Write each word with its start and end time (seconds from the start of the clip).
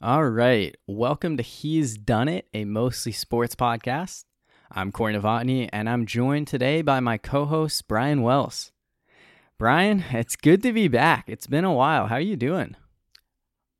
All 0.00 0.26
right. 0.26 0.76
Welcome 0.86 1.36
to 1.38 1.42
He's 1.42 1.98
Done 1.98 2.28
It, 2.28 2.46
a 2.54 2.64
mostly 2.64 3.10
sports 3.10 3.56
podcast. 3.56 4.26
I'm 4.70 4.92
Corey 4.92 5.12
Novotny, 5.12 5.68
and 5.72 5.88
I'm 5.88 6.06
joined 6.06 6.46
today 6.46 6.82
by 6.82 7.00
my 7.00 7.18
co 7.18 7.46
host, 7.46 7.88
Brian 7.88 8.22
Wells. 8.22 8.70
Brian, 9.58 10.04
it's 10.12 10.36
good 10.36 10.62
to 10.62 10.72
be 10.72 10.86
back. 10.86 11.24
It's 11.26 11.48
been 11.48 11.64
a 11.64 11.72
while. 11.72 12.06
How 12.06 12.14
are 12.14 12.20
you 12.20 12.36
doing? 12.36 12.76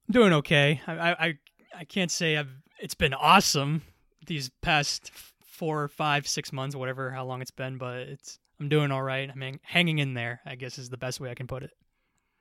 I'm 0.08 0.12
doing 0.12 0.32
okay. 0.32 0.80
I, 0.88 1.12
I, 1.12 1.38
I 1.78 1.84
can't 1.84 2.10
say 2.10 2.36
I've, 2.36 2.50
it's 2.80 2.94
been 2.94 3.14
awesome 3.14 3.82
these 4.26 4.50
past 4.60 5.12
four, 5.44 5.86
five, 5.86 6.26
six 6.26 6.52
months, 6.52 6.74
whatever, 6.74 7.12
how 7.12 7.26
long 7.26 7.42
it's 7.42 7.52
been, 7.52 7.78
but 7.78 7.94
it's, 7.94 8.40
I'm 8.58 8.68
doing 8.68 8.90
all 8.90 9.04
right. 9.04 9.30
I 9.30 9.34
mean, 9.36 9.60
hanging 9.62 10.00
in 10.00 10.14
there, 10.14 10.40
I 10.44 10.56
guess 10.56 10.78
is 10.78 10.90
the 10.90 10.96
best 10.96 11.20
way 11.20 11.30
I 11.30 11.34
can 11.34 11.46
put 11.46 11.62
it. 11.62 11.70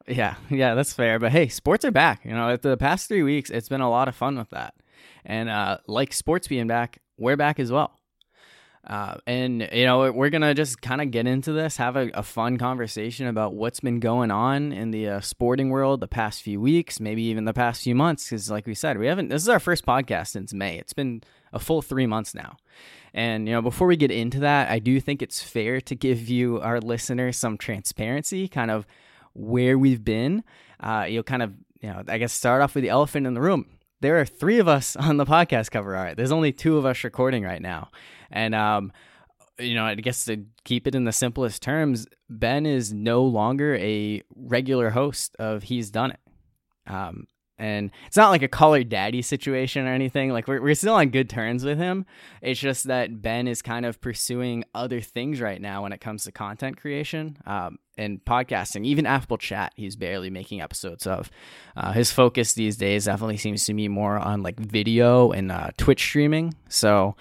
Yeah, 0.08 0.36
yeah, 0.50 0.74
that's 0.74 0.94
fair. 0.94 1.20
But 1.20 1.32
hey, 1.32 1.50
sports 1.50 1.84
are 1.86 1.92
back. 1.92 2.24
You 2.24 2.32
know, 2.32 2.56
the 2.56 2.78
past 2.78 3.08
three 3.08 3.24
weeks, 3.24 3.50
it's 3.50 3.70
been 3.70 3.82
a 3.82 3.90
lot 3.90 4.08
of 4.08 4.16
fun 4.16 4.38
with 4.38 4.50
that. 4.52 4.74
And 5.26 5.50
uh, 5.50 5.80
like 5.88 6.14
sports 6.14 6.48
being 6.48 6.68
back, 6.68 7.00
we're 7.18 7.36
back 7.36 7.60
as 7.60 7.72
well. 7.72 7.94
Uh, 8.86 9.18
and 9.28 9.68
you 9.74 9.84
know 9.84 10.10
we're 10.14 10.30
gonna 10.30 10.54
just 10.54 10.82
kind 10.82 11.02
of 11.02 11.12
get 11.12 11.28
into 11.28 11.52
this, 11.52 11.76
have 11.76 11.98
a, 11.98 12.10
a, 12.14 12.24
fun 12.24 12.58
conversation 12.58 13.28
about 13.28 13.54
what's 13.54 13.82
been 13.82 14.00
going 14.00 14.32
on 14.32 14.72
in 14.72 14.92
the 14.92 15.10
uh, 15.10 15.20
sporting 15.20 15.70
world 15.70 16.00
the 16.00 16.08
past 16.08 16.42
few 16.42 16.62
weeks, 16.62 16.98
maybe 16.98 17.22
even 17.24 17.44
the 17.44 17.54
past 17.54 17.84
few 17.84 17.94
months. 17.94 18.30
Because, 18.30 18.50
like 18.50 18.66
we 18.66 18.74
said, 18.74 18.98
we 18.98 19.08
haven't. 19.08 19.28
This 19.28 19.42
is 19.42 19.50
our 19.50 19.60
first 19.60 19.86
podcast 19.86 20.28
since 20.28 20.54
May. 20.54 20.78
It's 20.78 20.94
been 20.94 21.22
a 21.52 21.60
full 21.60 21.82
three 21.82 22.08
months 22.08 22.34
now. 22.34 22.56
And 23.14 23.46
you 23.46 23.54
know, 23.54 23.62
before 23.62 23.88
we 23.88 23.98
get 23.98 24.12
into 24.12 24.40
that, 24.40 24.70
I 24.70 24.80
do 24.80 25.02
think 25.02 25.22
it's 25.22 25.44
fair 25.44 25.82
to 25.82 25.94
give 25.94 26.30
you 26.30 26.62
our 26.62 26.80
listeners 26.80 27.36
some 27.36 27.58
transparency, 27.58 28.48
kind 28.48 28.72
of 28.72 28.88
where 29.38 29.78
we've 29.78 30.04
been. 30.04 30.44
Uh, 30.80 31.06
you'll 31.08 31.24
kind 31.24 31.44
of, 31.44 31.54
you 31.82 31.90
know, 31.90 32.04
I 32.08 32.18
guess 32.18 32.34
start 32.34 32.62
off 32.62 32.76
with 32.76 32.84
the 32.84 32.90
elephant 32.90 33.28
in 33.28 33.34
the 33.34 33.42
room. 33.42 33.68
There 34.02 34.20
are 34.20 34.26
three 34.26 34.60
of 34.60 34.68
us 34.68 34.96
on 34.98 35.18
the 35.18 35.26
podcast 35.26 35.72
cover 35.72 35.96
art. 35.96 36.18
There's 36.18 36.32
only 36.32 36.52
two 36.52 36.78
of 36.78 36.86
us 36.86 37.04
recording 37.04 37.44
right 37.44 37.62
now. 37.62 37.90
And, 38.32 38.54
um, 38.54 38.92
you 39.60 39.74
know, 39.74 39.86
I 39.86 39.96
guess 39.96 40.26
to 40.26 40.46
keep 40.66 40.86
it 40.86 40.96
in 40.96 41.06
the 41.06 41.12
simplest 41.12 41.64
terms, 41.64 42.06
Ben 42.30 42.66
is 42.66 42.94
no 42.94 43.24
longer 43.24 43.76
a 43.78 44.22
regular 44.36 44.92
host 44.92 45.36
of 45.40 45.64
He's 45.64 45.90
Done 45.90 46.12
It. 46.12 46.20
Um, 46.86 47.28
and 47.58 47.92
it's 48.06 48.18
not 48.18 48.30
like 48.30 48.44
a 48.44 48.48
call 48.48 48.82
daddy 48.84 49.22
situation 49.22 49.88
or 49.88 49.94
anything. 49.94 50.32
Like 50.32 50.48
we're, 50.48 50.62
we're 50.62 50.76
still 50.76 50.96
on 50.96 51.10
good 51.10 51.30
terms 51.30 51.64
with 51.64 51.78
him. 51.78 52.06
It's 52.42 52.60
just 52.60 52.86
that 52.86 53.22
Ben 53.22 53.48
is 53.48 53.62
kind 53.62 53.86
of 53.86 54.00
pursuing 54.02 54.64
other 54.76 55.02
things 55.02 55.42
right 55.42 55.60
now 55.60 55.84
when 55.84 55.94
it 55.94 56.02
comes 56.02 56.24
to 56.26 56.32
content 56.32 56.78
creation 56.78 57.38
um, 57.46 57.80
and 57.98 58.24
podcasting. 58.24 58.86
Even 58.86 59.06
Apple 59.06 59.38
Chat, 59.38 59.74
he's 59.76 59.96
barely 59.96 60.30
making 60.30 60.62
episodes 60.62 61.08
of. 61.08 61.32
Uh, 61.76 61.94
his 61.94 62.12
focus 62.12 62.54
these 62.54 62.78
days 62.78 63.06
definitely 63.06 63.38
seems 63.38 63.66
to 63.66 63.74
be 63.74 63.88
more 63.88 64.18
on 64.18 64.44
like 64.44 64.60
video 64.60 65.32
and 65.32 65.52
uh, 65.52 65.72
Twitch 65.78 66.02
streaming. 66.02 66.54
So 66.70 67.16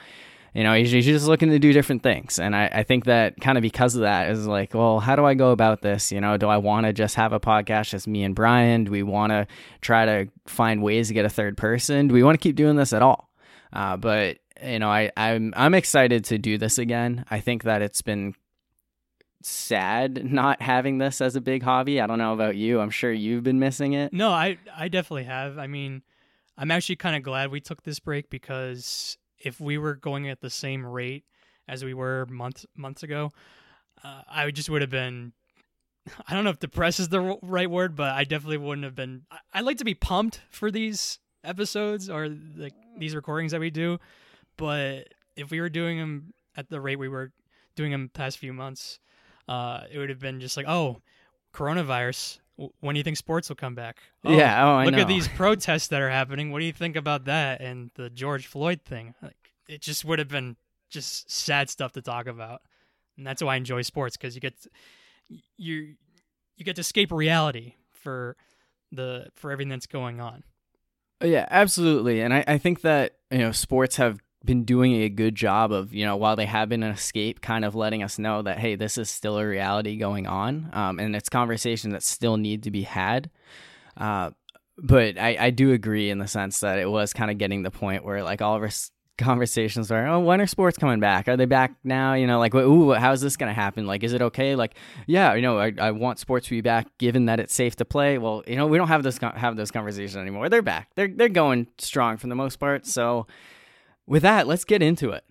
you 0.56 0.64
know, 0.64 0.72
he's, 0.72 0.90
he's 0.90 1.04
just 1.04 1.26
looking 1.26 1.50
to 1.50 1.58
do 1.58 1.74
different 1.74 2.02
things. 2.02 2.38
And 2.38 2.56
I, 2.56 2.70
I 2.72 2.82
think 2.82 3.04
that 3.04 3.38
kind 3.42 3.58
of 3.58 3.62
because 3.62 3.94
of 3.94 4.00
that 4.00 4.30
is 4.30 4.46
like, 4.46 4.72
well, 4.72 5.00
how 5.00 5.14
do 5.14 5.26
I 5.26 5.34
go 5.34 5.50
about 5.50 5.82
this? 5.82 6.10
You 6.10 6.18
know, 6.18 6.38
do 6.38 6.48
I 6.48 6.56
want 6.56 6.86
to 6.86 6.94
just 6.94 7.14
have 7.16 7.34
a 7.34 7.38
podcast 7.38 7.90
just 7.90 8.08
me 8.08 8.24
and 8.24 8.34
Brian? 8.34 8.84
Do 8.84 8.90
we 8.90 9.02
want 9.02 9.32
to 9.32 9.46
try 9.82 10.06
to 10.06 10.28
find 10.46 10.82
ways 10.82 11.08
to 11.08 11.14
get 11.14 11.26
a 11.26 11.28
third 11.28 11.58
person? 11.58 12.08
Do 12.08 12.14
we 12.14 12.22
want 12.22 12.40
to 12.40 12.42
keep 12.42 12.56
doing 12.56 12.76
this 12.76 12.94
at 12.94 13.02
all? 13.02 13.28
Uh, 13.70 13.98
but 13.98 14.38
you 14.64 14.78
know, 14.78 14.88
I, 14.88 15.10
I'm 15.14 15.52
I'm 15.54 15.74
excited 15.74 16.24
to 16.26 16.38
do 16.38 16.56
this 16.56 16.78
again. 16.78 17.26
I 17.30 17.40
think 17.40 17.64
that 17.64 17.82
it's 17.82 18.00
been 18.00 18.34
sad 19.42 20.24
not 20.32 20.62
having 20.62 20.96
this 20.96 21.20
as 21.20 21.36
a 21.36 21.42
big 21.42 21.64
hobby. 21.64 22.00
I 22.00 22.06
don't 22.06 22.16
know 22.16 22.32
about 22.32 22.56
you. 22.56 22.80
I'm 22.80 22.88
sure 22.88 23.12
you've 23.12 23.42
been 23.44 23.58
missing 23.58 23.92
it. 23.92 24.14
No, 24.14 24.30
I 24.30 24.56
I 24.74 24.88
definitely 24.88 25.24
have. 25.24 25.58
I 25.58 25.66
mean, 25.66 26.00
I'm 26.56 26.70
actually 26.70 26.96
kind 26.96 27.14
of 27.14 27.22
glad 27.22 27.50
we 27.50 27.60
took 27.60 27.82
this 27.82 28.00
break 28.00 28.30
because 28.30 29.18
if 29.46 29.60
we 29.60 29.78
were 29.78 29.94
going 29.94 30.28
at 30.28 30.40
the 30.40 30.50
same 30.50 30.84
rate 30.84 31.24
as 31.68 31.84
we 31.84 31.94
were 31.94 32.26
months 32.26 32.66
months 32.76 33.04
ago, 33.04 33.30
uh, 34.02 34.22
I 34.28 34.50
just 34.50 34.68
would 34.68 34.82
have 34.82 34.90
been. 34.90 35.32
I 36.28 36.34
don't 36.34 36.44
know 36.44 36.50
if 36.50 36.58
depressed 36.58 37.00
is 37.00 37.08
the 37.08 37.38
right 37.42 37.70
word, 37.70 37.94
but 37.94 38.10
I 38.10 38.24
definitely 38.24 38.58
wouldn't 38.58 38.84
have 38.84 38.96
been. 38.96 39.22
I, 39.30 39.38
I 39.54 39.60
like 39.60 39.78
to 39.78 39.84
be 39.84 39.94
pumped 39.94 40.40
for 40.50 40.70
these 40.70 41.20
episodes 41.44 42.10
or 42.10 42.28
like 42.56 42.74
these 42.98 43.14
recordings 43.14 43.52
that 43.52 43.60
we 43.60 43.70
do, 43.70 43.98
but 44.56 45.08
if 45.36 45.50
we 45.50 45.60
were 45.60 45.68
doing 45.68 45.98
them 45.98 46.34
at 46.56 46.68
the 46.68 46.80
rate 46.80 46.98
we 46.98 47.08
were 47.08 47.30
doing 47.76 47.92
them 47.92 48.10
past 48.12 48.38
few 48.38 48.52
months, 48.52 48.98
uh, 49.46 49.82
it 49.92 49.98
would 49.98 50.08
have 50.08 50.18
been 50.18 50.40
just 50.40 50.56
like, 50.56 50.66
oh, 50.66 51.02
coronavirus. 51.54 52.40
When 52.80 52.94
do 52.94 52.98
you 52.98 53.04
think 53.04 53.16
sports 53.18 53.48
will 53.48 53.56
come 53.56 53.74
back? 53.74 53.98
Oh, 54.24 54.32
yeah, 54.32 54.64
oh, 54.64 54.76
I 54.76 54.84
look 54.86 54.94
know. 54.94 55.00
at 55.02 55.08
these 55.08 55.28
protests 55.36 55.88
that 55.88 56.00
are 56.00 56.10
happening. 56.10 56.52
What 56.52 56.60
do 56.60 56.64
you 56.64 56.72
think 56.72 56.96
about 56.96 57.26
that 57.26 57.60
and 57.60 57.90
the 57.94 58.08
George 58.08 58.46
Floyd 58.46 58.80
thing? 58.82 59.14
Like, 59.22 59.36
it 59.68 59.82
just 59.82 60.04
would 60.04 60.18
have 60.18 60.28
been 60.28 60.56
just 60.88 61.30
sad 61.30 61.68
stuff 61.68 61.92
to 61.92 62.02
talk 62.02 62.26
about, 62.26 62.62
and 63.16 63.26
that's 63.26 63.42
why 63.42 63.54
I 63.54 63.56
enjoy 63.56 63.82
sports 63.82 64.16
because 64.16 64.34
you 64.34 64.40
get 64.40 64.60
to, 64.62 64.70
you 65.56 65.96
you 66.56 66.64
get 66.64 66.76
to 66.76 66.80
escape 66.80 67.12
reality 67.12 67.74
for 67.92 68.36
the 68.92 69.28
for 69.34 69.50
everything 69.50 69.70
that's 69.70 69.86
going 69.86 70.20
on. 70.20 70.42
Yeah, 71.22 71.46
absolutely, 71.50 72.20
and 72.20 72.32
I, 72.32 72.44
I 72.46 72.58
think 72.58 72.82
that 72.82 73.16
you 73.30 73.38
know 73.38 73.52
sports 73.52 73.96
have 73.96 74.20
been 74.46 74.64
doing 74.64 74.94
a 75.02 75.08
good 75.08 75.34
job 75.34 75.72
of 75.72 75.92
you 75.92 76.04
know 76.04 76.16
while 76.16 76.36
they 76.36 76.46
have 76.46 76.68
been 76.68 76.82
an 76.82 76.92
escape 76.92 77.40
kind 77.40 77.64
of 77.64 77.74
letting 77.74 78.02
us 78.02 78.18
know 78.18 78.42
that 78.42 78.58
hey 78.58 78.76
this 78.76 78.96
is 78.96 79.10
still 79.10 79.38
a 79.38 79.46
reality 79.46 79.96
going 79.96 80.26
on 80.26 80.70
um, 80.72 80.98
and 80.98 81.14
it's 81.14 81.28
conversations 81.28 81.92
that 81.92 82.02
still 82.02 82.36
need 82.36 82.62
to 82.62 82.70
be 82.70 82.82
had. 82.82 83.30
Uh, 83.96 84.30
but 84.78 85.18
I, 85.18 85.36
I 85.40 85.50
do 85.50 85.72
agree 85.72 86.10
in 86.10 86.18
the 86.18 86.26
sense 86.26 86.60
that 86.60 86.78
it 86.78 86.90
was 86.90 87.12
kind 87.12 87.30
of 87.30 87.38
getting 87.38 87.62
the 87.62 87.70
point 87.70 88.04
where 88.04 88.22
like 88.22 88.42
all 88.42 88.56
of 88.56 88.62
our 88.62 88.70
conversations 89.18 89.90
were 89.90 90.06
oh 90.06 90.20
when 90.20 90.40
are 90.40 90.46
sports 90.46 90.76
coming 90.76 91.00
back. 91.00 91.28
Are 91.28 91.36
they 91.36 91.46
back 91.46 91.74
now? 91.82 92.14
You 92.14 92.26
know 92.26 92.38
like 92.38 92.54
ooh 92.54 92.92
how's 92.92 93.20
this 93.20 93.36
gonna 93.36 93.54
happen? 93.54 93.86
Like 93.86 94.04
is 94.04 94.12
it 94.12 94.20
okay? 94.20 94.54
Like 94.54 94.76
yeah 95.06 95.34
you 95.34 95.42
know 95.42 95.58
I, 95.58 95.72
I 95.78 95.90
want 95.92 96.18
sports 96.18 96.46
to 96.46 96.50
be 96.50 96.60
back 96.60 96.86
given 96.98 97.26
that 97.26 97.40
it's 97.40 97.54
safe 97.54 97.76
to 97.76 97.84
play. 97.84 98.18
Well 98.18 98.42
you 98.46 98.56
know 98.56 98.66
we 98.66 98.76
don't 98.76 98.88
have 98.88 99.02
this 99.02 99.18
have 99.18 99.56
those 99.56 99.70
conversations 99.70 100.16
anymore. 100.16 100.48
They're 100.48 100.62
back. 100.62 100.90
They're, 100.94 101.08
they're 101.08 101.28
going 101.28 101.68
strong 101.78 102.18
for 102.18 102.26
the 102.26 102.34
most 102.34 102.56
part. 102.56 102.86
So 102.86 103.26
with 104.06 104.22
that, 104.22 104.46
let's 104.46 104.64
get 104.64 104.82
into 104.82 105.10
it. 105.10 105.24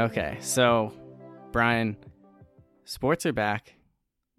Okay, 0.00 0.38
so 0.40 0.94
Brian, 1.52 1.94
sports 2.86 3.26
are 3.26 3.34
back, 3.34 3.74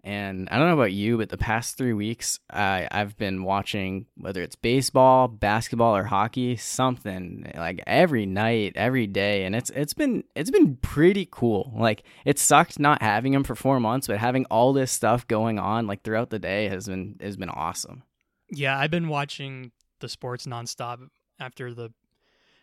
and 0.02 0.48
I 0.50 0.58
don't 0.58 0.66
know 0.66 0.74
about 0.74 0.92
you, 0.92 1.18
but 1.18 1.28
the 1.28 1.38
past 1.38 1.78
three 1.78 1.92
weeks, 1.92 2.40
I 2.50 2.88
I've 2.90 3.16
been 3.16 3.44
watching 3.44 4.06
whether 4.16 4.42
it's 4.42 4.56
baseball, 4.56 5.28
basketball, 5.28 5.94
or 5.94 6.02
hockey, 6.02 6.56
something 6.56 7.48
like 7.54 7.80
every 7.86 8.26
night, 8.26 8.72
every 8.74 9.06
day, 9.06 9.44
and 9.44 9.54
it's 9.54 9.70
it's 9.70 9.94
been 9.94 10.24
it's 10.34 10.50
been 10.50 10.78
pretty 10.78 11.28
cool. 11.30 11.72
Like 11.76 12.02
it 12.24 12.40
sucked 12.40 12.80
not 12.80 13.00
having 13.00 13.30
them 13.30 13.44
for 13.44 13.54
four 13.54 13.78
months, 13.78 14.08
but 14.08 14.18
having 14.18 14.46
all 14.46 14.72
this 14.72 14.90
stuff 14.90 15.28
going 15.28 15.60
on 15.60 15.86
like 15.86 16.02
throughout 16.02 16.30
the 16.30 16.40
day 16.40 16.66
has 16.70 16.88
been 16.88 17.14
has 17.20 17.36
been 17.36 17.50
awesome. 17.50 18.02
Yeah, 18.50 18.76
I've 18.76 18.90
been 18.90 19.06
watching 19.06 19.70
the 20.00 20.08
sports 20.08 20.44
nonstop 20.44 21.06
after 21.38 21.72
the 21.72 21.92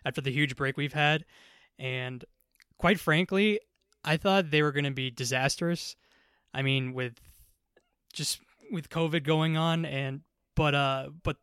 after 0.04 0.20
the 0.20 0.34
huge 0.34 0.58
break 0.58 0.76
we've 0.76 0.92
had, 0.92 1.24
and 1.78 2.26
quite 2.80 3.00
frankly, 3.00 3.60
I 4.04 4.18
thought 4.18 4.50
they 4.50 4.64
were 4.64 4.72
going 4.72 4.86
to 4.86 4.92
be 4.92 5.12
disastrous. 5.12 5.96
I 6.54 6.64
mean, 6.64 6.94
with 6.94 7.14
just 8.14 8.40
with 8.72 8.90
COVID 8.90 9.24
going 9.24 9.58
on, 9.58 9.86
and 9.86 10.22
but 10.56 10.74
uh, 10.74 11.10
but 11.24 11.38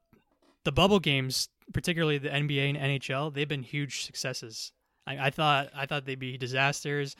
the 0.64 0.72
bubble 0.72 0.98
games, 0.98 1.48
particularly 1.72 2.18
the 2.18 2.30
NBA 2.30 2.70
and 2.70 3.00
NHL, 3.00 3.32
they've 3.32 3.48
been 3.48 3.62
huge 3.62 4.04
successes. 4.04 4.72
I, 5.06 5.26
I 5.26 5.30
thought 5.30 5.68
I 5.76 5.86
thought 5.86 6.06
they'd 6.06 6.18
be 6.18 6.36
disasters. 6.36 7.14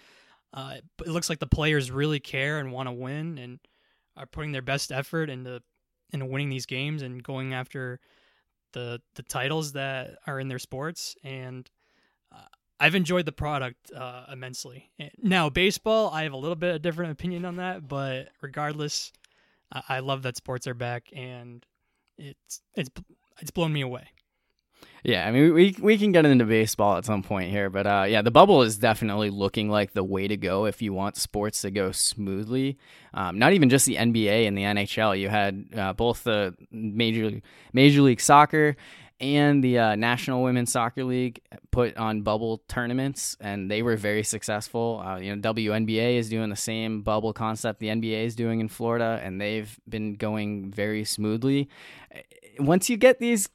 Uh, 0.52 0.76
it 1.00 1.08
looks 1.08 1.28
like 1.28 1.38
the 1.38 1.46
players 1.46 1.90
really 1.90 2.18
care 2.18 2.58
and 2.58 2.72
want 2.72 2.88
to 2.88 2.92
win 2.92 3.38
and 3.38 3.60
are 4.16 4.26
putting 4.26 4.52
their 4.52 4.62
best 4.62 4.90
effort 4.90 5.28
into 5.28 5.62
into 6.12 6.26
winning 6.26 6.48
these 6.48 6.66
games 6.66 7.02
and 7.02 7.22
going 7.22 7.52
after 7.54 8.00
the 8.72 9.00
the 9.14 9.22
titles 9.22 9.72
that 9.72 10.16
are 10.26 10.40
in 10.40 10.48
their 10.48 10.58
sports. 10.58 11.14
And 11.22 11.70
uh, 12.34 12.46
I've 12.78 12.94
enjoyed 12.94 13.26
the 13.26 13.32
product 13.32 13.90
uh, 13.92 14.24
immensely. 14.30 14.90
Now, 15.22 15.48
baseball, 15.48 16.10
I 16.10 16.24
have 16.24 16.32
a 16.32 16.36
little 16.36 16.56
bit 16.56 16.74
of 16.74 16.82
different 16.82 17.12
opinion 17.12 17.44
on 17.44 17.56
that, 17.56 17.88
but 17.88 18.28
regardless, 18.42 19.12
I, 19.72 19.82
I 19.88 19.98
love 20.00 20.22
that 20.22 20.36
sports 20.36 20.66
are 20.66 20.74
back, 20.74 21.08
and 21.14 21.64
it's 22.18 22.60
it's 22.74 22.90
it's 23.40 23.50
blown 23.50 23.72
me 23.72 23.80
away. 23.80 24.08
Yeah, 25.04 25.26
I 25.26 25.30
mean 25.30 25.54
we 25.54 25.76
we 25.80 25.98
can 25.98 26.10
get 26.10 26.26
into 26.26 26.44
baseball 26.44 26.96
at 26.96 27.04
some 27.04 27.22
point 27.22 27.50
here, 27.50 27.70
but 27.70 27.86
uh, 27.86 28.06
yeah, 28.08 28.22
the 28.22 28.30
bubble 28.30 28.62
is 28.62 28.76
definitely 28.76 29.30
looking 29.30 29.70
like 29.70 29.92
the 29.92 30.02
way 30.02 30.26
to 30.26 30.36
go 30.36 30.66
if 30.66 30.82
you 30.82 30.92
want 30.92 31.16
sports 31.16 31.62
to 31.62 31.70
go 31.70 31.92
smoothly. 31.92 32.76
Um, 33.14 33.38
not 33.38 33.52
even 33.52 33.70
just 33.70 33.86
the 33.86 33.96
NBA 33.96 34.48
and 34.48 34.58
the 34.58 34.62
NHL. 34.62 35.18
You 35.18 35.28
had 35.28 35.64
uh, 35.76 35.92
both 35.92 36.24
the 36.24 36.54
major 36.72 37.40
Major 37.72 38.02
League 38.02 38.20
Soccer 38.20 38.76
and 39.20 39.64
the 39.64 39.78
uh, 39.78 39.96
National 39.96 40.42
Women's 40.42 40.72
Soccer 40.72 41.04
League 41.04 41.40
put 41.70 41.96
on 41.96 42.22
bubble 42.22 42.62
tournaments, 42.68 43.36
and 43.40 43.70
they 43.70 43.82
were 43.82 43.96
very 43.96 44.22
successful. 44.22 45.02
Uh, 45.04 45.16
you 45.18 45.34
know, 45.34 45.54
WNBA 45.54 46.16
is 46.16 46.28
doing 46.28 46.50
the 46.50 46.56
same 46.56 47.02
bubble 47.02 47.32
concept 47.32 47.80
the 47.80 47.88
NBA 47.88 48.24
is 48.24 48.36
doing 48.36 48.60
in 48.60 48.68
Florida, 48.68 49.20
and 49.22 49.40
they've 49.40 49.78
been 49.88 50.14
going 50.14 50.70
very 50.70 51.04
smoothly. 51.04 51.68
Once 52.58 52.90
you 52.90 52.96
get 52.96 53.18
these 53.18 53.48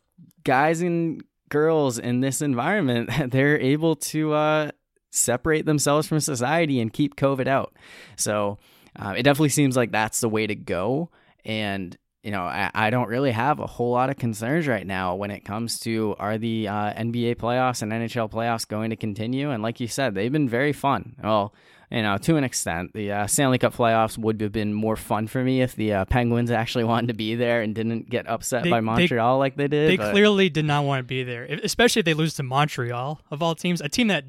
guys 0.44 0.82
and 0.82 1.24
girls 1.50 2.00
in 2.00 2.22
this 2.22 2.42
environment, 2.42 3.10
they're 3.32 3.60
able 3.60 3.96
to 3.96 4.34
uh, 4.34 4.72
separate 5.12 5.66
themselves 5.66 6.08
from 6.08 6.20
society 6.20 6.80
and 6.80 6.92
keep 6.92 7.16
COVID 7.16 7.48
out. 7.48 7.76
So 8.16 8.58
uh, 8.96 9.14
it 9.16 9.24
definitely 9.24 9.50
seems 9.50 9.78
like 9.78 9.92
that's 9.92 10.22
the 10.22 10.30
way 10.30 10.48
to 10.48 10.56
go. 10.56 11.12
And 11.46 11.98
you 12.24 12.32
know, 12.32 12.44
I, 12.44 12.70
I, 12.74 12.90
don't 12.92 13.08
really 13.08 13.32
have 13.32 13.60
a 13.60 13.66
whole 13.66 13.92
lot 13.92 14.10
of 14.10 14.18
concerns 14.18 14.68
right 14.68 14.86
now 14.86 15.16
when 15.16 15.32
it 15.32 15.44
comes 15.44 15.80
to 15.82 16.16
are 16.20 16.38
the 16.38 16.68
uh, 16.68 16.94
NBA 16.94 17.38
playoffs 17.38 17.82
and 17.82 17.92
NHL 17.92 18.30
playoffs 18.30 18.68
going 18.68 18.92
to 18.92 18.96
continue? 18.96 19.50
And 19.50 19.64
like 19.64 19.80
you 19.80 19.88
said, 19.88 20.14
they've 20.14 20.32
been 20.32 20.48
very 20.48 20.72
fun. 20.72 21.16
Well, 21.24 21.54
you 21.90 22.04
know, 22.04 22.18
to 22.20 22.38
an 22.38 22.44
extent, 22.44 22.94
the 22.94 23.12
uh, 23.12 23.28
Stanley 23.28 23.58
Cup 23.58 23.76
playoffs 23.76 24.18
would 24.18 24.40
have 24.40 24.52
been 24.52 24.74
more 24.74 24.96
fun 24.96 25.28
for 25.28 25.44
me 25.44 25.62
if 25.62 25.76
the 25.76 25.94
uh, 25.94 26.06
Penguins 26.06 26.52
actually 26.52 26.84
wanted 26.86 27.08
to 27.08 27.14
be 27.14 27.36
there 27.36 27.62
and 27.62 27.74
didn't 27.74 28.10
get 28.10 28.28
upset 28.28 28.64
they, 28.64 28.70
by 28.70 28.82
Montreal 28.82 29.38
they, 29.38 29.40
like 29.40 29.56
they 29.56 29.68
did. 29.68 29.90
They 29.90 29.98
but... 29.98 30.12
clearly 30.12 30.50
did 30.50 30.66
not 30.66 30.86
want 30.86 31.00
to 31.00 31.04
be 31.04 31.24
there, 31.24 31.44
especially 31.64 32.02
if 32.02 32.06
they 32.06 32.14
lose 32.14 32.36
to 32.36 32.44
Montreal 32.44 33.20
of 33.32 33.42
all 33.42 33.56
teams, 33.56 33.82
a 33.82 33.90
team 33.90 34.08
that 34.08 34.26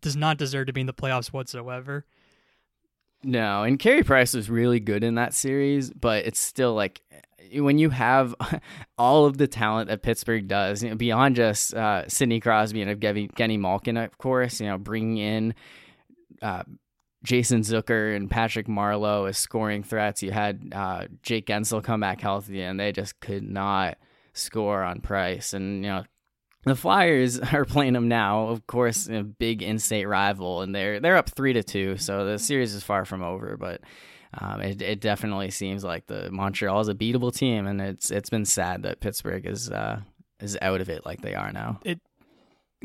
does 0.00 0.14
not 0.14 0.36
deserve 0.36 0.66
to 0.66 0.72
be 0.72 0.82
in 0.82 0.86
the 0.86 0.94
playoffs 0.94 1.32
whatsoever. 1.32 2.04
No, 3.24 3.62
and 3.62 3.78
Carey 3.78 4.02
Price 4.02 4.34
was 4.34 4.50
really 4.50 4.80
good 4.80 5.02
in 5.02 5.14
that 5.14 5.32
series, 5.32 5.90
but 5.90 6.26
it's 6.26 6.38
still 6.38 6.74
like 6.74 7.02
when 7.54 7.78
you 7.78 7.90
have 7.90 8.34
all 8.98 9.26
of 9.26 9.38
the 9.38 9.46
talent 9.46 9.88
that 9.88 10.02
Pittsburgh 10.02 10.46
does, 10.46 10.82
you 10.82 10.90
know, 10.90 10.96
beyond 10.96 11.36
just 11.36 11.74
uh, 11.74 12.06
Sidney 12.08 12.40
Crosby 12.40 12.82
and 12.82 13.00
Evgeny 13.00 13.58
Malkin, 13.58 13.96
of 13.96 14.18
course, 14.18 14.60
you 14.60 14.66
know, 14.66 14.78
bringing 14.78 15.18
in 15.18 15.54
uh, 16.42 16.62
Jason 17.24 17.62
Zucker 17.62 18.14
and 18.14 18.30
Patrick 18.30 18.66
Marleau 18.66 19.28
as 19.28 19.38
scoring 19.38 19.82
threats. 19.82 20.22
You 20.22 20.30
had 20.30 20.72
uh, 20.74 21.06
Jake 21.22 21.46
Guentzel 21.46 21.82
come 21.82 22.00
back 22.00 22.20
healthy, 22.20 22.60
and 22.60 22.78
they 22.78 22.92
just 22.92 23.20
could 23.20 23.42
not 23.42 23.98
score 24.34 24.82
on 24.82 25.00
Price. 25.00 25.54
And 25.54 25.84
you 25.84 25.90
know, 25.90 26.04
the 26.64 26.76
Flyers 26.76 27.38
are 27.52 27.64
playing 27.64 27.92
them 27.92 28.08
now. 28.08 28.48
Of 28.48 28.66
course, 28.66 29.08
a 29.08 29.22
big 29.22 29.62
in-state 29.62 30.06
rival, 30.06 30.62
and 30.62 30.74
they're 30.74 31.00
they're 31.00 31.16
up 31.16 31.30
three 31.30 31.52
to 31.52 31.62
two, 31.62 31.96
so 31.96 32.24
the 32.24 32.38
series 32.38 32.74
is 32.74 32.82
far 32.82 33.04
from 33.04 33.22
over. 33.22 33.56
But 33.56 33.82
um, 34.38 34.60
it 34.60 34.82
it 34.82 35.00
definitely 35.00 35.50
seems 35.50 35.84
like 35.84 36.06
the 36.06 36.30
Montreal 36.30 36.80
is 36.80 36.88
a 36.88 36.94
beatable 36.94 37.34
team, 37.34 37.66
and 37.66 37.80
it's 37.80 38.10
it's 38.10 38.30
been 38.30 38.44
sad 38.44 38.82
that 38.82 39.00
Pittsburgh 39.00 39.46
is 39.46 39.70
uh, 39.70 40.00
is 40.40 40.58
out 40.60 40.80
of 40.80 40.88
it 40.88 41.04
like 41.04 41.20
they 41.20 41.34
are 41.34 41.52
now. 41.52 41.80
It 41.84 42.00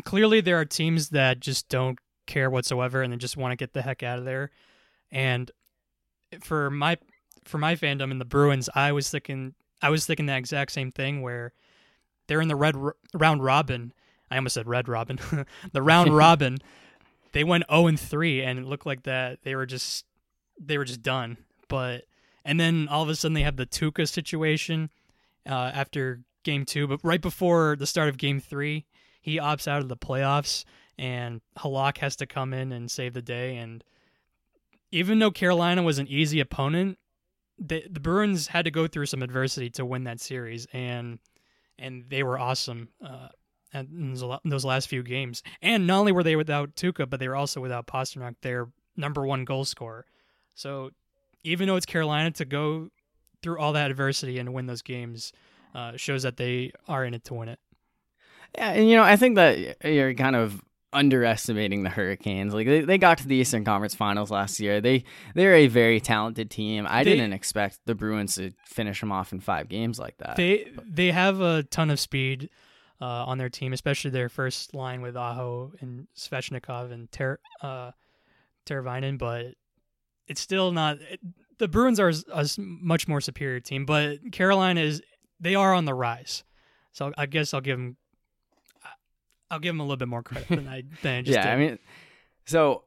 clearly 0.04 0.42
there 0.42 0.60
are 0.60 0.66
teams 0.66 1.10
that 1.10 1.40
just 1.40 1.70
don't 1.70 1.98
care 2.28 2.50
whatsoever, 2.50 3.02
and 3.02 3.12
they 3.12 3.18
just 3.18 3.38
want 3.38 3.52
to 3.52 3.56
get 3.56 3.74
the 3.74 3.82
heck 3.82 4.04
out 4.04 4.20
of 4.20 4.26
there. 4.26 4.52
And 5.12 5.52
for 6.42 6.70
my 6.70 6.98
for 7.46 7.58
my 7.58 7.76
fandom 7.76 8.12
in 8.12 8.20
the 8.20 8.26
Bruins, 8.26 8.70
I 8.76 8.92
was 8.92 9.10
thinking 9.10 9.56
I 9.82 9.90
was 9.90 10.06
thinking 10.06 10.26
the 10.26 10.38
exact 10.38 10.72
same 10.72 10.92
thing 10.92 11.22
where 11.22 11.54
they're 12.30 12.42
in 12.42 12.48
the 12.48 12.56
red 12.56 12.76
round 13.14 13.44
robin. 13.44 13.92
I 14.32 14.38
almost 14.38 14.54
said 14.54 14.68
red 14.68 14.88
robin. 14.88 15.20
the 15.74 15.82
round 15.82 16.16
robin. 16.16 16.60
They 17.34 17.44
went 17.44 17.66
0 17.70 17.88
and 17.88 18.00
3 18.00 18.44
and 18.44 18.60
it 18.60 18.66
looked 18.66 18.86
like 18.86 19.04
that 19.04 19.40
they 19.44 19.56
were 19.56 19.66
just 19.66 20.06
they 20.58 20.78
were 20.78 20.86
just 20.86 21.02
done. 21.02 21.38
But 21.68 22.04
and 22.46 22.60
then 22.60 22.88
all 22.88 23.04
of 23.04 23.10
a 23.10 23.16
sudden 23.16 23.34
they 23.34 23.42
have 23.42 23.58
the 23.58 23.66
Tuukka 23.66 24.08
situation 24.08 24.92
uh, 25.46 25.72
after 25.74 26.22
game 26.44 26.66
2, 26.66 26.88
but 26.88 27.00
right 27.04 27.22
before 27.22 27.76
the 27.78 27.88
start 27.88 28.10
of 28.10 28.18
game 28.18 28.40
3, 28.40 28.86
he 29.22 29.38
opts 29.38 29.68
out 29.68 29.82
of 29.82 29.90
the 29.90 29.98
playoffs 29.98 30.64
and 30.98 31.42
Halak 31.58 31.98
has 31.98 32.16
to 32.18 32.28
come 32.28 32.54
in 32.54 32.72
and 32.72 32.92
save 32.92 33.14
the 33.14 33.22
day 33.22 33.58
and 33.58 33.84
even 34.92 35.20
though 35.20 35.32
Carolina 35.32 35.84
was 35.84 36.00
an 36.00 36.08
easy 36.08 36.40
opponent, 36.40 36.98
the, 37.60 37.84
the 37.90 38.00
Bruins 38.00 38.48
had 38.48 38.66
to 38.66 38.72
go 38.72 38.88
through 38.88 39.06
some 39.06 39.22
adversity 39.22 39.70
to 39.72 39.86
win 39.86 40.06
that 40.06 40.20
series 40.20 40.68
and 40.74 41.20
and 41.80 42.06
they 42.10 42.24
were 42.24 42.38
awesome 42.38 42.90
uh, 43.06 43.30
in 43.74 44.16
those 44.46 44.66
last 44.66 44.88
few 44.88 45.04
games. 45.04 45.44
And 45.62 45.88
not 45.88 46.00
only 46.00 46.12
were 46.12 46.24
they 46.24 46.36
without 46.36 46.76
Tuukka, 46.76 47.10
but 47.10 47.20
they 47.20 47.28
were 47.28 47.36
also 47.36 47.62
without 47.62 47.88
Pastrnak, 47.88 48.36
their 48.42 48.68
number 48.98 49.26
one 49.26 49.46
goal 49.46 49.66
scorer. 49.66 50.06
So 50.56 50.92
even 51.44 51.68
though 51.68 51.76
it's 51.76 51.86
Carolina 51.86 52.32
to 52.32 52.46
go 52.46 52.90
through 53.42 53.60
all 53.60 53.74
that 53.74 53.90
adversity 53.90 54.40
and 54.40 54.54
win 54.54 54.66
those 54.66 54.82
games, 54.82 55.32
uh, 55.74 55.94
shows 55.96 56.24
that 56.24 56.38
they 56.38 56.72
are 56.88 57.06
in 57.06 57.14
it 57.14 57.24
to 57.26 57.34
win 57.34 57.50
it. 57.50 57.60
Yeah, 58.56 58.72
and 58.72 58.90
you 58.90 58.96
know 58.96 59.04
I 59.04 59.16
think 59.16 59.36
that 59.36 59.86
you're 59.86 60.14
kind 60.16 60.36
of 60.36 60.62
underestimating 60.92 61.84
the 61.84 61.90
Hurricanes. 61.90 62.54
Like 62.54 62.68
they, 62.68 62.82
they 62.82 62.98
got 62.98 63.20
to 63.20 63.28
the 63.28 63.36
Eastern 63.36 63.64
Conference 63.64 63.96
Finals 63.96 64.32
last 64.32 64.60
year. 64.60 64.82
They 64.82 65.04
they're 65.36 65.56
a 65.56 65.68
very 65.68 66.00
talented 66.00 66.50
team. 66.50 66.86
I 66.90 67.04
they, 67.04 67.12
didn't 67.12 67.34
expect 67.34 67.80
the 67.86 67.96
Bruins 67.96 68.36
to 68.36 68.52
finish 68.66 69.00
them 69.00 69.12
off 69.12 69.32
in 69.32 69.40
five 69.40 69.70
games 69.70 70.00
like 70.00 70.18
that. 70.18 70.36
They 70.36 70.72
they 70.86 71.12
have 71.12 71.42
a 71.42 71.64
ton 71.64 71.90
of 71.90 72.00
speed 72.00 72.50
uh, 73.02 73.06
on 73.26 73.38
their 73.38 73.50
team, 73.50 73.74
especially 73.74 74.12
their 74.12 74.30
first 74.30 74.74
line 74.74 75.02
with 75.02 75.16
Aho 75.16 75.74
and 75.80 76.08
Svechnikov 76.16 76.92
and 76.92 77.12
Ter 77.12 77.40
uh, 77.62 77.92
Teravainen, 78.66 79.18
but 79.18 79.56
it's 80.28 80.42
still 80.42 80.72
not. 80.72 80.98
It, 81.02 81.20
the 81.58 81.68
Bruins 81.68 82.00
are 82.00 82.10
a, 82.10 82.16
a 82.32 82.48
much 82.58 83.08
more 83.08 83.22
superior 83.22 83.60
team, 83.60 83.86
but 83.86 84.32
Carolina 84.32 84.82
is 84.82 85.02
they 85.40 85.56
are 85.56 85.74
on 85.74 85.86
the 85.86 85.94
rise. 85.94 86.44
So 86.92 87.14
I 87.18 87.26
guess 87.28 87.54
I'll 87.54 87.62
give 87.62 87.78
them 87.78 87.98
I'll 89.52 89.60
give 89.60 89.74
him 89.74 89.80
a 89.80 89.84
little 89.84 89.98
bit 89.98 90.08
more 90.08 90.24
credit 90.24 90.48
than 90.50 90.68
I 90.68 90.84
than 91.02 91.20
I 91.20 91.22
just 91.22 91.34
yeah, 91.36 91.44
did. 91.44 91.52
I 91.52 91.58
mean, 91.58 91.80
so 92.46 92.84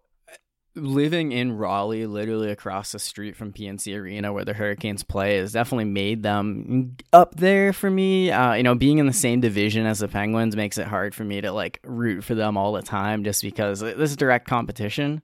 living 0.74 1.32
in 1.32 1.56
Raleigh, 1.56 2.06
literally 2.06 2.50
across 2.50 2.92
the 2.92 2.98
street 2.98 3.36
from 3.36 3.52
PNC 3.52 3.98
Arena 3.98 4.32
where 4.32 4.44
the 4.44 4.54
Hurricanes 4.54 5.02
play, 5.02 5.36
has 5.36 5.52
definitely 5.52 5.84
made 5.84 6.22
them 6.22 6.96
up 7.12 7.34
there 7.36 7.72
for 7.72 7.90
me. 7.90 8.30
Uh, 8.30 8.54
you 8.54 8.62
know, 8.62 8.74
being 8.74 8.98
in 8.98 9.06
the 9.06 9.12
same 9.12 9.40
division 9.40 9.86
as 9.86 9.98
the 9.98 10.08
Penguins 10.08 10.56
makes 10.56 10.78
it 10.78 10.86
hard 10.86 11.14
for 11.14 11.24
me 11.24 11.40
to 11.40 11.52
like 11.52 11.80
root 11.84 12.24
for 12.24 12.34
them 12.34 12.56
all 12.56 12.72
the 12.72 12.82
time, 12.82 13.24
just 13.24 13.42
because 13.42 13.80
this 13.80 14.10
is 14.10 14.16
direct 14.16 14.46
competition. 14.46 15.22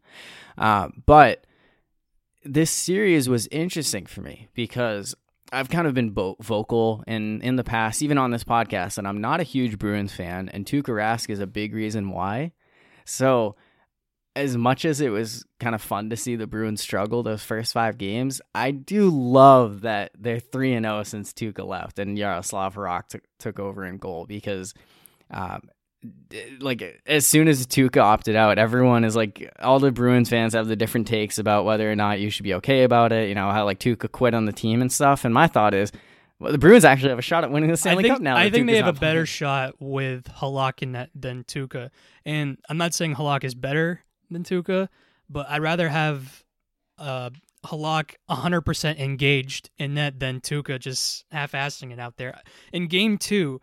Uh, 0.56 0.88
but 1.06 1.44
this 2.44 2.70
series 2.70 3.28
was 3.28 3.46
interesting 3.48 4.06
for 4.06 4.20
me 4.20 4.48
because 4.54 5.14
I've 5.52 5.70
kind 5.70 5.86
of 5.86 5.94
been 5.94 6.10
bo- 6.10 6.36
vocal 6.40 7.02
in 7.06 7.40
in 7.42 7.56
the 7.56 7.64
past, 7.64 8.02
even 8.02 8.18
on 8.18 8.30
this 8.30 8.44
podcast, 8.44 8.98
and 8.98 9.08
I'm 9.08 9.20
not 9.20 9.40
a 9.40 9.44
huge 9.44 9.78
Bruins 9.78 10.12
fan, 10.12 10.48
and 10.50 10.66
Tuukka 10.66 10.84
Rask 10.84 11.30
is 11.30 11.40
a 11.40 11.46
big 11.46 11.74
reason 11.74 12.10
why. 12.10 12.52
So, 13.04 13.56
as 14.36 14.56
much 14.56 14.84
as 14.84 15.00
it 15.00 15.08
was 15.08 15.44
kind 15.58 15.74
of 15.74 15.80
fun 15.80 16.10
to 16.10 16.16
see 16.16 16.36
the 16.36 16.46
Bruins 16.46 16.82
struggle 16.82 17.22
those 17.22 17.42
first 17.42 17.72
five 17.72 17.96
games, 17.96 18.40
I 18.54 18.72
do 18.72 19.08
love 19.10 19.82
that 19.82 20.12
they're 20.18 20.40
three 20.40 20.74
and 20.74 20.84
zero 20.84 21.00
oh 21.00 21.02
since 21.02 21.32
Tuukka 21.32 21.66
left 21.66 21.98
and 21.98 22.18
Yaroslav 22.18 22.74
Halak 22.74 23.08
t- 23.08 23.20
took 23.38 23.58
over 23.58 23.84
in 23.84 23.96
goal 23.96 24.26
because 24.26 24.74
um, 25.30 25.62
like 26.60 27.02
as 27.06 27.26
soon 27.26 27.48
as 27.48 27.66
Tuukka 27.66 28.02
opted 28.02 28.36
out, 28.36 28.58
everyone 28.58 29.04
is 29.04 29.16
like 29.16 29.50
all 29.60 29.78
the 29.78 29.90
Bruins 29.90 30.28
fans 30.28 30.54
have 30.54 30.68
the 30.68 30.76
different 30.76 31.06
takes 31.06 31.38
about 31.38 31.64
whether 31.64 31.90
or 31.90 31.96
not 31.96 32.20
you 32.20 32.30
should 32.30 32.44
be 32.44 32.54
okay 32.54 32.82
about 32.82 33.12
it. 33.12 33.28
You 33.28 33.34
know 33.34 33.50
how 33.50 33.64
like 33.64 33.78
Tuukka 33.78 34.10
quit 34.10 34.34
on 34.34 34.44
the 34.44 34.52
team 34.52 34.80
and 34.80 34.92
stuff. 34.92 35.24
And 35.24 35.32
my 35.32 35.46
thought 35.46 35.74
is, 35.74 35.92
well, 36.38 36.52
the 36.52 36.58
Bruins 36.58 36.84
actually 36.84 37.10
have 37.10 37.18
a 37.18 37.22
shot 37.22 37.44
at 37.44 37.50
winning 37.50 37.70
the 37.70 37.76
Stanley 37.76 38.04
think, 38.04 38.14
Cup 38.14 38.22
now. 38.22 38.36
I 38.36 38.50
think 38.50 38.66
they 38.66 38.76
have 38.76 38.86
a 38.86 38.92
better 38.92 39.26
shot 39.26 39.74
with 39.80 40.24
Halak 40.24 40.82
in 40.82 40.92
that 40.92 41.10
than 41.14 41.44
Tuukka. 41.44 41.90
And 42.24 42.58
I'm 42.68 42.76
not 42.76 42.94
saying 42.94 43.14
Halak 43.14 43.44
is 43.44 43.54
better 43.54 44.04
than 44.30 44.44
Tuukka, 44.44 44.88
but 45.28 45.48
I'd 45.48 45.62
rather 45.62 45.88
have 45.88 46.44
uh, 46.98 47.30
Halak 47.64 48.14
100% 48.30 48.98
engaged 48.98 49.70
in 49.78 49.94
net 49.94 50.20
than 50.20 50.40
Tuukka 50.40 50.78
just 50.78 51.24
half-assing 51.32 51.92
it 51.92 51.98
out 51.98 52.16
there. 52.16 52.40
In 52.72 52.86
game 52.86 53.18
two 53.18 53.60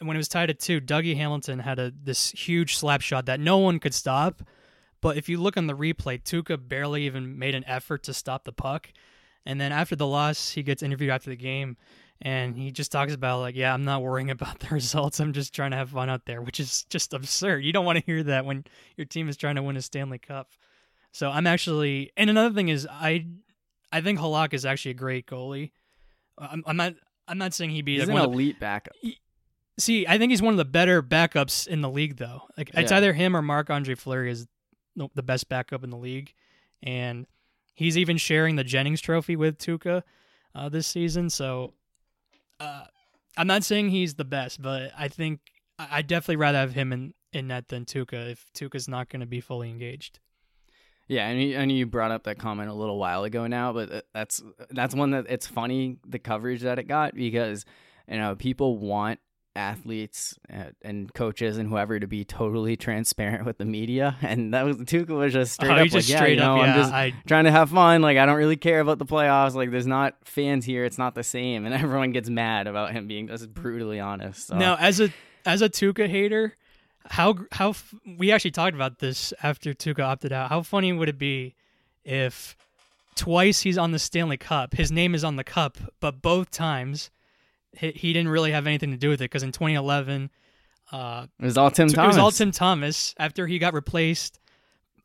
when 0.00 0.16
it 0.16 0.18
was 0.18 0.28
tied 0.28 0.50
at 0.50 0.58
two, 0.58 0.80
Dougie 0.80 1.16
Hamilton 1.16 1.58
had 1.58 1.78
a 1.78 1.90
this 1.90 2.30
huge 2.30 2.76
slap 2.76 3.00
shot 3.00 3.26
that 3.26 3.40
no 3.40 3.58
one 3.58 3.78
could 3.78 3.94
stop. 3.94 4.42
But 5.00 5.16
if 5.16 5.28
you 5.28 5.38
look 5.38 5.56
on 5.56 5.66
the 5.66 5.76
replay, 5.76 6.22
Tuukka 6.22 6.66
barely 6.66 7.04
even 7.04 7.38
made 7.38 7.54
an 7.54 7.64
effort 7.66 8.04
to 8.04 8.14
stop 8.14 8.44
the 8.44 8.52
puck. 8.52 8.88
And 9.44 9.60
then 9.60 9.72
after 9.72 9.94
the 9.94 10.06
loss, 10.06 10.50
he 10.50 10.62
gets 10.62 10.82
interviewed 10.82 11.10
after 11.10 11.28
the 11.28 11.36
game, 11.36 11.76
and 12.22 12.56
he 12.56 12.70
just 12.70 12.90
talks 12.90 13.12
about 13.12 13.40
like, 13.40 13.54
yeah, 13.54 13.74
I'm 13.74 13.84
not 13.84 14.02
worrying 14.02 14.30
about 14.30 14.60
the 14.60 14.68
results. 14.68 15.20
I'm 15.20 15.32
just 15.32 15.54
trying 15.54 15.72
to 15.72 15.76
have 15.76 15.90
fun 15.90 16.08
out 16.08 16.24
there, 16.24 16.40
which 16.40 16.58
is 16.60 16.84
just 16.84 17.12
absurd. 17.12 17.64
You 17.64 17.72
don't 17.72 17.84
want 17.84 17.98
to 17.98 18.04
hear 18.04 18.22
that 18.24 18.46
when 18.46 18.64
your 18.96 19.04
team 19.04 19.28
is 19.28 19.36
trying 19.36 19.56
to 19.56 19.62
win 19.62 19.76
a 19.76 19.82
Stanley 19.82 20.18
Cup. 20.18 20.50
So 21.12 21.30
I'm 21.30 21.46
actually, 21.46 22.10
and 22.16 22.28
another 22.28 22.54
thing 22.54 22.68
is, 22.68 22.88
I, 22.90 23.26
I 23.92 24.00
think 24.00 24.18
Halak 24.18 24.52
is 24.52 24.64
actually 24.64 24.92
a 24.92 24.94
great 24.94 25.26
goalie. 25.26 25.70
I'm, 26.36 26.64
I'm 26.66 26.76
not, 26.76 26.94
I'm 27.28 27.38
not 27.38 27.54
saying 27.54 27.70
he'd 27.70 27.84
be 27.84 27.92
He's 27.92 28.00
like 28.00 28.08
an 28.08 28.14
one 28.14 28.22
of 28.24 28.30
the, 28.30 28.34
elite 28.34 28.58
backup. 28.58 28.96
See, 29.78 30.06
I 30.06 30.18
think 30.18 30.30
he's 30.30 30.42
one 30.42 30.54
of 30.54 30.58
the 30.58 30.64
better 30.64 31.02
backups 31.02 31.66
in 31.66 31.80
the 31.80 31.90
league, 31.90 32.16
though. 32.16 32.42
Like 32.56 32.70
it's 32.74 32.90
Yeah. 32.90 32.96
either 32.98 33.12
him 33.12 33.36
or 33.36 33.42
Marc 33.42 33.70
Andre 33.70 33.94
Fleury 33.94 34.30
is 34.30 34.46
the 35.14 35.22
best 35.22 35.48
backup 35.48 35.82
in 35.82 35.90
the 35.90 35.96
league, 35.96 36.32
and 36.82 37.26
he's 37.74 37.98
even 37.98 38.16
sharing 38.16 38.54
the 38.56 38.62
Jennings 38.64 39.00
Trophy 39.00 39.34
with 39.34 39.58
Tuukka 39.58 40.02
uh, 40.54 40.68
this 40.68 40.86
season. 40.86 41.28
So, 41.30 41.74
uh, 42.60 42.84
I'm 43.36 43.48
not 43.48 43.64
saying 43.64 43.88
he's 43.88 44.14
the 44.14 44.24
best, 44.24 44.62
but 44.62 44.92
I 44.96 45.08
think 45.08 45.40
I 45.78 45.88
I'd 45.98 46.06
definitely 46.06 46.36
rather 46.36 46.58
have 46.58 46.72
him 46.74 46.92
in 46.92 47.14
in 47.32 47.48
net 47.48 47.66
than 47.66 47.84
Tuukka 47.84 48.30
if 48.30 48.46
Tuukka's 48.54 48.86
not 48.86 49.08
going 49.08 49.20
to 49.20 49.26
be 49.26 49.40
fully 49.40 49.68
engaged. 49.70 50.20
Yeah, 51.08 51.26
and 51.28 51.42
you, 51.42 51.56
and 51.58 51.70
you 51.70 51.84
brought 51.84 52.12
up 52.12 52.22
that 52.24 52.38
comment 52.38 52.70
a 52.70 52.72
little 52.72 52.96
while 52.98 53.24
ago 53.24 53.46
now, 53.48 53.72
but 53.72 54.06
that's 54.14 54.40
that's 54.70 54.94
one 54.94 55.10
that 55.10 55.26
it's 55.28 55.48
funny 55.48 55.98
the 56.06 56.20
coverage 56.20 56.60
that 56.62 56.78
it 56.78 56.84
got 56.84 57.14
because 57.16 57.64
you 58.08 58.16
know 58.18 58.36
people 58.36 58.78
want 58.78 59.18
athletes 59.56 60.38
uh, 60.52 60.70
and 60.82 61.12
coaches 61.14 61.58
and 61.58 61.68
whoever 61.68 61.98
to 62.00 62.06
be 62.06 62.24
totally 62.24 62.76
transparent 62.76 63.44
with 63.44 63.58
the 63.58 63.64
media, 63.64 64.16
and 64.22 64.54
that 64.54 64.64
was 64.64 64.76
Tuukka 64.78 65.08
was 65.08 65.32
just 65.32 65.54
straight 65.54 65.70
oh, 65.70 65.74
up 65.74 65.80
like, 65.80 65.90
just 65.90 66.08
yeah, 66.08 66.16
straight 66.16 66.34
you 66.34 66.40
know, 66.40 66.56
up, 66.56 66.66
yeah. 66.66 66.72
I'm 66.72 66.80
just 66.80 66.92
I 66.92 67.14
trying 67.26 67.44
to 67.44 67.50
have 67.50 67.70
fun. 67.70 68.02
Like 68.02 68.18
I 68.18 68.26
don't 68.26 68.36
really 68.36 68.56
care 68.56 68.80
about 68.80 68.98
the 68.98 69.06
playoffs. 69.06 69.54
Like 69.54 69.70
there's 69.70 69.86
not 69.86 70.16
fans 70.24 70.64
here. 70.64 70.84
It's 70.84 70.98
not 70.98 71.14
the 71.14 71.24
same, 71.24 71.66
and 71.66 71.74
everyone 71.84 72.12
gets 72.12 72.28
mad 72.28 72.66
about 72.66 72.92
him 72.92 73.06
being 73.06 73.28
just 73.28 73.52
brutally 73.52 74.00
honest. 74.00 74.48
So. 74.48 74.56
Now, 74.56 74.76
as 74.76 75.00
a 75.00 75.12
as 75.46 75.62
a 75.62 75.68
Tuukka 75.68 76.08
hater, 76.08 76.56
how 77.06 77.36
how 77.52 77.70
f- 77.70 77.94
we 78.18 78.32
actually 78.32 78.52
talked 78.52 78.74
about 78.74 78.98
this 78.98 79.32
after 79.42 79.72
Tuukka 79.72 80.04
opted 80.04 80.32
out. 80.32 80.48
How 80.48 80.62
funny 80.62 80.92
would 80.92 81.08
it 81.08 81.18
be 81.18 81.54
if 82.04 82.56
twice 83.14 83.60
he's 83.60 83.78
on 83.78 83.92
the 83.92 83.98
Stanley 83.98 84.36
Cup, 84.36 84.74
his 84.74 84.90
name 84.90 85.14
is 85.14 85.24
on 85.24 85.36
the 85.36 85.44
cup, 85.44 85.78
but 86.00 86.20
both 86.20 86.50
times 86.50 87.10
he, 87.78 87.90
he 87.92 88.12
didn't 88.12 88.28
really 88.28 88.52
have 88.52 88.66
anything 88.66 88.90
to 88.92 88.96
do 88.96 89.08
with 89.08 89.20
it 89.20 89.24
because 89.24 89.42
in 89.42 89.52
2011, 89.52 90.30
uh, 90.92 91.26
it 91.40 91.44
was 91.44 91.56
all 91.58 91.70
Tim 91.70 91.88
it 91.88 91.94
Thomas. 91.94 92.14
was 92.16 92.18
all 92.22 92.30
Tim 92.30 92.50
Thomas 92.50 93.14
after 93.18 93.46
he 93.46 93.58
got 93.58 93.74
replaced. 93.74 94.38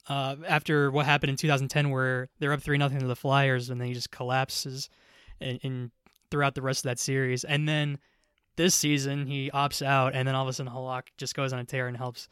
Uh, 0.08 0.36
after 0.48 0.90
what 0.90 1.06
happened 1.06 1.30
in 1.30 1.36
2010, 1.36 1.92
where 1.92 2.30
they're 2.40 2.52
up 2.52 2.62
three 2.62 2.80
nothing 2.80 3.00
to 3.00 3.06
the 3.06 3.16
Flyers, 3.16 3.70
and 3.70 3.80
then 3.80 3.88
he 3.88 3.94
just 3.94 4.10
collapses, 4.10 4.90
in, 5.40 5.58
in 5.58 5.92
throughout 6.32 6.56
the 6.56 6.64
rest 6.64 6.80
of 6.80 6.90
that 6.90 6.98
series, 6.98 7.44
and 7.44 7.70
then 7.70 8.00
this 8.56 8.74
season 8.74 9.28
he 9.28 9.52
opts 9.54 9.86
out, 9.86 10.16
and 10.16 10.28
then 10.28 10.34
all 10.34 10.42
of 10.42 10.50
a 10.50 10.54
sudden 10.54 10.72
Halak 10.74 11.04
just 11.18 11.36
goes 11.36 11.54
on 11.54 11.60
a 11.60 11.64
tear 11.64 11.88
and 11.88 11.96
helps 11.96 12.28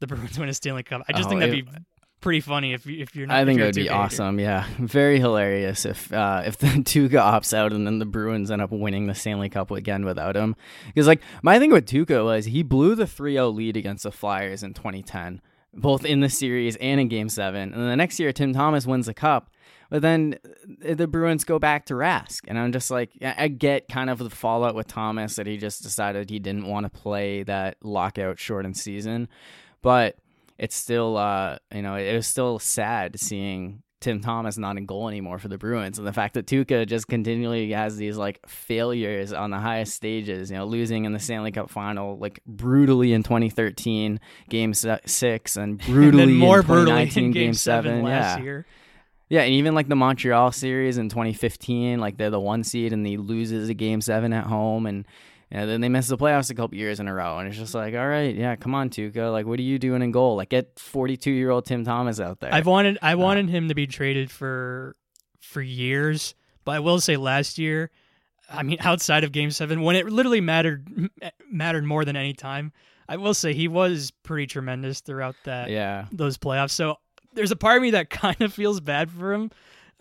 the 0.00 0.06
Bruins 0.08 0.38
win 0.38 0.50
a 0.50 0.54
Stanley 0.54 0.82
Cup. 0.82 1.00
I 1.08 1.12
just 1.14 1.26
Oh, 1.26 1.30
think 1.30 1.40
that'd 1.40 1.54
it- 1.58 1.64
be 1.64 1.72
pretty 2.22 2.40
funny 2.40 2.72
if 2.72 2.86
if 2.86 3.14
you're 3.14 3.26
not. 3.26 3.36
I 3.36 3.44
think 3.44 3.60
it 3.60 3.64
would 3.64 3.74
be 3.74 3.90
awesome. 3.90 4.40
Yeah, 4.40 4.66
very 4.78 5.18
hilarious 5.18 5.84
if 5.84 6.12
uh, 6.12 6.42
if 6.46 6.56
the 6.56 6.66
Tuukka 6.68 7.10
opts 7.10 7.52
out 7.52 7.72
and 7.72 7.86
then 7.86 7.98
the 7.98 8.06
Bruins 8.06 8.50
end 8.50 8.62
up 8.62 8.70
winning 8.70 9.06
the 9.06 9.14
Stanley 9.14 9.50
Cup 9.50 9.70
again 9.70 10.04
without 10.04 10.36
him. 10.36 10.56
Because 10.86 11.06
like 11.06 11.20
my 11.42 11.58
thing 11.58 11.70
with 11.70 11.86
Tuukka 11.86 12.24
was 12.24 12.46
he 12.46 12.62
blew 12.62 12.94
the 12.94 13.04
3-0 13.04 13.54
lead 13.54 13.76
against 13.76 14.04
the 14.04 14.12
Flyers 14.12 14.62
in 14.62 14.72
2010, 14.72 15.42
both 15.74 16.04
in 16.04 16.20
the 16.20 16.30
series 16.30 16.76
and 16.76 17.00
in 17.00 17.08
Game 17.08 17.28
Seven. 17.28 17.74
And 17.74 17.90
the 17.90 17.96
next 17.96 18.18
year, 18.18 18.32
Tim 18.32 18.54
Thomas 18.54 18.86
wins 18.86 19.06
the 19.06 19.14
Cup. 19.14 19.50
But 19.90 20.00
then 20.00 20.38
uh, 20.88 20.94
the 20.94 21.06
Bruins 21.06 21.44
go 21.44 21.58
back 21.58 21.84
to 21.86 21.94
Rask, 21.94 22.44
and 22.48 22.58
I'm 22.58 22.72
just 22.72 22.90
like, 22.90 23.10
I 23.20 23.34
I 23.36 23.48
get 23.48 23.88
kind 23.88 24.08
of 24.08 24.18
the 24.18 24.30
fallout 24.30 24.74
with 24.74 24.86
Thomas 24.86 25.36
that 25.36 25.46
he 25.46 25.58
just 25.58 25.82
decided 25.82 26.30
he 26.30 26.38
didn't 26.38 26.66
want 26.66 26.84
to 26.84 26.90
play 26.90 27.42
that 27.42 27.76
lockout 27.82 28.38
shortened 28.38 28.78
season, 28.78 29.28
but 29.82 30.16
it's 30.58 30.76
still 30.76 31.16
uh 31.16 31.56
you 31.74 31.82
know 31.82 31.94
it 31.96 32.14
was 32.14 32.26
still 32.26 32.58
sad 32.58 33.18
seeing 33.18 33.82
Tim 34.00 34.20
Thomas 34.20 34.58
not 34.58 34.76
in 34.78 34.86
goal 34.86 35.08
anymore 35.08 35.38
for 35.38 35.46
the 35.46 35.56
Bruins 35.58 35.96
and 35.96 36.04
the 36.06 36.12
fact 36.12 36.34
that 36.34 36.46
Tuukka 36.46 36.86
just 36.88 37.06
continually 37.06 37.70
has 37.70 37.96
these 37.96 38.16
like 38.16 38.40
failures 38.48 39.32
on 39.32 39.50
the 39.50 39.58
highest 39.58 39.94
stages 39.94 40.50
you 40.50 40.56
know 40.56 40.64
losing 40.64 41.04
in 41.04 41.12
the 41.12 41.20
Stanley 41.20 41.52
Cup 41.52 41.70
final 41.70 42.18
like 42.18 42.40
brutally 42.44 43.12
in 43.12 43.22
2013 43.22 44.18
game 44.48 44.74
6 44.74 45.56
and 45.56 45.62
And 45.80 45.80
brutally 45.86 46.26
then 46.26 46.34
more 46.34 46.60
in 46.60 46.66
brutally 46.66 47.06
2019 47.06 47.24
in 47.24 47.30
game, 47.30 47.42
Game 47.48 47.54
7 47.54 47.84
Seven 47.90 48.02
last 48.04 48.38
yeah 48.38 48.42
year. 48.44 48.66
yeah 49.28 49.42
and 49.42 49.52
even 49.54 49.74
like 49.76 49.88
the 49.88 49.94
Montreal 49.96 50.50
series 50.50 50.98
in 50.98 51.08
2015 51.08 52.00
like 52.00 52.16
they're 52.16 52.30
the 52.30 52.40
one 52.40 52.64
seed 52.64 52.92
and 52.92 53.06
he 53.06 53.16
loses 53.16 53.68
a 53.68 53.74
game 53.74 54.00
7 54.00 54.32
at 54.32 54.46
home 54.46 54.86
and 54.86 55.06
know, 55.58 55.66
then 55.66 55.80
they 55.80 55.88
miss 55.88 56.08
the 56.08 56.16
playoffs 56.16 56.50
a 56.50 56.54
couple 56.54 56.78
years 56.78 56.98
in 56.98 57.08
a 57.08 57.14
row, 57.14 57.38
and 57.38 57.46
it's 57.46 57.56
just 57.56 57.74
like, 57.74 57.94
all 57.94 58.08
right, 58.08 58.34
yeah, 58.34 58.56
come 58.56 58.74
on, 58.74 58.88
Tuukka. 58.88 59.30
Like, 59.30 59.44
what 59.44 59.58
are 59.58 59.62
you 59.62 59.78
doing 59.78 60.00
in 60.02 60.10
goal? 60.10 60.36
Like, 60.36 60.48
get 60.48 60.78
forty-two-year-old 60.78 61.66
Tim 61.66 61.84
Thomas 61.84 62.20
out 62.20 62.40
there. 62.40 62.54
I've 62.54 62.66
wanted 62.66 62.98
I 63.02 63.16
wanted 63.16 63.50
him 63.50 63.68
to 63.68 63.74
be 63.74 63.86
traded 63.86 64.30
for 64.30 64.96
for 65.40 65.60
years, 65.60 66.34
but 66.64 66.72
I 66.72 66.78
will 66.78 67.00
say 67.00 67.16
last 67.16 67.58
year, 67.58 67.90
I 68.50 68.62
mean 68.62 68.78
outside 68.80 69.24
of 69.24 69.32
game 69.32 69.50
7 69.50 69.82
when 69.82 69.96
it 69.96 70.06
literally 70.06 70.40
mattered 70.40 71.10
mattered 71.50 71.84
more 71.84 72.04
than 72.04 72.16
any 72.16 72.32
time, 72.32 72.72
I 73.08 73.16
will 73.16 73.34
say 73.34 73.52
he 73.52 73.68
was 73.68 74.10
pretty 74.22 74.46
tremendous 74.46 75.00
throughout 75.00 75.36
that 75.44 75.68
yeah, 75.68 76.06
those 76.12 76.38
playoffs. 76.38 76.70
So 76.70 76.96
there's 77.34 77.50
a 77.50 77.56
part 77.56 77.76
of 77.76 77.82
me 77.82 77.90
that 77.90 78.10
kind 78.10 78.40
of 78.40 78.52
feels 78.54 78.80
bad 78.80 79.10
for 79.10 79.32
him 79.34 79.50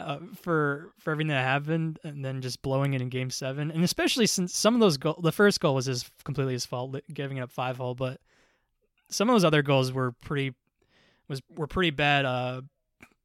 uh, 0.06 0.20
for 0.36 0.92
for 1.00 1.12
everything 1.12 1.30
that 1.30 1.44
happened 1.44 2.00
and 2.04 2.24
then 2.24 2.42
just 2.42 2.62
blowing 2.62 2.94
it 2.94 3.02
in 3.02 3.10
game 3.10 3.30
7. 3.30 3.72
And 3.72 3.84
especially 3.84 4.28
since 4.28 4.56
some 4.56 4.74
of 4.74 4.80
those 4.80 4.98
goal 4.98 5.20
the 5.22 5.32
first 5.32 5.60
goal 5.60 5.76
was 5.76 5.86
his 5.86 6.10
completely 6.24 6.54
his 6.54 6.66
fault 6.66 6.96
giving 7.14 7.38
it 7.38 7.42
up 7.42 7.52
5 7.52 7.78
hole, 7.78 7.96
but 7.96 8.20
some 9.10 9.30
of 9.30 9.34
those 9.34 9.46
other 9.46 9.62
goals 9.62 9.92
were 9.92 10.14
pretty 10.14 10.56
was 11.28 11.42
were 11.56 11.68
pretty 11.68 11.92
bad 11.92 12.26
uh 12.26 12.62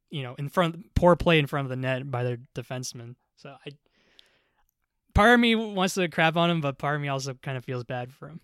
you 0.09 0.23
know 0.23 0.35
in 0.35 0.49
front 0.49 0.93
poor 0.95 1.15
play 1.15 1.39
in 1.39 1.47
front 1.47 1.65
of 1.65 1.69
the 1.69 1.75
net 1.75 2.09
by 2.09 2.23
their 2.23 2.37
defenseman 2.55 3.15
so 3.35 3.55
i 3.65 3.69
part 5.13 5.33
of 5.33 5.39
me 5.39 5.55
wants 5.55 5.95
to 5.95 6.07
crap 6.07 6.37
on 6.37 6.49
him 6.49 6.61
but 6.61 6.77
part 6.77 6.95
of 6.95 7.01
me 7.01 7.07
also 7.07 7.33
kind 7.35 7.57
of 7.57 7.65
feels 7.65 7.83
bad 7.83 8.13
for 8.13 8.29
him 8.29 8.39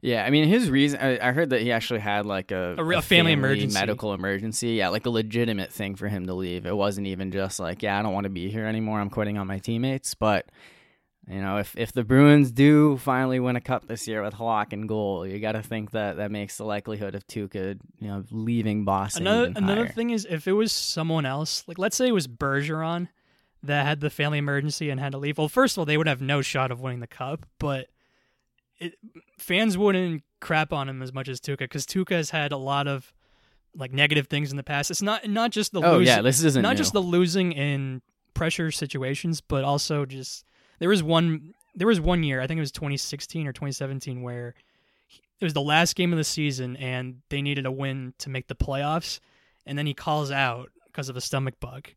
yeah. 0.00 0.24
I 0.24 0.30
mean, 0.30 0.48
his 0.48 0.70
reason. 0.70 1.00
I, 1.00 1.28
I 1.28 1.32
heard 1.32 1.50
that 1.50 1.60
he 1.62 1.72
actually 1.72 2.00
had 2.00 2.26
like 2.26 2.50
a, 2.50 2.74
A 2.78 2.84
real 2.84 3.00
family 3.00 3.32
emergency. 3.32 3.74
medical 3.78 4.14
emergency. 4.14 4.70
Yeah, 4.70 4.88
like 4.88 5.06
a 5.06 5.10
legitimate 5.10 5.72
thing 5.72 5.94
for 5.96 6.08
him 6.08 6.26
to 6.26 6.34
leave. 6.34 6.66
It 6.66 6.76
wasn't 6.76 7.06
even 7.06 7.30
just 7.32 7.58
like, 7.60 7.82
yeah, 7.82 7.98
I 7.98 8.02
don't 8.02 8.12
want 8.12 8.24
to 8.24 8.30
be 8.30 8.50
here 8.50 8.66
anymore. 8.66 9.00
I'm 9.00 9.10
quitting 9.10 9.38
on 9.38 9.46
my 9.46 9.58
teammates. 9.58 10.14
But 10.14 10.46
you 11.30 11.40
know, 11.42 11.58
if 11.58 11.74
if 11.76 11.92
the 11.92 12.04
Bruins 12.04 12.50
do 12.50 12.96
finally 12.96 13.38
win 13.38 13.54
a 13.56 13.60
cup 13.60 13.86
this 13.86 14.08
year 14.08 14.22
with 14.22 14.34
Halak 14.34 14.72
in 14.72 14.86
goal, 14.86 15.26
you 15.26 15.38
got 15.40 15.52
to 15.52 15.62
think 15.62 15.90
that 15.90 16.16
that 16.16 16.30
makes 16.30 16.56
the 16.56 16.64
likelihood 16.64 17.14
of 17.14 17.26
Tuukka, 17.26 17.78
you 18.00 18.08
know, 18.08 18.24
leaving 18.30 18.84
Boston. 18.84 19.26
another 19.26 19.52
another 19.56 19.84
higher. 19.84 19.92
thing 19.92 20.10
is 20.10 20.26
if 20.30 20.46
it 20.48 20.52
was 20.52 20.72
someone 20.72 21.26
else 21.26 21.64
like 21.68 21.78
let's 21.78 21.96
say 21.96 22.06
it 22.08 22.12
was 22.12 22.26
bergeron 22.26 23.08
that 23.62 23.84
had 23.84 24.00
the 24.00 24.08
family 24.08 24.38
emergency 24.38 24.88
and 24.88 25.00
had 25.00 25.12
to 25.12 25.18
leave 25.18 25.36
well 25.36 25.48
first 25.48 25.74
of 25.76 25.80
all 25.80 25.84
they 25.84 25.96
would 25.98 26.06
have 26.06 26.22
no 26.22 26.40
shot 26.40 26.70
of 26.70 26.80
winning 26.80 27.00
the 27.00 27.06
cup 27.08 27.44
but 27.58 27.88
it, 28.80 28.94
fans 29.38 29.76
wouldn't 29.78 30.22
crap 30.40 30.72
on 30.72 30.88
him 30.88 31.02
as 31.02 31.12
much 31.12 31.28
as 31.28 31.40
Tuukka 31.40 31.58
because 31.58 31.86
Tuukka 31.86 32.12
has 32.12 32.30
had 32.30 32.52
a 32.52 32.56
lot 32.56 32.86
of 32.86 33.12
like 33.74 33.92
negative 33.92 34.26
things 34.28 34.50
in 34.50 34.56
the 34.56 34.62
past. 34.62 34.90
It's 34.90 35.02
not 35.02 35.28
not 35.28 35.50
just 35.50 35.72
the 35.72 35.82
Oh 35.82 35.98
losing, 35.98 36.06
yeah, 36.06 36.22
this 36.22 36.42
isn't 36.42 36.62
not 36.62 36.70
new. 36.72 36.76
just 36.76 36.92
the 36.92 37.02
losing 37.02 37.52
in 37.52 38.02
pressure 38.34 38.70
situations, 38.70 39.40
but 39.40 39.64
also 39.64 40.04
just 40.06 40.44
there 40.78 40.88
was 40.88 41.02
one 41.02 41.54
there 41.74 41.86
was 41.86 42.00
one 42.00 42.22
year 42.24 42.40
I 42.40 42.46
think 42.46 42.58
it 42.58 42.62
was 42.62 42.72
2016 42.72 43.46
or 43.46 43.52
2017 43.52 44.22
where 44.22 44.54
he- 45.06 45.20
it 45.40 45.44
was 45.44 45.52
the 45.54 45.60
last 45.62 45.94
game 45.96 46.12
of 46.12 46.16
the 46.16 46.24
season 46.24 46.76
and 46.76 47.18
they 47.30 47.42
needed 47.42 47.66
a 47.66 47.70
win 47.72 48.14
to 48.18 48.30
make 48.30 48.48
the 48.48 48.56
playoffs, 48.56 49.20
and 49.66 49.76
then 49.78 49.86
he 49.86 49.94
calls 49.94 50.30
out 50.30 50.70
because 50.86 51.08
of 51.08 51.16
a 51.16 51.20
stomach 51.20 51.54
bug, 51.60 51.88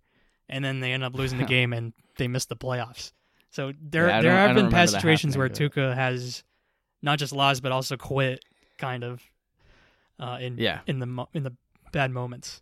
and 0.50 0.64
then 0.64 0.80
they 0.80 0.92
end 0.94 1.04
up 1.04 1.16
losing 1.16 1.38
the 1.40 1.46
game 1.58 1.74
and 1.74 1.94
they 2.18 2.28
miss 2.28 2.46
the 2.46 2.56
playoffs. 2.56 3.14
So 3.50 3.72
there 3.82 4.08
Yeah, 4.08 4.22
there 4.22 4.32
have 4.38 4.56
been 4.56 4.70
past 4.72 4.94
situations 4.94 5.36
where 5.38 5.50
Tuukka 5.70 5.96
has 5.96 6.44
not 7.02 7.20
just 7.20 7.34
lies 7.34 7.62
but 7.62 7.72
also 7.72 7.98
quit, 7.98 8.44
kind 8.78 9.04
of, 9.04 9.22
uh, 10.20 10.38
in 10.40 10.58
Yeah. 10.58 10.82
in 10.88 11.00
the 11.00 11.26
in 11.34 11.44
the 11.44 11.54
bad 11.92 12.12
moments. 12.12 12.62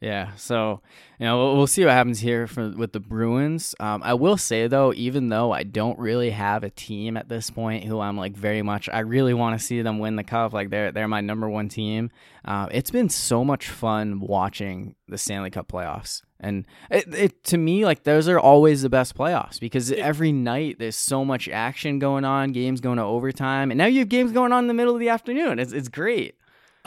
Yeah, 0.00 0.34
so 0.36 0.80
you 1.18 1.26
know 1.26 1.36
we'll, 1.36 1.56
we'll 1.58 1.66
see 1.66 1.84
what 1.84 1.92
happens 1.92 2.20
here 2.20 2.46
for 2.46 2.70
with 2.70 2.92
the 2.92 3.00
Bruins. 3.00 3.74
Um, 3.78 4.02
I 4.02 4.14
will 4.14 4.38
say 4.38 4.66
though, 4.66 4.94
even 4.94 5.28
though 5.28 5.52
I 5.52 5.62
don't 5.62 5.98
really 5.98 6.30
have 6.30 6.64
a 6.64 6.70
team 6.70 7.18
at 7.18 7.28
this 7.28 7.50
point 7.50 7.84
who 7.84 8.00
I'm 8.00 8.16
like 8.16 8.34
very 8.34 8.62
much, 8.62 8.88
I 8.90 9.00
really 9.00 9.34
want 9.34 9.60
to 9.60 9.64
see 9.64 9.82
them 9.82 9.98
win 9.98 10.16
the 10.16 10.24
cup. 10.24 10.54
Like 10.54 10.70
they're 10.70 10.90
they're 10.90 11.06
my 11.06 11.20
number 11.20 11.50
one 11.50 11.68
team. 11.68 12.10
Uh, 12.46 12.68
it's 12.70 12.90
been 12.90 13.10
so 13.10 13.44
much 13.44 13.68
fun 13.68 14.20
watching 14.20 14.94
the 15.06 15.18
Stanley 15.18 15.50
Cup 15.50 15.68
playoffs, 15.68 16.22
and 16.40 16.64
it, 16.90 17.14
it 17.14 17.44
to 17.44 17.58
me 17.58 17.84
like 17.84 18.04
those 18.04 18.26
are 18.26 18.40
always 18.40 18.80
the 18.80 18.88
best 18.88 19.14
playoffs 19.14 19.60
because 19.60 19.92
every 19.92 20.32
night 20.32 20.78
there's 20.78 20.96
so 20.96 21.26
much 21.26 21.46
action 21.46 21.98
going 21.98 22.24
on, 22.24 22.52
games 22.52 22.80
going 22.80 22.96
to 22.96 23.04
overtime, 23.04 23.70
and 23.70 23.76
now 23.76 23.84
you 23.84 23.98
have 23.98 24.08
games 24.08 24.32
going 24.32 24.52
on 24.52 24.64
in 24.64 24.68
the 24.68 24.74
middle 24.74 24.94
of 24.94 25.00
the 25.00 25.10
afternoon. 25.10 25.58
It's 25.58 25.74
it's 25.74 25.88
great. 25.88 26.36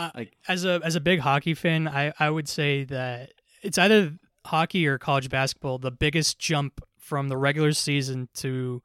Uh, 0.06 0.12
Like- 0.16 0.38
as 0.48 0.66
a 0.66 0.80
as 0.84 0.96
a 0.96 1.02
big 1.02 1.20
hockey 1.20 1.54
fan, 1.54 1.88
I 1.88 2.14
I 2.20 2.30
would 2.30 2.48
say 2.48 2.84
that 2.86 3.32
it's 3.62 3.78
either 3.78 4.18
hockey 4.46 4.86
or 4.88 4.98
college 4.98 5.30
basketball. 5.30 5.78
The 5.80 5.92
biggest 5.92 6.40
jump 6.40 6.82
from 6.98 7.30
the 7.30 7.38
regular 7.38 7.72
season 7.74 8.30
to 8.36 8.82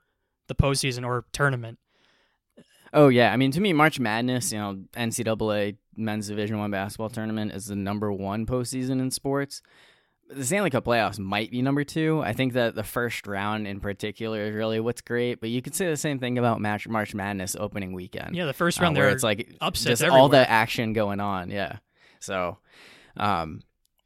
the 0.48 0.54
postseason 0.54 1.04
or 1.06 1.24
tournament. 1.32 1.78
Oh 2.92 3.08
yeah, 3.08 3.32
I 3.32 3.36
mean 3.36 3.50
to 3.52 3.60
me, 3.60 3.72
March 3.72 4.00
Madness, 4.00 4.50
you 4.52 4.58
know, 4.58 4.78
NCAA 4.94 5.76
Men's 5.96 6.28
Division 6.28 6.58
One 6.58 6.70
basketball 6.70 7.10
tournament 7.10 7.52
is 7.52 7.66
the 7.66 7.76
number 7.76 8.10
one 8.12 8.46
postseason 8.46 9.00
in 9.00 9.10
sports. 9.10 9.60
The 10.30 10.44
Stanley 10.44 10.70
Cup 10.70 10.84
playoffs 10.84 11.18
might 11.18 11.50
be 11.50 11.62
number 11.62 11.84
two. 11.84 12.20
I 12.22 12.32
think 12.34 12.52
that 12.52 12.74
the 12.74 12.82
first 12.84 13.26
round 13.26 13.66
in 13.66 13.80
particular 13.80 14.42
is 14.42 14.54
really 14.54 14.78
what's 14.78 15.00
great, 15.00 15.40
but 15.40 15.48
you 15.48 15.62
could 15.62 15.74
say 15.74 15.88
the 15.88 15.96
same 15.96 16.18
thing 16.18 16.36
about 16.36 16.60
March 16.60 16.86
March 16.86 17.14
Madness 17.14 17.56
opening 17.58 17.92
weekend. 17.92 18.36
Yeah, 18.36 18.44
the 18.44 18.52
first 18.52 18.78
round 18.78 18.96
uh, 18.96 19.00
where 19.00 19.06
there 19.08 19.14
it's 19.14 19.22
like 19.24 19.56
upsets 19.60 20.00
just 20.00 20.02
all 20.10 20.26
everywhere. 20.26 20.44
the 20.44 20.50
action 20.50 20.92
going 20.92 21.20
on. 21.20 21.50
Yeah, 21.50 21.78
so 22.20 22.58
um, 23.16 23.62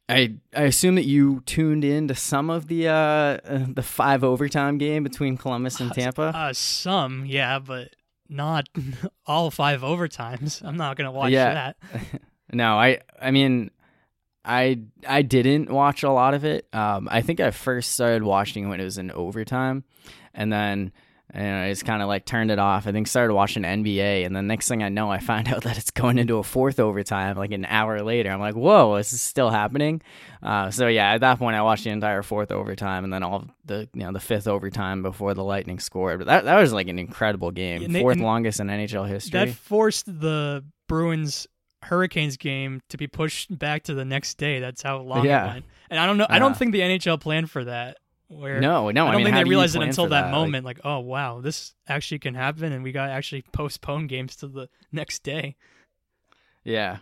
I 0.09 0.35
I 0.55 0.62
assume 0.62 0.95
that 0.95 1.07
you 1.07 1.41
tuned 1.47 1.85
in 1.85 2.07
to 2.09 2.14
some 2.14 2.50
of 2.50 2.69
the 2.69 2.88
uh, 2.88 2.93
uh 2.95 3.38
the 3.69 3.83
five 3.83 4.23
overtime 4.23 4.79
game 4.79 5.02
between 5.02 5.37
Columbus 5.37 5.81
and 5.81 5.93
Tampa. 5.93 6.33
Uh, 6.35 6.52
some, 6.52 7.26
yeah, 7.26 7.59
but 7.59 7.97
not 8.29 8.69
all 9.26 9.50
five 9.50 9.81
overtimes. 9.81 10.62
I'm 10.64 10.76
not 10.76 10.97
gonna 10.97 11.12
watch 11.12 11.33
Yeah. 11.33 11.73
that. 11.73 11.76
No, 12.55 12.79
I 12.79 12.99
I 13.21 13.31
mean 13.31 13.71
I 14.45 14.81
I 15.07 15.23
didn't 15.23 15.71
watch 15.71 16.03
a 16.03 16.11
lot 16.11 16.35
of 16.35 16.45
it. 16.45 16.67
Um 16.73 17.09
I 17.11 17.23
think 17.23 17.41
I 17.41 17.51
first 17.51 17.93
started 17.93 18.23
watching 18.23 18.69
when 18.69 18.81
it 18.81 18.85
was 18.85 18.99
in 18.99 19.11
overtime 19.11 19.85
and 20.35 20.53
then 20.53 20.93
you 21.35 21.41
know, 21.41 21.63
I 21.63 21.71
just 21.71 21.87
kind 21.87 22.03
of 22.03 22.09
like 22.09 22.27
turned 22.27 22.51
it 22.51 22.59
off. 22.59 22.87
I 22.87 22.93
think 22.93 23.07
started 23.09 23.33
watching 23.33 23.63
NBA, 23.63 24.27
and 24.27 24.37
the 24.37 24.43
next 24.43 24.69
thing 24.69 24.83
I 24.83 24.91
know, 24.91 25.11
I 25.11 25.19
find 25.19 25.49
out 25.55 25.63
that 25.63 25.79
it's 25.79 25.91
going 25.91 26.19
into 26.19 26.37
a 26.37 26.43
fourth 26.43 26.79
overtime, 26.79 27.39
like 27.39 27.53
an 27.53 27.65
hour 27.65 28.03
later. 28.03 28.31
I'm 28.31 28.39
like, 28.41 28.55
"Whoa, 28.55 28.99
this 28.99 29.15
is 29.15 29.23
still 29.23 29.49
happening!" 29.49 30.03
Uh, 30.43 30.71
so 30.71 30.89
yeah, 30.89 31.13
at 31.15 31.23
that 31.23 31.39
point, 31.39 31.57
I 31.57 31.63
watched 31.63 31.85
the 31.85 31.91
entire 31.91 32.23
fourth 32.23 32.53
overtime, 32.53 33.05
and 33.05 33.11
then 33.11 33.23
all 33.23 33.47
the 33.65 33.89
you 33.95 34.03
know 34.03 34.13
the 34.13 34.21
fifth 34.21 34.47
overtime 34.47 35.03
before 35.03 35.33
the 35.33 35.43
Lightning 35.43 35.79
scored. 35.79 36.19
But 36.19 36.27
that 36.27 36.45
that 36.45 36.61
was 36.61 36.75
like 36.75 36.89
an 36.89 36.99
incredible 36.99 37.51
game, 37.51 37.83
And 37.83 37.95
they- 37.95 38.03
fourth 38.03 38.17
and 38.17 38.25
longest 38.25 38.61
in 38.61 38.67
NHL 38.67 39.09
history. 39.09 39.31
That 39.47 39.55
forced 39.55 40.05
the 40.21 40.63
Bruins 40.87 41.47
Hurricanes 41.83 42.37
game 42.37 42.81
to 42.89 42.97
be 42.97 43.07
pushed 43.07 43.57
back 43.59 43.85
to 43.85 43.95
the 43.95 44.05
next 44.05 44.39
day. 44.39 44.61
That's 44.61 44.83
how 44.83 44.99
long 45.01 45.25
Yeah. 45.25 45.45
it 45.45 45.53
went. 45.55 45.65
And 45.91 46.01
I 46.01 46.07
don't 46.07 46.17
know. 46.19 46.25
I 46.29 46.37
Uh-huh. 46.37 46.39
don't 46.41 46.57
think 46.57 46.73
the 46.73 46.81
NHL 46.81 47.19
planned 47.21 47.51
for 47.51 47.65
that. 47.65 47.99
Where 48.29 48.61
no, 48.61 48.91
no, 48.91 49.07
I 49.07 49.12
don't 49.12 49.17
mean, 49.19 49.27
think 49.27 49.37
they 49.37 49.45
realized 49.51 49.77
it 49.77 49.83
until 49.83 50.07
for 50.07 50.11
that, 50.11 50.31
moment. 50.31 50.65
Like, 50.65 50.81
oh 50.85 51.01
wow, 51.01 51.43
this 51.43 51.75
actually 51.87 52.19
can 52.21 52.35
happen, 52.35 52.73
and 52.73 52.83
we 52.83 52.91
got 52.91 53.07
to 53.09 53.12
actually 53.12 53.45
postpone 53.53 54.07
games 54.07 54.37
to 54.37 54.49
the 54.49 54.69
next 54.91 55.23
day. 55.23 55.57
Yeah. 56.65 56.99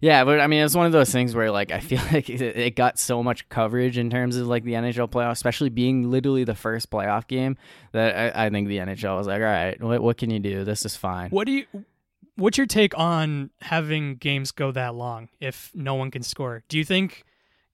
Yeah, 0.00 0.24
but 0.24 0.40
I 0.40 0.46
mean, 0.48 0.64
it's 0.64 0.74
one 0.74 0.86
of 0.86 0.92
those 0.92 1.10
things 1.10 1.34
where, 1.34 1.50
like, 1.50 1.70
I 1.70 1.78
feel 1.80 2.00
like 2.12 2.28
it, 2.30 2.40
it 2.40 2.76
got 2.76 2.98
so 2.98 3.22
much 3.22 3.48
coverage 3.48 3.98
in 3.98 4.10
terms 4.10 4.36
of 4.36 4.46
like 4.48 4.64
the 4.64 4.72
NHL 4.72 5.08
playoff, 5.08 5.32
especially 5.32 5.68
being 5.70 6.10
literally 6.10 6.42
the 6.44 6.54
first 6.54 6.90
playoff 6.90 7.26
game. 7.28 7.56
That 7.92 8.36
I, 8.36 8.46
I 8.46 8.50
think 8.50 8.66
the 8.68 8.78
NHL 8.78 9.16
was 9.16 9.26
like, 9.28 9.36
all 9.40 9.46
right, 9.46 9.80
what, 9.80 10.02
what 10.02 10.16
can 10.16 10.30
you 10.30 10.40
do? 10.40 10.64
This 10.64 10.84
is 10.84 10.96
fine. 10.96 11.30
What 11.30 11.46
do 11.46 11.52
you? 11.52 11.66
What's 12.36 12.56
your 12.56 12.66
take 12.66 12.96
on 12.98 13.50
having 13.60 14.16
games 14.16 14.52
go 14.52 14.72
that 14.72 14.94
long 14.94 15.28
if 15.40 15.70
no 15.74 15.94
one 15.94 16.10
can 16.10 16.22
score? 16.22 16.62
Do 16.68 16.78
you 16.78 16.84
think? 16.84 17.24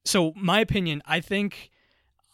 So, 0.04 0.32
my 0.36 0.60
opinion, 0.60 1.02
I 1.06 1.20
think 1.20 1.70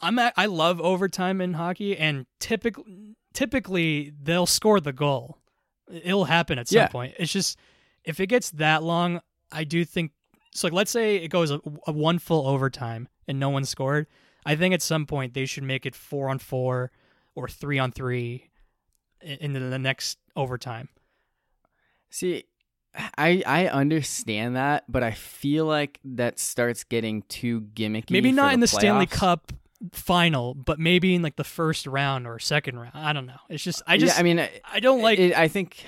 I'm. 0.01 0.19
At, 0.19 0.33
I 0.37 0.47
love 0.47 0.81
overtime 0.81 1.41
in 1.41 1.55
hockey, 1.55 1.97
and 1.97 2.27
typically, 2.41 3.17
typically 3.33 4.13
they'll 4.23 4.47
score 4.47 4.81
the 4.81 4.93
goal. 4.93 5.39
It'll 5.91 6.25
happen 6.25 6.59
at 6.59 6.69
some 6.69 6.77
Yeah. 6.79 6.89
point. 6.89 7.15
It's 7.19 7.33
just 7.33 7.59
if 8.05 8.21
it 8.21 8.29
gets 8.29 8.51
that 8.53 8.83
long, 8.83 9.21
I 9.53 9.65
do 9.65 9.85
think. 9.85 10.13
So, 10.55 10.69
like, 10.69 10.73
let's 10.75 10.91
say 10.91 11.17
it 11.17 11.29
goes 11.29 11.51
a, 11.51 11.61
a 11.87 11.93
one 11.93 12.19
full 12.19 12.47
overtime 12.47 13.09
and 13.27 13.39
no 13.41 13.49
one 13.51 13.65
scored. 13.65 14.07
I 14.47 14.57
think 14.57 14.73
at 14.73 14.83
some 14.83 15.05
point 15.05 15.35
they 15.35 15.47
should 15.47 15.65
make 15.65 15.85
it 15.85 15.95
four 15.95 16.29
on 16.29 16.39
four 16.39 16.91
or 17.35 17.49
three 17.49 17.79
on 17.79 17.91
three 17.93 18.51
into 19.21 19.59
the 19.59 19.79
next 19.79 20.19
overtime. 20.37 20.89
See, 22.15 22.45
I 23.19 23.43
I 23.45 23.67
understand 23.67 24.55
that, 24.55 24.85
but 24.89 25.03
I 25.03 25.11
feel 25.11 25.67
like 25.67 25.99
that 26.05 26.39
starts 26.39 26.85
getting 26.85 27.23
too 27.23 27.63
gimmicky. 27.75 28.13
Maybe 28.13 28.31
not 28.31 28.55
in 28.55 28.61
the 28.61 28.69
Stanley. 28.69 29.07
Cup 29.07 29.51
final, 29.93 30.55
but 30.55 30.79
maybe 30.79 31.17
in 31.17 31.23
like 31.23 31.35
the 31.35 31.43
first 31.43 31.89
round 31.89 32.29
or 32.29 32.39
second 32.39 32.79
round. 32.79 32.93
I 32.95 33.13
don't 33.13 33.27
know. 33.27 33.41
It's 33.49 33.65
just 33.65 33.83
I 33.89 33.99
just 33.99 34.15
yeah, 34.15 34.21
I 34.21 34.23
mean, 34.23 34.39
uh, 34.39 34.47
I 34.73 34.79
don't 34.79 35.03
like 35.03 35.19
it, 35.19 35.37
I 35.37 35.49
think 35.49 35.85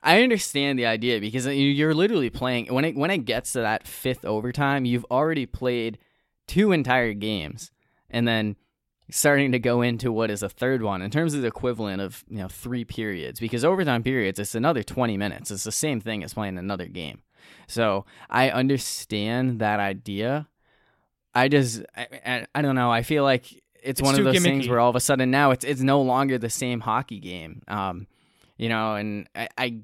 I 0.00 0.22
understand 0.22 0.78
the 0.78 0.86
idea 0.86 1.20
because 1.20 1.48
uh, 1.48 1.50
you're 1.50 1.92
literally 1.92 2.30
playing 2.30 2.72
when 2.72 2.84
it 2.84 2.94
when 2.94 3.10
it 3.10 3.24
gets 3.24 3.54
to 3.54 3.62
that 3.62 3.88
fifth 3.88 4.24
overtime, 4.24 4.84
you've 4.84 5.06
already 5.10 5.46
played 5.46 5.98
two 6.46 6.70
entire 6.70 7.14
games, 7.14 7.72
and 8.08 8.28
then 8.28 8.54
starting 9.12 9.52
to 9.52 9.58
go 9.58 9.82
into 9.82 10.10
what 10.10 10.30
is 10.30 10.42
a 10.42 10.48
third 10.48 10.82
one 10.82 11.02
in 11.02 11.10
terms 11.10 11.34
of 11.34 11.42
the 11.42 11.48
equivalent 11.48 12.00
of 12.00 12.24
you 12.28 12.38
know 12.38 12.48
three 12.48 12.84
periods 12.84 13.38
because 13.38 13.62
overtime 13.64 14.02
periods 14.02 14.38
it's 14.38 14.54
another 14.54 14.82
20 14.82 15.16
minutes. 15.18 15.50
It's 15.50 15.64
the 15.64 15.72
same 15.72 16.00
thing 16.00 16.24
as 16.24 16.32
playing 16.34 16.58
another 16.58 16.86
game. 16.86 17.22
So 17.66 18.06
i 18.30 18.50
understand 18.50 19.58
that 19.60 19.80
idea. 19.80 20.48
I 21.34 21.48
just 21.48 21.82
i, 21.96 22.06
I, 22.24 22.46
I 22.54 22.62
don't 22.62 22.74
know. 22.74 22.90
I 22.90 23.02
feel 23.02 23.22
like 23.22 23.52
it's, 23.52 24.00
It's 24.00 24.02
one 24.02 24.18
of 24.18 24.24
those 24.24 24.42
things 24.42 24.68
where 24.68 24.80
all 24.80 24.90
of 24.90 24.96
a 24.96 25.00
sudden 25.00 25.30
now 25.30 25.50
it's 25.50 25.64
it's 25.64 25.82
no 25.82 26.00
longer 26.00 26.38
the 26.38 26.50
same 26.50 26.80
hockey 26.80 27.20
game. 27.20 27.62
Um 27.68 28.06
you 28.56 28.68
know 28.68 28.94
and 28.94 29.28
i 29.34 29.48
i, 29.58 29.76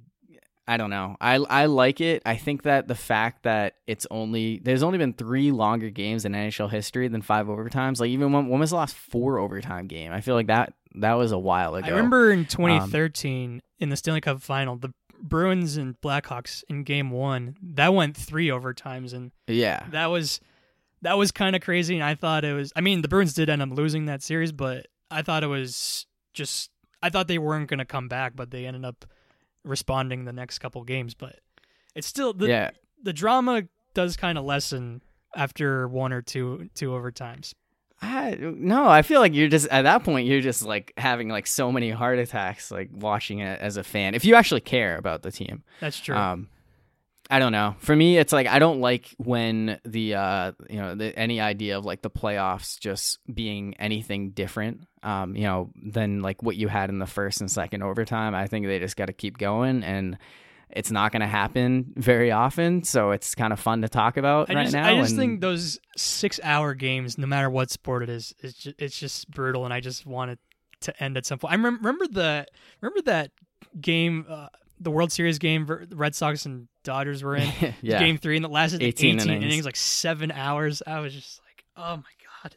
I 0.69 0.77
don't 0.77 0.91
know. 0.91 1.17
I, 1.19 1.37
I 1.37 1.65
like 1.65 2.03
it. 2.03 2.23
I 2.27 2.37
think 2.37 2.65
that 2.65 2.89
the 2.89 2.95
fact 2.95 3.45
that 3.45 3.77
it's 3.87 4.07
only 4.11 4.59
there's 4.59 4.83
only 4.83 4.99
been 4.99 5.15
three 5.15 5.51
longer 5.51 5.89
games 5.89 6.27
in 6.27 6.33
nhl 6.33 6.71
history 6.71 7.09
than 7.09 7.23
five 7.23 7.47
overtimes. 7.47 8.01
Like 8.01 8.11
even 8.11 8.33
when, 8.33 8.49
when 8.49 8.61
was 8.61 8.69
the 8.69 8.77
last 8.77 8.95
four 8.95 9.39
overtime 9.39 9.87
game? 9.87 10.13
I 10.13 10.21
feel 10.21 10.35
like 10.35 10.49
that 10.49 10.75
that 10.97 11.15
was 11.15 11.33
a 11.33 11.39
while 11.39 11.75
ago. 11.75 11.87
I 11.87 11.91
remember 11.91 12.33
Um, 12.33 12.41
in 12.41 12.45
2013 12.45 13.63
in 13.79 13.89
the 13.89 13.97
Stanley 13.97 14.21
Cup 14.21 14.43
final, 14.43 14.77
the 14.77 14.93
Bruins 15.19 15.79
and 15.79 15.99
Blackhawks 16.03 16.63
in 16.69 16.85
game 16.85 17.11
1, 17.11 17.57
that 17.63 17.95
went 17.95 18.15
3 18.15 18.49
overtimes 18.49 19.15
and 19.15 19.33
yeah. 19.47 19.87
that 19.91 20.07
was 20.09 20.39
that 21.01 21.17
was 21.17 21.33
kind 21.33 21.57
of 21.57 21.63
crazy 21.63 21.95
and 21.95 22.05
I 22.05 22.15
thought 22.15 22.45
it 22.45 22.53
was 22.53 22.75
I 22.77 22.83
mean, 22.83 23.01
the 23.01 23.09
Bruins 23.09 23.33
did 23.33 23.49
end 23.49 23.63
up 23.63 23.71
losing 23.71 24.05
that 24.05 24.23
series, 24.23 24.53
but 24.53 24.87
I 25.11 25.23
thought 25.23 25.43
it 25.45 25.49
was 25.49 26.07
just 26.35 26.71
I 27.03 27.09
thought 27.09 27.27
they 27.27 27.39
weren't 27.39 27.71
going 27.71 27.79
to 27.79 27.87
come 27.87 28.09
back, 28.09 28.37
but 28.37 28.51
they 28.51 28.67
ended 28.67 28.85
up 28.85 29.07
responding 29.65 30.25
the 30.25 30.33
next 30.33 30.59
couple 30.59 30.83
games, 30.85 31.15
but 31.15 31.41
it's 31.95 32.07
still 32.07 32.33
the 32.33 32.49
yeah 32.49 32.71
the 33.03 33.13
drama 33.13 33.65
does 33.95 34.17
kind 34.17 34.39
of 34.39 34.45
lessen 34.45 35.03
after 35.35 35.89
one 35.89 36.13
or 36.13 36.23
two 36.23 36.69
two 36.75 36.91
overtimes. 36.91 37.55
I, 38.01 38.37
no, 38.41 38.87
I 38.89 39.03
feel 39.03 39.21
like 39.21 39.35
you're 39.35 39.49
just 39.49 39.67
at 39.69 39.83
that 39.83 40.05
point 40.05 40.29
you're 40.29 40.41
just 40.41 40.63
like 40.63 40.93
having 40.97 41.29
like 41.29 41.49
so 41.49 41.73
many 41.73 41.91
heart 41.91 42.19
attacks 42.21 42.71
like 42.71 42.91
watching 42.93 43.41
it 43.41 43.61
as 43.61 43.77
a 43.77 43.83
fan. 43.83 44.15
If 44.15 44.25
you 44.25 44.37
actually 44.37 44.61
care 44.61 44.97
about 44.97 45.23
the 45.23 45.33
team. 45.33 45.65
That's 45.81 45.99
true. 45.99 46.15
Um 46.15 46.49
I 47.31 47.41
don't 47.41 47.53
know. 47.53 47.75
For 47.81 47.95
me 47.95 48.17
it's 48.17 48.33
like 48.33 48.47
I 48.47 48.61
don't 48.61 48.81
like 48.81 49.15
when 49.19 49.81
the 49.85 50.15
uh 50.15 50.53
you 50.71 50.77
know 50.77 50.95
the, 50.95 51.19
any 51.19 51.41
idea 51.41 51.77
of 51.77 51.85
like 51.85 52.03
the 52.03 52.11
playoffs 52.11 52.79
just 52.79 53.19
being 53.33 53.75
anything 53.79 54.31
different 54.31 54.87
um 55.03 55.37
you 55.37 55.45
know 55.45 55.71
than 55.83 56.21
like 56.23 56.43
what 56.43 56.57
you 56.57 56.69
had 56.69 56.91
in 56.91 56.99
the 56.99 57.07
first 57.07 57.41
and 57.41 57.51
second 57.51 57.83
overtime. 57.83 58.35
I 58.35 58.47
think 58.47 58.67
they 58.67 58.79
just 58.79 58.97
got 58.97 59.07
to 59.07 59.13
keep 59.13 59.39
going 59.39 59.83
and 59.83 60.19
it's 60.71 60.91
not 60.91 61.13
going 61.13 61.21
to 61.21 61.27
happen 61.27 61.95
very 61.97 62.31
often, 62.31 62.85
so 62.85 63.11
it's 63.11 63.35
kind 63.35 63.53
of 63.53 63.61
fun 63.61 63.83
to 63.83 63.89
talk 63.89 64.17
about 64.17 64.51
I 64.51 64.55
right 64.55 64.63
just, 64.65 64.75
now. 64.75 64.87
I 64.87 64.97
just 64.99 65.13
and- 65.13 65.19
think 65.19 65.41
those 65.41 65.79
six-hour 65.97 66.75
games, 66.75 67.17
no 67.17 67.27
matter 67.27 67.49
what 67.49 67.71
sport 67.71 68.03
it 68.03 68.11
is, 68.11 68.35
it's 68.41 68.59
just, 68.59 68.77
it's 68.79 68.99
just 68.99 69.31
brutal, 69.31 69.65
and 69.65 69.73
I 69.73 69.81
just 69.81 70.05
want 70.05 70.33
it 70.33 70.39
to 70.83 71.03
end 71.03 71.17
at 71.17 71.27
some 71.27 71.39
point. 71.39 71.53
I 71.53 71.57
remember, 71.57 71.79
remember 71.79 72.07
the 72.07 72.47
remember 72.81 73.03
that 73.03 73.31
game, 73.81 74.27
uh, 74.29 74.49
the 74.79 74.91
World 74.91 75.11
Series 75.11 75.39
game, 75.39 75.67
the 75.67 75.97
Red 75.97 76.15
Sox 76.15 76.45
and 76.47 76.69
Dodgers 76.85 77.23
were 77.23 77.37
in 77.37 77.51
yeah. 77.81 77.99
game 77.99 78.19
three, 78.19 78.37
and 78.37 78.45
it 78.45 78.51
lasted 78.51 78.81
like 78.81 78.89
18 78.89 79.17
18, 79.17 79.29
innings. 79.31 79.45
innings. 79.45 79.65
like 79.65 79.77
seven 79.77 80.31
hours. 80.31 80.83
I 80.87 81.01
was 81.01 81.15
just 81.15 81.41
like, 81.47 81.65
oh 81.77 81.97
my 81.97 82.03
god, 82.43 82.57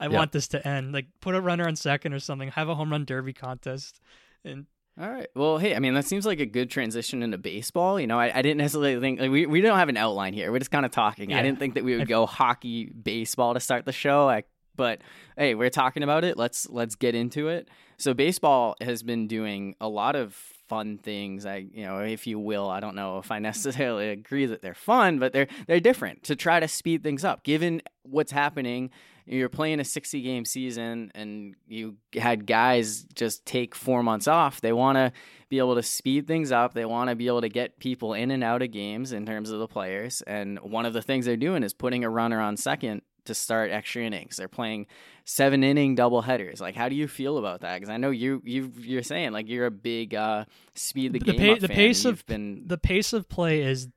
I 0.00 0.04
Yep. 0.04 0.12
want 0.12 0.32
this 0.32 0.48
to 0.48 0.66
end. 0.66 0.92
Like, 0.92 1.06
put 1.20 1.34
a 1.34 1.40
runner 1.40 1.66
on 1.66 1.76
second 1.76 2.12
or 2.12 2.18
something. 2.20 2.50
Have 2.50 2.68
a 2.68 2.74
home 2.74 2.90
run 2.90 3.04
derby 3.04 3.32
contest, 3.32 4.00
and 4.44 4.66
All 4.98 5.10
right. 5.10 5.26
Well, 5.34 5.58
hey, 5.58 5.74
I 5.74 5.78
mean, 5.78 5.92
that 5.92 6.06
seems 6.06 6.24
like 6.24 6.40
a 6.40 6.46
good 6.46 6.70
transition 6.70 7.22
into 7.22 7.36
baseball. 7.36 8.00
You 8.00 8.06
know, 8.06 8.18
I, 8.18 8.38
I 8.38 8.40
didn't 8.40 8.56
necessarily 8.58 8.98
think 8.98 9.20
like, 9.20 9.30
we 9.30 9.44
we 9.44 9.60
don't 9.60 9.76
have 9.78 9.90
an 9.90 9.96
outline 9.98 10.32
here. 10.32 10.50
We're 10.50 10.58
just 10.58 10.70
kind 10.70 10.86
of 10.86 10.90
talking. 10.92 11.30
Yeah. 11.30 11.38
I 11.38 11.42
didn't 11.42 11.58
think 11.58 11.74
that 11.74 11.84
we 11.84 11.96
would 11.98 12.08
go 12.08 12.24
hockey, 12.24 12.86
baseball 12.86 13.52
to 13.52 13.60
start 13.60 13.84
the 13.84 13.92
show. 13.92 14.26
I, 14.28 14.44
but 14.74 15.02
hey, 15.36 15.54
we're 15.54 15.68
talking 15.70 16.02
about 16.02 16.24
it. 16.24 16.38
Let's 16.38 16.68
let's 16.70 16.94
get 16.94 17.14
into 17.14 17.48
it. 17.48 17.68
So 17.98 18.14
baseball 18.14 18.74
has 18.80 19.02
been 19.02 19.26
doing 19.26 19.74
a 19.82 19.88
lot 19.88 20.16
of 20.16 20.34
fun 20.68 20.96
things. 20.98 21.44
I, 21.46 21.66
you 21.72 21.84
know, 21.84 21.98
if 22.00 22.26
you 22.26 22.38
will, 22.38 22.68
I 22.70 22.80
don't 22.80 22.94
know 22.94 23.18
if 23.18 23.30
I 23.30 23.38
necessarily 23.50 24.08
agree 24.08 24.46
that 24.46 24.62
they're 24.62 24.74
fun, 24.74 25.18
but 25.18 25.32
they're 25.34 25.48
they're 25.66 25.80
different 25.80 26.22
to 26.24 26.36
try 26.36 26.58
to 26.58 26.68
speed 26.68 27.02
things 27.02 27.22
up. 27.22 27.42
Given 27.42 27.82
what's 28.02 28.32
happening, 28.32 28.90
you're 29.26 29.48
playing 29.48 29.80
a 29.80 29.84
60 29.84 30.22
game 30.22 30.44
season 30.44 31.10
and 31.14 31.54
you 31.66 31.96
had 32.14 32.46
guys 32.46 33.04
just 33.14 33.44
take 33.44 33.74
four 33.74 34.02
months 34.02 34.28
off. 34.28 34.60
They 34.60 34.72
want 34.72 34.96
to 34.96 35.12
be 35.48 35.58
able 35.58 35.74
to 35.74 35.82
speed 35.82 36.26
things 36.26 36.52
up. 36.52 36.74
They 36.74 36.84
want 36.84 37.10
to 37.10 37.16
be 37.16 37.26
able 37.26 37.40
to 37.40 37.48
get 37.48 37.78
people 37.80 38.14
in 38.14 38.30
and 38.30 38.44
out 38.44 38.62
of 38.62 38.70
games 38.70 39.12
in 39.12 39.26
terms 39.26 39.50
of 39.50 39.58
the 39.58 39.66
players. 39.68 40.22
And 40.22 40.58
one 40.60 40.86
of 40.86 40.92
the 40.92 41.02
things 41.02 41.26
they're 41.26 41.36
doing 41.36 41.62
is 41.64 41.74
putting 41.74 42.04
a 42.04 42.10
runner 42.10 42.40
on 42.40 42.56
second 42.56 43.02
to 43.24 43.34
start 43.34 43.72
extra 43.72 44.04
innings. 44.04 44.36
They're 44.36 44.46
playing 44.46 44.86
seven 45.24 45.64
inning 45.64 45.96
double 45.96 46.22
headers. 46.22 46.60
Like, 46.60 46.76
how 46.76 46.88
do 46.88 46.94
you 46.94 47.08
feel 47.08 47.38
about 47.38 47.62
that? 47.62 47.74
Because 47.80 47.90
I 47.90 47.96
know 47.96 48.10
you 48.10 48.40
you 48.44 48.72
you're 48.78 49.02
saying 49.02 49.32
like 49.32 49.48
you're 49.48 49.66
a 49.66 49.70
big 49.72 50.14
uh, 50.14 50.44
speed 50.76 51.12
the, 51.12 51.18
The 51.18 51.32
game 51.32 51.54
pa- 51.56 51.60
the 51.60 51.68
pace 51.68 52.04
of- 52.04 52.24
been 52.26 52.62
the 52.66 52.78
pace 52.78 53.12
of 53.12 53.28
play 53.28 53.62
is 53.62 53.88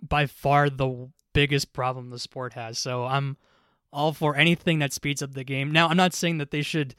by 0.00 0.26
far 0.26 0.70
the 0.70 1.10
biggest 1.32 1.72
problem 1.72 2.10
the 2.10 2.20
sport 2.20 2.52
has. 2.52 2.78
So 2.78 3.04
I'm 3.04 3.36
all 3.92 4.12
for 4.12 4.36
anything 4.36 4.78
that 4.80 4.92
speeds 4.92 5.22
up 5.22 5.32
the 5.32 5.44
game. 5.44 5.72
Now, 5.72 5.88
I'm 5.88 5.96
not 5.96 6.14
saying 6.14 6.38
that 6.38 6.50
they 6.50 6.62
should 6.62 6.94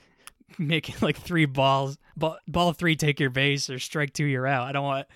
make 0.57 1.01
like 1.01 1.17
three 1.17 1.45
balls, 1.45 1.97
ball, 2.15 2.37
ball 2.47 2.73
three, 2.73 2.95
take 2.95 3.19
your 3.19 3.29
base, 3.29 3.69
or 3.69 3.79
strike 3.79 4.13
two, 4.13 4.25
you're 4.25 4.47
out. 4.47 4.67
I 4.67 4.71
don't 4.71 4.83
want, 4.83 5.07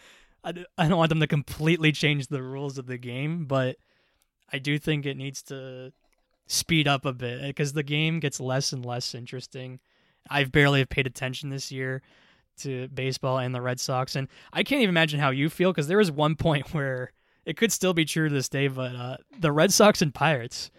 I 0.44 0.52
don't 0.88 0.98
want 0.98 1.10
them 1.10 1.20
to 1.20 1.28
completely 1.28 1.92
change 1.92 2.28
the 2.28 2.42
rules 2.42 2.78
of 2.78 2.88
the 2.88 2.98
game, 2.98 3.46
but 3.46 3.78
I 4.52 4.60
do 4.60 4.78
think 4.78 5.06
it 5.06 5.18
needs 5.18 5.42
to 5.44 5.94
speed 6.48 6.88
up 6.88 7.06
a 7.06 7.14
bit 7.14 7.42
because 7.44 7.74
the 7.74 7.84
game 7.84 8.20
gets 8.20 8.40
less 8.40 8.74
and 8.74 8.86
less 8.86 9.16
interesting. 9.16 9.80
I've 10.30 10.52
barely 10.52 10.80
have 10.80 10.90
paid 10.90 11.08
attention 11.08 11.50
this 11.50 11.72
year 11.72 12.02
to 12.60 12.88
baseball 12.90 13.38
and 13.40 13.56
the 13.56 13.62
Red 13.62 13.80
Sox, 13.80 14.16
and 14.16 14.28
I 14.52 14.64
can't 14.64 14.82
even 14.82 14.94
imagine 14.94 15.20
how 15.20 15.30
you 15.30 15.50
feel 15.50 15.72
because 15.72 15.88
there 15.88 15.98
was 15.98 16.12
one 16.12 16.36
point 16.38 16.74
where 16.74 17.12
it 17.46 17.58
could 17.58 17.72
still 17.72 17.94
be 17.94 18.06
true 18.06 18.30
to 18.30 18.34
this 18.34 18.50
day, 18.50 18.68
but 18.68 18.96
uh, 18.96 19.18
the 19.40 19.52
Red 19.52 19.72
Sox 19.72 20.02
and 20.02 20.14
Pirates 20.14 20.70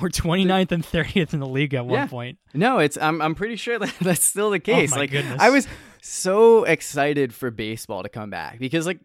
were 0.00 0.08
29th 0.08 0.72
and 0.72 0.84
30th 0.84 1.32
in 1.34 1.40
the 1.40 1.46
league 1.46 1.74
at 1.74 1.84
one 1.86 1.94
Yeah. 1.94 2.06
point. 2.06 2.38
No, 2.54 2.78
it's 2.78 2.96
I'm 2.96 3.20
I'm 3.22 3.34
pretty 3.34 3.56
sure 3.56 3.78
that 3.78 3.94
that's 4.00 4.24
still 4.24 4.50
the 4.50 4.60
case. 4.60 4.92
Oh 4.92 4.96
my 4.96 5.02
like 5.02 5.10
goodness. 5.10 5.40
I 5.40 5.50
was 5.50 5.66
so 6.00 6.64
excited 6.64 7.34
for 7.34 7.50
baseball 7.50 8.02
to 8.02 8.08
come 8.08 8.30
back 8.30 8.58
because 8.58 8.86
like 8.86 8.98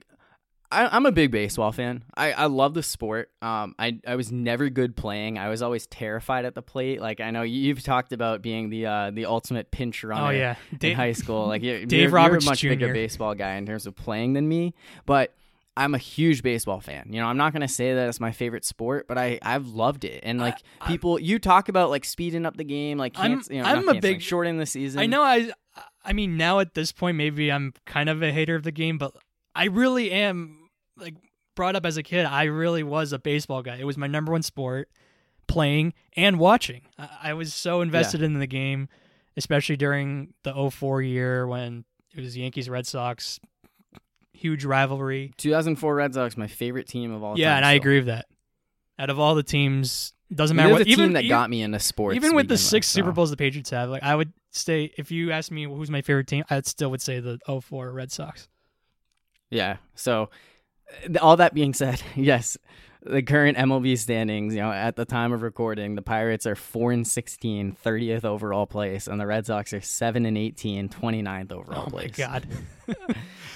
I, 0.70 0.88
I'm 0.88 1.06
a 1.06 1.14
big 1.14 1.32
baseball 1.32 1.72
fan. 1.72 2.04
I, 2.18 2.34
I 2.34 2.46
love 2.48 2.74
the 2.74 2.84
sport. 2.84 3.30
Um, 3.42 3.74
I 3.80 4.00
I 4.06 4.16
was 4.18 4.34
never 4.34 4.70
good 4.70 4.98
playing. 4.98 5.38
I 5.38 5.48
was 5.48 5.62
always 5.62 5.88
terrified 5.88 6.44
at 6.44 6.56
the 6.56 6.62
plate. 6.62 7.00
Like 7.00 7.22
I 7.22 7.32
know 7.32 7.44
you've 7.44 7.84
talked 7.84 8.12
about 8.12 8.42
being 8.42 8.70
the 8.70 8.86
uh, 8.86 9.12
the 9.12 9.28
ultimate 9.28 9.72
pinch 9.72 10.04
runner. 10.04 10.28
Oh 10.28 10.30
yeah, 10.32 10.56
in 10.82 10.94
high 10.94 11.14
school. 11.14 11.48
Like 11.48 11.64
you're, 11.64 11.86
Dave 11.86 12.02
you're, 12.02 12.10
Roberts 12.10 12.44
you're 12.44 12.50
a 12.50 12.52
much 12.52 12.62
bigger 12.64 12.94
baseball 12.94 13.34
guy 13.34 13.54
in 13.56 13.66
terms 13.66 13.88
of 13.88 13.96
playing 13.96 14.34
than 14.34 14.46
me, 14.50 14.74
but 15.06 15.34
I'm 15.78 15.94
a 15.96 15.98
huge 16.00 16.44
baseball 16.44 16.82
fan. 16.82 17.08
You 17.12 17.22
know, 17.22 17.28
I'm 17.28 17.38
not 17.38 17.54
gonna 17.54 17.68
say 17.68 17.94
that 17.94 18.10
it's 18.10 18.20
my 18.20 18.32
favorite 18.32 18.66
sport, 18.66 19.08
but 19.08 19.18
I 19.18 19.40
I've 19.42 19.68
loved 19.68 20.04
it. 20.06 20.22
And 20.24 20.40
like 20.40 20.58
I- 20.82 20.88
people, 20.88 21.20
you 21.20 21.40
talk 21.40 21.70
about 21.70 21.90
like 21.90 22.04
speeding 22.06 22.46
up 22.46 22.58
the 22.58 22.64
game, 22.64 22.98
like 22.98 23.18
I'm- 23.18 23.42
you 23.50 23.62
know, 23.62 23.66
I'm 23.68 23.88
a 23.90 24.00
big- 24.00 24.22
shortening 24.22 24.58
the 24.58 24.66
season. 24.66 25.00
I 25.00 25.06
know 25.06 25.22
I 25.24 25.52
I 26.04 26.14
mean 26.14 26.38
now 26.38 26.60
at 26.60 26.74
this 26.74 26.92
point 26.92 27.18
maybe 27.18 27.52
I'm 27.52 27.74
kind 27.86 28.10
of 28.10 28.22
a 28.24 28.32
hater 28.32 28.56
of 28.56 28.64
the 28.64 28.72
game, 28.72 28.98
but 28.98 29.14
I 29.56 29.66
really 29.66 30.12
am 30.12 30.70
like 30.98 31.16
brought 31.56 31.76
up 31.76 31.86
as 31.86 31.98
a 31.98 32.04
kid. 32.04 32.26
I 32.26 32.44
really 32.46 32.84
was 32.84 33.14
a 33.14 33.20
baseball 33.20 33.62
guy. 33.64 33.78
It 33.78 33.86
was 33.86 33.98
my 33.98 34.08
number 34.08 34.32
one 34.32 34.44
sport, 34.44 34.90
playing 35.48 35.94
and 36.16 36.40
watching. 36.40 36.82
I, 36.98 37.10
I 37.24 37.34
was 37.34 37.54
so 37.54 37.82
invested 37.82 38.22
in 38.22 38.40
the 38.40 38.48
game, 38.48 38.90
especially 39.36 39.78
during 39.78 40.34
the 40.44 40.54
04 40.72 41.02
year 41.02 41.48
when 41.48 41.86
it 42.16 42.22
was 42.22 42.38
Yankees 42.38 42.70
Red 42.70 42.86
Sox, 42.88 43.40
huge 44.38 44.66
rivalry. 44.66 45.34
2004 45.38 45.96
Red 45.96 46.14
Sox, 46.14 46.38
my 46.38 46.48
favorite 46.48 46.88
team 46.88 47.12
of 47.14 47.24
all 47.24 47.34
time. 47.34 47.42
yeah, 47.42 47.56
and 47.58 47.66
I 47.66 47.74
agree 47.74 47.98
with 47.98 48.08
that. 48.08 48.26
Out 49.00 49.10
of 49.10 49.20
all 49.20 49.36
the 49.36 49.44
teams, 49.44 50.14
doesn't 50.34 50.56
matter 50.58 50.74
what 50.74 50.84
team 50.84 50.92
even 50.94 51.14
that 51.14 51.24
even- 51.24 51.30
got 51.30 51.50
me 51.50 51.62
into 51.62 51.80
sports. 51.80 52.16
even 52.16 52.36
with 52.36 52.48
the 52.48 52.58
six 52.58 52.88
Super 52.88 53.10
so. 53.10 53.14
Bowls 53.14 53.30
the 53.30 53.38
Patriots 53.38 53.70
have, 53.70 53.90
like 53.90 54.04
I 54.04 54.16
would 54.16 54.34
stay. 54.52 54.92
If 54.98 55.12
you 55.12 55.32
asked 55.32 55.52
me 55.52 55.64
who's 55.66 55.90
my 55.92 56.02
favorite 56.02 56.28
team, 56.28 56.44
I 56.50 56.62
still 56.62 56.90
would 56.92 57.02
say 57.02 57.20
the 57.20 57.40
04 57.48 57.92
Red 57.92 58.12
Sox. 58.12 58.48
Yeah. 59.50 59.78
So, 59.96 60.30
uh, 61.06 61.20
all 61.22 61.38
that 61.38 61.54
being 61.54 61.74
said, 61.74 62.02
yes, 62.16 62.58
the 63.10 63.22
current 63.22 63.58
MLB 63.58 63.98
standings, 63.98 64.54
you 64.54 64.62
know, 64.62 64.72
at 64.72 64.96
the 64.96 65.06
time 65.06 65.32
of 65.34 65.42
recording, 65.42 65.96
the 65.96 66.02
Pirates 66.02 66.46
are 66.46 66.56
4 66.56 66.92
and 66.92 67.08
16, 67.08 67.78
30th 67.84 68.26
overall 68.26 68.66
place, 68.66 69.08
and 69.08 69.20
the 69.20 69.26
Red 69.28 69.46
Sox 69.46 69.74
are 69.74 69.82
7 69.82 70.26
and 70.26 70.38
18, 70.38 70.90
29th 70.90 71.52
overall 71.52 71.84
Oh 71.88 71.92
my 71.92 72.02
place. 72.08 72.16
god! 72.16 72.48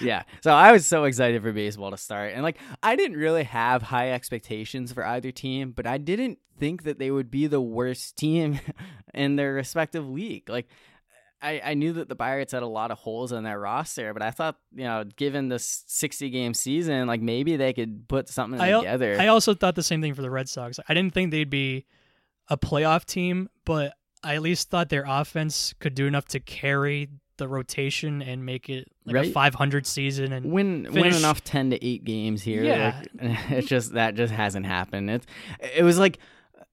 Yeah. 0.02 0.24
So, 0.42 0.52
I 0.52 0.72
was 0.72 0.86
so 0.88 1.04
excited 1.04 1.44
for 1.44 1.52
baseball 1.52 1.92
to 1.92 1.98
start. 1.98 2.34
And 2.34 2.42
like 2.42 2.58
I 2.82 2.96
didn't 2.96 3.18
really 3.18 3.44
have 3.44 3.84
high 3.84 4.12
expectations 4.12 4.92
for 4.92 5.06
either 5.06 5.32
team, 5.32 5.74
but 5.74 5.86
I 5.86 6.00
didn't 6.00 6.40
think 6.60 6.84
that 6.84 6.98
they 6.98 7.12
would 7.12 7.30
be 7.30 7.46
the 7.46 7.62
worst 7.62 8.16
team 8.18 8.60
in 9.14 9.36
their 9.36 9.54
respective 9.54 10.10
league. 10.10 10.50
Like 10.50 10.68
I, 11.42 11.62
I 11.64 11.74
knew 11.74 11.94
that 11.94 12.08
the 12.08 12.16
Pirates 12.16 12.52
had 12.52 12.62
a 12.62 12.68
lot 12.68 12.92
of 12.92 13.00
holes 13.00 13.32
in 13.32 13.44
their 13.44 13.60
roster, 13.60 14.14
but 14.14 14.22
I 14.22 14.32
thought, 14.32 14.58
you 14.76 14.84
know, 14.84 15.04
given 15.16 15.50
this 15.50 15.84
60 15.88 16.30
game 16.30 16.54
season, 16.54 17.08
like 17.08 17.22
maybe 17.22 17.58
they 17.58 17.74
could 17.74 18.08
put 18.08 18.30
something 18.30 18.62
I 18.62 18.72
together. 18.72 19.18
I 19.20 19.28
also 19.28 19.54
thought 19.54 19.76
the 19.76 19.84
same 19.84 20.02
thing 20.02 20.14
for 20.14 20.22
the 20.22 20.30
Red 20.30 20.50
Sox. 20.50 20.80
I 20.88 20.94
didn't 20.94 21.14
think 21.14 21.32
they'd 21.32 21.50
be 21.50 21.86
a 22.48 22.58
playoff 22.58 23.06
team, 23.06 23.50
but 23.66 23.94
I 24.24 24.36
at 24.36 24.42
least 24.42 24.70
thought 24.70 24.90
their 24.90 25.06
offense 25.08 25.74
could 25.80 25.96
do 25.96 26.06
enough 26.06 26.26
to 26.30 26.40
carry 26.40 27.10
the 27.38 27.48
rotation 27.48 28.22
and 28.22 28.46
make 28.46 28.70
it 28.70 28.88
like 29.06 29.26
a 29.26 29.32
500 29.32 29.88
season. 29.88 30.32
And 30.32 30.52
win 30.52 30.88
win 30.92 31.16
enough 31.16 31.44
10 31.44 31.72
to 31.72 31.84
8 31.84 32.04
games 32.04 32.44
here. 32.44 32.64
Yeah. 32.64 33.02
Like, 33.20 33.40
it's 33.50 33.68
just 33.68 33.94
that 33.94 34.14
just 34.14 34.32
hasn't 34.32 34.68
happened. 34.68 35.10
It 35.10 35.26
it 35.76 35.84
was 35.84 35.98
like 35.98 36.20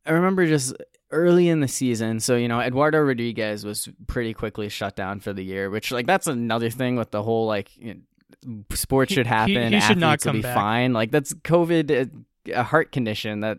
I 0.04 0.12
remember 0.12 0.46
just 0.46 0.74
early 1.10 1.48
in 1.48 1.60
the 1.60 1.68
season. 1.68 2.20
So, 2.20 2.36
you 2.36 2.48
know, 2.48 2.60
Eduardo 2.60 3.00
Rodriguez 3.00 3.64
was 3.64 3.88
pretty 4.06 4.34
quickly 4.34 4.68
shut 4.68 4.96
down 4.96 5.20
for 5.20 5.32
the 5.32 5.42
year, 5.42 5.70
which 5.70 5.90
like 5.92 6.06
that's 6.06 6.26
another 6.26 6.70
thing 6.70 6.96
with 6.96 7.10
the 7.10 7.22
whole 7.22 7.46
like 7.46 7.76
you 7.76 7.94
know, 8.46 8.64
sports 8.72 9.10
He- 9.10 9.14
should 9.16 9.26
he- 9.26 9.32
happen. 9.32 9.72
he 9.72 9.80
should 9.80 9.98
not 9.98 10.20
come 10.20 10.36
be 10.36 10.42
back. 10.42 10.54
fine. 10.54 10.92
Like 10.92 11.10
that's 11.10 11.32
COVID 11.34 11.90
uh, 12.08 12.52
a 12.54 12.62
heart 12.62 12.92
condition 12.92 13.40
that 13.40 13.58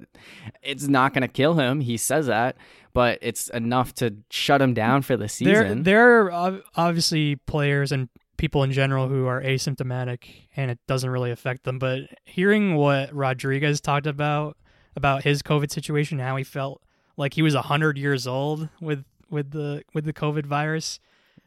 it's 0.64 0.88
not 0.88 1.14
going 1.14 1.22
to 1.22 1.28
kill 1.28 1.54
him. 1.56 1.80
He 1.82 1.96
says 1.98 2.26
that, 2.28 2.58
but 2.94 3.20
it's 3.22 3.48
enough 3.50 3.94
to 3.96 4.16
shut 4.32 4.62
him 4.62 4.74
down 4.74 5.02
for 5.04 5.16
the 5.18 5.30
season. 5.30 5.84
there 5.84 6.32
are 6.32 6.60
obviously 6.76 7.36
players 7.36 7.92
and 7.92 8.10
people 8.38 8.64
in 8.64 8.72
general 8.72 9.08
who 9.10 9.26
are 9.28 9.42
asymptomatic 9.42 10.48
and 10.56 10.72
it 10.72 10.80
doesn't 10.88 11.10
really 11.10 11.30
affect 11.30 11.66
them. 11.66 11.78
But 11.78 12.04
hearing 12.26 12.76
what 12.76 13.14
Rodriguez 13.14 13.82
talked 13.82 14.08
about 14.08 14.58
about 14.96 15.24
his 15.24 15.42
COVID 15.44 15.72
situation, 15.72 16.20
how 16.20 16.36
he 16.38 16.44
felt 16.44 16.82
like 17.20 17.34
he 17.34 17.42
was 17.42 17.54
hundred 17.54 17.98
years 17.98 18.26
old 18.26 18.70
with 18.80 19.04
with 19.30 19.52
the 19.52 19.84
with 19.94 20.06
the 20.06 20.14
COVID 20.14 20.46
virus, 20.46 21.00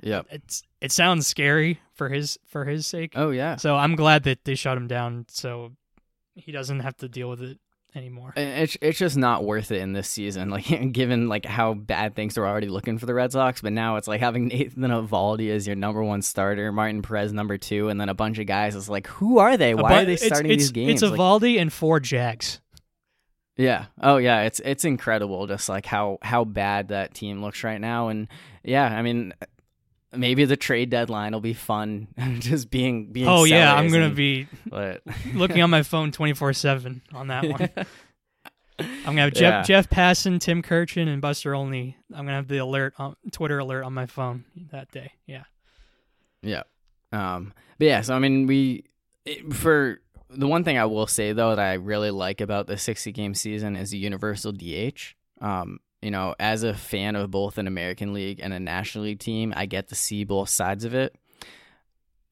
yep. 0.02 0.26
it's 0.30 0.62
it 0.80 0.92
sounds 0.92 1.26
scary 1.26 1.80
for 1.94 2.10
his 2.10 2.38
for 2.46 2.66
his 2.66 2.86
sake. 2.86 3.14
Oh 3.16 3.30
yeah. 3.30 3.56
So 3.56 3.74
I'm 3.74 3.96
glad 3.96 4.24
that 4.24 4.44
they 4.44 4.54
shut 4.54 4.76
him 4.76 4.86
down 4.86 5.24
so 5.28 5.72
he 6.34 6.52
doesn't 6.52 6.80
have 6.80 6.96
to 6.98 7.08
deal 7.08 7.28
with 7.28 7.42
it 7.42 7.58
anymore. 7.94 8.34
It's 8.36 8.76
it's 8.82 8.98
just 8.98 9.16
not 9.16 9.44
worth 9.44 9.72
it 9.72 9.80
in 9.80 9.94
this 9.94 10.10
season, 10.10 10.50
like 10.50 10.92
given 10.92 11.30
like 11.30 11.46
how 11.46 11.72
bad 11.72 12.14
things 12.14 12.36
are 12.36 12.46
already 12.46 12.68
looking 12.68 12.98
for 12.98 13.06
the 13.06 13.14
Red 13.14 13.32
Sox. 13.32 13.62
But 13.62 13.72
now 13.72 13.96
it's 13.96 14.06
like 14.06 14.20
having 14.20 14.48
Nathan 14.48 14.82
Eovaldi 14.82 15.50
as 15.50 15.66
your 15.66 15.76
number 15.76 16.04
one 16.04 16.20
starter, 16.20 16.70
Martin 16.70 17.00
Perez 17.00 17.32
number 17.32 17.56
two, 17.56 17.88
and 17.88 17.98
then 17.98 18.10
a 18.10 18.14
bunch 18.14 18.38
of 18.38 18.46
guys. 18.46 18.74
is 18.74 18.90
like, 18.90 19.06
who 19.06 19.38
are 19.38 19.56
they? 19.56 19.74
Why 19.74 19.82
But 19.88 20.02
are 20.02 20.04
they 20.04 20.16
starting 20.16 20.52
it's, 20.52 20.64
these 20.64 20.72
games? 20.72 21.02
It's 21.02 21.12
Like, 21.12 21.60
and 21.60 21.72
four 21.72 21.98
Jags. 21.98 22.60
Yeah. 23.56 23.86
Oh 24.00 24.16
yeah. 24.16 24.42
It's 24.42 24.60
it's 24.64 24.84
incredible, 24.84 25.46
just 25.46 25.68
like 25.68 25.86
how 25.86 26.18
how 26.22 26.44
bad 26.44 26.88
that 26.88 27.14
team 27.14 27.42
looks 27.42 27.62
right 27.64 27.80
now. 27.80 28.08
And 28.08 28.28
yeah, 28.64 28.84
I 28.86 29.02
mean, 29.02 29.34
maybe 30.14 30.44
the 30.44 30.56
trade 30.56 30.90
deadline 30.90 31.32
will 31.32 31.40
be 31.40 31.52
fun, 31.54 32.08
just 32.38 32.70
being 32.70 33.12
being. 33.12 33.28
Oh 33.28 33.44
yeah, 33.44 33.74
I'm 33.74 33.90
gonna 33.90 34.10
be 34.10 34.46
But 34.66 35.02
looking 35.34 35.62
on 35.62 35.70
my 35.70 35.82
phone 35.82 36.12
24 36.12 36.52
seven 36.54 37.02
on 37.12 37.28
that 37.28 37.44
one. 37.46 37.68
I'm 38.78 39.04
gonna 39.04 39.20
have 39.22 39.32
Jeff 39.34 39.40
Yeah. 39.52 39.62
Jeff 39.62 39.90
Passan, 39.90 40.40
Tim 40.40 40.62
Kurkjian, 40.62 41.06
and 41.06 41.20
Buster 41.20 41.54
Olney. 41.54 41.96
I'm 42.10 42.24
gonna 42.24 42.36
have 42.38 42.48
the 42.48 42.58
alert 42.58 42.94
on 42.98 43.16
Twitter 43.30 43.58
alert 43.58 43.84
on 43.84 43.92
my 43.92 44.06
phone 44.06 44.44
that 44.72 44.90
day. 44.90 45.12
Yeah. 45.26 45.44
Yeah. 46.42 46.62
Um, 47.12 47.52
but 47.78 47.84
yeah, 47.86 48.00
so 48.00 48.14
I 48.14 48.18
mean, 48.18 48.46
we 48.46 48.86
it- 49.24 49.52
for 49.54 50.00
the 50.34 50.48
one 50.48 50.64
thing 50.64 50.78
I 50.78 50.84
will 50.86 51.06
say 51.06 51.32
though 51.32 51.50
that 51.54 51.58
I 51.58 51.74
really 51.74 52.10
like 52.10 52.40
about 52.40 52.66
the 52.66 52.78
60 52.78 53.12
game 53.12 53.34
season 53.34 53.76
is 53.76 53.90
the 53.90 53.98
universal 53.98 54.52
DH. 54.52 55.14
Um, 55.40 55.80
you 56.00 56.10
know, 56.10 56.34
as 56.40 56.62
a 56.64 56.74
fan 56.74 57.16
of 57.16 57.30
both 57.30 57.58
an 57.58 57.66
American 57.66 58.12
League 58.12 58.40
and 58.42 58.52
a 58.52 58.60
National 58.60 59.04
League 59.04 59.20
team, 59.20 59.52
I 59.56 59.66
get 59.66 59.88
to 59.88 59.94
see 59.94 60.24
both 60.24 60.48
sides 60.48 60.84
of 60.84 60.94
it. 60.94 61.16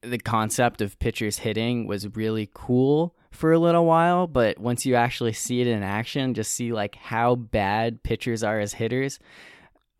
The 0.01 0.17
concept 0.17 0.81
of 0.81 0.99
pitchers 0.99 1.39
hitting 1.39 1.87
was 1.87 2.15
really 2.15 2.49
cool 2.53 3.15
for 3.29 3.53
a 3.53 3.59
little 3.59 3.85
while, 3.85 4.27
but 4.27 4.59
once 4.59 4.85
you 4.85 4.95
actually 4.95 5.33
see 5.33 5.61
it 5.61 5.67
in 5.67 5.83
action, 5.83 6.33
just 6.33 6.53
see 6.53 6.73
like 6.73 6.95
how 6.95 7.35
bad 7.35 8.03
pitchers 8.03 8.43
are 8.43 8.59
as 8.59 8.73
hitters, 8.73 9.19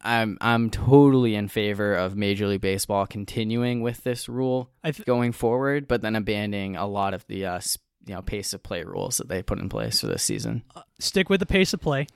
I'm 0.03 0.37
I'm 0.41 0.69
totally 0.69 1.35
in 1.35 1.47
favor 1.47 1.93
of 1.93 2.15
Major 2.15 2.47
League 2.47 2.61
Baseball 2.61 3.05
continuing 3.05 3.81
with 3.81 4.03
this 4.03 4.27
rule 4.27 4.71
th- 4.83 5.05
going 5.05 5.31
forward, 5.31 5.87
but 5.87 6.01
then 6.01 6.15
abandoning 6.15 6.75
a 6.75 6.87
lot 6.87 7.13
of 7.13 7.25
the 7.27 7.45
uh, 7.45 7.59
you 8.05 8.13
know 8.15 8.21
pace 8.21 8.53
of 8.53 8.63
play 8.63 8.83
rules 8.83 9.17
that 9.17 9.27
they 9.29 9.43
put 9.43 9.59
in 9.59 9.69
place 9.69 10.01
for 10.01 10.07
this 10.07 10.23
season. 10.23 10.63
stick 10.99 11.29
with 11.29 11.39
the 11.39 11.45
pace 11.45 11.73
of 11.73 11.81
play. 11.81 12.07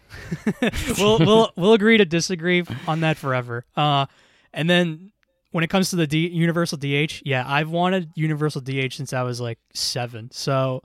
we'll 0.98 1.20
we'll 1.20 1.52
we'll 1.56 1.74
agree 1.74 1.98
to 1.98 2.06
disagree 2.06 2.64
on 2.88 3.02
that 3.02 3.18
forever. 3.18 3.66
Uh, 3.76 4.06
and 4.54 4.70
then 4.70 5.12
when 5.52 5.64
it 5.64 5.70
comes 5.70 5.90
to 5.92 5.96
the 5.96 6.08
D- 6.08 6.28
universal 6.30 6.78
DH, 6.78 7.22
yeah, 7.24 7.44
I've 7.48 7.70
wanted 7.70 8.10
universal 8.16 8.62
DH 8.62 8.94
since 8.94 9.14
I 9.14 9.24
was 9.24 9.40
like 9.40 9.60
seven. 9.74 10.30
So 10.32 10.82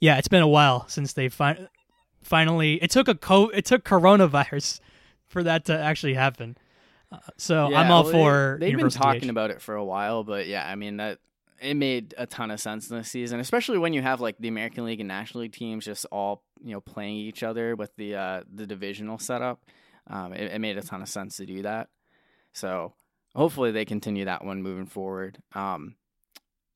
yeah, 0.00 0.18
it's 0.18 0.28
been 0.28 0.42
a 0.42 0.48
while 0.48 0.86
since 0.88 1.12
they 1.12 1.28
fin- 1.28 1.68
finally 2.22 2.74
it 2.82 2.90
took 2.90 3.08
a 3.08 3.14
co 3.14 3.48
it 3.48 3.64
took 3.64 3.84
coronavirus 3.84 4.80
for 5.26 5.42
that 5.42 5.64
to 5.66 5.78
actually 5.78 6.14
happen. 6.14 6.56
Uh, 7.10 7.18
so 7.38 7.70
Yeah, 7.70 7.80
I'm 7.80 7.90
all 7.90 8.02
well, 8.04 8.12
for 8.12 8.56
They, 8.60 8.70
have 8.70 8.78
been 8.80 8.90
talking 8.90 9.28
DH. 9.28 9.30
about 9.30 9.50
it 9.50 9.62
for 9.62 9.74
a 9.74 9.84
while, 9.84 10.24
but 10.24 10.46
yeah, 10.46 10.68
I 10.68 10.74
mean 10.74 10.98
that 10.98 11.18
it 11.60 11.74
made 11.74 12.14
a 12.16 12.26
ton 12.26 12.50
of 12.50 12.60
sense 12.60 12.88
this 12.88 13.10
season, 13.10 13.40
especially 13.40 13.78
when 13.78 13.92
you 13.92 14.02
have 14.02 14.20
like 14.20 14.36
the 14.38 14.48
American 14.48 14.84
League 14.84 15.00
and 15.00 15.08
National 15.08 15.42
League 15.42 15.52
teams 15.52 15.84
just 15.84 16.06
all 16.06 16.42
you 16.62 16.72
know 16.72 16.80
playing 16.80 17.16
each 17.16 17.42
other 17.42 17.76
with 17.76 17.94
the 17.96 18.14
uh, 18.14 18.42
the 18.52 18.66
divisional 18.66 19.18
setup. 19.18 19.62
Um, 20.06 20.32
it, 20.32 20.52
it 20.52 20.60
made 20.60 20.78
a 20.78 20.82
ton 20.82 21.02
of 21.02 21.08
sense 21.08 21.36
to 21.36 21.46
do 21.46 21.62
that. 21.62 21.88
So 22.52 22.94
hopefully 23.34 23.72
they 23.72 23.84
continue 23.84 24.24
that 24.24 24.44
one 24.44 24.62
moving 24.62 24.86
forward. 24.86 25.38
Um, 25.54 25.96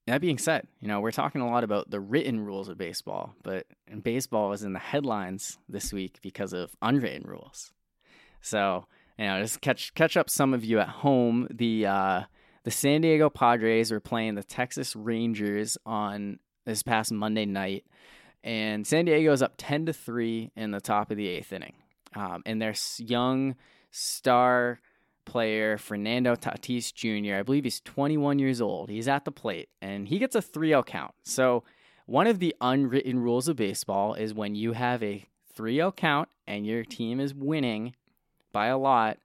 that 0.07 0.21
being 0.21 0.39
said, 0.39 0.67
you 0.81 0.89
know 0.89 1.01
we're 1.01 1.13
talking 1.13 1.41
a 1.41 1.51
lot 1.51 1.65
about 1.65 1.91
the 1.91 2.01
written 2.01 2.45
rules 2.45 2.69
of 2.69 2.79
baseball, 2.79 3.35
but 3.43 3.67
baseball 4.03 4.53
is 4.53 4.63
in 4.63 4.73
the 4.73 4.79
headlines 4.79 5.59
this 5.69 5.93
week 5.93 6.19
because 6.23 6.53
of 6.53 6.75
unwritten 6.83 7.29
rules. 7.29 7.73
So 8.41 8.87
you 9.19 9.27
know, 9.27 9.41
just 9.43 9.61
catch 9.61 9.95
catch 9.95 10.17
up 10.17 10.29
some 10.29 10.55
of 10.55 10.65
you 10.65 10.79
at 10.81 10.89
home. 10.89 11.47
The 11.51 11.87
uh, 11.87 12.23
the 12.65 12.71
San 12.71 13.01
Diego 13.01 13.29
Padres 13.29 13.91
were 13.91 14.01
playing 14.01 14.35
the 14.35 14.43
Texas 14.43 14.95
Rangers 14.95 15.77
on 15.85 16.39
this 16.65 16.83
past 16.83 17.13
Monday 17.13 17.45
night, 17.45 17.85
and 18.45 18.87
San 18.87 19.05
Diego 19.05 19.33
is 19.33 19.43
up 19.43 19.55
ten 19.57 19.87
to 19.87 19.93
three 19.93 20.51
in 20.57 20.71
the 20.71 20.81
top 20.81 21.11
of 21.11 21.17
the 21.17 21.29
eighth 21.29 21.53
inning. 21.53 21.75
Um, 22.15 22.43
and 22.45 22.61
their 22.61 22.75
young 22.99 23.57
star 23.91 24.81
player 25.25 25.79
Fernando 25.79 26.35
Tatis 26.35 26.93
Jr. 26.93 27.37
I 27.37 27.43
believe 27.43 27.65
he's 27.65 27.81
21 27.81 28.39
years 28.39 28.61
old. 28.61 28.91
He's 28.91 29.09
at 29.09 29.25
the 29.25 29.33
plate 29.33 29.69
and 29.81 30.09
he 30.09 30.19
gets 30.19 30.35
a 30.35 30.41
3-0 30.41 30.85
count. 30.87 31.15
So 31.23 31.65
one 32.07 32.27
of 32.27 32.39
the 32.39 32.55
unwritten 32.61 33.21
rules 33.21 33.49
of 33.49 33.57
baseball 33.57 34.15
is 34.15 34.35
when 34.35 34.55
you 34.55 34.73
have 34.73 35.03
a 35.03 35.27
3-0 35.57 35.95
count 35.97 36.29
and 36.47 36.67
your 36.67 36.85
team 36.85 37.21
is 37.21 37.35
winning 37.35 37.95
by 38.53 38.67
a 38.67 38.79
lot, 38.79 39.19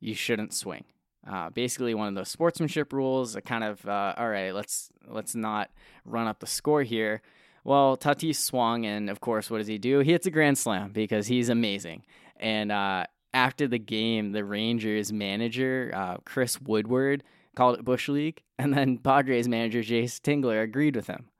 you 0.00 0.14
shouldn't 0.14 0.52
swing. 0.52 0.84
Uh, 1.26 1.50
basically, 1.50 1.94
one 1.94 2.08
of 2.08 2.14
those 2.14 2.28
sportsmanship 2.28 2.92
rules. 2.92 3.34
That 3.34 3.44
kind 3.44 3.64
of 3.64 3.86
uh, 3.86 4.14
all 4.16 4.28
right. 4.28 4.54
Let's 4.54 4.90
let's 5.08 5.34
not 5.34 5.70
run 6.04 6.26
up 6.26 6.40
the 6.40 6.46
score 6.46 6.82
here. 6.82 7.22
Well, 7.64 7.96
Tatis 7.96 8.36
swung, 8.36 8.84
and 8.84 9.08
of 9.08 9.20
course, 9.20 9.50
what 9.50 9.58
does 9.58 9.66
he 9.66 9.78
do? 9.78 10.00
He 10.00 10.12
hits 10.12 10.26
a 10.26 10.30
grand 10.30 10.58
slam 10.58 10.92
because 10.92 11.26
he's 11.26 11.48
amazing. 11.48 12.04
And 12.36 12.70
uh, 12.70 13.06
after 13.32 13.66
the 13.66 13.78
game, 13.78 14.32
the 14.32 14.44
Rangers 14.44 15.12
manager 15.12 15.90
uh, 15.94 16.16
Chris 16.26 16.60
Woodward 16.60 17.24
called 17.56 17.78
it 17.78 17.84
bush 17.84 18.08
league, 18.08 18.42
and 18.58 18.74
then 18.74 18.98
Padres 18.98 19.48
manager 19.48 19.80
Jayce 19.80 20.20
Tingler 20.20 20.62
agreed 20.62 20.96
with 20.96 21.06
him. 21.06 21.30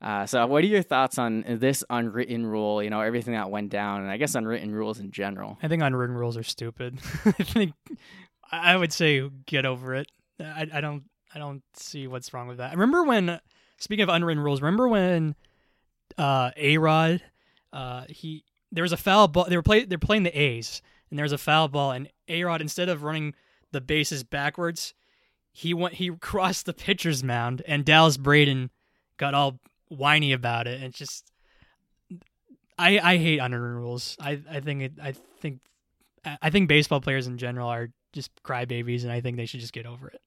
Uh, 0.00 0.26
so, 0.26 0.44
what 0.46 0.64
are 0.64 0.66
your 0.66 0.82
thoughts 0.82 1.16
on 1.16 1.44
this 1.46 1.84
unwritten 1.88 2.44
rule? 2.44 2.82
You 2.82 2.90
know, 2.90 3.00
everything 3.00 3.34
that 3.34 3.50
went 3.50 3.70
down, 3.70 4.00
and 4.00 4.10
I 4.10 4.16
guess 4.16 4.34
unwritten 4.34 4.74
rules 4.74 4.98
in 4.98 5.12
general. 5.12 5.58
I 5.62 5.68
think 5.68 5.82
unwritten 5.82 6.16
rules 6.16 6.36
are 6.36 6.42
stupid. 6.42 6.98
I 7.24 7.30
think 7.30 7.72
I 8.52 8.76
would 8.76 8.92
say 8.92 9.26
get 9.46 9.64
over 9.64 9.94
it. 9.94 10.08
I, 10.38 10.68
I 10.72 10.80
don't 10.80 11.04
I 11.34 11.38
don't 11.38 11.62
see 11.74 12.06
what's 12.06 12.32
wrong 12.34 12.48
with 12.48 12.58
that. 12.58 12.70
I 12.70 12.72
Remember 12.72 13.04
when 13.04 13.40
speaking 13.78 14.02
of 14.02 14.08
unwritten 14.08 14.42
rules, 14.42 14.60
remember 14.60 14.88
when 14.88 15.34
uh 16.18 16.50
A 16.56 16.76
Rod 16.78 17.22
uh 17.72 18.04
he 18.08 18.44
there 18.70 18.82
was 18.82 18.92
a 18.92 18.98
foul 18.98 19.28
ball 19.28 19.46
they 19.48 19.56
were 19.56 19.62
play 19.62 19.84
they're 19.84 19.98
playing 19.98 20.24
the 20.24 20.38
A's 20.38 20.82
and 21.10 21.18
there 21.18 21.24
was 21.24 21.32
a 21.32 21.38
foul 21.38 21.68
ball 21.68 21.92
and 21.92 22.08
A 22.28 22.44
Rod 22.44 22.60
instead 22.60 22.88
of 22.88 23.02
running 23.02 23.34
the 23.70 23.80
bases 23.80 24.22
backwards, 24.22 24.92
he 25.50 25.72
went 25.72 25.94
he 25.94 26.10
crossed 26.20 26.66
the 26.66 26.74
pitcher's 26.74 27.24
mound 27.24 27.62
and 27.66 27.84
Dallas 27.84 28.18
Braden 28.18 28.70
got 29.16 29.34
all 29.34 29.58
whiny 29.88 30.32
about 30.32 30.66
it 30.66 30.82
and 30.82 30.92
just 30.92 31.32
I 32.78 32.98
I 32.98 33.16
hate 33.16 33.38
unwritten 33.38 33.76
rules. 33.76 34.16
I 34.20 34.40
I 34.50 34.60
think 34.60 34.82
it 34.82 34.92
I 35.02 35.12
think 35.40 35.60
I 36.40 36.50
think 36.50 36.68
baseball 36.68 37.00
players 37.00 37.26
in 37.26 37.38
general 37.38 37.68
are 37.68 37.88
just 38.12 38.30
crybabies, 38.42 39.02
and 39.02 39.12
I 39.12 39.20
think 39.20 39.36
they 39.36 39.46
should 39.46 39.60
just 39.60 39.72
get 39.72 39.86
over 39.86 40.08
it. 40.08 40.20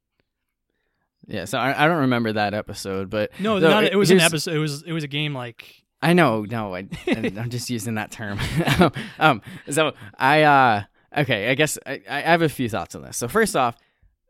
Yeah, 1.28 1.46
so 1.46 1.58
I, 1.58 1.86
I 1.86 1.88
don't 1.88 2.02
remember 2.02 2.34
that 2.34 2.54
episode, 2.54 3.10
but 3.10 3.32
No, 3.40 3.60
So, 3.60 3.70
not, 3.70 3.84
it- 3.86 3.94
it 3.94 3.96
was 3.96 4.12
an 4.12 4.20
episode. 4.20 4.54
It 4.56 4.60
was 4.60 4.84
it 4.84 4.92
was 4.92 5.04
a 5.04 5.08
game 5.08 5.34
like 5.34 5.84
I 6.02 6.14
know, 6.14 6.44
no, 6.44 6.76
I, 6.76 6.88
I'm 7.08 7.50
just 7.50 7.70
using 7.70 7.96
that 7.96 8.12
term. 8.12 8.38
um, 9.20 9.42
so 9.72 9.94
I, 10.20 10.44
uh, 10.44 10.84
okay, 11.18 11.50
I 11.50 11.56
guess 11.56 11.80
I, 11.86 12.02
I 12.08 12.22
have 12.22 12.44
a 12.44 12.50
few 12.50 12.70
thoughts 12.70 12.94
on 12.94 13.02
this. 13.02 13.18
So 13.18 13.28
first 13.28 13.56
off, 13.56 13.76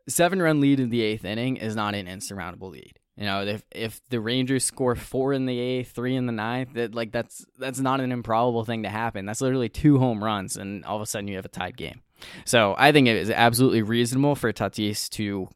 seven 0.08 0.40
run 0.40 0.60
lead 0.60 0.80
in 0.80 0.88
the 0.88 1.02
eighth 1.02 1.24
inning 1.26 1.56
is 1.58 1.76
not 1.76 1.94
an 1.94 2.08
insurmountable 2.08 2.70
lead. 2.70 2.98
You 3.18 3.24
know, 3.24 3.42
if 3.44 3.62
if 3.72 4.00
the 4.08 4.20
Rangers 4.20 4.64
score 4.64 4.94
four 4.94 5.32
in 5.34 5.44
the 5.44 5.58
eighth, 5.58 5.90
three 5.92 6.16
in 6.16 6.24
the 6.26 6.32
ninth, 6.32 6.74
that 6.74 6.94
like 6.94 7.12
that's 7.12 7.44
that's 7.58 7.80
not 7.80 8.00
an 8.00 8.10
improbable 8.12 8.64
thing 8.64 8.84
to 8.84 8.88
happen. 8.90 9.26
That's 9.26 9.40
literally 9.42 9.68
two 9.68 9.98
home 9.98 10.22
runs, 10.24 10.56
and 10.56 10.82
all 10.84 10.96
of 10.96 11.02
a 11.02 11.06
sudden 11.06 11.28
you 11.28 11.36
have 11.36 11.44
a 11.44 11.48
tied 11.48 11.76
game. 11.76 12.00
So 12.44 12.74
I 12.78 12.92
think 12.92 13.08
it 13.08 13.16
is 13.16 13.30
absolutely 13.30 13.82
reasonable 13.82 14.34
for 14.34 14.52
Tatis 14.52 15.08
to 15.10 15.48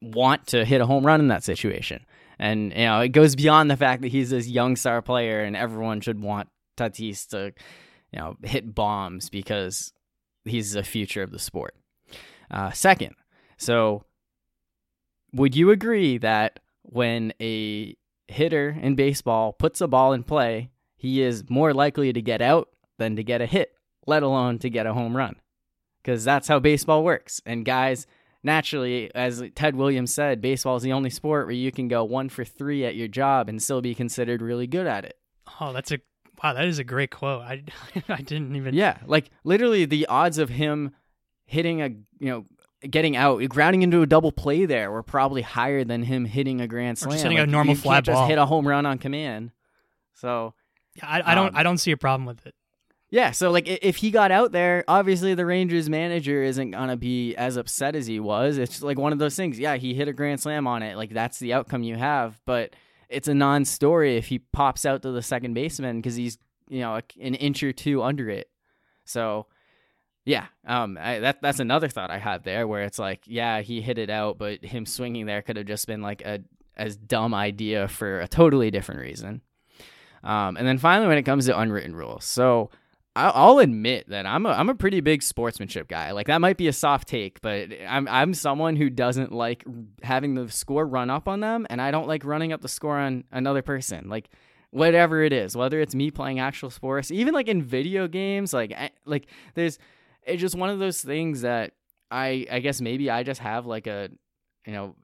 want 0.00 0.48
to 0.48 0.64
hit 0.64 0.80
a 0.80 0.86
home 0.86 1.04
run 1.04 1.20
in 1.20 1.28
that 1.28 1.44
situation. 1.44 2.04
And 2.38 2.72
you 2.72 2.84
know, 2.84 3.00
it 3.00 3.10
goes 3.10 3.36
beyond 3.36 3.70
the 3.70 3.76
fact 3.76 4.02
that 4.02 4.08
he's 4.08 4.30
this 4.30 4.48
young 4.48 4.76
star 4.76 5.02
player 5.02 5.42
and 5.42 5.56
everyone 5.56 6.00
should 6.00 6.20
want 6.20 6.48
Tatis 6.76 7.28
to, 7.28 7.52
you 8.12 8.18
know, 8.18 8.36
hit 8.42 8.74
bombs 8.74 9.30
because 9.30 9.92
he's 10.44 10.72
the 10.72 10.82
future 10.82 11.22
of 11.22 11.30
the 11.30 11.38
sport. 11.38 11.74
Uh, 12.50 12.70
second, 12.72 13.14
so 13.56 14.04
would 15.32 15.56
you 15.56 15.70
agree 15.70 16.18
that 16.18 16.60
when 16.82 17.32
a 17.40 17.96
hitter 18.28 18.76
in 18.80 18.94
baseball 18.94 19.52
puts 19.52 19.80
a 19.80 19.88
ball 19.88 20.12
in 20.12 20.22
play, 20.22 20.70
he 20.96 21.22
is 21.22 21.44
more 21.48 21.72
likely 21.74 22.12
to 22.12 22.22
get 22.22 22.42
out 22.42 22.68
than 22.98 23.16
to 23.16 23.24
get 23.24 23.40
a 23.40 23.46
hit, 23.46 23.72
let 24.06 24.22
alone 24.22 24.58
to 24.58 24.70
get 24.70 24.86
a 24.86 24.92
home 24.94 25.16
run? 25.16 25.36
Because 26.04 26.22
that's 26.24 26.46
how 26.48 26.58
baseball 26.58 27.02
works. 27.02 27.40
And 27.46 27.64
guys, 27.64 28.06
naturally, 28.42 29.10
as 29.14 29.42
Ted 29.54 29.74
Williams 29.74 30.12
said, 30.12 30.42
baseball 30.42 30.76
is 30.76 30.82
the 30.82 30.92
only 30.92 31.08
sport 31.08 31.46
where 31.46 31.54
you 31.54 31.72
can 31.72 31.88
go 31.88 32.04
one 32.04 32.28
for 32.28 32.44
three 32.44 32.84
at 32.84 32.94
your 32.94 33.08
job 33.08 33.48
and 33.48 33.62
still 33.62 33.80
be 33.80 33.94
considered 33.94 34.42
really 34.42 34.66
good 34.66 34.86
at 34.86 35.04
it. 35.06 35.16
oh 35.60 35.72
that's 35.72 35.90
a 35.92 35.98
wow 36.42 36.52
that 36.52 36.66
is 36.66 36.78
a 36.78 36.84
great 36.84 37.10
quote. 37.10 37.40
I 37.42 37.62
I 38.08 38.20
didn't 38.20 38.54
even 38.54 38.74
Yeah, 38.74 38.98
like 39.06 39.30
literally 39.44 39.86
the 39.86 40.04
odds 40.06 40.36
of 40.38 40.50
him 40.50 40.92
hitting 41.46 41.80
a, 41.80 41.88
you 41.88 42.28
know, 42.30 42.44
getting 42.90 43.16
out, 43.16 43.42
grounding 43.48 43.80
into 43.82 44.02
a 44.02 44.06
double 44.06 44.30
play 44.32 44.66
there 44.66 44.90
were 44.90 45.02
probably 45.02 45.40
higher 45.40 45.84
than 45.84 46.02
him 46.02 46.26
hitting 46.26 46.60
a 46.60 46.68
grand 46.68 46.96
Or 46.98 47.00
slam. 47.00 47.12
just 47.12 47.22
hitting 47.22 47.38
Like, 47.38 47.48
a 47.48 47.50
normal 47.50 47.74
fly 47.74 47.94
can't 47.96 48.06
just 48.06 48.16
ball. 48.16 48.28
hit 48.28 48.36
a 48.38 48.44
home 48.46 48.68
run 48.68 48.84
on 48.84 48.98
command. 48.98 49.52
So 50.12 50.52
I, 51.02 51.22
I 51.24 51.34
don't 51.34 51.48
Um, 51.48 51.56
I 51.56 51.62
don't 51.62 51.78
see 51.78 51.92
a 51.92 51.96
problem 51.96 52.26
with 52.26 52.44
it. 52.46 52.54
Yeah, 53.10 53.30
so 53.30 53.50
like 53.50 53.68
if 53.68 53.96
he 53.96 54.10
got 54.10 54.32
out 54.32 54.50
there, 54.52 54.84
obviously 54.88 55.34
the 55.34 55.46
Rangers 55.46 55.88
manager 55.88 56.42
isn't 56.42 56.72
gonna 56.72 56.96
be 56.96 57.34
as 57.36 57.56
upset 57.56 57.94
as 57.94 58.06
he 58.06 58.18
was. 58.18 58.58
It's 58.58 58.82
like 58.82 58.98
one 58.98 59.12
of 59.12 59.18
those 59.18 59.36
things. 59.36 59.58
Yeah, 59.58 59.76
he 59.76 59.94
hit 59.94 60.08
a 60.08 60.12
grand 60.12 60.40
slam 60.40 60.66
on 60.66 60.82
it. 60.82 60.96
Like 60.96 61.10
that's 61.10 61.38
the 61.38 61.52
outcome 61.52 61.84
you 61.84 61.96
have, 61.96 62.40
but 62.44 62.74
it's 63.08 63.28
a 63.28 63.34
non-story 63.34 64.16
if 64.16 64.26
he 64.26 64.40
pops 64.40 64.84
out 64.84 65.02
to 65.02 65.12
the 65.12 65.22
second 65.22 65.54
baseman 65.54 65.98
because 65.98 66.16
he's 66.16 66.38
you 66.68 66.80
know 66.80 66.96
an 67.20 67.34
inch 67.34 67.62
or 67.62 67.72
two 67.72 68.02
under 68.02 68.28
it. 68.28 68.48
So 69.04 69.46
yeah, 70.24 70.46
um, 70.66 70.98
I, 71.00 71.18
that 71.20 71.42
that's 71.42 71.60
another 71.60 71.88
thought 71.88 72.10
I 72.10 72.18
had 72.18 72.44
there 72.44 72.66
where 72.66 72.82
it's 72.82 72.98
like, 72.98 73.22
yeah, 73.26 73.60
he 73.60 73.80
hit 73.80 73.98
it 73.98 74.10
out, 74.10 74.38
but 74.38 74.64
him 74.64 74.86
swinging 74.86 75.26
there 75.26 75.42
could 75.42 75.56
have 75.56 75.66
just 75.66 75.86
been 75.86 76.02
like 76.02 76.22
a 76.22 76.40
as 76.76 76.96
dumb 76.96 77.34
idea 77.34 77.88
for 77.88 78.20
a 78.20 78.28
totally 78.28 78.70
different 78.70 79.02
reason. 79.02 79.42
Um, 80.22 80.56
and 80.56 80.66
then 80.66 80.78
finally, 80.78 81.08
when 81.08 81.18
it 81.18 81.24
comes 81.24 81.46
to 81.46 81.58
unwritten 81.58 81.94
rules, 81.94 82.24
so 82.24 82.70
I'll 83.16 83.60
admit 83.60 84.08
that 84.08 84.26
I'm 84.26 84.44
a 84.44 84.48
I'm 84.50 84.68
a 84.68 84.74
pretty 84.74 85.00
big 85.00 85.22
sportsmanship 85.22 85.86
guy. 85.86 86.10
Like 86.10 86.26
that 86.26 86.40
might 86.40 86.56
be 86.56 86.66
a 86.66 86.72
soft 86.72 87.06
take, 87.06 87.40
but 87.42 87.68
I'm 87.88 88.08
I'm 88.08 88.34
someone 88.34 88.74
who 88.74 88.90
doesn't 88.90 89.30
like 89.30 89.64
having 90.02 90.34
the 90.34 90.50
score 90.50 90.84
run 90.84 91.10
up 91.10 91.28
on 91.28 91.38
them, 91.38 91.64
and 91.70 91.80
I 91.80 91.92
don't 91.92 92.08
like 92.08 92.24
running 92.24 92.52
up 92.52 92.60
the 92.60 92.68
score 92.68 92.98
on 92.98 93.22
another 93.30 93.62
person. 93.62 94.08
Like 94.08 94.30
whatever 94.70 95.22
it 95.22 95.32
is, 95.32 95.56
whether 95.56 95.80
it's 95.80 95.94
me 95.94 96.10
playing 96.10 96.40
actual 96.40 96.70
sports, 96.70 97.12
even 97.12 97.34
like 97.34 97.46
in 97.46 97.62
video 97.62 98.08
games, 98.08 98.52
like 98.52 98.72
I, 98.72 98.90
like 99.04 99.28
there's 99.54 99.78
it's 100.24 100.40
just 100.40 100.56
one 100.56 100.70
of 100.70 100.80
those 100.80 101.00
things 101.00 101.42
that 101.42 101.74
I 102.10 102.46
I 102.50 102.58
guess 102.58 102.80
maybe 102.80 103.10
I 103.10 103.22
just 103.22 103.40
have 103.40 103.64
like 103.64 103.86
a 103.86 104.10
you 104.66 104.72
know 104.72 104.96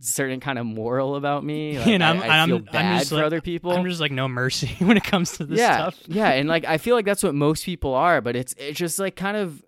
certain 0.00 0.40
kind 0.40 0.58
of 0.58 0.66
moral 0.66 1.16
about 1.16 1.44
me. 1.44 1.78
Like, 1.78 1.86
And 1.88 2.04
I'm- 2.04 2.22
I, 2.22 2.26
I 2.26 2.36
I'm- 2.38 2.48
feel 2.48 2.56
I'm 2.58 2.64
bad 2.64 2.98
just 2.98 3.10
for 3.10 3.16
like- 3.16 3.24
other 3.24 3.40
people 3.40 3.72
I'm 3.72 3.84
just 3.88 4.00
like 4.00 4.12
no 4.12 4.28
mercy 4.28 4.68
when 4.84 4.96
it 4.96 5.04
comes 5.04 5.32
to 5.38 5.44
this 5.46 5.58
yeah, 5.58 5.76
stuff. 5.90 6.00
yeah, 6.06 6.30
and 6.30 6.48
like 6.48 6.64
I 6.64 6.78
feel 6.78 6.94
like 6.96 7.04
that's 7.06 7.22
what 7.22 7.34
most 7.34 7.64
people 7.64 7.94
are, 7.94 8.20
but 8.20 8.36
it's 8.36 8.54
it's 8.58 8.78
just 8.78 8.98
like 8.98 9.16
kind 9.16 9.36
of, 9.36 9.64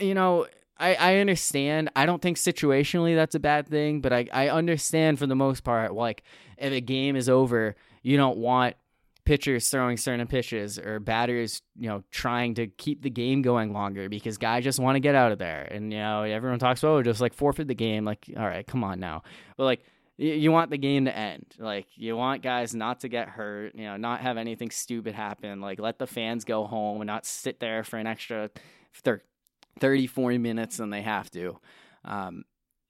you 0.00 0.14
know, 0.14 0.46
I 0.78 0.94
I 0.94 1.16
understand. 1.16 1.90
I 1.96 2.04
don't 2.06 2.20
think 2.20 2.36
situationally 2.36 3.14
that's 3.14 3.34
a 3.34 3.40
bad 3.40 3.66
thing, 3.68 4.00
but 4.00 4.12
I 4.12 4.28
I 4.32 4.48
understand 4.50 5.18
for 5.18 5.26
the 5.26 5.36
most 5.36 5.64
part. 5.64 5.94
Like 5.94 6.22
if 6.58 6.72
a 6.72 6.80
game 6.80 7.16
is 7.16 7.28
over, 7.28 7.76
you 8.02 8.16
don't 8.16 8.38
want 8.38 8.76
pitchers 9.26 9.68
throwing 9.68 9.98
certain 9.98 10.26
pitches 10.26 10.78
or 10.78 11.00
batters, 11.00 11.60
you 11.76 11.88
know, 11.88 12.02
trying 12.10 12.54
to 12.54 12.68
keep 12.68 13.02
the 13.02 13.10
game 13.10 13.42
going 13.42 13.72
longer 13.72 14.08
because 14.08 14.38
guys 14.38 14.64
just 14.64 14.78
want 14.78 14.96
to 14.96 15.00
get 15.00 15.14
out 15.14 15.32
of 15.32 15.38
there. 15.38 15.68
And 15.70 15.92
you 15.92 15.98
know, 15.98 16.22
everyone 16.22 16.58
talks 16.58 16.82
about 16.82 16.90
oh, 16.92 17.02
just 17.02 17.20
like 17.20 17.34
forfeit 17.34 17.68
the 17.68 17.74
game. 17.74 18.04
Like, 18.04 18.30
all 18.36 18.46
right, 18.46 18.66
come 18.66 18.82
on 18.82 19.00
now. 19.00 19.22
But 19.58 19.64
like 19.64 19.82
you, 20.16 20.32
you 20.32 20.52
want 20.52 20.70
the 20.70 20.78
game 20.78 21.04
to 21.04 21.14
end. 21.14 21.44
Like 21.58 21.86
you 21.96 22.16
want 22.16 22.42
guys 22.42 22.74
not 22.74 23.00
to 23.00 23.08
get 23.08 23.28
hurt, 23.28 23.74
you 23.74 23.84
know, 23.84 23.96
not 23.96 24.20
have 24.20 24.38
anything 24.38 24.70
stupid 24.70 25.14
happen. 25.14 25.60
Like 25.60 25.80
let 25.80 25.98
the 25.98 26.06
fans 26.06 26.44
go 26.44 26.64
home 26.64 27.00
and 27.02 27.06
not 27.06 27.26
sit 27.26 27.60
there 27.60 27.84
for 27.84 27.98
an 27.98 28.06
extra 28.06 28.48
30, 29.80 30.06
40 30.06 30.38
minutes 30.38 30.78
than 30.78 30.90
they 30.90 31.02
have 31.02 31.30
to. 31.32 31.58
Um, 32.04 32.44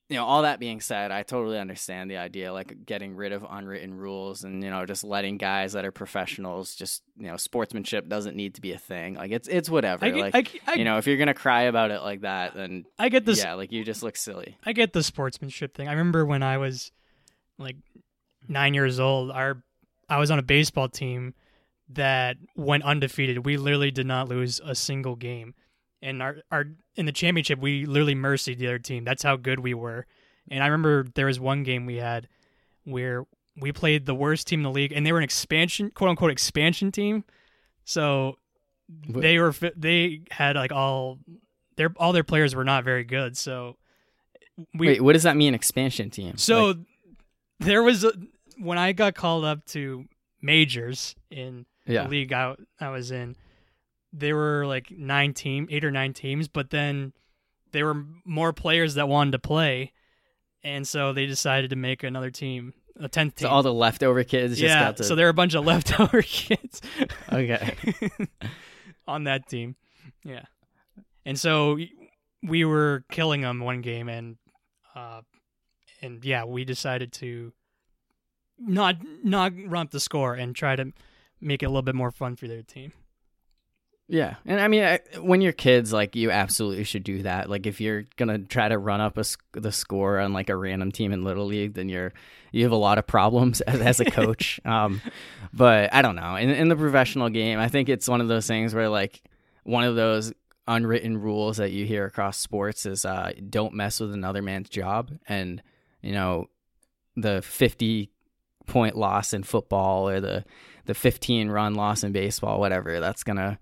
you 0.09 0.17
know, 0.17 0.25
all 0.25 0.43
that 0.43 0.61
being 0.61 0.81
said, 0.81 1.11
I 1.11 1.25
totally 1.25 1.59
understand 1.59 2.09
the 2.11 2.19
idea, 2.19 2.53
like 2.53 2.87
getting 2.87 3.17
rid 3.17 3.33
of 3.33 3.45
unwritten 3.49 3.93
rules 3.93 4.45
and 4.45 4.63
you 4.63 4.71
know 4.71 4.87
just 4.87 5.03
letting 5.03 5.37
guys 5.37 5.73
that 5.73 5.85
are 5.85 5.91
professionals, 5.91 6.77
just 6.77 7.03
you 7.19 7.27
know, 7.27 7.37
sportsmanship 7.37 8.09
doesn't 8.09 8.37
need 8.37 8.55
to 8.55 8.61
be 8.61 8.73
a 8.73 8.79
thing. 8.79 9.15
Like 9.15 9.33
it's 9.33 9.49
it's 9.49 9.69
whatever. 9.69 10.05
I 10.05 10.11
get, 10.11 10.21
like 10.21 10.61
I, 10.67 10.73
I, 10.73 10.75
you 10.77 10.85
know, 10.85 10.99
if 10.99 11.09
you're 11.09 11.17
gonna 11.17 11.35
cry 11.35 11.63
about 11.63 11.91
it 11.91 12.03
like 12.03 12.21
that, 12.21 12.55
then 12.55 12.85
I 12.99 13.09
get 13.09 13.25
this. 13.25 13.39
yeah, 13.39 13.55
like 13.55 13.73
you 13.73 13.85
just 13.85 14.05
look 14.05 14.17
silly. 14.17 14.57
I 14.65 14.73
get 14.73 14.93
the 14.93 15.03
sportsmanship 15.03 15.75
thing. 15.75 15.89
I 15.89 15.93
remember 15.93 16.25
when 16.25 16.43
I 16.45 16.59
was 16.59 16.93
like 17.59 17.77
nine 18.49 18.75
years 18.75 19.01
old, 19.01 19.33
our 19.33 19.63
I 20.09 20.19
was 20.19 20.31
on 20.31 20.39
a 20.39 20.43
baseball 20.43 20.89
team 20.89 21.35
that 21.91 22.37
went 22.55 22.85
undefeated. 22.85 23.45
We 23.45 23.57
literally 23.57 23.91
did 23.91 24.07
not 24.07 24.29
lose 24.29 24.61
a 24.65 24.75
single 24.77 25.17
game. 25.17 25.55
And 26.07 26.23
our, 26.23 26.37
our 26.51 26.65
in 26.95 27.07
the 27.07 27.13
championship 27.13 27.59
we 27.59 27.85
literally 27.85 28.15
mercied 28.15 28.59
the 28.59 28.67
other 28.69 28.79
team. 28.79 29.05
That's 29.05 29.23
how 29.23 29.37
good 29.37 29.61
we 29.61 29.75
were. 29.75 30.07
And 30.51 30.63
I 30.63 30.67
remember 30.67 31.07
there 31.15 31.27
was 31.27 31.41
one 31.41 31.65
game 31.65 31.87
we 31.87 31.97
had 31.97 32.29
where 32.85 33.27
we 33.61 33.73
played 33.73 34.07
the 34.07 34.15
worst 34.15 34.47
team 34.47 34.61
in 34.61 34.65
the 34.65 34.71
league 34.71 34.93
and 34.93 35.05
they 35.05 35.13
were 35.13 35.19
an 35.19 35.25
expansion 35.25 35.91
quote 35.91 36.11
unquote 36.11 36.31
expansion 36.31 36.93
team. 36.93 37.25
So 37.85 38.39
Wh- 39.09 39.21
they 39.21 39.39
were 39.39 39.53
they 39.77 40.21
had 40.31 40.57
like 40.57 40.73
all 40.73 41.19
their 41.77 41.93
all 41.97 42.13
their 42.13 42.25
players 42.25 42.55
were 42.55 42.65
not 42.65 42.85
very 42.85 43.05
good. 43.05 43.37
So 43.37 43.77
we 44.75 44.87
Wait, 44.89 45.01
what 45.03 45.15
does 45.15 45.25
that 45.25 45.37
mean? 45.37 45.55
Expansion 45.55 46.11
team? 46.11 46.37
so 46.39 46.67
Like, 46.69 46.77
there 47.61 47.83
was 47.83 48.05
a, 48.05 48.13
when 48.59 48.79
I 48.79 48.93
got 48.93 49.15
called 49.15 49.45
up 49.45 49.65
to 49.67 50.05
majors 50.41 51.15
in 51.31 51.67
yeah, 51.87 52.05
the 52.05 52.09
league 52.09 52.33
I, 52.33 52.55
I 52.81 52.91
was 52.91 53.11
in, 53.11 53.37
there 54.19 54.35
were 54.35 54.67
like 54.67 54.91
nine 54.91 55.35
team, 55.35 55.69
eight 55.71 55.85
or 55.85 55.91
nine 55.91 56.13
teams, 56.13 56.49
but 56.49 56.71
then 56.71 57.13
there 57.73 57.85
were 57.85 58.05
more 58.25 58.53
players 58.53 58.95
that 58.95 59.09
wanted 59.09 59.33
to 59.33 59.39
play, 59.39 59.93
and 60.63 60.87
so 60.89 61.13
they 61.13 61.27
decided 61.27 61.71
to 61.71 61.77
make 61.77 62.03
another 62.03 62.31
team, 62.31 62.73
a 62.99 63.09
tenth 63.09 63.39
so 63.39 63.47
team. 63.47 63.53
all 63.53 63.63
the 63.63 63.73
leftover 63.73 64.25
kids 64.25 64.55
just 64.55 64.63
yeah, 64.63 64.87
got 64.87 64.97
to. 64.99 65.05
so 65.05 65.15
there 65.15 65.27
are 65.27 65.31
a 65.31 65.35
bunch 65.35 65.55
of 65.55 65.65
leftover 65.67 66.23
kids 66.23 66.81
okay, 67.33 67.75
on 69.07 69.25
that 69.25 69.49
team. 69.49 69.77
Yeah, 70.25 70.45
and 71.25 71.39
so 71.39 71.79
we 72.43 72.65
were 72.65 73.05
killing 73.11 73.43
them 73.43 73.61
one 73.61 73.83
game, 73.83 74.09
and 74.09 74.37
uh, 74.95 75.21
and 76.01 76.25
yeah, 76.25 76.45
we 76.45 76.65
decided 76.65 77.13
to 77.15 77.53
not 78.59 78.97
not 79.23 79.53
run 79.67 79.87
up 79.87 79.91
the 79.91 80.01
score 80.01 80.35
and 80.35 80.57
try 80.57 80.75
to 80.75 80.93
make 81.41 81.63
it 81.63 81.67
a 81.67 81.69
little 81.69 81.83
bit 81.83 81.95
more 81.95 82.11
fun 82.11 82.37
for 82.37 82.49
their 82.49 82.63
team. 82.63 82.93
Yeah, 84.09 84.37
and 84.45 84.61
I 84.61 84.69
mean, 84.69 84.85
I, 84.85 85.01
when 85.19 85.41
you're 85.41 85.53
kids, 85.53 85.93
like 85.93 86.15
you 86.15 86.31
absolutely 86.31 86.85
should 86.85 87.03
do 87.03 87.23
that. 87.23 87.51
Like 87.51 87.67
if 87.67 87.81
you're 87.81 88.05
gonna 88.17 88.39
try 88.39 88.69
to 88.69 88.79
run 88.79 89.01
up 89.01 89.19
a, 89.19 89.25
the 89.53 89.73
score 89.73 90.21
on 90.21 90.33
like 90.33 90.49
a 90.49 90.57
random 90.57 90.93
team 90.93 91.13
in 91.13 91.25
little 91.25 91.47
league, 91.47 91.75
then 91.75 91.89
you're 91.89 92.13
you 92.53 92.63
have 92.63 92.73
a 92.73 92.77
lot 92.77 92.99
of 92.99 93.07
problems 93.07 93.61
as, 93.63 93.81
as 93.81 94.01
a 94.01 94.05
coach. 94.05 94.61
um, 94.65 95.01
but 95.53 95.93
I 95.93 96.03
don't 96.03 96.15
know. 96.15 96.37
In 96.37 96.51
in 96.51 96.69
the 96.69 96.77
professional 96.77 97.31
game, 97.31 97.59
I 97.59 97.69
think 97.69 97.89
it's 97.89 98.09
one 98.09 98.21
of 98.21 98.29
those 98.29 98.47
things 98.47 98.75
where 98.75 98.89
like 98.89 99.23
one 99.65 99.83
of 99.83 99.97
those 99.97 100.33
unwritten 100.69 101.21
rules 101.21 101.57
that 101.57 101.73
you 101.73 101.85
hear 101.85 102.05
across 102.05 102.39
sports 102.39 102.87
is 102.87 103.05
uh, 103.05 103.33
don't 103.51 103.75
mess 103.75 103.99
with 103.99 104.13
another 104.13 104.41
man's 104.41 104.69
job, 104.69 105.11
and 105.29 105.61
you 106.01 106.13
know 106.13 106.47
the 107.17 107.43
50 107.43 108.11
point 108.67 108.97
loss 108.97 109.33
in 109.33 109.43
football 109.43 110.09
or 110.09 110.21
the 110.21 110.45
the 110.85 110.95
15 110.95 111.49
run 111.49 111.75
loss 111.75 112.05
in 112.05 112.13
baseball, 112.13 112.61
whatever. 112.61 113.01
That's 113.01 113.25
gonna 113.25 113.59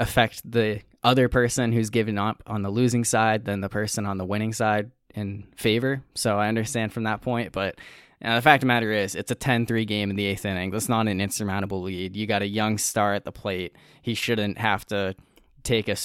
affect 0.00 0.50
the 0.50 0.80
other 1.04 1.28
person 1.28 1.72
who's 1.72 1.90
given 1.90 2.18
up 2.18 2.42
on 2.46 2.62
the 2.62 2.70
losing 2.70 3.04
side 3.04 3.44
than 3.44 3.60
the 3.60 3.68
person 3.68 4.06
on 4.06 4.18
the 4.18 4.24
winning 4.24 4.52
side 4.52 4.90
in 5.14 5.46
favor. 5.56 6.02
So 6.14 6.38
I 6.38 6.48
understand 6.48 6.92
from 6.92 7.04
that 7.04 7.20
point, 7.20 7.52
but 7.52 7.78
uh, 8.22 8.34
the 8.34 8.42
fact 8.42 8.62
of 8.62 8.66
the 8.66 8.66
matter 8.66 8.92
is, 8.92 9.14
it's 9.14 9.30
a 9.30 9.36
10-3 9.36 9.86
game 9.86 10.10
in 10.10 10.16
the 10.16 10.26
eighth 10.26 10.44
inning. 10.44 10.70
That's 10.70 10.88
not 10.88 11.08
an 11.08 11.20
insurmountable 11.20 11.82
lead. 11.82 12.16
You 12.16 12.26
got 12.26 12.42
a 12.42 12.46
young 12.46 12.76
star 12.78 13.14
at 13.14 13.24
the 13.24 13.32
plate. 13.32 13.76
He 14.02 14.14
shouldn't 14.14 14.58
have 14.58 14.84
to 14.86 15.14
take 15.62 15.88
a, 15.88 15.96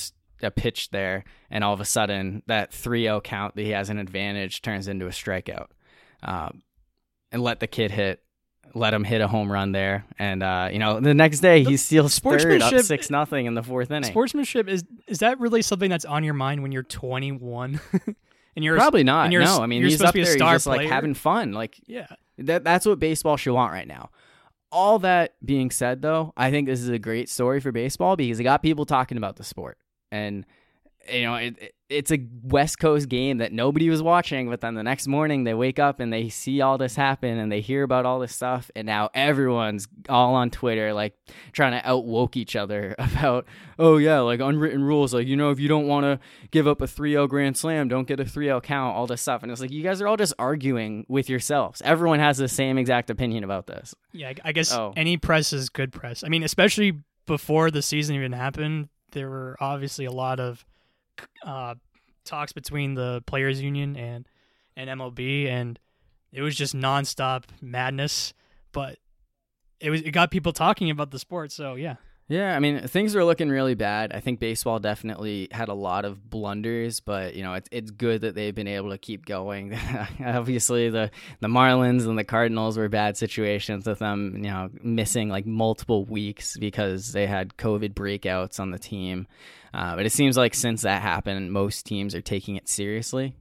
a 0.41 0.51
pitch 0.51 0.91
there, 0.91 1.23
and 1.49 1.63
all 1.63 1.73
of 1.73 1.81
a 1.81 1.85
sudden 1.85 2.43
that 2.47 2.71
3-0 2.71 3.23
count 3.23 3.55
that 3.55 3.63
he 3.63 3.71
has 3.71 3.89
an 3.89 3.97
advantage 3.97 4.61
turns 4.61 4.87
into 4.87 5.07
a 5.07 5.09
strikeout. 5.09 5.67
Um, 6.23 6.63
and 7.31 7.41
let 7.41 7.59
the 7.59 7.67
kid 7.67 7.91
hit. 7.91 8.23
Let 8.73 8.93
him 8.93 9.03
hit 9.03 9.21
a 9.21 9.27
home 9.27 9.51
run 9.51 9.71
there, 9.71 10.05
and 10.19 10.43
uh, 10.43 10.69
you 10.71 10.79
know 10.79 10.99
the 10.99 11.13
next 11.13 11.39
day 11.39 11.63
he 11.63 11.77
steals 11.77 12.19
third 12.19 12.33
up 12.33 12.39
sportsmanship- 12.41 12.85
six 12.85 13.09
nothing 13.09 13.45
in 13.45 13.53
the 13.53 13.63
fourth 13.63 13.91
inning. 13.91 14.09
Sportsmanship 14.11 14.67
is 14.67 14.83
is 15.07 15.19
that 15.19 15.39
really 15.39 15.61
something 15.61 15.89
that's 15.89 16.05
on 16.05 16.23
your 16.23 16.33
mind 16.33 16.61
when 16.61 16.71
you're 16.71 16.83
21 16.83 17.79
and 18.55 18.65
you're 18.65 18.75
Probably 18.75 19.03
not. 19.03 19.31
you're 19.31 19.43
No, 19.43 19.61
I 19.61 19.65
mean 19.65 19.81
you're 19.81 19.89
he's 19.89 20.01
up 20.01 20.07
to 20.07 20.13
be 20.13 20.21
a 20.21 20.25
there. 20.25 20.33
He's 20.33 20.39
just 20.41 20.67
like 20.67 20.89
having 20.89 21.13
fun. 21.13 21.53
Like 21.53 21.79
yeah 21.85 22.07
that. 22.39 22.63
That's 22.63 22.85
what 22.85 22.99
baseball 22.99 23.37
should 23.37 23.53
want 23.53 23.71
right 23.71 23.87
now. 23.87 24.09
All 24.71 24.99
that 24.99 25.35
being 25.45 25.71
said, 25.71 26.01
though, 26.01 26.33
I 26.35 26.51
think 26.51 26.67
this 26.67 26.81
is 26.81 26.89
a 26.89 26.99
great 26.99 27.29
story 27.29 27.61
for 27.61 27.71
baseball 27.71 28.17
because 28.17 28.41
it 28.41 28.43
got 28.43 28.61
people 28.61 28.85
talking 28.85 29.17
about 29.17 29.37
the 29.37 29.43
sport, 29.45 29.77
and 30.11 30.45
you 31.11 31.23
know 31.23 31.35
it, 31.35 31.57
it- 31.59 31.71
it's 31.87 32.11
a 32.11 32.17
West 32.41 32.79
Coast 32.79 33.09
game 33.09 33.37
that 33.37 33.53
nobody 33.53 33.91
was 33.91 34.01
watching. 34.01 34.49
But 34.49 34.59
then 34.61 34.73
the 34.73 34.81
next 34.81 35.07
morning 35.07 35.43
they 35.43 35.53
wake 35.53 35.77
up 35.77 35.99
and 35.99 36.11
they 36.11 36.29
see 36.29 36.59
all 36.59 36.79
this 36.79 36.95
happen 36.95 37.37
and 37.37 37.51
they 37.51 37.61
hear 37.61 37.83
about 37.83 38.07
all 38.07 38.17
this 38.19 38.33
stuff, 38.33 38.71
and 38.75 38.87
now 38.87 39.11
everyone's 39.13 39.87
all 40.09 40.33
on 40.33 40.49
Twitter 40.49 40.93
like 40.95 41.13
trying 41.51 41.73
to 41.73 41.87
outwoke 41.87 42.35
each 42.37 42.55
other 42.55 42.95
about 42.99 43.45
oh 43.77 43.97
yeah 43.97 44.17
like 44.21 44.39
unwritten 44.39 44.81
rules 44.83 45.13
like 45.13 45.27
you 45.27 45.35
know 45.35 45.51
if 45.51 45.59
you 45.59 45.67
don't 45.67 45.85
want 45.85 46.05
to 46.05 46.19
give 46.49 46.67
up 46.67 46.81
a 46.81 46.85
3-0 46.85 47.29
grand 47.29 47.55
slam 47.55 47.87
don't 47.87 48.07
get 48.07 48.19
a 48.19 48.23
3-0 48.23 48.63
count 48.63 48.95
all 48.95 49.05
this 49.05 49.21
stuff 49.21 49.43
and 49.43 49.51
it's 49.51 49.61
like 49.61 49.69
you 49.71 49.83
guys 49.83 50.01
are 50.01 50.07
all 50.07 50.15
just 50.17 50.33
arguing 50.39 51.05
with 51.09 51.29
yourselves 51.29 51.81
everyone 51.85 52.19
has 52.19 52.37
the 52.37 52.47
same 52.47 52.77
exact 52.79 53.09
opinion 53.11 53.43
about 53.43 53.67
this 53.67 53.93
yeah 54.13 54.29
I- 54.29 54.35
I 54.49 54.51
guess 54.53 54.73
Oh. 54.73 54.93
any 54.97 55.17
press 55.17 55.53
is 55.53 55.69
good 55.69 55.91
press. 55.91 56.23
I 56.23 56.29
mean, 56.29 56.41
especially 56.43 56.93
before 57.27 57.69
the 57.69 57.81
season 57.81 58.15
even 58.15 58.31
happened, 58.31 58.89
there 59.11 59.29
were 59.29 59.55
obviously 59.59 60.05
a 60.05 60.11
lot 60.11 60.39
of 60.39 60.65
uh, 61.45 61.75
talks 62.23 62.53
between 62.53 62.95
the 62.95 63.23
players 63.25 63.61
union 63.61 63.95
and 63.95 64.27
and 64.77 64.89
MLB, 64.89 65.47
and 65.47 65.79
it 66.31 66.41
was 66.41 66.55
just 66.55 66.75
nonstop 66.75 67.45
madness. 67.61 68.33
But 68.71 68.97
it 69.79 69.89
was 69.89 70.01
it 70.01 70.11
got 70.11 70.31
people 70.31 70.53
talking 70.53 70.89
about 70.89 71.11
the 71.11 71.19
sport. 71.19 71.51
So 71.51 71.75
yeah, 71.75 71.95
yeah 72.27 72.55
i 72.55 72.59
mean 72.59 72.87
things 72.87 73.15
are 73.15 73.23
looking 73.23 73.49
really 73.49 73.75
bad 73.75 74.11
i 74.11 74.19
think 74.19 74.39
baseball 74.39 74.79
definitely 74.79 75.47
had 75.51 75.69
a 75.69 75.73
lot 75.73 76.05
of 76.05 76.29
blunders 76.29 76.99
but 76.99 77.35
you 77.35 77.43
know 77.43 77.53
it's, 77.53 77.69
it's 77.71 77.91
good 77.91 78.21
that 78.21 78.33
they've 78.33 78.55
been 78.55 78.67
able 78.67 78.89
to 78.89 78.97
keep 78.97 79.25
going 79.25 79.77
obviously 80.25 80.89
the 80.89 81.11
the 81.39 81.47
marlins 81.47 82.07
and 82.07 82.17
the 82.17 82.23
cardinals 82.23 82.77
were 82.77 82.89
bad 82.89 83.15
situations 83.15 83.85
with 83.85 83.99
them 83.99 84.33
you 84.37 84.49
know 84.49 84.69
missing 84.81 85.29
like 85.29 85.45
multiple 85.45 86.03
weeks 86.05 86.57
because 86.57 87.11
they 87.11 87.27
had 87.27 87.55
covid 87.57 87.93
breakouts 87.93 88.59
on 88.59 88.71
the 88.71 88.79
team 88.79 89.27
uh, 89.75 89.95
but 89.95 90.05
it 90.05 90.11
seems 90.11 90.37
like 90.37 90.55
since 90.55 90.81
that 90.81 91.01
happened 91.01 91.51
most 91.51 91.85
teams 91.85 92.15
are 92.15 92.21
taking 92.21 92.55
it 92.55 92.67
seriously 92.67 93.35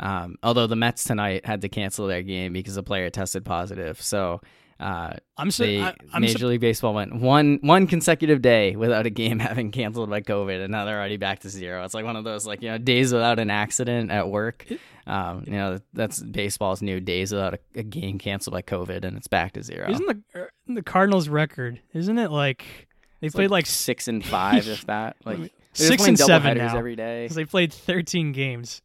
um, 0.00 0.36
although 0.42 0.66
the 0.66 0.76
mets 0.76 1.04
tonight 1.04 1.44
had 1.44 1.60
to 1.62 1.68
cancel 1.68 2.06
their 2.06 2.22
game 2.22 2.52
because 2.52 2.76
a 2.76 2.82
player 2.82 3.10
tested 3.10 3.44
positive 3.44 4.00
so 4.00 4.40
uh, 4.80 5.14
I'm 5.36 5.50
so 5.50 5.64
they, 5.64 5.80
I, 5.80 5.94
I'm 6.12 6.22
Major 6.22 6.40
so, 6.40 6.46
League 6.46 6.60
Baseball 6.60 6.94
went 6.94 7.14
one 7.14 7.58
one 7.62 7.86
consecutive 7.86 8.42
day 8.42 8.74
without 8.74 9.06
a 9.06 9.10
game 9.10 9.38
having 9.40 9.70
canceled 9.70 10.10
by 10.10 10.20
COVID, 10.20 10.62
and 10.62 10.72
now 10.72 10.84
they're 10.84 10.98
already 10.98 11.16
back 11.16 11.40
to 11.40 11.48
zero. 11.48 11.84
It's 11.84 11.94
like 11.94 12.04
one 12.04 12.16
of 12.16 12.24
those 12.24 12.46
like 12.46 12.60
you 12.60 12.70
know 12.70 12.78
days 12.78 13.12
without 13.12 13.38
an 13.38 13.50
accident 13.50 14.10
at 14.10 14.28
work. 14.28 14.66
Um, 15.06 15.44
you 15.46 15.52
know 15.52 15.78
that's 15.92 16.20
baseball's 16.20 16.82
new 16.82 16.98
days 17.00 17.32
without 17.32 17.54
a, 17.54 17.58
a 17.76 17.82
game 17.82 18.18
canceled 18.18 18.52
by 18.52 18.62
COVID, 18.62 19.04
and 19.04 19.16
it's 19.16 19.28
back 19.28 19.52
to 19.52 19.62
zero. 19.62 19.88
isn't 19.90 20.06
the 20.06 20.40
er, 20.40 20.50
the 20.66 20.82
Cardinals 20.82 21.28
record? 21.28 21.80
Isn't 21.92 22.18
it 22.18 22.30
like 22.30 22.88
they 23.24 23.28
It's 23.28 23.34
played 23.34 23.50
like, 23.50 23.64
six 23.64 24.06
and 24.06 24.22
five, 24.22 24.68
if 24.68 24.84
that. 24.86 25.16
Like 25.24 25.50
six 25.72 26.06
and 26.06 26.18
seven 26.18 26.58
doubleheaders 26.58 26.72
now? 26.72 26.76
every 26.78 26.94
day. 26.94 27.26
'cause 27.26 27.34
they 27.36 27.46
played 27.46 27.72
13 27.72 28.32
games. 28.32 28.82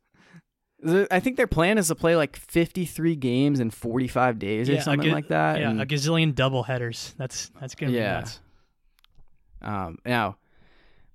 I 1.12 1.19
think 1.19 1.36
their 1.36 1.45
plan 1.47 1.78
is 1.78 1.89
to 1.89 1.95
play 1.95 2.15
like 2.15 2.38
fifty-three 2.38 3.17
games 3.17 3.60
in 3.60 3.69
forty-five 3.69 4.39
days 4.39 4.69
or 4.69 4.75
Yeah, 4.75 4.82
something 4.82 5.10
ga- 5.10 5.13
like 5.13 5.28
that. 5.28 5.60
Yeah, 5.60 5.71
and- 5.71 5.81
a 5.81 5.85
gazillion 5.85 6.33
double 6.33 6.63
headers. 6.63 7.13
That's 7.17 7.52
that's 7.60 7.75
gonna 7.75 7.92
be 7.92 7.98
Yeah. 7.98 8.19
nuts. 8.21 8.40
Um, 9.62 9.98
now, 10.06 10.37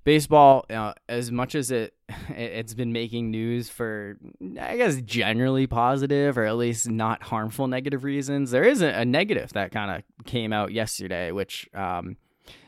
baseball, 0.04 0.66
you 0.68 0.76
know, 0.76 0.92
as 1.08 1.32
much 1.32 1.54
as 1.54 1.70
it 1.70 1.94
it- 2.28 2.36
it's 2.36 2.74
been 2.74 2.92
making 2.92 3.30
news 3.30 3.70
for, 3.70 4.18
I 4.60 4.76
guess, 4.76 5.00
generally 5.00 5.66
positive 5.66 6.36
or 6.36 6.44
at 6.44 6.56
least 6.56 6.90
not 6.90 7.22
harmful 7.22 7.66
negative 7.66 8.04
reasons, 8.04 8.50
there 8.50 8.64
is 8.64 8.82
a, 8.82 8.88
a 8.88 9.04
negative 9.06 9.54
that 9.54 9.72
kind 9.72 9.90
of 9.90 10.26
came 10.26 10.52
out 10.52 10.72
yesterday. 10.72 11.32
Which, 11.32 11.70
um, 11.72 12.18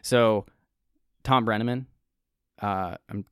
so 0.03 0.47
Thom 1.25 1.45
Brennaman, 1.47 1.87
uh, 2.61 2.97
I'm, 3.11 3.25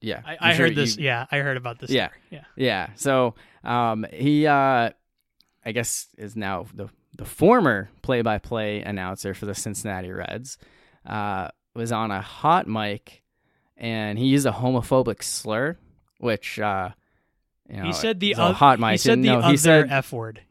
yeah, 0.00 0.22
I, 0.24 0.36
I 0.50 0.54
sure 0.54 0.66
heard 0.66 0.76
this. 0.76 0.96
you- 0.96 1.04
yeah, 1.04 1.26
I 1.30 1.38
heard 1.38 1.56
about 1.56 1.78
this. 1.80 1.90
Yeah. 1.90 2.08
story. 2.08 2.20
yeah. 2.30 2.44
yeah. 2.56 2.88
So 2.96 3.34
um, 3.64 4.06
he, 4.12 4.46
uh, 4.46 4.90
I 5.64 5.72
guess 5.72 6.06
is 6.16 6.36
now 6.36 6.66
the 6.74 6.88
the 7.16 7.24
former 7.24 7.90
play-by-play 8.02 8.82
announcer 8.82 9.34
for 9.34 9.46
the 9.46 9.54
Cincinnati 9.54 10.12
Reds, 10.12 10.56
uh, 11.04 11.48
was 11.74 11.90
on 11.90 12.10
a 12.12 12.20
hot 12.20 12.68
mic, 12.68 13.22
and 13.76 14.18
he 14.18 14.26
used 14.26 14.46
a 14.46 14.52
homophobic 14.52 15.22
slur, 15.24 15.76
which 16.18 16.60
uh, 16.60 16.90
you 17.68 17.78
know, 17.78 17.84
he 17.84 17.92
said 17.92 18.20
the 18.20 18.36
oth- 18.36 18.56
hot 18.56 18.78
mic. 18.78 18.92
He 18.92 18.96
said 18.98 19.18
the 19.22 19.28
no, 19.28 19.38
other 19.40 19.48
he 19.50 19.56
said 19.56 19.88
f 19.90 20.12
word. 20.12 20.42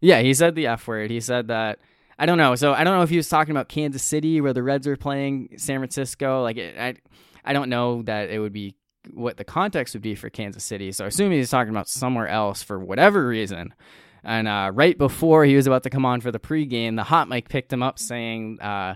yeah, 0.00 0.20
he 0.22 0.32
said 0.32 0.54
the 0.54 0.68
F 0.68 0.86
word. 0.88 1.10
He 1.10 1.20
said 1.20 1.48
that 1.48 1.78
I 2.18 2.26
don't 2.26 2.38
know. 2.38 2.54
So 2.54 2.72
I 2.72 2.84
don't 2.84 2.96
know 2.96 3.02
if 3.02 3.10
he 3.10 3.16
was 3.16 3.28
talking 3.28 3.50
about 3.50 3.68
Kansas 3.68 4.02
City 4.02 4.40
where 4.40 4.52
the 4.52 4.62
Reds 4.62 4.86
are 4.86 4.96
playing 4.96 5.54
San 5.56 5.80
Francisco. 5.80 6.42
Like 6.42 6.56
it, 6.56 6.78
I, 6.78 6.94
I 7.44 7.52
don't 7.52 7.68
know 7.68 8.02
that 8.02 8.30
it 8.30 8.38
would 8.38 8.52
be 8.52 8.74
what 9.12 9.36
the 9.36 9.44
context 9.44 9.94
would 9.94 10.02
be 10.02 10.14
for 10.14 10.30
Kansas 10.30 10.64
City. 10.64 10.92
So 10.92 11.04
I 11.04 11.08
assume 11.08 11.32
he's 11.32 11.50
talking 11.50 11.70
about 11.70 11.88
somewhere 11.88 12.28
else 12.28 12.62
for 12.62 12.78
whatever 12.78 13.26
reason. 13.26 13.74
And 14.22 14.48
uh, 14.48 14.70
right 14.72 14.96
before 14.96 15.44
he 15.44 15.54
was 15.56 15.66
about 15.66 15.82
to 15.82 15.90
come 15.90 16.06
on 16.06 16.20
for 16.22 16.30
the 16.30 16.38
pregame, 16.40 16.96
the 16.96 17.02
hot 17.02 17.28
mic 17.28 17.48
picked 17.48 17.72
him 17.72 17.82
up 17.82 17.98
saying 17.98 18.58
uh, 18.62 18.94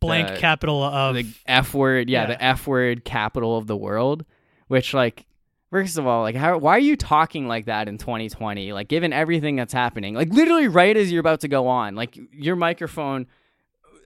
Blank 0.00 0.28
the- 0.28 0.36
capital 0.38 0.82
of 0.82 1.14
the 1.16 1.26
F 1.46 1.74
word. 1.74 2.08
Yeah, 2.08 2.22
Yeah. 2.22 2.26
the 2.28 2.42
F 2.44 2.66
word 2.66 3.04
capital 3.04 3.56
of 3.58 3.66
the 3.66 3.76
world. 3.76 4.24
Which 4.68 4.94
like. 4.94 5.26
First 5.70 5.98
of 5.98 6.06
all, 6.06 6.22
like, 6.22 6.36
how, 6.36 6.58
why 6.58 6.76
are 6.76 6.80
you 6.80 6.96
talking 6.96 7.48
like 7.48 7.66
that 7.66 7.88
in 7.88 7.98
2020? 7.98 8.72
Like, 8.72 8.88
given 8.88 9.12
everything 9.12 9.56
that's 9.56 9.72
happening, 9.72 10.14
like, 10.14 10.28
literally 10.28 10.68
right 10.68 10.96
as 10.96 11.10
you're 11.10 11.20
about 11.20 11.40
to 11.40 11.48
go 11.48 11.66
on, 11.66 11.96
like, 11.96 12.16
your 12.32 12.54
microphone, 12.54 13.26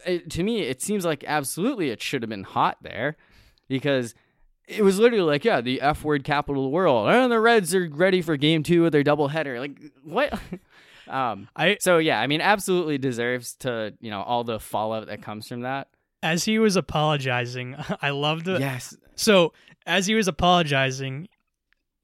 it, 0.06 0.30
to 0.30 0.42
me, 0.42 0.61
it 0.61 0.80
seems 0.80 1.04
like 1.04 1.24
absolutely 1.26 1.90
it 1.90 2.00
should 2.00 2.22
have 2.22 2.30
been 2.30 2.44
hot 2.44 2.78
there 2.82 3.16
because 3.68 4.14
it 4.66 4.82
was 4.82 4.98
literally 4.98 5.24
like, 5.24 5.44
yeah, 5.44 5.61
the 5.61 5.80
F 5.80 6.04
word 6.04 6.24
capital 6.24 6.70
world. 6.70 7.09
And 7.09 7.32
the 7.32 7.40
Reds 7.40 7.74
are 7.74 7.88
ready 7.90 8.22
for 8.22 8.36
game 8.36 8.62
two 8.62 8.86
of 8.86 8.92
their 8.92 9.02
doubleheader. 9.02 9.59
Like, 9.59 9.78
what? 10.04 10.32
um, 11.09 11.48
I 11.56 11.78
so, 11.80 11.98
yeah, 11.98 12.20
I 12.20 12.26
mean, 12.26 12.40
absolutely 12.40 12.98
deserves 12.98 13.54
to, 13.56 13.94
you 14.00 14.11
know, 14.11 14.22
all 14.22 14.44
the 14.44 14.61
fallout 14.61 15.06
that 15.09 15.22
comes 15.22 15.48
from 15.48 15.62
that. 15.62 15.88
as 16.22 16.44
he 16.44 16.59
was 16.59 16.76
apologizing, 16.76 17.76
I 18.02 18.11
loved 18.11 18.48
it. 18.48 18.61
Yes. 18.61 18.96
So 19.16 19.52
as 19.86 20.06
he 20.06 20.14
was 20.14 20.28
apologizing, 20.28 21.28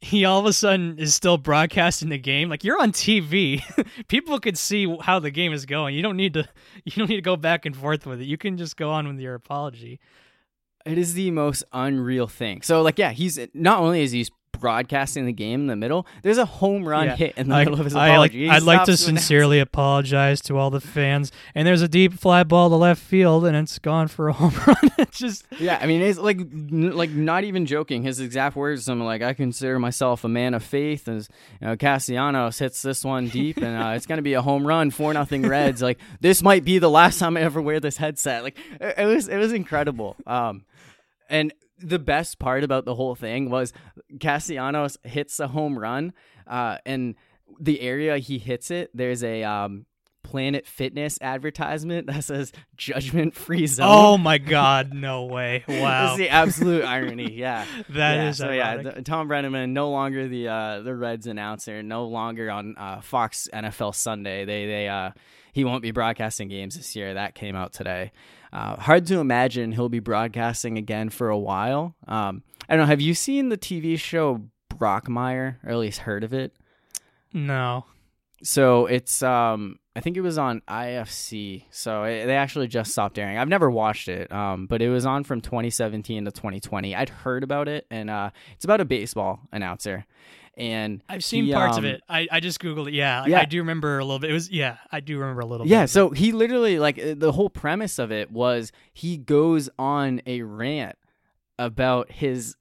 he 0.04 0.26
all 0.26 0.38
of 0.38 0.44
a 0.44 0.52
sudden 0.52 0.98
is 0.98 1.14
still 1.14 1.38
broadcasting 1.38 2.10
the 2.10 2.18
game. 2.18 2.50
Like 2.50 2.62
you're 2.62 2.80
on 2.80 2.92
TV, 2.92 3.62
people 4.08 4.38
can 4.38 4.54
see 4.54 4.94
how 5.00 5.18
the 5.18 5.30
game 5.30 5.52
is 5.52 5.64
going. 5.64 5.94
You 5.94 6.02
don't 6.02 6.16
need 6.16 6.34
to. 6.34 6.48
You 6.86 6.92
don't 6.96 7.08
need 7.08 7.16
to 7.16 7.22
go 7.22 7.36
back 7.36 7.64
and 7.64 7.74
forth 7.74 8.04
with 8.04 8.20
it. 8.20 8.26
You 8.26 8.36
can 8.36 8.58
just 8.58 8.76
go 8.76 8.90
on 8.90 9.08
with 9.08 9.18
your 9.18 9.34
apology. 9.34 10.00
It 10.84 10.98
is 10.98 11.14
the 11.14 11.30
most 11.30 11.64
unreal 11.72 12.26
thing. 12.26 12.60
So, 12.60 12.82
like, 12.82 12.98
yeah, 12.98 13.12
he's 13.12 13.38
not 13.54 13.80
only 13.80 14.02
is 14.02 14.12
he 14.12 14.26
broadcasting 14.60 15.26
the 15.26 15.32
game 15.32 15.60
in 15.62 15.66
the 15.66 15.76
middle, 15.76 16.06
there's 16.22 16.38
a 16.38 16.44
home 16.44 16.86
run 16.88 17.06
Yeah. 17.06 17.16
hit 17.16 17.34
in 17.36 17.48
the 17.48 17.54
I, 17.54 17.64
middle 17.64 17.78
of 17.78 17.84
his 17.84 17.94
I 17.94 18.08
apology. 18.08 18.44
He 18.44 18.50
I'd 18.50 18.62
like 18.62 18.84
to 18.84 18.96
sincerely 18.96 19.60
apologize 19.60 20.40
to 20.42 20.56
all 20.56 20.70
the 20.70 20.80
fans. 20.80 21.32
And 21.54 21.66
there's 21.66 21.82
a 21.82 21.88
deep 21.88 22.14
fly 22.14 22.42
ball 22.44 22.68
to 22.70 22.76
left 22.76 23.00
field, 23.02 23.44
and 23.46 23.56
it's 23.56 23.78
gone 23.78 24.08
for 24.08 24.28
a 24.28 24.32
home 24.32 24.52
run. 24.66 24.76
it's 24.98 25.18
just 25.18 25.44
Yeah, 25.58 25.78
I 25.80 25.86
mean, 25.86 26.00
it's 26.02 26.18
like, 26.18 26.38
n- 26.40 26.96
like 26.96 27.10
not 27.10 27.44
even 27.44 27.66
joking. 27.66 28.02
His 28.02 28.20
exact 28.20 28.56
words, 28.56 28.84
something 28.84 29.04
like, 29.04 29.22
"I 29.22 29.34
consider 29.34 29.78
myself 29.78 30.24
a 30.24 30.28
man 30.28 30.54
of 30.54 30.62
faith." 30.62 31.08
As 31.08 31.28
you 31.60 31.66
know, 31.68 31.76
Castellanos 31.76 32.58
hits 32.58 32.82
this 32.82 33.04
one 33.04 33.28
deep, 33.28 33.56
and 33.58 33.82
uh, 33.82 33.90
it's 33.90 34.06
gonna 34.06 34.22
be 34.22 34.34
a 34.34 34.42
home 34.42 34.66
run, 34.66 34.90
four 34.90 35.12
nothing 35.12 35.42
Reds. 35.48 35.82
Like 35.82 35.98
this 36.20 36.42
might 36.42 36.64
be 36.64 36.78
the 36.78 36.90
last 36.90 37.18
time 37.18 37.36
I 37.36 37.40
ever 37.42 37.60
wear 37.60 37.80
this 37.80 37.96
headset. 37.96 38.42
Like 38.42 38.58
it, 38.80 38.94
it 38.98 39.06
was, 39.06 39.28
it 39.28 39.36
was 39.38 39.52
incredible. 39.52 40.16
Um, 40.26 40.64
and 41.30 41.52
the 41.78 41.98
best 41.98 42.38
part 42.38 42.64
about 42.64 42.84
the 42.84 42.94
whole 42.94 43.14
thing 43.14 43.50
was 43.50 43.72
Castellanos 44.20 44.96
hits 45.02 45.40
a 45.40 45.48
home 45.48 45.78
run, 45.78 46.12
uh, 46.46 46.78
and 46.86 47.14
the 47.60 47.80
area 47.80 48.18
he 48.18 48.38
hits 48.38 48.70
it, 48.70 48.90
there's 48.94 49.22
a 49.22 49.42
um, 49.44 49.86
Planet 50.22 50.66
Fitness 50.66 51.18
advertisement 51.20 52.06
that 52.10 52.24
says 52.24 52.52
"Judgment 52.76 53.34
Free 53.34 53.66
Zone." 53.66 53.86
oh 53.88 54.16
my 54.18 54.38
god, 54.38 54.94
no 54.94 55.24
way! 55.24 55.64
This 55.68 55.80
Wow, 55.82 56.12
is 56.12 56.18
the 56.18 56.28
absolute 56.30 56.84
irony. 56.84 57.32
Yeah, 57.32 57.64
that 57.90 58.14
yeah, 58.14 58.28
is 58.30 58.38
so. 58.38 58.50
Yeah, 58.50 58.70
ironic. 58.70 58.94
th- 58.94 59.04
Thom 59.06 59.28
Brennaman 59.28 59.70
no 59.70 59.90
longer 59.90 60.26
the 60.28 60.48
uh, 60.48 60.80
the 60.80 60.94
Reds 60.94 61.26
announcer, 61.26 61.82
no 61.82 62.06
longer 62.06 62.50
on 62.50 62.74
uh, 62.78 63.00
Fox 63.02 63.48
NFL 63.52 63.94
Sunday. 63.94 64.44
They 64.44 64.66
they 64.66 64.88
uh, 64.88 65.10
he 65.54 65.64
won't 65.64 65.82
be 65.82 65.92
broadcasting 65.92 66.48
games 66.48 66.76
this 66.76 66.96
year. 66.96 67.14
That 67.14 67.36
came 67.36 67.54
out 67.54 67.72
today. 67.72 68.10
Uh, 68.52 68.76
hard 68.76 69.06
to 69.06 69.20
imagine 69.20 69.70
he'll 69.70 69.88
be 69.88 70.00
broadcasting 70.00 70.76
again 70.76 71.10
for 71.10 71.28
a 71.28 71.38
while. 71.38 71.94
Um, 72.08 72.42
I 72.68 72.74
don't 72.74 72.82
know. 72.82 72.86
Have 72.86 73.00
you 73.00 73.14
seen 73.14 73.50
the 73.50 73.56
TV 73.56 73.96
show 73.96 74.48
Brockmire, 74.68 75.56
or 75.64 75.70
at 75.70 75.76
least 75.78 76.00
heard 76.00 76.24
of 76.24 76.34
it? 76.34 76.56
no. 77.32 77.86
So 78.42 78.84
it's 78.86 79.22
um 79.22 79.78
I 79.96 80.00
think 80.00 80.16
it 80.16 80.22
was 80.22 80.38
on 80.38 80.60
IFC. 80.68 81.64
So 81.70 82.02
it, 82.02 82.26
they 82.26 82.36
actually 82.36 82.66
just 82.66 82.90
stopped 82.90 83.16
airing. 83.16 83.38
I've 83.38 83.48
never 83.48 83.70
watched 83.70 84.08
it, 84.08 84.30
um, 84.32 84.66
but 84.66 84.82
it 84.82 84.88
was 84.88 85.06
on 85.06 85.22
from 85.22 85.40
2017 85.40 86.24
to 86.24 86.30
2020. 86.32 86.96
I'd 86.96 87.08
heard 87.08 87.44
about 87.44 87.68
it, 87.68 87.86
and 87.90 88.10
uh, 88.10 88.30
it's 88.54 88.64
about 88.64 88.80
a 88.80 88.84
baseball 88.84 89.40
announcer. 89.52 90.04
And 90.56 91.02
I've 91.08 91.24
seen 91.24 91.46
he, 91.46 91.52
parts 91.52 91.76
of 91.78 91.84
um, 91.84 91.90
it. 91.90 92.02
I, 92.08 92.28
I 92.30 92.38
just 92.40 92.60
googled 92.60 92.86
it. 92.88 92.94
Yeah, 92.94 93.22
I- 93.24 93.26
Yeah. 93.26 93.40
I 93.40 93.44
do 93.44 93.58
remember 93.58 93.98
a 93.98 94.04
little 94.04 94.20
bit. 94.20 94.30
It 94.30 94.34
was 94.34 94.50
yeah, 94.50 94.76
I 94.92 95.00
do 95.00 95.18
remember 95.18 95.40
a 95.40 95.46
little 95.46 95.66
Yeah, 95.66 95.82
bit. 95.84 95.88
so 95.90 96.10
he 96.10 96.30
literally 96.32 96.78
like 96.78 96.96
uh, 96.98 97.14
the 97.16 97.32
whole 97.32 97.50
premise 97.50 97.98
of 97.98 98.12
it 98.12 98.30
was 98.30 98.70
he 98.92 99.16
goes 99.16 99.68
on 99.78 100.22
a 100.26 100.42
rant 100.42 100.96
about 101.58 102.12
his 102.12 102.54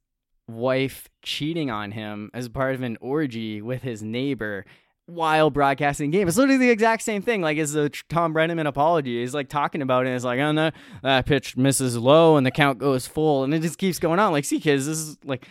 wife 0.47 1.07
cheating 1.21 1.69
on 1.71 1.91
him 1.91 2.29
as 2.33 2.49
part 2.49 2.75
of 2.75 2.81
an 2.81 2.97
orgy 2.99 3.61
with 3.61 3.81
his 3.81 4.01
neighbor 4.03 4.65
while 5.05 5.49
broadcasting 5.49 6.11
game. 6.11 6.27
It's 6.27 6.37
literally 6.37 6.57
the 6.65 6.69
exact 6.71 7.01
same 7.03 7.21
thing. 7.21 7.41
Like 7.41 7.57
is 7.57 7.73
the 7.73 7.91
Thom 8.09 8.33
Brennaman 8.33 8.67
apology. 8.67 9.19
He's 9.21 9.33
like 9.33 9.49
talking 9.49 9.81
about 9.81 10.05
it. 10.07 10.11
It's 10.11 10.25
like, 10.25 10.39
oh 10.39 10.51
no, 10.51 10.71
I 11.03 11.21
pitch 11.21 11.57
misses 11.57 11.97
low 11.97 12.37
and 12.37 12.45
the 12.45 12.51
count 12.51 12.79
goes 12.79 13.05
full, 13.07 13.43
and 13.43 13.53
it 13.53 13.61
just 13.61 13.77
keeps 13.77 13.99
going 13.99 14.19
on. 14.19 14.31
Like, 14.31 14.45
see, 14.45 14.59
kids, 14.59 14.85
this 14.87 14.97
is 14.97 15.17
like. 15.23 15.47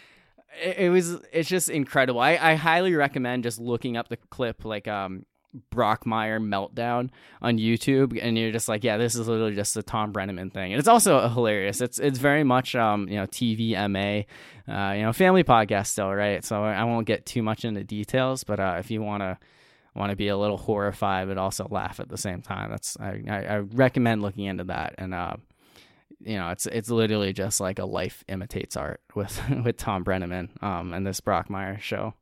It, 0.61 0.91
was. 0.91 1.19
It's 1.33 1.49
just 1.49 1.71
incredible. 1.71 2.21
I, 2.21 2.39
I 2.41 2.55
highly 2.55 2.95
recommend 2.95 3.45
just 3.45 3.59
looking 3.59 3.97
up 3.97 4.09
the 4.09 4.17
clip, 4.17 4.65
like 4.65 4.87
um, 4.87 5.25
Brockmire 5.71 6.41
meltdown 6.41 7.11
on 7.43 7.59
YouTube, 7.59 8.19
and 8.21 8.39
you're 8.39 8.53
just 8.53 8.69
like, 8.69 8.85
yeah, 8.85 8.97
this 8.97 9.15
is 9.15 9.29
literally 9.29 9.55
just 9.55 9.75
the 9.75 9.83
Thom 9.83 10.13
Brennaman 10.13 10.53
thing, 10.53 10.73
and 10.73 10.79
it's 10.79 10.89
also 10.89 11.29
hilarious. 11.29 11.81
It's 11.81 11.99
it's 11.99 12.19
very 12.19 12.45
much 12.45 12.75
um 12.75 13.07
you 13.09 13.17
know 13.17 13.27
TVMA, 13.27 14.27
uh 14.69 14.93
you 14.97 15.03
know 15.03 15.13
family 15.13 15.45
podcast 15.45 15.89
still, 15.89 16.13
right? 16.13 16.43
So 16.45 16.63
I 16.63 16.85
won't 16.85 17.07
get 17.07 17.27
too 17.27 17.43
much 17.43 17.65
into 17.65 17.85
details, 17.85 18.45
but 18.45 18.61
uh, 18.61 18.77
if 18.79 18.91
you 18.91 19.03
want 19.03 19.23
to 19.23 19.39
want 19.95 20.09
to 20.09 20.17
be 20.17 20.29
a 20.29 20.39
little 20.39 20.57
horrified 20.57 21.29
but 21.29 21.37
also 21.37 21.69
laugh 21.71 22.01
at 22.01 22.09
the 22.09 22.17
same 22.17 22.41
time, 22.41 22.71
that's 22.71 22.97
I 22.99 23.23
I, 23.29 23.45
I 23.45 23.57
recommend 23.59 24.23
looking 24.23 24.47
into 24.47 24.65
that, 24.65 24.95
and 24.97 25.13
uh 25.13 25.37
you 26.25 26.37
know 26.37 26.51
it's 26.51 26.67
it's 26.67 26.91
literally 26.91 27.33
just 27.33 27.61
like 27.61 27.79
a 27.79 27.85
life 27.85 28.25
imitates 28.29 28.77
art 28.77 29.01
with 29.15 29.41
with 29.65 29.77
Thom 29.77 30.05
Brennaman 30.05 30.63
um 30.63 30.93
and 30.93 31.07
this 31.07 31.21
Brockmire 31.21 31.81
show. 31.81 32.15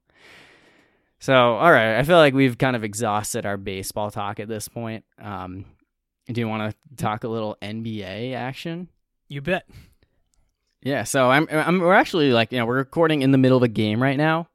So, 1.22 1.34
all 1.34 1.70
right, 1.70 1.98
I 1.98 2.03
feel 2.03 2.16
like 2.16 2.32
we've 2.32 2.57
kind 2.57 2.74
of 2.74 2.82
exhausted 2.82 3.44
our 3.44 3.59
baseball 3.59 4.11
talk 4.11 4.40
at 4.40 4.48
this 4.48 4.68
point. 4.68 5.05
Um, 5.20 5.66
do 6.26 6.40
you 6.40 6.48
want 6.48 6.74
to 6.74 6.96
talk 6.96 7.24
a 7.24 7.28
little 7.28 7.59
NBA 7.61 8.34
action? 8.34 8.88
you 9.30 9.40
bet. 9.40 9.66
Yeah, 10.82 11.05
so 11.05 11.30
I'm, 11.30 11.46
I'm 11.51 11.78
we're 11.78 11.94
actually 11.94 12.32
like 12.32 12.53
you 12.53 12.59
know 12.59 12.66
we're 12.66 12.76
recording 12.76 13.22
in 13.22 13.30
the 13.30 13.38
middle 13.38 13.57
of 13.57 13.62
a 13.62 13.68
game 13.68 14.03
right 14.03 14.16
now. 14.16 14.48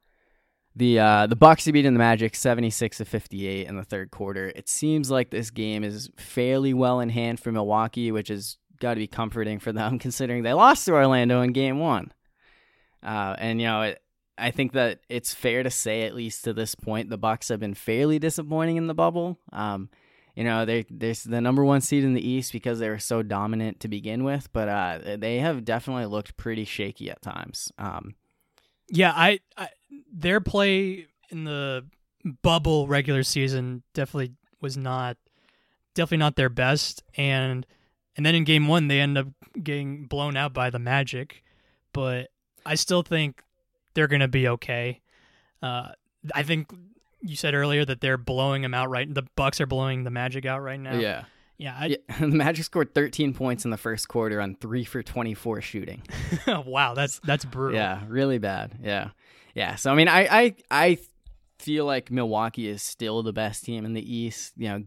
The 0.76 0.98
uh, 0.98 1.26
the 1.26 1.36
Bucks 1.36 1.66
are 1.66 1.72
beating 1.72 1.94
the 1.94 1.98
Magic 1.98 2.34
76 2.34 2.98
to 2.98 3.04
58 3.04 3.66
in 3.66 3.76
the 3.76 3.84
third 3.84 4.10
quarter. 4.10 4.52
It 4.54 4.68
seems 4.68 5.10
like 5.10 5.30
this 5.30 5.50
game 5.50 5.82
is 5.82 6.10
fairly 6.16 6.74
well 6.74 7.00
in 7.00 7.08
hand 7.08 7.40
for 7.40 7.50
Milwaukee, 7.50 8.12
which 8.12 8.28
has 8.28 8.58
got 8.80 8.94
to 8.94 9.00
be 9.00 9.06
comforting 9.06 9.58
for 9.58 9.72
them 9.72 9.98
considering 10.00 10.42
they 10.42 10.52
lost 10.52 10.84
to 10.86 10.92
Orlando 10.92 11.42
in 11.42 11.52
game 11.52 11.78
one. 11.78 12.12
Uh, 13.02 13.36
and 13.38 13.60
you 13.60 13.66
know, 13.66 13.82
it, 13.82 14.02
I 14.38 14.50
think 14.50 14.72
that 14.72 15.00
it's 15.08 15.32
fair 15.32 15.62
to 15.62 15.70
say 15.70 16.02
at 16.02 16.14
least 16.14 16.44
to 16.44 16.52
this 16.52 16.74
point 16.74 17.08
the 17.08 17.18
Bucks 17.18 17.48
have 17.48 17.60
been 17.60 17.74
fairly 17.74 18.18
disappointing 18.18 18.76
in 18.76 18.86
the 18.86 18.94
bubble. 18.94 19.38
Um, 19.52 19.88
you 20.34 20.44
know, 20.44 20.66
they 20.66 20.84
they're 20.90 21.14
the 21.24 21.40
number 21.40 21.64
one 21.64 21.80
seed 21.80 22.04
in 22.04 22.12
the 22.12 22.26
East 22.26 22.52
because 22.52 22.78
they 22.78 22.90
were 22.90 22.98
so 22.98 23.22
dominant 23.22 23.80
to 23.80 23.88
begin 23.88 24.22
with, 24.22 24.52
but 24.52 24.68
uh, 24.68 25.16
they 25.16 25.38
have 25.38 25.64
definitely 25.64 26.04
looked 26.06 26.36
pretty 26.36 26.64
shaky 26.64 27.10
at 27.10 27.22
times. 27.22 27.72
Um, 27.78 28.14
Yeah, 28.90 29.12
I, 29.16 29.40
I 29.56 29.68
their 30.12 30.40
play 30.40 31.06
in 31.30 31.44
the 31.44 31.86
bubble 32.42 32.86
regular 32.86 33.22
season 33.22 33.82
definitely 33.94 34.34
was 34.60 34.76
not 34.76 35.16
definitely 35.94 36.18
not 36.18 36.36
their 36.36 36.50
best 36.50 37.02
and 37.16 37.66
and 38.16 38.24
then 38.24 38.34
in 38.34 38.44
game 38.44 38.68
1 38.68 38.88
they 38.88 39.00
end 39.00 39.18
up 39.18 39.28
getting 39.62 40.06
blown 40.06 40.36
out 40.36 40.52
by 40.52 40.70
the 40.70 40.78
Magic, 40.78 41.42
but 41.92 42.28
I 42.64 42.74
still 42.74 43.02
think 43.02 43.42
they're 43.94 44.08
going 44.08 44.20
to 44.20 44.28
be 44.28 44.48
okay. 44.48 45.00
Uh 45.62 45.88
I 46.34 46.42
think 46.42 46.72
you 47.20 47.36
said 47.36 47.54
earlier 47.54 47.84
that 47.84 48.00
they're 48.00 48.18
blowing 48.18 48.62
them 48.62 48.74
out 48.74 48.90
right 48.90 49.12
the 49.12 49.22
Bucks 49.36 49.60
are 49.60 49.66
blowing 49.66 50.04
the 50.04 50.10
Magic 50.10 50.46
out 50.46 50.62
right 50.62 50.80
now. 50.80 50.98
Yeah. 50.98 51.24
Yeah, 51.58 51.76
I, 51.78 51.86
yeah. 51.86 51.96
The 52.20 52.28
Magic 52.28 52.64
scored 52.64 52.94
13 52.94 53.34
points 53.34 53.64
in 53.64 53.70
the 53.70 53.76
first 53.76 54.08
quarter 54.08 54.40
on 54.40 54.56
three 54.56 54.84
for 54.84 55.02
24 55.02 55.60
shooting. 55.60 56.02
wow, 56.46 56.94
that's 56.94 57.18
that's 57.20 57.44
brutal. 57.44 57.76
Yeah, 57.76 58.02
really 58.08 58.38
bad. 58.38 58.78
Yeah, 58.82 59.10
yeah. 59.54 59.76
So 59.76 59.90
I 59.90 59.94
mean, 59.94 60.08
I, 60.08 60.26
I, 60.30 60.54
I, 60.70 60.98
feel 61.58 61.86
like 61.86 62.10
Milwaukee 62.10 62.68
is 62.68 62.82
still 62.82 63.22
the 63.22 63.32
best 63.32 63.64
team 63.64 63.86
in 63.86 63.94
the 63.94 64.14
East. 64.14 64.52
You 64.58 64.68
know, 64.68 64.84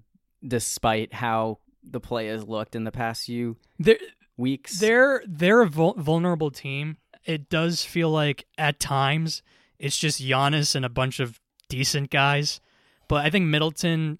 despite 0.47 1.13
how 1.13 1.57
the 1.83 1.99
play 1.99 2.27
has 2.27 2.43
looked 2.47 2.75
in 2.75 2.83
the 2.83 2.91
past 2.91 3.25
few 3.25 3.57
They're 3.77 3.97
weeks. 4.37 4.79
they're 4.79 5.23
they're 5.27 5.61
a 5.61 5.69
vul- 5.69 5.95
vulnerable 5.97 6.51
team. 6.51 6.97
It 7.25 7.49
does 7.49 7.83
feel 7.83 8.09
like 8.09 8.45
at 8.57 8.79
times 8.79 9.41
it's 9.77 9.97
just 9.97 10.21
Giannis 10.21 10.75
and 10.75 10.85
a 10.85 10.89
bunch 10.89 11.19
of 11.19 11.39
decent 11.69 12.09
guys, 12.09 12.59
but 13.07 13.25
I 13.25 13.29
think 13.29 13.45
Middleton 13.45 14.19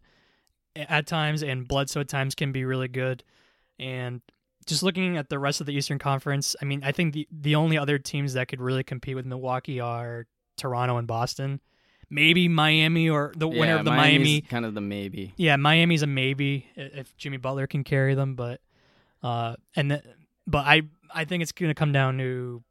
at 0.75 1.07
times 1.07 1.41
and 1.43 1.67
Bledsoe 1.67 2.01
at 2.01 2.07
times 2.07 2.35
can 2.35 2.51
be 2.51 2.63
really 2.63 2.87
good. 2.87 3.23
And 3.79 4.21
just 4.65 4.83
looking 4.83 5.17
at 5.17 5.29
the 5.29 5.39
rest 5.39 5.59
of 5.61 5.67
the 5.67 5.73
Eastern 5.73 5.97
Conference, 5.99 6.55
I 6.61 6.65
mean, 6.65 6.83
I 6.83 6.91
think 6.91 7.13
the 7.13 7.27
the 7.31 7.55
only 7.55 7.77
other 7.77 7.97
teams 7.97 8.33
that 8.33 8.47
could 8.47 8.61
really 8.61 8.83
compete 8.83 9.15
with 9.15 9.25
Milwaukee 9.25 9.79
are 9.79 10.27
Toronto 10.57 10.97
and 10.97 11.07
Boston. 11.07 11.59
Maybe 12.09 12.47
Miami 12.47 13.09
or 13.09 13.33
the 13.37 13.47
winner 13.47 13.73
Yeah, 13.73 13.79
of 13.79 13.85
the 13.85 13.91
Miami's 13.91 14.19
Miami 14.27 14.41
kind 14.41 14.65
of 14.65 14.73
the 14.73 14.81
maybe. 14.81 15.33
yeah, 15.37 15.55
Miami's 15.57 16.01
a 16.01 16.07
maybe 16.07 16.65
if 16.75 17.15
Jimmy 17.17 17.37
Butler 17.37 17.67
can 17.67 17.83
carry 17.83 18.15
them, 18.15 18.35
but 18.35 18.61
uh, 19.21 19.55
and 19.75 19.91
the, 19.91 20.03
but 20.47 20.65
I 20.65 20.81
I 21.13 21.25
think 21.25 21.43
it's 21.43 21.51
going 21.51 21.69
to 21.69 21.75
come 21.75 21.91
down 21.91 22.17
to 22.17 22.63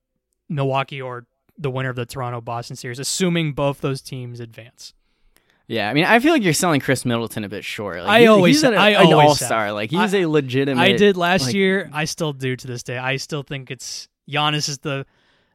Milwaukee 0.49 1.01
or 1.01 1.27
the 1.57 1.71
winner 1.71 1.91
of 1.91 1.97
the 1.97 2.07
Toronto 2.07 2.41
Boston 2.41 2.77
series, 2.77 2.99
assuming 2.99 3.53
both 3.53 3.81
those 3.81 4.01
teams 4.03 4.41
advance. 4.41 4.95
Yeah, 5.67 5.91
I 5.91 5.93
mean, 5.95 6.05
I 6.05 6.19
feel 6.19 6.33
like 6.33 6.43
you're 6.43 6.53
selling 6.55 6.81
Khris 6.81 7.05
Middleton 7.05 7.45
a 7.45 7.49
bit 7.49 7.63
short. 7.65 7.99
Like, 7.99 8.09
I 8.09 8.21
he's, 8.21 8.29
always- 8.31 8.57
he's 8.57 8.63
an, 8.65 8.75
I 8.75 8.91
an 8.91 9.13
always 9.13 9.29
all 9.29 9.35
star. 9.35 9.71
Like 9.73 9.91
he's 9.91 10.15
a 10.15 10.25
legitimate. 10.27 10.81
I 10.81 10.93
did 10.97 11.17
last 11.17 11.47
like- 11.47 11.55
year. 11.55 11.91
I 11.93 12.07
still 12.07 12.33
do 12.33 12.57
to 12.57 12.67
this 12.67 12.83
day. 12.83 12.97
I 12.97 13.17
still 13.19 13.43
think 13.43 13.71
it's 13.71 14.09
Giannis 14.29 14.69
is 14.69 14.79
the 14.79 15.05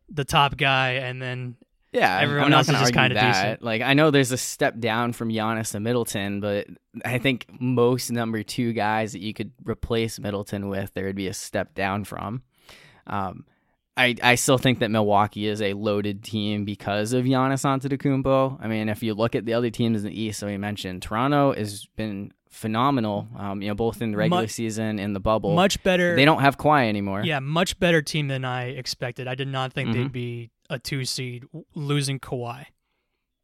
the 0.09 0.23
top 0.23 0.55
guy, 0.55 0.91
and 0.91 1.19
then 1.21 1.55
Yeah, 1.94 2.20
Everyone 2.22 2.52
else 2.54 2.68
is 2.70 2.80
just 2.80 2.94
kinda 2.94 3.16
that. 3.16 3.34
decent. 3.44 3.64
Like 3.64 3.82
I 3.82 3.94
know 3.94 4.10
there's 4.12 4.32
a 4.32 4.38
step 4.38 4.80
down 4.80 5.14
from 5.14 5.30
Giannis 5.30 5.76
and 5.76 5.84
Middleton, 5.84 6.39
but 6.39 6.68
I 7.06 7.20
think 7.20 7.46
most 7.60 8.12
number 8.12 8.41
two 8.44 8.74
guys 8.74 9.12
that 9.14 9.22
you 9.22 9.34
could 9.34 9.52
replace 9.64 10.20
Middleton 10.20 10.70
with, 10.70 10.94
there 10.94 11.06
would 11.06 11.16
be 11.16 11.28
a 11.28 11.34
step 11.34 11.74
down 11.76 12.04
from. 12.04 12.41
Um, 13.08 13.46
I 13.96 14.16
I 14.24 14.36
still 14.36 14.58
think 14.58 14.80
that 14.80 14.89
Milwaukee 14.89 15.46
is 15.48 15.62
a 15.62 15.74
loaded 15.74 16.24
team 16.24 16.66
because 16.66 17.14
of 17.14 17.26
Giannis 17.26 17.64
Antetokounmpo. 17.64 18.58
I 18.60 18.68
mean, 18.68 18.89
if 18.89 19.04
you 19.04 19.14
look 19.14 19.36
at 19.36 19.46
the 19.46 19.54
other 19.54 19.70
teams 19.70 20.04
in 20.04 20.10
the 20.10 20.20
East, 20.20 20.39
so 20.39 20.48
we 20.48 20.58
mentioned 20.58 21.04
Toronto 21.04 21.54
has 21.54 21.86
been 21.96 22.32
phenomenal. 22.50 23.28
Um, 23.38 23.62
you 23.62 23.68
know, 23.68 23.76
both 23.76 24.02
in 24.02 24.12
the 24.12 24.18
regular 24.18 24.44
Mu- 24.44 24.48
season 24.48 24.98
and 25.00 25.16
the 25.16 25.20
bubble. 25.20 25.54
much 25.54 25.82
better. 25.84 26.16
They 26.16 26.26
don't 26.26 26.41
have 26.41 26.58
Kawhi 26.58 26.88
anymore. 26.89 27.22
Yeah, 27.24 27.39
much 27.39 27.80
better 27.80 28.02
team 28.02 28.30
than 28.30 28.46
I 28.46 28.70
expected. 28.70 29.28
I 29.28 29.36
did 29.36 29.48
not 29.48 29.74
think 29.74 29.89
Mhm. 29.89 29.94
they'd 29.94 30.12
be 30.12 30.50
a 30.70 30.80
two 30.80 31.05
seed 31.05 31.45
losing 31.76 32.20
Kawhi. 32.20 32.66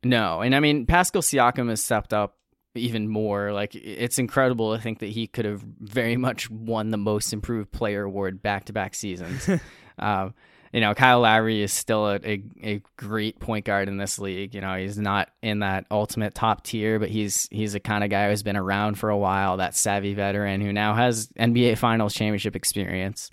No, 0.04 0.42
and 0.42 0.56
I 0.56 0.60
mean 0.60 0.86
Pascal 0.86 1.22
Siakam 1.22 1.70
has 1.70 1.84
stepped 1.84 2.14
up 2.14 2.38
even 2.76 3.08
more. 3.08 3.52
Like 3.52 3.76
it's 3.76 4.20
incredible 4.20 4.76
to 4.76 4.82
think 4.82 5.00
that 5.00 5.10
he 5.10 5.28
could 5.28 5.46
have 5.46 5.62
very 5.62 6.18
much 6.18 6.50
won 6.50 6.92
the 6.92 6.98
most 6.98 7.34
improved 7.34 7.72
player 7.72 8.04
award 8.04 8.42
back 8.42 8.66
to 8.66 8.74
back 8.74 8.96
seasons. 8.96 9.50
um, 10.00 10.34
you 10.72 10.82
know, 10.82 10.94
Kyle 10.94 11.22
Lowry 11.22 11.64
is 11.64 11.74
still 11.74 12.08
a, 12.08 12.20
a, 12.24 12.44
a 12.64 12.82
great 12.96 13.40
point 13.40 13.66
guard 13.66 13.88
in 13.88 13.98
this 13.98 14.20
league. 14.20 14.54
You 14.54 14.62
know, 14.62 14.76
he's 14.76 15.00
not 15.00 15.30
in 15.42 15.60
that 15.60 15.86
ultimate 15.90 16.36
top 16.36 16.64
tier, 16.64 17.00
but 17.00 17.10
he's 17.10 17.48
he's 17.50 17.74
the 17.74 17.80
kind 17.80 18.04
of 18.04 18.10
guy 18.10 18.30
who's 18.30 18.44
been 18.44 18.58
around 18.58 19.00
for 19.00 19.10
a 19.10 19.18
while, 19.18 19.58
that 19.58 19.76
savvy 19.76 20.14
veteran 20.14 20.62
who 20.62 20.72
now 20.72 20.94
has 20.94 21.28
NBA 21.40 21.78
Finals 21.78 22.14
championship 22.14 22.56
experience. 22.56 23.32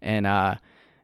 And 0.00 0.26
uh, 0.26 0.56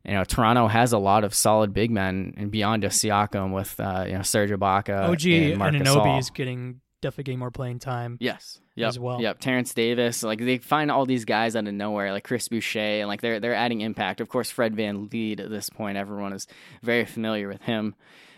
you 0.05 0.13
know, 0.13 0.25
Toronto 0.25 0.67
has 0.67 0.93
a 0.93 0.99
lot 0.99 1.25
of 1.25 1.35
solid 1.35 1.73
big 1.73 1.91
men 1.91 2.35
and 2.37 2.51
beyond 2.51 2.83
just 2.83 3.03
Siakam 3.03 3.53
with 3.53 3.79
uh, 3.79 4.05
you 4.07 4.15
know 4.15 4.23
Serge 4.23 4.51
Ibaka, 4.51 5.09
OG 5.09 5.27
and 5.27 5.59
Marc 5.59 5.75
and 5.75 5.85
Anobi 5.85 6.19
is 6.19 6.31
getting 6.31 6.81
definitely 7.01 7.25
getting 7.25 7.39
more 7.39 7.51
playing 7.51 7.79
time. 7.79 8.17
Yes. 8.21 8.61
Yep. 8.75 8.89
as 8.89 8.99
well. 8.99 9.21
Yep. 9.21 9.39
Terence 9.41 9.75
Davis. 9.75 10.23
Like 10.23 10.39
they 10.39 10.57
find 10.57 10.91
all 10.91 11.05
these 11.05 11.27
guys 11.27 11.55
out 11.55 11.67
of 11.67 11.75
nowhere, 11.75 12.11
like 12.13 12.25
Chris 12.25 12.49
Boucher, 12.49 12.79
and 12.79 13.09
like 13.09 13.21
they're 13.21 13.39
they're 13.39 13.55
adding 13.55 13.83
impact. 13.83 14.21
Of 14.21 14.29
course, 14.29 14.51
Fred 14.51 14.75
VanVleet 14.75 15.41
at 15.41 15.51
this 15.51 15.69
point, 15.69 15.99
everyone 15.99 16.33
is 16.33 16.47
very 16.83 17.05
familiar 17.05 17.49
with 17.49 17.63
him. 17.63 17.95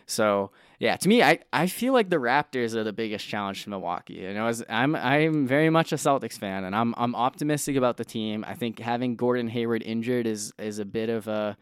So 0.07 0.51
yeah, 0.79 0.97
to 0.97 1.09
me, 1.09 1.23
I, 1.23 1.39
I 1.53 1.67
feel 1.67 1.93
like 1.93 2.11
the 2.11 2.17
Raptors 2.17 2.75
are 2.75 2.85
the 2.85 2.93
biggest 2.93 3.27
challenge 3.27 3.65
to 3.65 3.71
Milwaukee. 3.71 4.15
You 4.15 4.35
know, 4.35 4.47
as 4.47 4.65
I'm 4.69 4.97
I'm 4.97 5.47
very 5.47 5.71
much 5.71 5.93
a 5.93 5.97
Celtics 5.97 6.39
fan, 6.39 6.65
and 6.65 6.75
I'm 6.75 6.95
I'm 6.97 7.15
optimistic 7.15 7.77
about 7.77 7.97
the 7.97 8.05
team. 8.05 8.45
I 8.47 8.55
think 8.55 8.79
having 8.81 9.17
Gordon 9.17 9.49
Hayward 9.49 9.83
injured 9.83 10.27
is 10.27 10.53
is 10.59 10.79
a 10.79 10.85
bit 10.85 11.09
of 11.09 11.29
a 11.29 11.57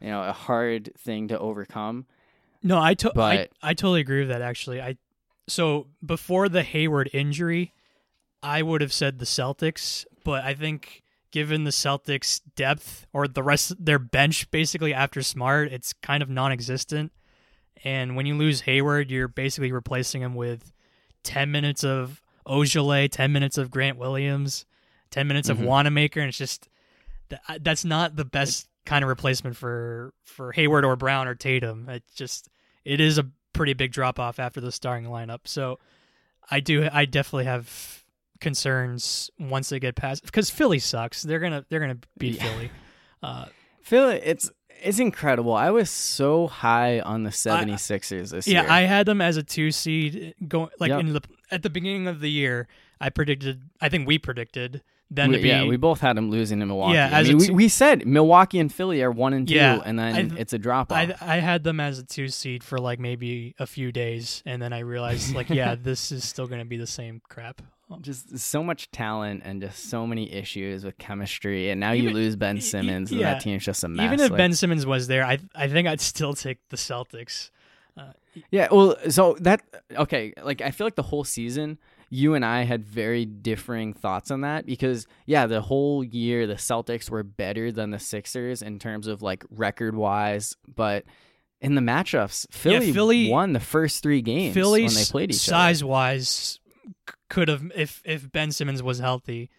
you 0.00 0.08
know 0.08 0.22
a 0.22 0.32
hard 0.32 0.92
thing 0.98 1.28
to 1.28 1.38
overcome. 1.38 2.06
No, 2.62 2.80
I, 2.80 2.94
to- 2.94 3.12
I 3.20 3.48
I 3.62 3.74
totally 3.74 4.00
agree 4.00 4.20
with 4.20 4.28
that. 4.28 4.42
Actually, 4.42 4.80
I 4.80 4.96
so 5.48 5.86
before 6.04 6.48
the 6.48 6.62
Hayward 6.62 7.08
injury, 7.12 7.72
I 8.42 8.62
would 8.62 8.80
have 8.80 8.92
said 8.92 9.18
the 9.18 9.24
Celtics, 9.24 10.04
but 10.24 10.42
I 10.44 10.54
think 10.54 11.02
given 11.30 11.64
the 11.64 11.70
Celtics' 11.70 12.40
depth 12.56 13.06
or 13.12 13.28
the 13.28 13.42
rest 13.42 13.74
their 13.84 13.98
bench 13.98 14.50
basically 14.50 14.92
after 14.92 15.22
Smart, 15.22 15.70
it's 15.72 15.92
kind 15.92 16.22
of 16.22 16.28
non-existent. 16.30 17.12
And 17.84 18.16
when 18.16 18.26
you 18.26 18.36
lose 18.36 18.62
Hayward, 18.62 19.10
you're 19.10 19.28
basically 19.28 19.72
replacing 19.72 20.22
him 20.22 20.34
with 20.34 20.72
ten 21.22 21.50
minutes 21.50 21.84
of 21.84 22.20
Ojeleye, 22.46 23.10
ten 23.10 23.32
minutes 23.32 23.58
of 23.58 23.70
Grant 23.70 23.98
Williams, 23.98 24.64
ten 25.10 25.26
minutes 25.28 25.48
Mhm. 25.48 25.52
of 25.52 25.60
Wanamaker, 25.60 26.20
and 26.20 26.28
it's 26.28 26.38
just 26.38 26.68
that, 27.28 27.62
that's 27.64 27.84
not 27.84 28.16
the 28.16 28.24
best 28.24 28.68
kind 28.84 29.02
of 29.02 29.08
replacement 29.08 29.56
for 29.56 30.12
for 30.24 30.52
Hayward 30.52 30.84
or 30.84 30.94
Brown 30.96 31.26
or 31.28 31.34
Tatum. 31.34 31.88
It 31.88 32.04
just 32.14 32.48
it 32.84 33.00
is 33.00 33.18
a 33.18 33.28
pretty 33.52 33.72
big 33.74 33.90
drop 33.92 34.18
off 34.20 34.38
after 34.38 34.60
the 34.60 34.70
starting 34.70 35.08
lineup. 35.10 35.40
So 35.44 35.78
I 36.50 36.60
do 36.60 36.88
I 36.92 37.04
definitely 37.04 37.46
have 37.46 38.04
concerns 38.40 39.30
once 39.38 39.68
they 39.70 39.80
get 39.80 39.96
past 39.96 40.24
because 40.24 40.50
Philly 40.50 40.78
sucks. 40.78 41.22
They're 41.22 41.40
gonna 41.40 41.64
they're 41.68 41.80
gonna 41.80 41.98
beat 42.18 42.36
Yeah. 42.36 42.42
Philly. 42.44 42.70
Uh, 43.22 43.46
Phil, 43.82 44.10
it's 44.10 44.50
it's 44.82 44.98
incredible. 44.98 45.54
I 45.54 45.70
was 45.70 45.90
so 45.90 46.46
high 46.46 47.00
on 47.00 47.22
the 47.22 47.30
76ers 47.30 48.30
this 48.30 48.46
yeah, 48.46 48.62
year. 48.62 48.70
I 48.70 48.80
had 48.82 49.06
them 49.06 49.20
as 49.20 49.36
a 49.36 49.42
two 49.42 49.70
seed 49.70 50.34
going 50.46 50.70
like 50.78 50.90
Yep. 50.90 51.00
in 51.00 51.12
the 51.12 51.22
at 51.50 51.62
the 51.62 51.70
beginning 51.70 52.06
of 52.06 52.20
the 52.20 52.30
year. 52.30 52.68
I 53.00 53.10
predicted. 53.10 53.62
I 53.80 53.88
think 53.88 54.06
we 54.08 54.18
predicted 54.18 54.82
them 55.10 55.30
we, 55.30 55.36
to 55.36 55.42
be 55.42 55.48
yeah, 55.48 55.64
we 55.64 55.76
both 55.76 56.00
had 56.00 56.16
them 56.16 56.30
losing 56.30 56.60
to 56.60 56.66
Milwaukee. 56.66 56.94
Yeah, 56.94 57.10
I 57.12 57.22
mean, 57.22 57.38
we, 57.38 57.50
we 57.50 57.68
said 57.68 58.06
Milwaukee 58.06 58.58
and 58.58 58.72
Philly 58.72 59.02
are 59.02 59.10
one 59.10 59.32
and 59.32 59.46
two, 59.46 59.54
Yeah, 59.54 59.80
and 59.84 59.98
then 59.98 60.32
I- 60.32 60.40
it's 60.40 60.52
a 60.52 60.58
drop 60.58 60.90
off. 60.90 60.98
I 60.98 61.14
I 61.20 61.36
had 61.36 61.62
them 61.62 61.78
as 61.78 61.98
a 61.98 62.04
two 62.04 62.28
seed 62.28 62.64
for 62.64 62.78
like 62.78 62.98
maybe 62.98 63.54
a 63.58 63.66
few 63.66 63.92
days, 63.92 64.42
and 64.46 64.60
then 64.60 64.72
I 64.72 64.80
realized 64.80 65.34
like 65.34 65.50
yeah, 65.50 65.74
this 65.80 66.10
is 66.10 66.24
still 66.24 66.46
going 66.46 66.60
to 66.60 66.64
be 66.66 66.76
the 66.76 66.86
same 66.86 67.20
crap. 67.28 67.62
Just 68.00 68.38
so 68.38 68.62
much 68.62 68.90
talent 68.90 69.42
and 69.44 69.60
just 69.60 69.88
so 69.88 70.06
many 70.06 70.32
issues 70.32 70.84
with 70.84 70.98
chemistry, 70.98 71.70
and 71.70 71.80
now 71.80 71.92
you 71.92 72.10
lose 72.10 72.36
Ben 72.36 72.60
Simmons, 72.60 73.10
and 73.10 73.20
yeah. 73.20 73.34
that 73.34 73.42
team's 73.42 73.64
just 73.64 73.84
a 73.84 73.88
mess. 73.88 74.06
Even 74.06 74.20
if 74.20 74.30
Like- 74.30 74.38
Ben 74.38 74.52
Simmons 74.54 74.84
was 74.86 75.06
there, 75.06 75.24
I 75.24 75.38
I 75.54 75.68
think 75.68 75.86
I'd 75.86 76.00
still 76.00 76.34
take 76.34 76.58
the 76.68 76.76
Celtics. 76.76 77.50
Uh, 77.96 78.12
yeah, 78.50 78.68
well, 78.70 78.96
so 79.08 79.36
that 79.40 79.62
okay, 79.96 80.32
like 80.42 80.60
I 80.60 80.70
feel 80.70 80.86
like 80.86 80.96
the 80.96 81.02
whole 81.02 81.24
season 81.24 81.78
you 82.10 82.34
and 82.34 82.44
I 82.44 82.62
had 82.62 82.84
very 82.84 83.24
differing 83.24 83.92
thoughts 83.92 84.30
on 84.30 84.42
that 84.42 84.66
because 84.66 85.06
yeah, 85.26 85.46
the 85.46 85.60
whole 85.60 86.04
year 86.04 86.46
the 86.46 86.54
Celtics 86.54 87.10
were 87.10 87.22
better 87.22 87.72
than 87.72 87.90
the 87.90 87.98
Sixers 87.98 88.62
in 88.62 88.78
terms 88.78 89.06
of 89.06 89.22
like 89.22 89.44
record-wise, 89.50 90.54
but 90.72 91.04
in 91.60 91.74
the 91.74 91.80
matchups, 91.80 92.46
Philly, 92.52 92.92
Philly- 92.92 93.30
won 93.30 93.52
the 93.52 93.60
first 93.60 94.02
3 94.02 94.22
games 94.22 94.54
Philly 94.54 94.84
when 94.84 94.94
they 94.94 95.04
played 95.04 95.30
each 95.30 95.38
size 95.38 95.82
wise 95.82 96.60
could 97.28 97.48
have 97.48 97.70
if 97.74 98.02
if 98.04 98.30
Ben 98.32 98.50
Simmons 98.52 98.82
was 98.82 98.98
healthy, 98.98 99.50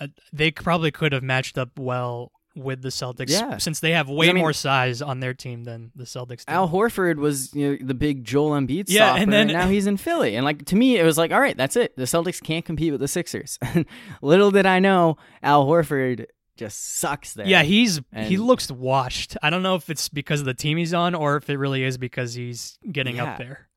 uh, 0.00 0.08
they 0.32 0.50
probably 0.50 0.90
could 0.90 1.12
have 1.12 1.22
matched 1.22 1.58
up 1.58 1.78
well 1.78 2.32
with 2.54 2.82
the 2.82 2.90
Celtics 2.90 3.30
Yeah. 3.30 3.56
since 3.56 3.80
they 3.80 3.92
have 3.92 4.10
way 4.10 4.28
I 4.28 4.32
mean- 4.34 4.42
more 4.42 4.52
size 4.52 5.00
on 5.00 5.20
their 5.20 5.32
team 5.32 5.64
than 5.64 5.90
the 5.96 6.04
Celtics. 6.04 6.44
Other. 6.46 6.56
Al 6.58 6.68
Horford 6.68 7.16
was 7.16 7.54
you 7.54 7.70
know, 7.70 7.78
the 7.80 7.94
big 7.94 8.24
Joel 8.24 8.50
Embiid 8.50 8.84
Yeah, 8.88 9.06
stopper, 9.12 9.22
and 9.22 9.32
then- 9.32 9.46
now 9.46 9.68
he's 9.68 9.86
in 9.86 9.96
Philly. 9.96 10.36
And 10.36 10.44
like 10.44 10.66
to 10.66 10.76
me 10.76 10.98
it 10.98 11.02
was 11.04 11.16
like, 11.16 11.32
all 11.32 11.40
right, 11.40 11.56
that's 11.56 11.76
it. 11.76 11.96
The 11.96 12.02
Celtics 12.04 12.42
can't 12.42 12.62
compete 12.64 12.92
with 12.92 13.00
the 13.00 13.08
Sixers. 13.08 13.58
Little 14.22 14.50
did 14.50 14.66
I 14.66 14.80
know 14.80 15.16
Al 15.42 15.66
Horford 15.66 16.26
just 16.58 16.98
sucks 16.98 17.32
there. 17.32 17.46
yeah, 17.46 17.62
he's 17.62 18.02
he 18.14 18.36
looks 18.36 18.70
washed. 18.70 19.38
I 19.42 19.48
don't 19.48 19.62
know 19.62 19.74
if 19.74 19.88
it's 19.88 20.10
because 20.10 20.40
of 20.40 20.46
the 20.46 20.52
team 20.54 20.76
he's 20.76 20.92
on 20.92 21.14
or 21.14 21.36
if 21.36 21.48
it 21.48 21.56
really 21.56 21.82
is 21.82 21.96
because 21.96 22.34
he's 22.34 22.78
getting 22.92 23.16
Yeah. 23.16 23.32
up 23.32 23.38
there. 23.38 23.68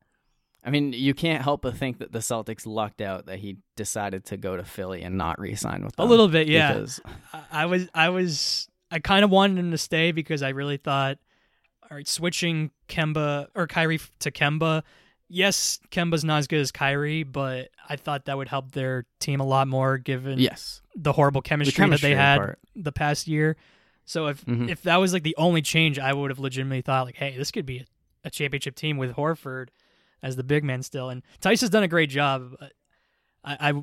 I 0.66 0.70
mean, 0.70 0.92
you 0.92 1.14
can't 1.14 1.42
help 1.42 1.62
but 1.62 1.76
think 1.76 1.98
that 2.00 2.10
the 2.12 2.18
Celtics 2.18 2.66
lucked 2.66 3.00
out 3.00 3.26
that 3.26 3.38
he 3.38 3.58
decided 3.76 4.24
to 4.26 4.36
go 4.36 4.56
to 4.56 4.64
Philly 4.64 5.02
and 5.02 5.16
not 5.16 5.38
re-sign 5.38 5.84
with 5.84 5.94
them. 5.94 6.06
A 6.06 6.10
little 6.10 6.26
bit, 6.28 6.48
yeah. 6.48 6.72
Because, 6.72 7.00
I- 7.52 7.66
was 7.66 7.88
I 7.94 8.08
was 8.08 8.68
I 8.90 8.98
kind 8.98 9.24
of 9.24 9.30
wanted 9.30 9.58
him 9.58 9.70
to 9.70 9.78
stay 9.78 10.10
because 10.12 10.42
I 10.42 10.48
really 10.50 10.76
thought, 10.76 11.18
all 11.90 11.96
right, 11.96 12.06
switching 12.08 12.72
Kemba 12.88 13.46
or 13.54 13.66
Kyrie 13.68 14.00
to 14.20 14.30
Kemba. 14.32 14.82
Yes, 15.28 15.80
Kemba's 15.90 16.24
not 16.24 16.38
as 16.38 16.46
good 16.46 16.60
as 16.60 16.70
Kyrie, 16.70 17.22
but 17.24 17.70
I 17.88 17.96
thought 17.96 18.26
that 18.26 18.36
would 18.36 18.48
help 18.48 18.72
their 18.72 19.06
team 19.18 19.40
a 19.40 19.44
lot 19.46 19.66
more 19.66 19.98
given 19.98 20.38
yes, 20.38 20.82
the 20.94 21.12
horrible 21.12 21.40
the 21.42 21.48
chemistry, 21.48 21.74
chemistry 21.82 22.10
that 22.10 22.14
they 22.14 22.20
had 22.20 22.36
part. 22.38 22.58
the 22.76 22.92
past 22.92 23.26
year. 23.26 23.56
So 24.04 24.26
if 24.28 24.44
Mhm. 24.44 24.68
if 24.70 24.82
that 24.82 24.96
was 24.96 25.12
like 25.12 25.24
the 25.24 25.34
only 25.36 25.62
change, 25.62 25.98
I 25.98 26.12
would 26.12 26.30
have 26.30 26.38
legitimately 26.38 26.82
thought 26.82 27.06
like, 27.06 27.16
hey, 27.16 27.36
this 27.36 27.50
could 27.50 27.66
be 27.66 27.78
a, 27.78 27.84
a 28.24 28.30
championship 28.30 28.76
team 28.76 28.96
with 28.98 29.14
Horford. 29.16 29.68
As 30.22 30.36
the 30.36 30.44
big 30.44 30.64
man 30.64 30.82
still. 30.82 31.08
And 31.08 31.22
Theis 31.40 31.60
has 31.60 31.70
done 31.70 31.82
a 31.82 31.88
great 31.88 32.10
job. 32.10 32.54
I, 33.44 33.70
I 33.70 33.82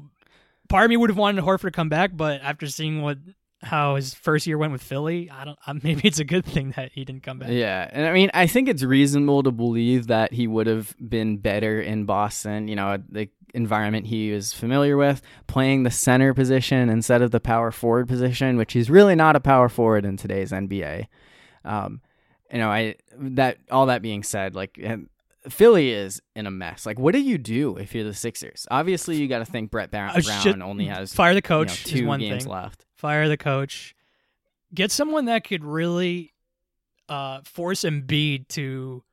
part 0.70 0.86
of 0.86 0.90
me 0.90 0.98
would 0.98 1.10
have 1.10 1.18
wanted 1.18 1.44
Horford 1.44 1.62
to 1.62 1.72
come 1.72 1.90
back, 1.90 2.12
but 2.14 2.42
after 2.42 2.68
seeing 2.68 3.02
what 3.02 3.18
how 3.64 3.96
his 3.96 4.14
first 4.14 4.46
year 4.46 4.58
went 4.58 4.74
with 4.74 4.84
Philly, 4.84 5.30
I 5.30 5.46
don't. 5.46 5.60
Maybe 5.84 6.08
it's 6.08 6.20
a 6.20 6.26
good 6.26 6.46
thing 6.46 6.74
that 6.76 6.92
he 6.94 7.06
didn't 7.06 7.24
come 7.24 7.40
back. 7.40 7.50
Yeah, 7.50 7.90
and 7.92 8.06
I 8.06 8.14
mean, 8.14 8.30
I 8.34 8.48
think 8.48 8.68
it's 8.68 8.84
reasonable 8.84 9.44
to 9.44 9.52
believe 9.52 10.08
that 10.08 10.34
he 10.34 10.48
would 10.48 10.68
have 10.68 10.96
been 10.98 11.38
better 11.38 11.82
in 11.82 12.06
Boston. 12.06 12.68
You 12.68 12.76
know, 12.76 13.02
the 13.10 13.30
environment 13.54 14.08
he 14.08 14.32
was 14.32 14.52
familiar 14.52 14.98
with, 14.98 15.22
playing 15.48 15.84
the 15.84 15.92
center 15.92 16.34
position 16.34 16.90
instead 16.90 17.22
of 17.22 17.32
the 17.32 17.40
power 17.40 17.72
forward 17.72 18.08
position, 18.08 18.58
which 18.58 18.74
he's 18.74 18.90
really 18.90 19.16
not 19.16 19.36
a 19.36 19.40
power 19.40 19.70
forward 19.70 20.06
in 20.06 20.18
today's 20.18 20.52
NBA. 20.52 21.08
Um, 21.64 22.02
you 22.52 22.60
know, 22.60 22.70
I 22.70 22.96
that 23.18 23.58
all 23.72 23.88
that 23.88 24.02
being 24.02 24.24
said, 24.24 24.56
like 24.56 24.80
Philly 25.50 25.91
is 25.91 26.22
in 26.36 26.48
a 26.48 26.52
mess. 26.52 26.86
Like, 26.86 27.00
what 27.00 27.14
do 27.14 27.22
you 27.22 27.38
do 27.38 27.78
if 27.78 27.94
you're 27.94 28.04
the 28.04 28.14
Sixers? 28.14 28.66
Obviously, 28.72 29.18
you 29.18 29.28
got 29.28 29.39
to 29.39 29.46
think 29.46 29.72
Brett 29.72 29.91
Brown, 29.91 30.14
Brown 30.22 30.62
only 30.62 30.86
has 30.86 31.14
fire 31.14 31.34
the 31.34 31.41
coach. 31.41 31.86
You 31.86 31.96
know, 31.96 32.00
two 32.00 32.08
one 32.08 32.20
games 32.20 32.44
thing. 32.44 32.52
left. 32.52 32.86
Fire 32.96 33.28
the 33.28 33.38
coach. 33.38 33.96
Get 34.74 34.91
someone 34.91 35.26
that 35.26 35.44
could 35.44 35.64
really 35.64 36.34
uh, 37.10 37.41
force 37.44 37.82
Embiid 37.82 38.48
to, 38.50 39.04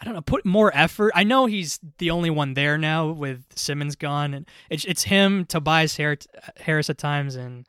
I 0.00 0.04
don't 0.04 0.14
know, 0.14 0.22
put 0.22 0.46
more 0.46 0.70
effort. 0.74 1.12
I 1.14 1.24
know 1.24 1.46
he's 1.46 1.80
the 1.98 2.10
only 2.10 2.30
one 2.30 2.54
there 2.54 2.78
now 2.78 3.10
with 3.10 3.44
Simmons 3.56 3.96
gone, 3.96 4.34
and 4.34 4.48
it's 4.70 4.84
it's 4.84 5.02
him, 5.02 5.44
Tobias 5.44 5.96
Harris 5.96 6.90
at 6.90 6.98
times, 6.98 7.34
and 7.34 7.66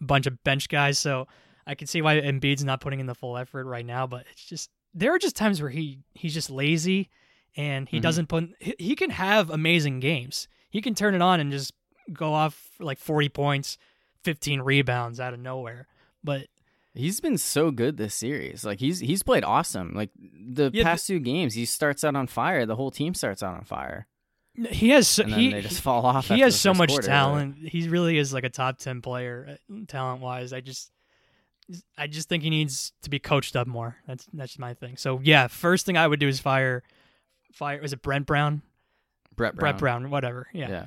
a 0.00 0.04
bunch 0.04 0.26
of 0.26 0.42
bench 0.42 0.68
guys. 0.68 0.98
So 0.98 1.28
I 1.66 1.74
can 1.74 1.86
see 1.86 2.02
why 2.02 2.20
Embiid's 2.20 2.64
not 2.64 2.80
putting 2.80 3.00
in 3.00 3.06
the 3.06 3.14
full 3.14 3.36
effort 3.36 3.66
right 3.66 3.86
now. 3.86 4.06
But 4.06 4.26
it's 4.32 4.44
just 4.44 4.70
there 4.92 5.14
are 5.14 5.18
just 5.18 5.36
times 5.36 5.62
where 5.62 5.70
he 5.70 6.00
he's 6.14 6.34
just 6.34 6.50
lazy 6.50 7.08
and 7.56 7.88
he 7.88 7.96
mm-hmm. 7.96 8.02
doesn't 8.02 8.28
put 8.28 8.50
he 8.60 8.94
can 8.94 9.10
have 9.10 9.50
amazing 9.50 10.00
games. 10.00 10.48
He 10.70 10.82
can 10.82 10.94
turn 10.94 11.14
it 11.14 11.22
on 11.22 11.40
and 11.40 11.50
just 11.50 11.72
go 12.12 12.32
off 12.32 12.70
like 12.78 12.98
40 12.98 13.28
points, 13.30 13.78
15 14.24 14.60
rebounds 14.60 15.20
out 15.20 15.34
of 15.34 15.40
nowhere. 15.40 15.86
But 16.22 16.48
he's 16.94 17.20
been 17.20 17.38
so 17.38 17.70
good 17.70 17.96
this 17.96 18.14
series. 18.14 18.64
Like 18.64 18.80
he's 18.80 19.00
he's 19.00 19.22
played 19.22 19.44
awesome. 19.44 19.94
Like 19.94 20.10
the 20.18 20.70
yeah, 20.72 20.84
past 20.84 21.06
two 21.06 21.18
games, 21.18 21.54
he 21.54 21.64
starts 21.64 22.04
out 22.04 22.16
on 22.16 22.26
fire. 22.26 22.66
The 22.66 22.76
whole 22.76 22.90
team 22.90 23.14
starts 23.14 23.42
out 23.42 23.54
on 23.54 23.64
fire. 23.64 24.06
He 24.70 24.88
has 24.90 25.06
so, 25.06 25.24
he 25.24 25.52
they 25.52 25.60
just 25.60 25.82
fall 25.82 26.06
off. 26.06 26.28
He 26.28 26.40
has 26.40 26.58
so 26.58 26.72
much 26.72 26.88
quarter, 26.88 27.06
talent. 27.06 27.56
He 27.68 27.88
really 27.88 28.16
is 28.16 28.32
like 28.32 28.44
a 28.44 28.48
top 28.48 28.78
10 28.78 29.02
player 29.02 29.58
uh, 29.70 29.74
talent 29.86 30.22
wise. 30.22 30.54
I 30.54 30.60
just 30.60 30.90
I 31.98 32.06
just 32.06 32.28
think 32.28 32.42
he 32.42 32.50
needs 32.50 32.92
to 33.02 33.10
be 33.10 33.18
coached 33.18 33.54
up 33.54 33.66
more. 33.66 33.96
That's 34.06 34.26
that's 34.32 34.58
my 34.58 34.72
thing. 34.72 34.96
So 34.96 35.20
yeah, 35.22 35.48
first 35.48 35.84
thing 35.84 35.96
I 35.96 36.06
would 36.06 36.20
do 36.20 36.28
is 36.28 36.40
fire 36.40 36.82
fire. 37.56 37.80
Was 37.80 37.92
it 37.92 38.02
Brent 38.02 38.26
Brown? 38.26 38.62
Brett 39.34 39.56
Brown. 39.56 39.72
Brett 39.72 39.78
Brown. 39.78 40.10
Whatever. 40.10 40.48
Yeah. 40.52 40.68
yeah. 40.68 40.84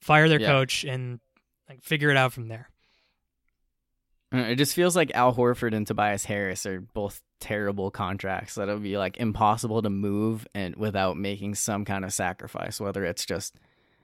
Fire 0.00 0.28
their 0.28 0.40
yeah. 0.40 0.48
coach 0.48 0.84
and 0.84 1.20
like 1.68 1.82
figure 1.82 2.10
it 2.10 2.16
out 2.16 2.32
from 2.32 2.48
there. 2.48 2.68
It 4.32 4.56
just 4.56 4.74
feels 4.74 4.94
like 4.94 5.10
Al 5.14 5.34
Horford 5.34 5.74
and 5.74 5.84
Tobias 5.84 6.24
Harris 6.24 6.64
are 6.64 6.80
both 6.80 7.20
terrible 7.40 7.90
contracts 7.90 8.54
that'll 8.54 8.78
be 8.78 8.96
like 8.96 9.16
impossible 9.16 9.82
to 9.82 9.90
move 9.90 10.46
and 10.54 10.76
without 10.76 11.16
making 11.16 11.56
some 11.56 11.84
kind 11.84 12.04
of 12.04 12.12
sacrifice, 12.12 12.80
whether 12.80 13.04
it's 13.04 13.26
just 13.26 13.56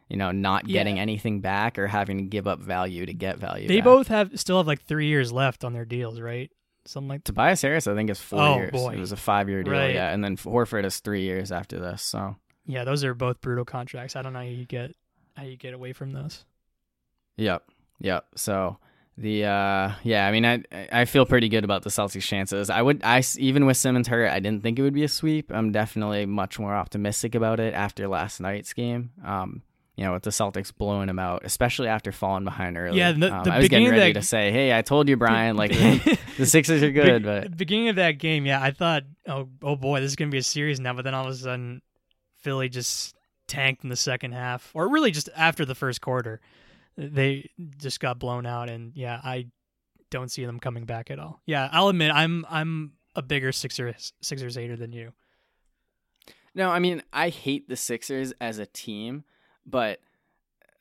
you 0.09 0.17
know 0.17 0.33
not 0.33 0.67
getting 0.67 0.97
yeah. 0.97 1.03
anything 1.03 1.41
back 1.41 1.79
or 1.79 1.87
having 1.87 2.19
to 2.19 2.25
give 2.25 2.49
up 2.49 2.61
value 2.61 3.07
to 3.07 3.15
get 3.15 3.39
value. 3.39 3.69
They 3.69 3.77
back. 3.77 3.85
both 3.85 4.09
have 4.09 4.39
still 4.39 4.57
have 4.57 4.67
like 4.67 4.83
three 4.83 5.07
years 5.07 5.33
left 5.33 5.63
on 5.63 5.73
their 5.73 5.85
deals, 5.85 6.21
right? 6.21 6.51
Something 6.89 7.09
like 7.09 7.25
Tobias 7.25 7.63
Harris. 7.63 7.87
I 7.87 7.95
think 7.95 8.11
is 8.11 8.21
four 8.21 8.41
oh, 8.41 8.57
years. 8.57 8.73
Boy. 8.73 8.95
It 8.95 9.01
was 9.01 9.13
a 9.13 9.17
five 9.17 9.49
year 9.49 9.63
deal, 9.63 9.75
right. 9.75 9.95
yeah, 9.95 10.13
and 10.13 10.23
then 10.23 10.37
Horford 10.37 10.85
is 10.85 11.01
three 11.01 11.23
years 11.23 11.53
after 11.53 11.79
this. 11.79 12.03
So 12.03 12.37
yeah, 12.67 12.85
those 12.85 13.05
are 13.05 13.15
both 13.15 13.41
brutal 13.41 13.65
contracts. 13.65 14.17
I 14.17 14.23
don't 14.23 14.33
know 14.33 14.41
how 14.41 14.45
you 14.45 14.65
get 14.65 14.95
how 15.37 15.45
you 15.45 15.57
get 15.57 15.75
away 15.75 15.93
from 15.93 16.13
those. 16.13 16.45
Yep, 17.37 17.63
yep. 18.01 18.27
So 18.37 18.79
the 19.19 19.45
uh 19.45 19.93
yeah, 20.03 20.27
I 20.27 20.33
mean 20.33 20.45
I 20.45 20.63
I 20.93 21.05
feel 21.05 21.25
pretty 21.25 21.49
good 21.49 21.65
about 21.65 21.83
the 21.83 21.91
Celtics 21.91 22.23
chances. 22.23 22.71
I 22.71 22.83
would 22.83 23.03
I 23.03 23.23
even 23.39 23.67
with 23.67 23.77
Simmons 23.77 24.09
hurt, 24.09 24.31
I 24.31 24.41
didn't 24.41 24.63
think 24.63 24.79
it 24.79 24.83
would 24.83 24.95
be 24.95 25.05
a 25.05 25.09
sweep. 25.09 25.51
I'm 25.53 25.73
definitely 25.73 26.27
much 26.27 26.59
more 26.59 26.75
optimistic 26.75 27.35
about 27.35 27.61
it 27.61 27.75
after 27.75 28.09
last 28.09 28.41
night's 28.41 28.73
game. 28.73 29.11
Um 29.25 29.63
you 29.97 30.05
know, 30.05 30.13
with 30.13 30.25
the 30.25 30.31
Celtics 30.31 30.73
blowing 30.77 31.07
them 31.07 31.19
out, 31.19 31.43
especially 31.45 31.89
after 31.89 32.13
falling 32.13 32.45
behind 32.45 32.77
early. 32.77 32.99
Yeah, 32.99 33.13
the, 33.13 33.35
um, 33.35 33.45
the 33.45 33.53
I 33.53 33.59
was 33.59 33.69
getting 33.69 33.89
ready 33.89 34.13
that, 34.13 34.21
to 34.21 34.27
say, 34.27 34.53
"Hey, 34.53 34.77
I 34.77 34.83
told 34.83 35.09
you, 35.09 35.17
Brian, 35.17 35.57
like 35.57 35.71
the, 36.37 36.45
Sixers 36.45 36.83
are 36.83 36.91
good." 36.91 37.23
Be- 37.23 37.27
but 37.27 37.57
beginning 37.57 37.89
of 37.89 37.97
that 37.97 38.13
game, 38.13 38.45
yeah, 38.45 38.63
I 38.63 38.73
thought, 38.73 39.05
"Oh, 39.27 39.49
oh 39.63 39.75
boy, 39.75 40.01
this 40.01 40.11
is 40.11 40.17
gonna 40.17 40.31
be 40.31 40.39
a 40.39 40.43
series 40.43 40.79
now." 40.79 40.93
But 40.93 41.05
then 41.05 41.15
all 41.15 41.25
of 41.25 41.33
a 41.33 41.35
sudden, 41.35 41.81
Philly 42.37 42.69
just 42.69 43.17
tanked 43.47 43.85
in 43.85 43.91
the 43.91 43.97
second 43.97 44.33
half, 44.33 44.71
or 44.75 44.89
really 44.89 45.11
just 45.11 45.31
after 45.35 45.65
the 45.65 45.75
first 45.75 46.03
quarter, 46.03 46.43
they 46.99 47.51
just 47.79 47.99
got 47.99 48.19
blown 48.19 48.45
out. 48.45 48.69
And 48.69 48.93
yeah, 48.95 49.19
I 49.25 49.47
don't 50.11 50.31
see 50.31 50.45
them 50.45 50.61
coming 50.61 50.85
back 50.85 51.11
at 51.11 51.19
all. 51.19 51.41
Yeah, 51.47 51.71
I'll 51.73 51.89
admit, 51.89 52.13
I'm 52.13 52.45
I'm 52.51 52.93
a 53.15 53.23
bigger 53.23 53.51
Sixers 53.51 54.13
Sixers 54.21 54.57
hater 54.57 54.77
than 54.77 54.93
you. 54.93 55.15
No, 56.55 56.71
I 56.71 56.81
mean 56.81 57.03
I 57.15 57.31
hate 57.31 57.67
the 57.67 57.77
Sixers 57.77 58.35
as 58.43 58.59
a 58.59 58.67
team 58.67 59.25
but 59.67 60.01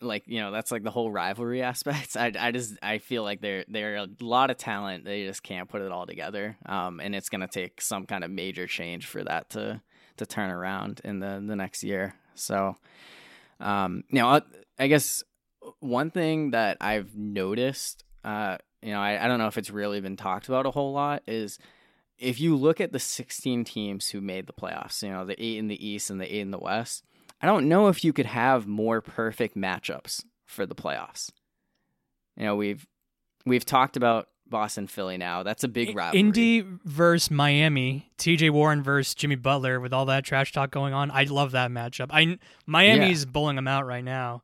like 0.01 0.23
you 0.27 0.39
know 0.39 0.51
that's 0.51 0.71
like 0.71 0.83
the 0.83 0.91
whole 0.91 1.11
rivalry 1.11 1.61
aspect. 1.71 2.15
I, 2.15 2.31
I 2.37 2.51
just 2.51 2.77
i 2.81 2.97
feel 2.97 3.23
like 3.23 3.41
they're 3.41 3.65
they're 3.67 3.95
a 3.95 4.07
lot 4.19 4.49
of 4.49 4.57
talent. 4.57 5.05
They 5.05 5.25
just 5.25 5.43
can't 5.43 5.69
put 5.69 5.81
it 5.81 5.91
all 5.91 6.05
together. 6.05 6.57
Um 6.65 6.99
and 6.99 7.15
it's 7.15 7.29
gonna 7.29 7.47
take 7.47 7.81
some 7.81 8.05
kind 8.05 8.23
of 8.23 8.31
major 8.31 8.67
change 8.67 9.07
for 9.07 9.23
that 9.23 9.49
to 9.51 9.81
to 10.17 10.25
turn 10.25 10.49
around 10.49 11.01
in 11.03 11.19
the 11.19 11.43
the 11.45 11.55
next 11.55 11.83
year. 11.83 12.15
So 12.35 12.75
um 13.59 14.03
you 14.09 14.19
know 14.19 14.41
i 14.77 14.87
guess 14.87 15.23
one 15.79 16.11
thing 16.11 16.51
that 16.51 16.77
i've 16.81 17.15
noticed 17.15 18.03
uh 18.23 18.57
you 18.81 18.91
know 18.91 18.99
I, 18.99 19.23
I 19.23 19.27
don't 19.27 19.39
know 19.39 19.47
if 19.47 19.57
it's 19.57 19.71
really 19.71 20.01
been 20.01 20.17
talked 20.17 20.47
about 20.47 20.65
a 20.65 20.71
whole 20.71 20.93
lot 20.93 21.23
is 21.27 21.57
if 22.17 22.39
you 22.39 22.55
look 22.55 22.79
at 22.79 22.91
the 22.91 22.99
16 22.99 23.63
teams 23.63 24.09
who 24.09 24.21
made 24.21 24.47
the 24.47 24.53
playoffs 24.53 25.01
you 25.01 25.09
know 25.09 25.25
the 25.25 25.41
eight 25.41 25.57
in 25.57 25.67
the 25.67 25.87
east 25.87 26.09
and 26.09 26.19
the 26.19 26.33
eight 26.33 26.41
in 26.41 26.51
the 26.51 26.59
west 26.59 27.03
I 27.41 27.47
don't 27.47 27.67
know 27.67 27.87
if 27.87 28.03
you 28.03 28.13
could 28.13 28.25
have 28.25 28.67
more 28.67 29.01
perfect 29.01 29.55
matchups 29.57 30.23
for 30.45 30.65
the 30.65 30.75
playoffs. 30.75 31.31
You 32.37 32.45
know, 32.45 32.55
we've 32.55 32.85
we've 33.45 33.65
talked 33.65 33.97
about 33.97 34.27
Boston 34.47 34.87
Philly 34.87 35.17
now. 35.17 35.43
That's 35.43 35.63
a 35.63 35.67
big 35.67 35.95
rivalry. 35.95 36.19
Indy 36.19 36.65
versus 36.83 37.31
Miami, 37.31 38.11
TJ 38.17 38.51
Warren 38.51 38.83
versus 38.83 39.15
Jimmy 39.15 39.35
Butler 39.35 39.79
with 39.79 39.93
all 39.93 40.05
that 40.05 40.23
trash 40.23 40.51
talk 40.51 40.71
going 40.71 40.93
on. 40.93 41.11
I 41.11 41.23
love 41.23 41.51
that 41.51 41.71
matchup. 41.71 42.07
I 42.11 42.37
Miami's 42.65 43.23
yeah. 43.23 43.31
bowling 43.31 43.55
them 43.55 43.67
out 43.67 43.85
right 43.85 44.03
now. 44.03 44.43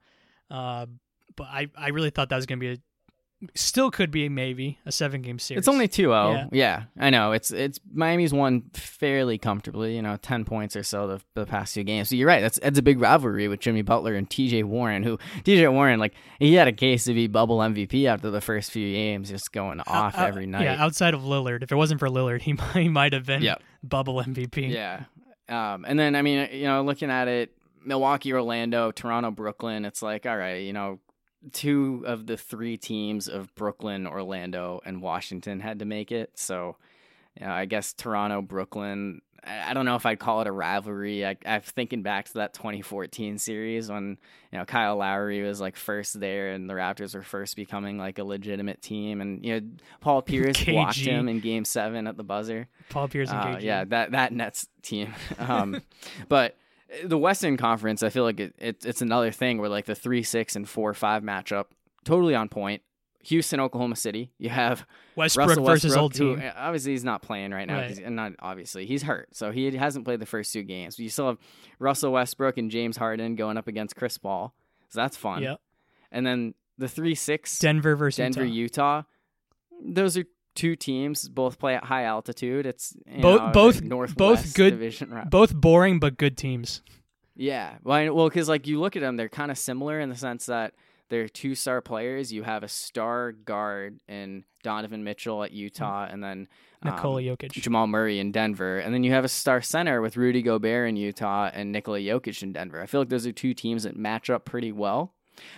Uh, 0.50 0.88
but 1.36 1.48
I, 1.48 1.70
I 1.76 1.90
really 1.90 2.10
thought 2.10 2.30
that 2.30 2.36
was 2.36 2.46
going 2.46 2.60
to 2.60 2.66
be 2.66 2.74
a 2.74 2.78
still 3.56 3.90
could 3.90 4.12
be 4.12 4.30
maybe 4.30 4.80
a 4.86 4.92
seven 4.92 5.22
game 5.22 5.40
series. 5.40 5.60
It's 5.60 5.68
only 5.68 5.88
2-0. 5.88 6.34
Yeah. 6.34 6.48
yeah. 6.52 6.84
I 7.00 7.10
know. 7.10 7.32
It's 7.32 7.52
it's 7.52 7.80
Miami's 7.92 8.34
won 8.34 8.64
fairly 8.74 9.38
comfortably, 9.38 9.96
you 9.96 10.02
know, 10.02 10.18
10 10.18 10.46
points 10.46 10.76
or 10.76 10.84
so 10.84 11.08
the, 11.08 11.22
the 11.34 11.46
past 11.46 11.74
two 11.74 11.84
games. 11.84 12.10
So 12.10 12.16
you're 12.16 12.28
right. 12.28 12.42
That's 12.42 12.60
it's 12.60 12.78
a 12.78 12.82
big 12.82 13.00
rivalry 13.00 13.48
with 13.48 13.60
Jimmy 13.60 13.82
Butler 13.82 14.16
and 14.16 14.30
TJ 14.30 14.64
Warren, 14.64 15.04
who 15.04 15.18
TJ 15.44 15.72
Warren 15.72 16.00
like 16.00 16.14
he 16.40 16.54
had 16.54 16.68
a 16.68 16.74
case 16.74 17.06
to 17.06 17.14
be 17.14 17.28
bubble 17.28 17.60
MVP 17.60 18.06
after 18.06 18.30
the 18.30 18.42
first 18.42 18.72
few 18.72 18.92
games 18.92 19.30
just 19.30 19.52
going 19.52 19.82
off 19.88 20.18
uh, 20.18 20.24
every 20.24 20.46
night. 20.46 20.64
Yeah, 20.64 20.84
outside 20.84 21.14
of 21.14 21.22
Lillard. 21.22 21.64
If 21.64 21.72
it 21.72 21.76
wasn't 21.76 22.00
for 22.00 22.10
Lillard, 22.10 22.42
he 22.44 22.54
might, 22.54 22.76
he 22.76 22.90
might 22.90 23.14
have 23.14 23.26
been 23.26 23.42
yep. 23.42 23.62
bubble 23.84 24.22
MVP. 24.22 24.72
Yeah. 24.72 25.04
Um 25.50 25.86
and 25.88 26.00
then 26.00 26.16
I 26.16 26.22
mean, 26.22 26.50
you 26.52 26.66
know, 26.66 26.84
looking 26.84 27.10
at 27.10 27.28
it 27.28 27.52
Milwaukee, 27.84 28.34
Orlando, 28.34 28.92
Toronto, 28.92 29.32
Brooklyn, 29.32 29.86
it's 29.86 30.02
like, 30.02 30.26
all 30.26 30.38
right, 30.38 30.62
you 30.64 30.74
know, 30.74 31.00
two 31.52 32.04
of 32.06 32.28
the 32.28 32.38
three 32.38 32.78
teams 32.78 33.28
of 33.28 33.54
Brooklyn, 33.56 34.08
Orlando, 34.08 34.82
and 34.86 35.02
Washington 35.02 35.60
had 35.60 35.80
to 35.80 35.86
make 35.86 36.12
it. 36.12 36.32
So, 36.36 36.78
you 37.40 37.46
know, 37.46 37.52
I 37.52 37.66
guess 37.66 37.94
Toronto, 37.94 38.42
Brooklyn. 38.42 39.22
I 39.44 39.74
don't 39.74 39.86
know 39.86 39.96
if 39.96 40.06
I'd 40.06 40.20
call 40.20 40.42
it 40.42 40.48
a 40.48 40.52
rivalry. 40.52 41.26
I, 41.26 41.36
I'm 41.48 41.62
thinking 41.62 42.04
back 42.04 42.26
to 42.26 42.34
that 42.36 42.54
2014 42.54 43.40
series 43.40 43.90
when 43.90 44.20
you 44.52 44.60
know 44.60 44.66
Kyle 44.66 44.98
Lowry 44.98 45.42
was 45.42 45.60
like 45.60 45.76
first 45.76 46.20
there, 46.20 46.52
and 46.52 46.70
the 46.70 46.76
Raptors 46.76 47.16
were 47.16 47.24
first 47.24 47.56
becoming 47.56 47.98
like 47.98 48.20
a 48.20 48.24
legitimate 48.24 48.84
team, 48.84 49.20
and 49.20 49.44
you 49.44 49.60
know 49.60 49.68
Paul 50.00 50.22
Pierce 50.22 50.64
blocked 50.64 50.98
him 50.98 51.28
in 51.28 51.40
Game 51.40 51.66
Seven 51.66 52.06
at 52.06 52.18
the 52.18 52.24
buzzer. 52.24 52.68
Paul 52.90 53.08
Pierce 53.08 53.32
and 53.32 53.40
uh, 53.40 53.46
KG. 53.46 53.62
Yeah, 53.64 53.84
that 53.86 54.12
that 54.12 54.32
Nets 54.32 54.68
team. 54.84 55.14
Um, 55.40 55.82
but 56.30 56.56
the 57.04 57.18
Western 57.18 57.58
Conference, 57.58 58.04
I 58.04 58.10
feel 58.10 58.24
like 58.24 58.40
it, 58.40 58.56
it, 58.58 58.86
it's 58.86 59.02
another 59.02 59.32
thing 59.32 59.58
where 59.58 59.70
like 59.70 59.86
the 59.86 59.96
three 59.96 60.24
six 60.24 60.56
and 60.56 60.68
four 60.68 60.94
five 60.94 61.24
matchup 61.24 61.66
totally 62.06 62.36
on 62.36 62.50
point. 62.50 62.82
Houston, 63.26 63.60
Oklahoma 63.60 63.96
City. 63.96 64.32
You 64.40 64.50
have 64.50 64.86
Westbrook, 65.16 65.50
Russell 65.50 65.66
versus 65.66 65.96
old 65.96 66.14
team. 66.14 66.40
Who, 66.40 66.50
obviously, 66.56 66.94
he's 66.94 67.04
not 67.04 67.22
playing 67.22 67.52
right 67.52 67.68
now. 67.68 67.82
Right. 67.82 68.10
not 68.10 68.34
obviously 68.40 68.88
he's 68.88 69.04
hurt, 69.04 69.30
so 69.36 69.52
he 69.52 69.72
hasn't 69.76 70.06
played 70.06 70.20
the 70.20 70.26
first 70.26 70.52
two 70.52 70.64
games. 70.64 70.96
But 70.96 71.04
you 71.04 71.10
still 71.10 71.28
have 71.28 71.38
Russell 71.78 72.12
Westbrook 72.12 72.58
and 72.58 72.72
James 72.72 72.98
Harden 72.98 73.36
going 73.36 73.58
up 73.58 73.68
against 73.68 73.96
Chris 73.96 74.18
Paul, 74.18 74.56
so 74.90 75.00
that's 75.00 75.18
fun. 75.18 75.44
Yep. 75.44 75.62
And 76.12 76.26
then 76.26 76.56
the 76.80 76.88
three 76.88 77.16
six 77.16 77.60
Denver 77.60 77.96
versus 77.96 78.18
Denver 78.18 78.44
Utah. 78.44 78.98
Utah. 78.98 79.04
Those 79.84 80.18
are 80.18 80.26
two 80.56 80.76
teams 80.76 81.28
both 81.30 81.60
play 81.60 81.76
at 81.76 81.86
high 81.86 82.04
altitude. 82.04 82.66
It's 82.66 82.96
both 83.22 83.42
know, 83.42 83.52
both 83.52 83.82
Northwest 83.82 84.18
both 84.18 84.54
good 84.54 84.72
division 84.72 85.28
both 85.30 85.54
boring 85.54 86.00
but 86.00 86.18
good 86.18 86.38
teams. 86.38 86.82
Yeah, 87.36 87.78
well, 87.84 88.14
well, 88.14 88.30
because 88.30 88.50
like 88.50 88.68
you 88.68 88.80
look 88.80 88.96
at 88.96 89.02
them, 89.02 89.18
they're 89.18 89.30
kind 89.30 89.52
of 89.52 89.58
similar 89.58 90.00
in 90.00 90.10
the 90.10 90.16
sense 90.16 90.46
that 90.48 90.74
they're 91.10 91.30
two 91.30 91.56
star 91.56 91.82
players. 91.82 92.32
You 92.32 92.44
have 92.44 92.64
a 92.64 92.68
star 92.68 93.32
guard 93.32 94.00
in 94.08 94.46
Donovan 94.64 95.04
Mitchell 95.04 95.44
at 95.44 95.52
Utah, 95.52 96.08
and 96.10 96.24
then 96.24 96.48
um, 96.84 96.94
Nikola 96.96 97.22
Jokic. 97.22 97.52
Jamal 97.52 97.88
Murray 97.88 98.20
in 98.20 98.32
Denver, 98.32 98.80
and 98.80 98.94
then 98.94 99.04
you 99.04 99.12
have 99.12 99.26
a 99.26 99.30
star 99.30 99.62
center 99.62 100.02
with 100.02 100.18
Rudy 100.18 100.42
Gobert 100.42 100.90
in 100.90 100.96
Utah 100.96 101.50
and 101.54 101.72
Nikola 101.72 102.00
Jokic 102.00 102.44
in 102.44 102.54
Denver. 102.54 102.82
I 102.82 102.86
feel 102.86 103.02
like 103.02 103.10
those 103.10 103.28
are 103.28 103.32
two 103.32 103.54
teams 103.54 103.84
that 103.84 103.96
match 103.96 104.30
up 104.30 104.46
pretty 104.46 104.72
well. 104.72 105.14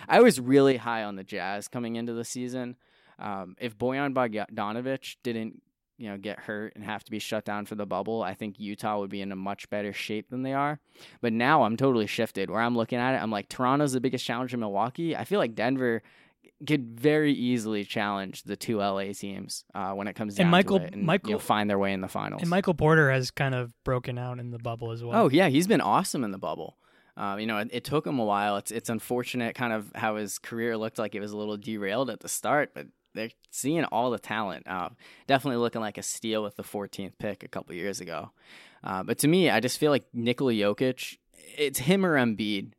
I 0.08 0.20
was 0.20 0.40
really 0.40 0.76
high 0.76 1.04
on 1.04 1.16
the 1.16 1.24
Jazz 1.24 1.68
coming 1.68 1.96
into 1.96 2.12
the 2.12 2.24
season. 2.24 2.76
Um, 3.18 3.56
if 3.60 3.76
Bojan 3.78 4.12
Bogdanovic 4.14 5.16
didn't, 5.22 5.62
you 5.98 6.08
know, 6.08 6.16
get 6.18 6.40
hurt 6.40 6.72
and 6.74 6.84
have 6.84 7.04
to 7.04 7.10
be 7.10 7.18
shut 7.18 7.44
down 7.44 7.66
for 7.66 7.74
the 7.76 7.86
bubble, 7.86 8.22
I 8.22 8.34
think 8.34 8.58
Utah 8.58 8.98
would 8.98 9.10
be 9.10 9.20
in 9.20 9.30
a 9.32 9.36
much 9.36 9.70
better 9.70 9.92
shape 9.92 10.28
than 10.30 10.42
they 10.42 10.52
are. 10.52 10.80
But 11.20 11.32
now 11.32 11.62
I'm 11.62 11.76
totally 11.76 12.06
shifted. 12.08 12.50
Where 12.50 12.60
I'm 12.60 12.76
looking 12.76 12.98
at 12.98 13.14
it, 13.14 13.22
I'm 13.22 13.30
like 13.30 13.48
Toronto's 13.48 13.92
the 13.92 14.00
biggest 14.00 14.24
challenge 14.24 14.52
in 14.52 14.60
Milwaukee. 14.60 15.16
I 15.16 15.24
feel 15.24 15.38
like 15.38 15.54
Denver 15.54 16.02
could 16.66 16.98
very 16.98 17.32
easily 17.32 17.84
challenge 17.84 18.42
the 18.44 18.56
two 18.56 18.78
LA 18.78 19.12
teams 19.12 19.64
uh, 19.74 19.92
when 19.92 20.08
it 20.08 20.14
comes 20.14 20.34
down 20.34 20.44
And 20.46 20.50
Michael- 20.50 20.78
to 20.80 20.86
it, 20.86 20.94
and 20.94 21.04
Michael- 21.04 21.30
you'll 21.30 21.38
find 21.38 21.68
their 21.70 21.78
way 21.78 21.92
in 21.92 22.00
the 22.00 22.08
finals. 22.08 22.42
And 22.42 22.50
Michael 22.50 22.74
Porter 22.74 23.10
has 23.10 23.30
kind 23.30 23.54
of 23.54 23.72
broken 23.84 24.18
out 24.18 24.38
in 24.38 24.50
the 24.50 24.58
bubble 24.58 24.90
as 24.90 25.02
well. 25.04 25.24
Oh 25.24 25.28
yeah, 25.30 25.48
he's 25.48 25.66
been 25.66 25.80
awesome 25.80 26.24
in 26.24 26.30
the 26.32 26.38
bubble. 26.38 26.76
Um, 27.16 27.38
you 27.38 27.46
know, 27.46 27.58
it, 27.58 27.68
it 27.72 27.84
took 27.84 28.04
him 28.06 28.18
a 28.18 28.24
while. 28.24 28.56
It's 28.56 28.70
it's 28.72 28.88
unfortunate, 28.88 29.54
kind 29.54 29.72
of 29.72 29.92
how 29.94 30.16
his 30.16 30.38
career 30.38 30.76
looked 30.76 30.98
like 30.98 31.14
it 31.14 31.20
was 31.20 31.32
a 31.32 31.36
little 31.36 31.56
derailed 31.56 32.10
at 32.10 32.20
the 32.20 32.28
start, 32.28 32.72
but 32.74 32.86
they're 33.14 33.30
seeing 33.50 33.84
all 33.84 34.10
the 34.10 34.18
talent. 34.18 34.66
Uh, 34.68 34.90
definitely 35.26 35.58
looking 35.58 35.80
like 35.80 35.98
a 35.98 36.02
steal 36.02 36.42
with 36.42 36.56
the 36.56 36.62
14th 36.62 37.12
pick 37.18 37.42
a 37.42 37.48
couple 37.48 37.74
years 37.74 38.00
ago. 38.00 38.30
Uh, 38.82 39.02
but 39.02 39.18
to 39.18 39.28
me, 39.28 39.50
I 39.50 39.60
just 39.60 39.78
feel 39.78 39.90
like 39.90 40.04
Nikola 40.12 40.52
Jokic, 40.52 41.16
it's 41.56 41.78
him 41.78 42.04
or 42.04 42.16
Embiid, 42.16 42.72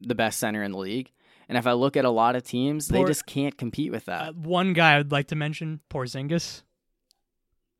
the 0.00 0.14
best 0.14 0.38
center 0.38 0.62
in 0.62 0.72
the 0.72 0.78
league. 0.78 1.10
And 1.48 1.58
if 1.58 1.66
I 1.66 1.72
look 1.72 1.96
at 1.96 2.04
a 2.04 2.10
lot 2.10 2.36
of 2.36 2.44
teams, 2.44 2.86
they 2.88 3.04
just 3.04 3.26
can't 3.26 3.58
compete 3.58 3.90
with 3.90 4.04
that. 4.04 4.28
Uh, 4.28 4.32
one 4.32 4.72
guy 4.72 4.96
I'd 4.96 5.10
like 5.10 5.26
to 5.28 5.36
mention, 5.36 5.80
Porzingis. 5.90 6.62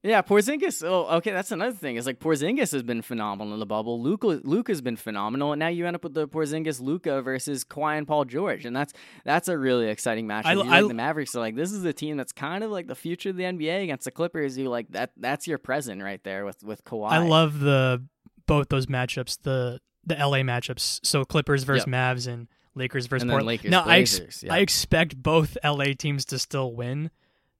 Yeah, 0.03 0.23
Porzingis. 0.23 0.83
Oh, 0.83 1.17
okay, 1.19 1.31
that's 1.31 1.53
another 1.53 1.75
thing. 1.77 1.97
Is 1.97 2.07
like 2.07 2.21
Porzingis 2.21 2.73
has 2.73 2.83
been 2.83 3.03
phenomenal 3.03 3.53
in 3.53 3.61
the 3.61 3.67
bubble. 3.67 4.01
Luka, 4.03 4.41
Luka's 4.45 4.81
been 4.81 4.97
phenomenal, 4.97 5.53
and 5.53 5.61
now 5.61 5.69
you 5.69 5.87
end 5.87 5.95
up 5.95 6.03
with 6.05 6.15
the 6.15 6.27
Porzingis 6.27 6.81
Luka 6.81 7.21
versus 7.21 7.65
Kawhi 7.65 7.99
and 7.99 8.07
Paul 8.09 8.25
George, 8.25 8.65
and 8.65 8.75
that's 8.75 8.95
that's 9.27 9.49
a 9.49 9.59
really 9.59 9.89
exciting 9.89 10.27
matchup. 10.27 10.47
I- 10.47 10.53
I- 10.53 10.81
like 10.81 10.89
the 10.89 10.95
Mavericks 10.95 11.35
are 11.37 11.41
like 11.41 11.55
this 11.55 11.71
is 11.71 11.85
a 11.85 11.93
team 11.93 12.17
that's 12.17 12.33
kind 12.33 12.65
of 12.65 12.71
like 12.71 12.87
the 12.87 12.95
future 12.95 13.29
of 13.31 13.37
the 13.37 13.45
NBA 13.45 13.83
against 13.83 14.07
the 14.07 14.11
Clippers. 14.11 14.57
You 14.57 14.71
like 14.71 14.89
that? 14.93 15.11
That's 15.19 15.47
your 15.47 15.59
present 15.59 16.03
right 16.03 16.23
there 16.25 16.47
with 16.47 16.63
with 16.63 16.83
Kawhi. 16.85 17.11
I 17.11 17.19
love 17.19 17.61
the 17.61 18.03
both 18.47 18.71
those 18.71 18.87
matchups, 18.87 19.37
the 19.43 19.81
the 20.07 20.15
LA 20.17 20.39
matchups. 20.39 21.01
So 21.05 21.27
Clippers 21.27 21.65
versus 21.65 21.87
Yep. 21.87 21.95
Mavs 21.95 22.27
and 22.27 22.49
Lakers 22.75 23.05
versus 23.07 23.25
and 23.25 23.31
Portland. 23.31 23.49
Lakers 23.49 23.71
now 23.71 23.83
I 23.85 23.99
ex- 23.99 24.43
yeah. 24.43 24.55
I 24.55 24.59
expect 24.61 25.15
both 25.23 25.59
LA 25.63 25.93
teams 25.93 26.25
to 26.27 26.39
still 26.39 26.73
win, 26.75 27.11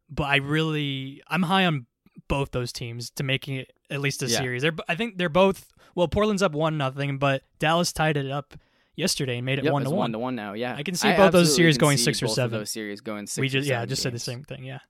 but 0.09 0.25
I 0.25 0.37
really 0.37 1.21
I'm 1.29 1.43
high 1.43 1.67
on 1.67 1.85
both 2.29 2.51
those 2.53 2.73
teams 2.73 3.11
to 3.11 3.23
making 3.23 3.57
it 3.57 3.73
at 3.91 4.01
least 4.01 4.23
a 4.23 4.27
Yeah. 4.27 4.39
series. 4.39 4.63
They're 4.63 4.75
I 4.89 4.95
think 4.95 5.17
they're 5.19 5.29
both 5.29 5.73
well 5.95 6.09
Portland's 6.09 6.43
up 6.43 6.53
one 6.53 6.77
nothing, 6.79 7.19
but 7.19 7.43
Dallas 7.59 7.93
tied 7.93 8.17
it 8.17 8.31
up 8.31 8.55
yesterday 8.97 9.37
and 9.39 9.47
made 9.47 9.59
it 9.59 9.65
Yep, 9.65 9.73
one 9.73 9.85
to 9.85 9.91
one. 9.91 9.99
one. 9.99 10.13
to 10.13 10.19
one 10.19 10.35
now. 10.37 10.53
Yeah, 10.55 10.75
I 10.77 10.83
can 10.83 10.95
see 10.95 11.13
both 11.17 11.33
those 11.33 11.55
series 11.55 11.79
going 11.79 11.97
six 11.99 12.23
or 12.23 12.29
seven. 12.29 12.59
Those 12.59 12.71
series 12.71 13.01
going 13.01 13.27
six. 13.27 13.41
we 13.41 13.49
just 13.49 13.69
yeah 13.69 13.85
just 13.87 14.03
said 14.03 14.13
the 14.13 14.19
same 14.19 14.43
thing. 14.45 14.65
Yeah, 14.65 14.81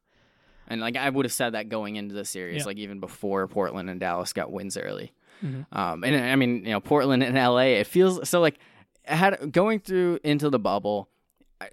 And 0.68 0.80
like 0.80 0.96
I 0.96 1.08
would 1.10 1.24
have 1.24 1.32
said 1.32 1.50
that 1.54 1.68
going 1.68 1.96
into 1.96 2.14
the 2.14 2.24
series, 2.24 2.58
Yeah. 2.60 2.64
like 2.66 2.76
even 2.78 3.00
before 3.00 3.46
Portland 3.48 3.88
and 3.90 3.98
Dallas 4.00 4.32
got 4.32 4.50
wins 4.52 4.76
early. 4.76 5.12
Mhm. 5.44 5.66
Um, 5.72 6.04
and 6.04 6.16
I 6.16 6.36
mean, 6.36 6.64
you 6.64 6.70
know, 6.72 6.80
Portland 6.80 7.22
and 7.22 7.36
LA, 7.36 7.78
it 7.80 7.86
feels 7.86 8.28
so 8.28 8.40
like 8.40 8.58
had 9.04 9.52
going 9.52 9.80
through 9.80 10.18
into 10.22 10.50
the 10.50 10.58
bubble. 10.58 11.08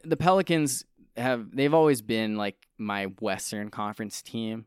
The 0.04 0.18
Pelicans 0.18 0.86
have 1.18 1.56
they've 1.56 1.74
always 1.74 2.02
been 2.02 2.36
like 2.38 2.56
my 2.78 3.06
Western 3.20 3.70
Conference 3.70 4.22
team. 4.22 4.66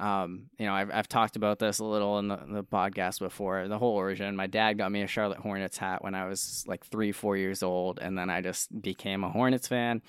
Um, 0.00 0.46
you 0.58 0.66
know, 0.66 0.72
I've 0.72 0.90
I've 0.92 1.08
talked 1.08 1.36
about 1.36 1.58
this 1.58 1.78
a 1.78 1.84
little 1.84 2.18
in 2.18 2.28
the, 2.28 2.38
the 2.48 2.64
podcast 2.64 3.20
before. 3.20 3.68
The 3.68 3.78
whole 3.78 3.94
origin. 3.94 4.34
My 4.34 4.46
dad 4.46 4.78
got 4.78 4.90
me 4.90 5.02
a 5.02 5.06
Charlotte 5.06 5.38
Hornets 5.38 5.76
hat 5.76 6.02
when 6.02 6.14
I 6.14 6.26
was 6.26 6.64
like 6.66 6.84
three, 6.86 7.12
four 7.12 7.36
years 7.36 7.62
old, 7.62 7.98
and 8.00 8.16
then 8.16 8.30
I 8.30 8.40
just 8.40 8.80
became 8.80 9.24
a 9.24 9.30
Hornets 9.30 9.68
fan. 9.68 10.02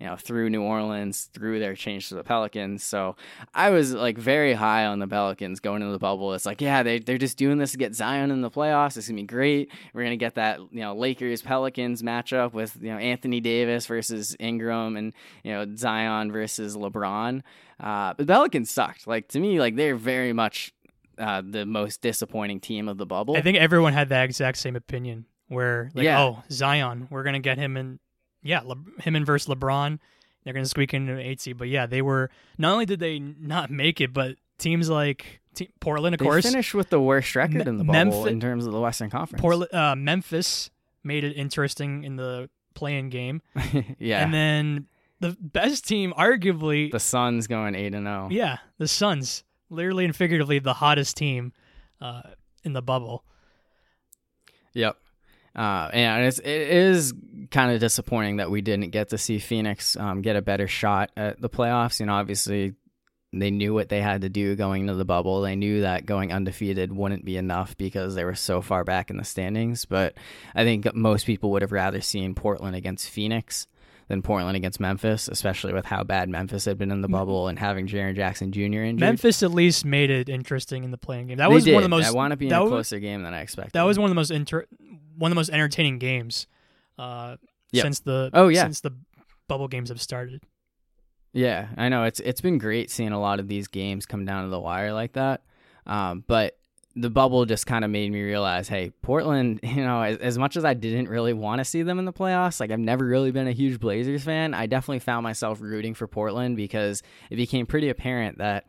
You 0.00 0.06
know, 0.06 0.16
through 0.16 0.50
New 0.50 0.62
Orleans, 0.62 1.30
through 1.32 1.60
their 1.60 1.74
change 1.74 2.08
to 2.08 2.16
the 2.16 2.24
Pelicans. 2.24 2.82
So 2.82 3.14
I 3.54 3.70
was 3.70 3.94
like 3.94 4.18
very 4.18 4.52
high 4.52 4.86
on 4.86 4.98
the 4.98 5.06
Pelicans 5.06 5.60
going 5.60 5.82
into 5.82 5.92
the 5.92 5.98
bubble. 6.00 6.34
It's 6.34 6.44
like, 6.44 6.60
yeah, 6.60 6.82
they 6.82 6.98
they're 6.98 7.16
just 7.16 7.36
doing 7.36 7.58
this 7.58 7.72
to 7.72 7.78
get 7.78 7.94
Zion 7.94 8.30
in 8.30 8.40
the 8.40 8.50
playoffs. 8.50 8.96
It's 8.96 9.06
gonna 9.08 9.16
be 9.16 9.22
great. 9.22 9.70
We're 9.92 10.02
gonna 10.02 10.16
get 10.16 10.34
that 10.34 10.58
you 10.58 10.80
know 10.80 10.94
Lakers 10.96 11.42
Pelicans 11.42 12.02
matchup 12.02 12.52
with 12.52 12.76
you 12.80 12.90
know 12.90 12.98
Anthony 12.98 13.40
Davis 13.40 13.86
versus 13.86 14.36
Ingram 14.40 14.96
and 14.96 15.12
you 15.44 15.52
know 15.52 15.66
Zion 15.76 16.32
versus 16.32 16.76
LeBron. 16.76 17.42
Uh, 17.80 18.14
but 18.14 18.18
the 18.18 18.32
Pelicans 18.32 18.70
sucked. 18.70 19.06
Like 19.06 19.28
to 19.28 19.40
me, 19.40 19.60
like 19.60 19.76
they're 19.76 19.96
very 19.96 20.32
much 20.32 20.72
uh, 21.18 21.42
the 21.48 21.64
most 21.64 22.02
disappointing 22.02 22.60
team 22.60 22.88
of 22.88 22.98
the 22.98 23.06
bubble. 23.06 23.36
I 23.36 23.40
think 23.42 23.58
everyone 23.58 23.92
had 23.92 24.08
that 24.08 24.24
exact 24.24 24.58
same 24.58 24.76
opinion. 24.76 25.26
Where 25.48 25.90
like 25.94 26.04
Yeah. 26.04 26.20
oh 26.22 26.42
Zion, 26.50 27.06
we're 27.10 27.22
gonna 27.22 27.38
get 27.38 27.58
him 27.58 27.76
in 27.76 28.00
yeah 28.44 28.60
Le- 28.60 28.76
him 29.00 29.16
and 29.16 29.26
versus 29.26 29.52
LeBron. 29.52 29.98
They're 30.44 30.52
gonna 30.54 30.66
squeak 30.66 30.94
into 30.94 31.14
an 31.14 31.18
eight 31.18 31.40
seed, 31.40 31.56
but 31.58 31.68
yeah, 31.68 31.86
they 31.86 32.02
were 32.02 32.30
not 32.58 32.72
only 32.72 32.86
did 32.86 33.00
they 33.00 33.18
not 33.18 33.70
make 33.70 34.00
it, 34.00 34.12
but 34.12 34.36
teams 34.58 34.88
like 34.88 35.40
te- 35.54 35.70
Portland, 35.80 36.14
of 36.14 36.18
they 36.20 36.24
course, 36.24 36.44
finished 36.44 36.74
with 36.74 36.90
the 36.90 37.00
worst 37.00 37.34
record 37.34 37.64
Me- 37.64 37.66
in 37.66 37.78
the 37.78 37.84
bubble 37.84 37.92
Memphis- 37.92 38.26
in 38.30 38.38
terms 38.40 38.66
of 38.66 38.72
the 38.72 38.80
Western 38.80 39.10
Conference. 39.10 39.40
Portland, 39.40 39.74
uh, 39.74 39.96
Memphis 39.96 40.70
made 41.02 41.24
it 41.24 41.32
interesting 41.32 42.04
in 42.04 42.16
the 42.16 42.48
play-in 42.74 43.08
game, 43.08 43.40
yeah, 43.98 44.22
and 44.22 44.34
then 44.34 44.86
the 45.20 45.34
best 45.40 45.86
team, 45.88 46.12
arguably, 46.18 46.90
the 46.92 47.00
Suns 47.00 47.46
going 47.46 47.74
eight 47.74 47.94
and 47.94 48.06
oh. 48.06 48.28
zero. 48.28 48.30
yeah, 48.30 48.58
the 48.76 48.86
Suns, 48.88 49.44
literally 49.70 50.04
and 50.04 50.14
figuratively, 50.14 50.58
the 50.58 50.74
hottest 50.74 51.16
team 51.16 51.52
uh, 52.02 52.20
in 52.64 52.74
the 52.74 52.82
bubble. 52.82 53.24
Yep. 54.74 54.96
Uh, 55.54 55.88
and 55.92 56.26
it's, 56.26 56.38
it 56.40 56.46
is 56.46 57.14
kind 57.50 57.72
of 57.72 57.80
disappointing 57.80 58.36
that 58.36 58.50
we 58.50 58.60
didn't 58.60 58.90
get 58.90 59.10
to 59.10 59.18
see 59.18 59.38
Phoenix 59.38 59.96
um, 59.96 60.20
get 60.22 60.36
a 60.36 60.42
better 60.42 60.66
shot 60.66 61.10
at 61.16 61.40
the 61.40 61.48
playoffs. 61.48 62.00
You 62.00 62.06
know, 62.06 62.14
obviously 62.14 62.74
they 63.32 63.50
knew 63.50 63.74
what 63.74 63.88
they 63.88 64.00
had 64.00 64.22
to 64.22 64.28
do 64.28 64.56
going 64.56 64.82
into 64.82 64.94
the 64.94 65.04
bubble. 65.04 65.40
They 65.40 65.56
knew 65.56 65.82
that 65.82 66.06
going 66.06 66.32
undefeated 66.32 66.92
wouldn't 66.92 67.24
be 67.24 67.36
enough 67.36 67.76
because 67.76 68.14
they 68.14 68.24
were 68.24 68.34
so 68.34 68.60
far 68.62 68.84
back 68.84 69.10
in 69.10 69.16
the 69.16 69.24
standings. 69.24 69.84
But 69.84 70.14
I 70.54 70.64
think 70.64 70.92
most 70.94 71.26
people 71.26 71.50
would 71.52 71.62
have 71.62 71.72
rather 71.72 72.00
seen 72.00 72.34
Portland 72.34 72.76
against 72.76 73.10
Phoenix 73.10 73.66
than 74.08 74.22
Portland 74.22 74.56
against 74.56 74.80
Memphis, 74.80 75.28
especially 75.28 75.72
with 75.72 75.86
how 75.86 76.02
bad 76.04 76.28
Memphis 76.28 76.64
had 76.66 76.76
been 76.78 76.90
in 76.90 77.00
the 77.00 77.08
bubble 77.08 77.48
and 77.48 77.58
having 77.58 77.86
Jaren 77.86 78.14
Jackson 78.14 78.52
Jr. 78.52 78.60
injured. 78.60 79.00
Memphis 79.00 79.42
at 79.42 79.50
least 79.50 79.84
made 79.84 80.10
it 80.10 80.28
interesting 80.28 80.84
in 80.84 80.90
the 80.90 80.98
play-in 80.98 81.26
game. 81.28 81.36
That 81.38 81.48
They 81.48 81.54
was 81.54 81.66
one 81.66 81.76
of 81.76 81.82
the 81.82 81.88
most. 81.88 82.06
I 82.06 82.10
want 82.12 82.32
to 82.32 82.36
be 82.36 82.46
in 82.46 82.50
that 82.50 82.60
a 82.60 82.64
was- 82.64 82.70
closer 82.70 82.98
game 83.00 83.22
than 83.22 83.32
I 83.34 83.40
expected. 83.40 83.72
That 83.72 83.82
was 83.84 83.98
one 83.98 84.06
of 84.06 84.10
the 84.10 84.14
most 84.16 84.30
inter- 84.30 84.66
one 85.16 85.30
of 85.30 85.34
the 85.34 85.38
most 85.38 85.50
entertaining 85.50 85.98
games 85.98 86.46
uh, 86.98 87.36
Yep. 87.72 87.82
since 87.82 88.00
the 88.00 88.30
Oh, 88.34 88.48
yeah. 88.48 88.62
since 88.64 88.80
the 88.80 88.92
bubble 89.48 89.68
games 89.68 89.88
have 89.88 90.00
started. 90.00 90.42
Yeah, 91.32 91.68
I 91.76 91.88
know 91.88 92.04
it's 92.04 92.20
it's 92.20 92.40
been 92.40 92.58
great 92.58 92.90
seeing 92.90 93.10
a 93.12 93.20
lot 93.20 93.40
of 93.40 93.48
these 93.48 93.66
games 93.68 94.06
come 94.06 94.24
down 94.24 94.44
to 94.44 94.50
the 94.50 94.60
wire 94.60 94.92
like 94.92 95.14
that. 95.14 95.42
Um, 95.86 96.24
but 96.26 96.56
the 96.96 97.10
bubble 97.10 97.44
just 97.44 97.66
kind 97.66 97.84
of 97.84 97.90
made 97.90 98.12
me 98.12 98.22
realize, 98.22 98.68
hey, 98.68 98.90
Portland, 99.02 99.60
you 99.62 99.82
know, 99.82 100.02
as, 100.02 100.18
as 100.18 100.38
much 100.38 100.56
as 100.56 100.64
I 100.64 100.74
didn't 100.74 101.08
really 101.08 101.32
want 101.32 101.58
to 101.58 101.64
see 101.64 101.82
them 101.82 101.98
in 101.98 102.04
the 102.04 102.12
playoffs, 102.12 102.60
like 102.60 102.70
I've 102.70 102.78
never 102.78 103.04
really 103.04 103.30
been 103.30 103.48
a 103.48 103.52
huge 103.52 103.80
Blazers 103.80 104.24
fan, 104.24 104.54
I 104.54 104.66
definitely 104.66 105.00
found 105.00 105.24
myself 105.24 105.60
rooting 105.60 105.94
for 105.94 106.06
Portland 106.06 106.56
because 106.56 107.02
it 107.30 107.36
became 107.36 107.66
pretty 107.66 107.88
apparent 107.88 108.38
that 108.38 108.66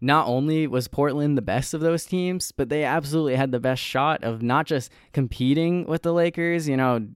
not 0.00 0.28
only 0.28 0.66
was 0.66 0.88
Portland 0.88 1.36
the 1.36 1.42
best 1.42 1.74
of 1.74 1.80
those 1.80 2.04
teams, 2.04 2.52
but 2.52 2.68
they 2.68 2.84
absolutely 2.84 3.36
had 3.36 3.50
the 3.50 3.60
best 3.60 3.82
shot 3.82 4.22
of 4.22 4.42
not 4.42 4.66
just 4.66 4.92
competing 5.12 5.86
with 5.86 6.02
the 6.02 6.12
Lakers, 6.12 6.68
you 6.68 6.76
know, 6.76 7.06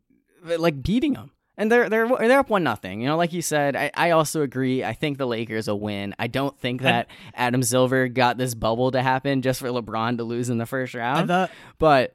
but, 0.45 0.61
like 0.61 0.83
beating 0.83 1.13
them. 1.13 1.31
And 1.59 1.71
they're 1.71 1.89
they're 1.91 2.09
they're 2.09 2.39
up 2.39 2.49
one 2.49 2.63
nothing. 2.65 3.01
You 3.03 3.09
know, 3.09 3.17
like 3.17 3.33
you 3.35 3.43
said, 3.43 3.77
I, 3.77 3.91
I 3.95 4.11
also 4.13 4.41
agree. 4.43 4.83
I 4.83 4.95
think 4.95 5.19
the 5.19 5.27
Lakers 5.27 5.69
will 5.69 5.79
win. 5.81 6.15
I 6.19 6.27
don't 6.27 6.59
think 6.59 6.81
that 6.83 7.09
Adam 7.35 7.63
Silver 7.63 8.09
got 8.09 8.39
this 8.39 8.55
bubble 8.55 8.91
to 8.93 9.03
happen 9.03 9.43
just 9.43 9.61
for 9.61 9.69
LeBron 9.69 10.17
to 10.17 10.25
lose 10.25 10.49
in 10.49 10.57
the 10.59 10.67
first 10.67 10.95
round. 10.95 11.29
thought 11.29 11.51
but 11.79 12.15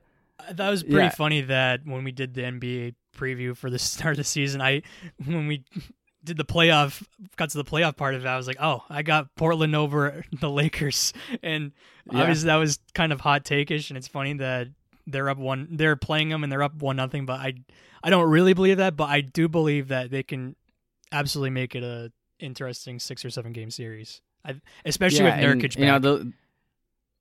that 0.51 0.69
was 0.69 0.81
pretty 0.83 0.97
Yeah. 0.97 1.09
funny 1.09 1.41
that 1.41 1.81
when 1.85 2.03
we 2.03 2.11
did 2.11 2.33
the 2.33 2.41
NBA 2.41 2.95
preview 3.15 3.55
for 3.55 3.69
the 3.69 3.77
start 3.79 4.13
of 4.13 4.17
the 4.17 4.23
season, 4.23 4.59
I 4.61 4.81
when 5.23 5.47
we 5.47 5.63
did 6.23 6.37
the 6.37 6.43
playoff 6.45 7.03
got 7.35 7.51
to 7.51 7.57
the 7.57 7.63
playoff 7.63 7.95
part 7.95 8.15
of 8.15 8.25
it, 8.25 8.27
I 8.27 8.37
was 8.37 8.47
like, 8.47 8.57
oh, 8.59 8.83
I 8.89 9.01
got 9.03 9.33
Portland 9.35 9.75
over 9.75 10.25
the 10.39 10.49
Lakers, 10.49 11.13
and 11.43 11.71
Yeah. 12.11 12.21
obviously 12.21 12.47
that 12.47 12.55
was 12.55 12.79
kind 12.95 13.13
of 13.13 13.21
hot 13.21 13.45
takeish, 13.45 13.89
and 13.91 13.97
it's 13.97 14.07
funny 14.07 14.33
that 14.33 14.67
they're 15.07 15.29
up 15.29 15.37
one, 15.37 15.67
they're 15.71 15.95
playing 15.95 16.29
them 16.29 16.43
and 16.43 16.51
they're 16.51 16.63
up 16.63 16.75
one 16.75 16.97
nothing, 16.97 17.25
but 17.25 17.39
I 17.39 17.53
I 18.03 18.09
don't 18.09 18.29
really 18.29 18.53
believe 18.53 18.77
that, 18.77 18.95
but 18.95 19.09
I 19.09 19.21
do 19.21 19.47
believe 19.47 19.87
that 19.87 20.11
they 20.11 20.23
can 20.23 20.55
absolutely 21.11 21.49
make 21.51 21.75
it 21.75 21.83
a 21.83 22.11
interesting 22.39 22.99
six 22.99 23.25
or 23.25 23.29
seven 23.29 23.53
game 23.53 23.71
series, 23.71 24.21
I, 24.45 24.61
especially 24.85 25.25
yeah, 25.25 25.41
with 25.41 25.51
and, 25.51 25.61
Nurkic 25.61 25.77
you 25.79 25.85
know 25.85 25.99
the 25.99 26.31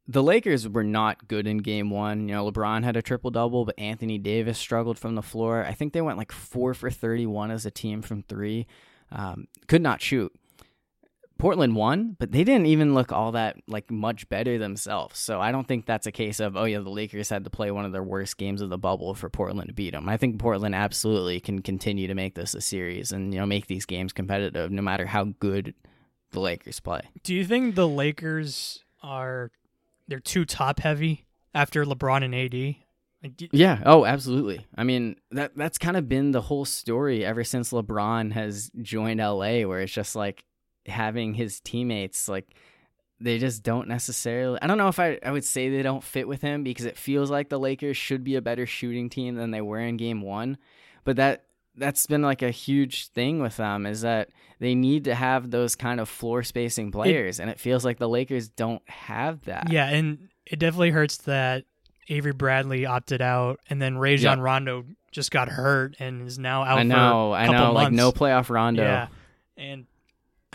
the 0.09 0.23
Lakers 0.23 0.69
were 0.69 0.85
not 0.85 1.27
good 1.27 1.47
in 1.47 1.59
game 1.59 1.91
one. 1.91 2.29
You 2.29 2.37
know, 2.37 2.51
LeBron 2.51 2.85
had 2.85 2.97
a 2.97 3.03
triple 3.03 3.31
double, 3.31 3.65
but 3.65 3.79
Anthony 3.79 4.19
Davis 4.19 4.59
struggled 4.59 4.99
from 4.99 5.17
the 5.17 5.23
floor. 5.23 5.65
I 5.65 5.73
think 5.73 5.93
they 5.93 6.01
went 6.01 6.19
like 6.19 6.31
four 6.31 6.75
for 6.75 6.91
31 6.91 7.51
as 7.51 7.67
a 7.67 7.71
team 7.71 8.03
from 8.03 8.23
three. 8.23 8.67
Um, 9.11 9.49
could 9.67 9.83
not 9.83 10.01
shoot. 10.01 10.33
Portland 11.39 11.77
won, 11.77 12.17
but 12.19 12.33
they 12.33 12.45
didn't 12.45 12.67
even 12.67 12.95
look 12.95 13.13
all 13.13 13.33
that 13.33 13.57
like 13.67 13.91
much 13.91 14.29
better 14.29 14.59
themselves. 14.59 15.19
So 15.19 15.41
I 15.41 15.53
don't 15.53 15.69
think 15.69 15.85
that's 15.85 16.07
a 16.07 16.13
case 16.13 16.41
of 16.41 16.57
oh 16.57 16.65
yeah, 16.65 16.79
the 16.79 16.91
Lakers 16.91 17.29
had 17.29 17.45
to 17.45 17.51
play 17.51 17.71
one 17.71 17.85
of 17.85 17.93
their 17.93 18.03
worst 18.03 18.39
games 18.39 18.63
of 18.63 18.71
the 18.71 18.79
bubble 18.79 19.15
for 19.15 19.29
Portland 19.29 19.69
to 19.69 19.75
beat 19.75 19.93
them. 19.93 20.09
I 20.09 20.17
think 20.17 20.39
Portland 20.39 20.75
absolutely 20.75 21.41
can 21.41 21.61
continue 21.61 22.07
to 22.07 22.15
make 22.15 22.35
this 22.35 22.55
a 22.55 22.61
series 22.61 23.13
and 23.13 23.35
you 23.35 23.41
know 23.41 23.47
make 23.47 23.67
these 23.67 23.85
games 23.85 24.13
competitive 24.13 24.71
no 24.71 24.83
matter 24.83 25.07
how 25.07 25.25
good 25.25 25.75
the 26.31 26.41
Lakers 26.41 26.81
play. 26.81 27.03
Do 27.23 27.35
you 27.35 27.45
think 27.45 27.75
the 27.75 27.89
Lakers 27.89 28.83
are 29.03 29.51
they're 30.09 30.21
too 30.21 30.45
top 30.45 30.81
heavy 30.81 31.27
after 31.55 31.85
LeBron 31.85 32.25
and 32.25 32.35
AD? 32.35 32.77
Like, 33.23 33.49
Yeah. 33.53 33.83
Oh, 33.85 34.05
absolutely. 34.05 34.67
I 34.77 34.85
mean, 34.85 35.17
that 35.33 35.57
that's 35.57 35.79
kind 35.79 35.97
of 35.97 36.09
been 36.09 36.33
the 36.33 36.43
whole 36.43 36.65
story 36.65 37.25
ever 37.25 37.45
since 37.45 37.73
LeBron 37.73 38.33
has 38.33 38.71
joined 38.81 39.21
LA, 39.21 39.63
where 39.63 39.81
it's 39.81 39.93
just 39.93 40.15
like 40.15 40.45
having 40.89 41.35
his 41.35 41.61
teammates 41.61 42.29
like 42.29 42.47
they 43.21 43.39
just 43.39 43.63
don't 43.63 43.89
necessarily. 43.89 44.59
I 44.61 44.67
don't 44.67 44.79
know 44.79 44.89
if 44.89 44.99
I 44.99 45.19
I 45.25 45.31
would 45.31 45.45
say 45.45 45.71
they 45.71 45.83
don't 45.83 46.05
fit 46.05 46.29
with 46.29 46.43
him 46.43 46.63
because 46.65 46.85
it 46.85 46.99
feels 46.99 47.31
like 47.31 47.49
the 47.49 47.59
Lakers 47.59 47.97
should 47.97 48.25
be 48.25 48.37
a 48.37 48.43
better 48.43 48.67
shooting 48.67 49.09
team 49.09 49.37
than 49.37 49.51
they 49.51 49.61
were 49.63 49.81
in 49.81 49.97
Game 49.97 50.21
One, 50.21 50.59
but 51.05 51.17
that 51.17 51.45
that's 51.79 52.07
been 52.07 52.23
like 52.23 52.43
a 52.43 52.51
huge 52.51 53.09
thing 53.09 53.41
with 53.41 53.57
them 53.59 53.85
is 53.85 54.01
that 54.01 54.31
they 54.61 54.75
need 54.75 55.05
to 55.05 55.15
have 55.15 55.51
those 55.51 55.77
kind 55.77 56.01
of 56.01 56.09
floor 56.09 56.43
spacing 56.43 56.91
players, 56.91 57.39
and 57.41 57.51
it 57.51 57.59
feels 57.61 57.85
like 57.85 57.99
the 57.99 58.09
Lakers 58.09 58.49
don't 58.49 58.83
have 58.89 59.45
that. 59.45 59.71
Yeah, 59.71 59.89
and 59.89 60.29
it 60.47 60.59
definitely 60.59 60.91
hurts 60.91 61.19
that 61.19 61.65
Avery 62.09 62.33
Bradley 62.33 62.87
opted 62.87 63.21
out, 63.21 63.61
and 63.69 63.81
then 63.81 63.99
Rajon 63.99 64.39
Yeah. 64.39 64.45
Rondo 64.45 64.85
just 65.11 65.31
got 65.31 65.49
hurt 65.49 65.97
and 65.99 66.27
is 66.27 66.39
now 66.39 66.63
out. 66.63 66.79
I 66.79 66.83
know, 66.83 67.33
for 67.33 67.39
a 67.39 67.41
I 67.41 67.47
know, 67.49 67.73
like 67.73 67.93
no 67.93 68.13
playoff 68.13 68.49
Rondo. 68.51 68.83
Yeah, 68.83 69.09
and 69.57 69.87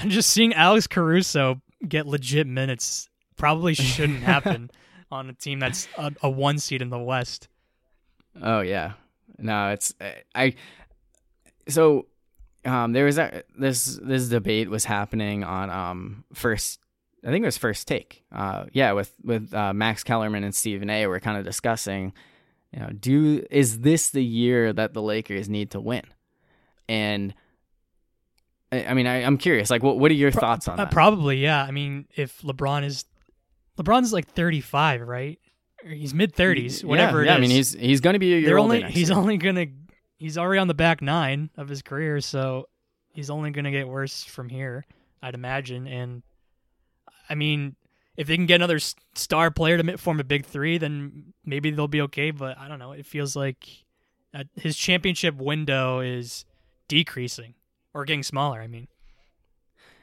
I'm 0.02 0.10
just 0.10 0.32
seeing 0.32 0.54
Alex 0.54 0.88
Caruso 0.88 1.62
get 1.88 2.08
legit 2.08 2.48
minutes 2.48 3.08
probably 3.38 3.74
shouldn't 3.76 4.20
happen 4.24 4.72
on 5.12 5.30
a 5.30 5.34
team 5.34 5.60
that's 5.60 5.88
a, 5.98 6.12
a 6.24 6.30
one 6.30 6.58
seed 6.58 6.82
in 6.82 6.90
the 6.90 7.00
West. 7.00 7.48
Oh 8.42 8.62
yeah, 8.62 8.94
no, 9.38 9.70
it's 9.70 9.94
I. 10.34 10.56
So, 11.68 12.08
um, 12.66 12.94
there 12.94 13.06
was 13.06 13.18
a 13.18 13.44
this 13.58 14.00
this 14.02 14.30
debate 14.30 14.70
was 14.70 14.86
happening 14.86 15.44
on 15.44 15.70
um 15.70 16.24
first. 16.34 16.80
I 17.24 17.28
think 17.28 17.44
it 17.44 17.48
was 17.48 17.58
first 17.58 17.88
take. 17.88 18.24
Uh, 18.32 18.66
yeah, 18.74 18.94
with 18.94 19.14
with 19.24 19.54
uh, 19.54 19.74
Max 19.74 20.04
Kellerman 20.04 20.44
and 20.44 20.56
Stephen 20.56 20.90
A. 20.90 21.08
We're 21.08 21.20
kind 21.20 21.38
of 21.38 21.44
discussing, 21.46 22.14
you 22.74 22.80
know, 22.80 22.90
do 22.90 23.46
is 23.52 23.82
this 23.82 24.10
the 24.10 24.24
year 24.24 24.74
that 24.74 24.94
the 24.94 25.02
Lakers 25.02 25.48
need 25.50 25.72
to 25.72 25.80
win? 25.80 26.06
And 26.90 27.34
I, 28.72 28.94
mean, 28.94 29.08
I, 29.08 29.24
I'm 29.24 29.38
curious. 29.38 29.70
Like, 29.70 29.84
what 29.84 30.00
what 30.00 30.12
are 30.12 30.16
your 30.16 30.32
Pro- 30.32 30.40
thoughts 30.42 30.68
on 30.68 30.80
Uh, 30.80 30.86
that? 30.86 30.92
probably, 30.92 31.38
yeah. 31.38 31.62
I 31.64 31.72
mean, 31.72 32.08
if 32.16 32.42
LeBron 32.42 32.84
is 32.86 33.06
LeBron's 33.78 34.14
like 34.14 34.28
35, 34.28 35.02
right? 35.02 35.40
He's 35.86 36.14
mid 36.14 36.34
30s, 36.36 36.84
whatever 36.84 37.24
yeah, 37.24 37.24
it 37.24 37.32
yeah, 37.32 37.38
I 37.38 37.40
mean, 37.42 37.50
he's 37.50 37.74
he's 37.74 38.02
going 38.02 38.14
to 38.14 38.20
be 38.20 38.34
a 38.34 38.38
year 38.38 38.46
They're 38.50 38.60
only 38.60 38.84
he's 38.84 39.10
year. 39.10 39.18
only 39.18 39.38
gonna 39.38 39.66
he's 40.18 40.38
already 40.38 40.60
on 40.60 40.68
the 40.68 40.76
back 40.76 41.02
nine 41.02 41.50
of 41.58 41.68
his 41.68 41.82
career, 41.82 42.22
so 42.22 42.70
he's 43.14 43.30
only 43.32 43.50
gonna 43.50 43.72
get 43.72 43.88
worse 43.88 44.24
from 44.24 44.48
here, 44.50 44.86
I'd 45.24 45.34
imagine. 45.34 45.88
And 45.88 46.22
I 47.30 47.34
mean, 47.36 47.76
if 48.16 48.28
they 48.28 48.36
can 48.36 48.46
get 48.46 48.56
another 48.56 48.78
star 49.16 49.50
player 49.50 49.82
to 49.82 49.98
form 49.98 50.20
a 50.20 50.24
big 50.24 50.46
three, 50.46 50.78
then 50.78 51.34
maybe 51.46 51.72
they'll 51.72 51.88
be 51.88 52.02
okay. 52.02 52.30
But 52.30 52.60
I 52.60 52.68
don't 52.68 52.78
know. 52.80 52.92
It 52.92 53.08
feels 53.08 53.36
like 53.36 53.66
uh, 54.36 54.44
his 54.56 54.78
championship 54.78 55.36
window 55.36 56.00
is 56.02 56.46
decreasing 56.88 57.56
or 57.94 58.06
getting 58.06 58.24
smaller. 58.24 58.62
I 58.62 58.68
mean, 58.68 58.88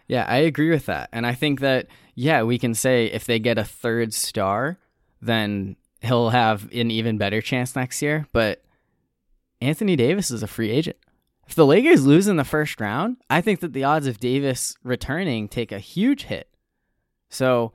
Yeah, 0.06 0.24
I 0.26 0.38
agree 0.38 0.70
with 0.70 0.86
that. 0.86 1.08
And 1.12 1.26
I 1.26 1.34
think 1.34 1.60
that, 1.60 1.86
yeah, 2.14 2.42
we 2.42 2.58
can 2.58 2.74
say 2.74 3.06
if 3.06 3.24
they 3.24 3.38
get 3.38 3.58
a 3.58 3.64
third 3.64 4.14
star, 4.14 4.78
then 5.20 5.76
he'll 6.00 6.30
have 6.30 6.64
an 6.72 6.90
even 6.90 7.18
better 7.18 7.40
chance 7.40 7.74
next 7.76 8.00
year. 8.02 8.26
But 8.32 8.62
Anthony 9.60 9.96
Davis 9.96 10.30
is 10.30 10.42
a 10.42 10.46
free 10.46 10.70
agent. 10.70 10.96
If 11.46 11.54
the 11.54 11.66
Lakers 11.66 12.06
lose 12.06 12.28
in 12.28 12.36
the 12.36 12.44
first 12.44 12.80
round, 12.80 13.16
I 13.30 13.40
think 13.40 13.60
that 13.60 13.72
the 13.72 13.84
odds 13.84 14.06
of 14.06 14.20
Davis 14.20 14.76
returning 14.84 15.48
take 15.48 15.72
a 15.72 15.78
huge 15.78 16.24
hit. 16.24 16.48
So 17.30 17.72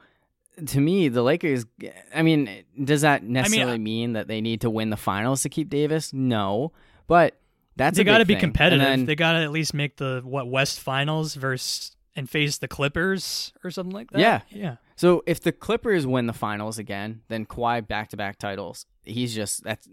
to 0.67 0.79
me, 0.79 1.09
the 1.09 1.23
Lakers, 1.23 1.65
I 2.13 2.21
mean, 2.21 2.63
does 2.83 3.01
that 3.01 3.23
necessarily 3.23 3.73
I- 3.73 3.77
mean 3.79 4.13
that 4.13 4.27
they 4.27 4.41
need 4.41 4.61
to 4.61 4.69
win 4.69 4.91
the 4.91 4.97
finals 4.97 5.41
to 5.43 5.49
keep 5.49 5.69
Davis? 5.69 6.13
No. 6.13 6.71
But 7.07 7.35
that's 7.75 7.97
they 7.97 8.03
got 8.03 8.19
to 8.19 8.25
be 8.25 8.35
competitive. 8.35 8.85
Then, 8.85 9.05
they 9.05 9.15
got 9.15 9.33
to 9.33 9.39
at 9.39 9.51
least 9.51 9.73
make 9.73 9.97
the 9.97 10.21
what 10.23 10.47
West 10.47 10.79
Finals 10.79 11.35
versus 11.35 11.95
and 12.15 12.29
face 12.29 12.57
the 12.57 12.67
Clippers 12.67 13.53
or 13.63 13.71
something 13.71 13.93
like 13.93 14.11
that. 14.11 14.19
Yeah. 14.19 14.41
yeah. 14.49 14.75
So 14.95 15.23
if 15.25 15.41
the 15.41 15.51
Clippers 15.51 16.05
win 16.05 16.27
the 16.27 16.33
finals 16.33 16.77
again, 16.77 17.21
then 17.27 17.45
Kawhi 17.45 17.87
back 17.87 18.09
to 18.09 18.17
back 18.17 18.37
titles. 18.37 18.85
He's 19.03 19.33
just 19.33 19.63
that's 19.63 19.87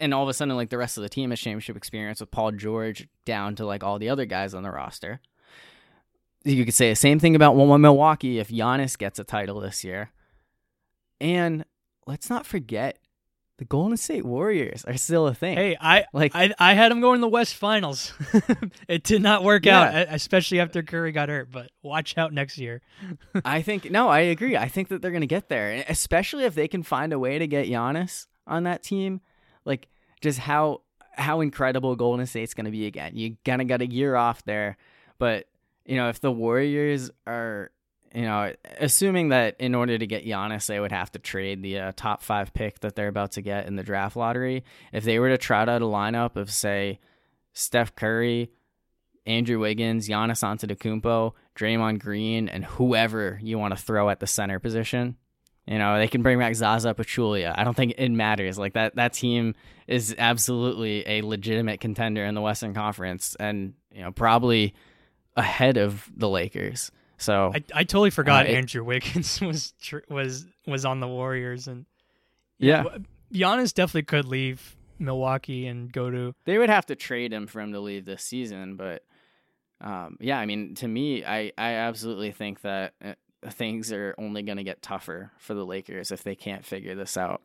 and 0.00 0.12
all 0.12 0.22
of 0.22 0.28
a 0.28 0.34
sudden 0.34 0.56
like 0.56 0.70
the 0.70 0.78
rest 0.78 0.96
of 0.96 1.02
the 1.02 1.08
team 1.08 1.30
has 1.30 1.40
championship 1.40 1.76
experience 1.76 2.20
with 2.20 2.30
Paul 2.30 2.52
George 2.52 3.08
down 3.24 3.54
to 3.56 3.66
like 3.66 3.84
all 3.84 3.98
the 3.98 4.08
other 4.08 4.24
guys 4.24 4.54
on 4.54 4.62
the 4.62 4.70
roster. 4.70 5.20
You 6.44 6.64
could 6.64 6.74
say 6.74 6.90
the 6.90 6.96
same 6.96 7.18
thing 7.18 7.34
about 7.34 7.56
one 7.56 7.80
Milwaukee 7.80 8.38
if 8.38 8.48
Giannis 8.48 8.96
gets 8.96 9.18
a 9.18 9.24
title 9.24 9.60
this 9.60 9.84
year. 9.84 10.12
And 11.20 11.64
let's 12.06 12.30
not 12.30 12.46
forget 12.46 12.98
the 13.58 13.64
Golden 13.64 13.96
State 13.96 14.24
Warriors 14.24 14.84
are 14.84 14.96
still 14.96 15.26
a 15.26 15.34
thing. 15.34 15.56
Hey, 15.56 15.76
I 15.80 16.06
Like- 16.12 16.32
I 16.34 16.54
I 16.58 16.74
had 16.74 16.90
them 16.90 17.00
going 17.00 17.18
to 17.18 17.20
the 17.20 17.28
West 17.28 17.54
Finals. 17.56 18.12
it 18.88 19.02
did 19.04 19.20
not 19.20 19.42
work 19.44 19.66
Yeah. 19.66 19.80
out, 19.80 20.06
especially 20.10 20.60
after 20.60 20.82
Curry 20.82 21.12
got 21.12 21.28
hurt. 21.28 21.50
But 21.50 21.70
watch 21.82 22.16
out 22.16 22.32
next 22.32 22.56
year. 22.58 22.80
I 23.44 23.62
think 23.62 23.90
no, 23.90 24.08
I 24.08 24.20
agree. 24.20 24.56
I 24.56 24.68
think 24.68 24.88
that 24.88 25.02
they're 25.02 25.10
going 25.10 25.22
to 25.22 25.26
get 25.26 25.48
there, 25.48 25.84
especially 25.88 26.44
if 26.44 26.54
they 26.54 26.68
can 26.68 26.82
find 26.82 27.12
a 27.12 27.18
way 27.18 27.38
to 27.38 27.46
get 27.46 27.66
Giannis 27.66 28.26
on 28.46 28.62
that 28.64 28.82
team. 28.82 29.20
Like 29.64 29.88
just 30.20 30.38
how 30.38 30.82
how 31.12 31.40
incredible 31.40 31.96
Golden 31.96 32.26
State's 32.26 32.54
going 32.54 32.66
to 32.66 32.70
be 32.70 32.86
again. 32.86 33.12
You 33.16 33.36
kind 33.44 33.60
of 33.60 33.66
got 33.66 33.82
a 33.82 33.86
year 33.90 34.14
off 34.14 34.44
there, 34.44 34.76
but 35.18 35.46
you 35.84 35.96
know 35.96 36.08
if 36.10 36.20
the 36.20 36.30
Warriors 36.30 37.10
are, 37.26 37.72
you 38.14 38.22
know, 38.22 38.52
assuming 38.78 39.30
that 39.30 39.56
in 39.58 39.74
order 39.74 39.98
to 39.98 40.06
get 40.06 40.24
Giannis, 40.24 40.66
they 40.66 40.80
would 40.80 40.92
have 40.92 41.12
to 41.12 41.18
trade 41.18 41.62
the 41.62 41.78
uh, 41.78 41.92
top 41.94 42.22
five 42.22 42.54
pick 42.54 42.80
that 42.80 42.96
they're 42.96 43.08
about 43.08 43.32
to 43.32 43.42
get 43.42 43.66
in 43.66 43.76
the 43.76 43.82
draft 43.82 44.16
lottery. 44.16 44.64
If 44.92 45.04
they 45.04 45.18
were 45.18 45.28
to 45.28 45.38
trot 45.38 45.68
out 45.68 45.82
a 45.82 45.86
lineup 45.86 46.36
of 46.36 46.50
say 46.50 47.00
Steph 47.52 47.94
Curry, 47.94 48.50
Andrew 49.26 49.58
Wiggins, 49.58 50.08
Giannis 50.08 50.42
Antetokounmpo, 50.42 51.32
Draymond 51.54 52.00
Green, 52.00 52.48
and 52.48 52.64
whoever 52.64 53.38
you 53.42 53.58
want 53.58 53.76
to 53.76 53.82
throw 53.82 54.08
at 54.08 54.20
the 54.20 54.26
center 54.26 54.58
position. 54.58 55.16
You 55.66 55.76
know, 55.76 55.98
they 55.98 56.08
can 56.08 56.22
bring 56.22 56.38
back 56.38 56.54
Zaza 56.54 56.94
Pachulia. 56.94 57.52
I 57.54 57.62
don't 57.62 57.76
think 57.76 57.94
it 57.98 58.08
matters. 58.08 58.58
Like 58.58 58.72
that 58.72 58.96
that 58.96 59.12
team 59.12 59.54
is 59.86 60.14
absolutely 60.16 61.06
a 61.06 61.20
legitimate 61.20 61.80
contender 61.80 62.24
in 62.24 62.34
the 62.34 62.40
Western 62.40 62.72
Conference 62.72 63.36
and, 63.38 63.74
you 63.92 64.00
know, 64.00 64.10
probably 64.10 64.72
ahead 65.36 65.76
of 65.76 66.10
the 66.16 66.28
Lakers. 66.28 66.90
So 67.18 67.50
I, 67.54 67.62
I 67.74 67.84
totally 67.84 68.10
forgot 68.10 68.46
Uh, 68.46 68.50
it- 68.50 68.54
Andrew 68.54 68.84
Wiggins 68.84 69.40
was 69.42 69.72
tr- 69.82 69.98
was 70.08 70.46
was 70.66 70.84
on 70.84 71.00
the 71.00 71.08
Warriors, 71.08 71.66
and 71.68 71.84
yeah, 72.58 72.84
w- 72.84 73.04
Giannis 73.32 73.74
definitely 73.74 74.04
could 74.04 74.24
leave 74.24 74.76
Milwaukee 74.98 75.66
and 75.66 75.92
go 75.92 76.10
to. 76.10 76.34
they 76.44 76.58
would 76.58 76.70
have 76.70 76.86
to 76.86 76.96
trade 76.96 77.32
him 77.32 77.46
for 77.46 77.60
him 77.60 77.72
to 77.72 77.80
leave 77.80 78.04
this 78.04 78.22
season, 78.22 78.76
but 78.76 79.02
um, 79.80 80.16
yeah, 80.20 80.38
I 80.38 80.46
mean, 80.46 80.74
to 80.76 80.88
me, 80.88 81.24
I, 81.24 81.52
I 81.56 81.74
absolutely 81.74 82.32
think 82.32 82.62
that 82.62 82.94
uh, 83.04 83.12
things 83.50 83.92
are 83.92 84.14
only 84.18 84.42
going 84.42 84.58
to 84.58 84.64
get 84.64 84.82
tougher 84.82 85.30
for 85.38 85.54
the 85.54 85.64
Lakers 85.64 86.10
if 86.10 86.24
they 86.24 86.34
can't 86.34 86.64
figure 86.64 86.96
this 86.96 87.16
out. 87.16 87.42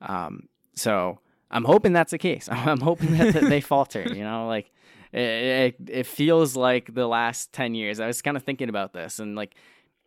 Um, 0.00 0.48
so 0.76 1.18
I'm 1.50 1.64
hoping 1.64 1.92
that's 1.92 2.12
the 2.12 2.18
case. 2.18 2.48
I'm 2.52 2.80
hoping 2.80 3.16
that, 3.18 3.34
that 3.34 3.44
they 3.48 3.60
falter. 3.72 4.02
You 4.02 4.22
know, 4.22 4.46
like 4.46 4.70
it, 5.12 5.20
it, 5.20 5.76
it 5.88 6.06
feels 6.06 6.56
like 6.56 6.94
the 6.94 7.06
last 7.06 7.52
ten 7.52 7.74
years. 7.74 8.00
I 8.00 8.06
was 8.06 8.22
kind 8.22 8.36
of 8.36 8.42
thinking 8.42 8.68
about 8.68 8.92
this 8.92 9.18
and 9.18 9.36
like 9.36 9.54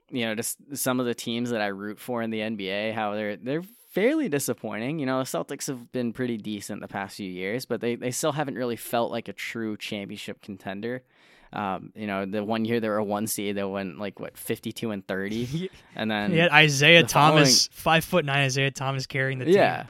you 0.10 0.26
know 0.26 0.36
just 0.36 0.58
some 0.76 1.00
of 1.00 1.06
the 1.06 1.16
teams 1.16 1.50
that 1.50 1.62
I 1.62 1.68
root 1.68 2.00
for 2.00 2.22
in 2.22 2.30
the 2.30 2.40
NBA, 2.40 2.94
how 2.94 3.14
they're 3.14 3.36
they're 3.38 3.64
fairly 3.92 4.28
disappointing. 4.28 5.00
You 5.00 5.06
know, 5.06 5.20
the 5.20 5.24
Celtics 5.24 5.68
have 5.68 5.92
been 5.92 6.12
pretty 6.12 6.38
decent 6.38 6.82
the 6.82 6.88
past 6.88 7.16
few 7.16 7.30
years, 7.30 7.66
but 7.66 7.82
they 7.82 7.96
they 7.96 8.12
still 8.12 8.34
haven't 8.34 8.56
really 8.56 8.76
felt 8.76 9.12
like 9.12 9.28
a 9.28 9.34
true 9.34 9.78
championship 9.78 10.42
contender. 10.42 11.02
Um, 11.54 11.94
you 11.96 12.06
know, 12.06 12.26
the 12.26 12.44
one 12.44 12.66
year 12.66 12.82
they 12.82 12.90
were 12.90 12.98
a 12.98 13.04
one 13.04 13.28
seed, 13.28 13.56
they 13.56 13.64
went 13.64 13.98
like 13.98 14.20
what 14.20 14.38
fifty 14.38 14.74
two 14.74 14.92
and 14.92 15.08
thirty, 15.08 15.70
and 15.96 16.12
then 16.12 16.34
yeah, 16.34 16.50
Isaiah 16.52 17.04
the 17.04 17.08
Thomas, 17.08 17.70
five 17.72 18.04
foot 18.04 18.26
nine 18.26 18.44
Isaiah 18.44 18.72
Thomas 18.72 19.08
carrying 19.08 19.40
the 19.40 19.46
team. 19.46 19.56
yeah. 19.56 19.86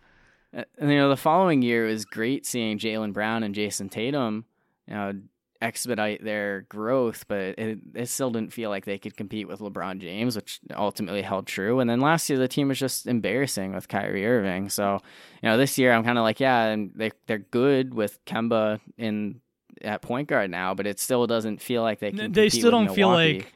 And 0.53 0.89
you 0.89 0.97
know, 0.97 1.09
the 1.09 1.17
following 1.17 1.61
year 1.61 1.85
it 1.85 1.91
was 1.91 2.05
great 2.05 2.45
seeing 2.45 2.77
Jaylen 2.77 3.11
Brown 3.11 3.43
and 3.43 3.53
Jayson 3.53 3.89
Tatum, 3.89 4.45
you 4.87 4.93
know, 4.93 5.13
expedite 5.61 6.23
their 6.23 6.61
growth, 6.69 7.25
but 7.27 7.57
it, 7.57 7.79
it 7.93 8.09
still 8.09 8.29
didn't 8.29 8.53
feel 8.53 8.69
like 8.69 8.85
they 8.85 8.97
could 8.97 9.17
compete 9.17 9.47
with 9.47 9.59
LeBron 9.59 9.99
James, 9.99 10.35
which 10.35 10.59
ultimately 10.75 11.21
held 11.21 11.47
true. 11.47 11.79
And 11.79 11.89
then 11.89 12.01
last 12.01 12.29
year, 12.29 12.37
the 12.37 12.47
team 12.47 12.67
was 12.67 12.79
just 12.79 13.07
embarrassing 13.07 13.73
with 13.73 13.87
Kyrie 13.87 14.25
Irving. 14.25 14.69
So, 14.69 15.01
you 15.41 15.49
know, 15.49 15.57
this 15.57 15.77
year 15.77 15.93
I'm 15.93 16.03
kind 16.03 16.17
of 16.17 16.23
like, 16.23 16.39
yeah, 16.39 16.65
and 16.65 16.91
they 16.95 17.11
they're 17.27 17.39
good 17.39 17.93
with 17.93 18.23
Kemba 18.25 18.79
in 18.97 19.41
at 19.81 20.01
point 20.01 20.27
guard 20.27 20.51
now, 20.51 20.73
but 20.73 20.87
it 20.87 20.99
still 20.99 21.27
doesn't 21.27 21.61
feel 21.61 21.81
like 21.81 21.99
they 21.99 22.11
can. 22.11 22.31
They 22.31 22.49
still 22.49 22.71
don't 22.71 22.85
Milwaukee. 22.85 22.95
feel 22.95 23.09
like 23.09 23.53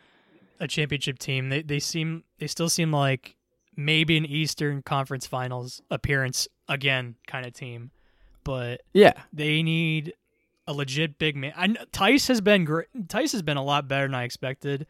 a 0.59 0.67
championship 0.67 1.19
team. 1.19 1.49
They 1.49 1.61
they 1.61 1.79
seem 1.79 2.23
they 2.39 2.47
still 2.47 2.69
seem 2.69 2.91
like 2.91 3.35
maybe 3.75 4.17
an 4.17 4.25
Eastern 4.25 4.81
Conference 4.81 5.25
Finals 5.27 5.81
appearance 5.89 6.47
again 6.67 7.15
kind 7.27 7.45
of 7.45 7.53
team, 7.53 7.91
but 8.43 8.81
yeah, 8.93 9.13
they 9.31 9.63
need 9.63 10.13
a 10.69 10.73
legit 10.73 11.17
big 11.17 11.35
man. 11.35 11.51
I, 11.57 11.67
Theis 11.91 12.27
has 12.27 12.41
been 12.41 12.63
great. 12.63 12.87
Theis 13.09 13.31
has 13.31 13.41
been 13.41 13.57
a 13.57 13.63
lot 13.63 13.87
better 13.87 14.05
than 14.05 14.13
I 14.13 14.23
expected. 14.23 14.85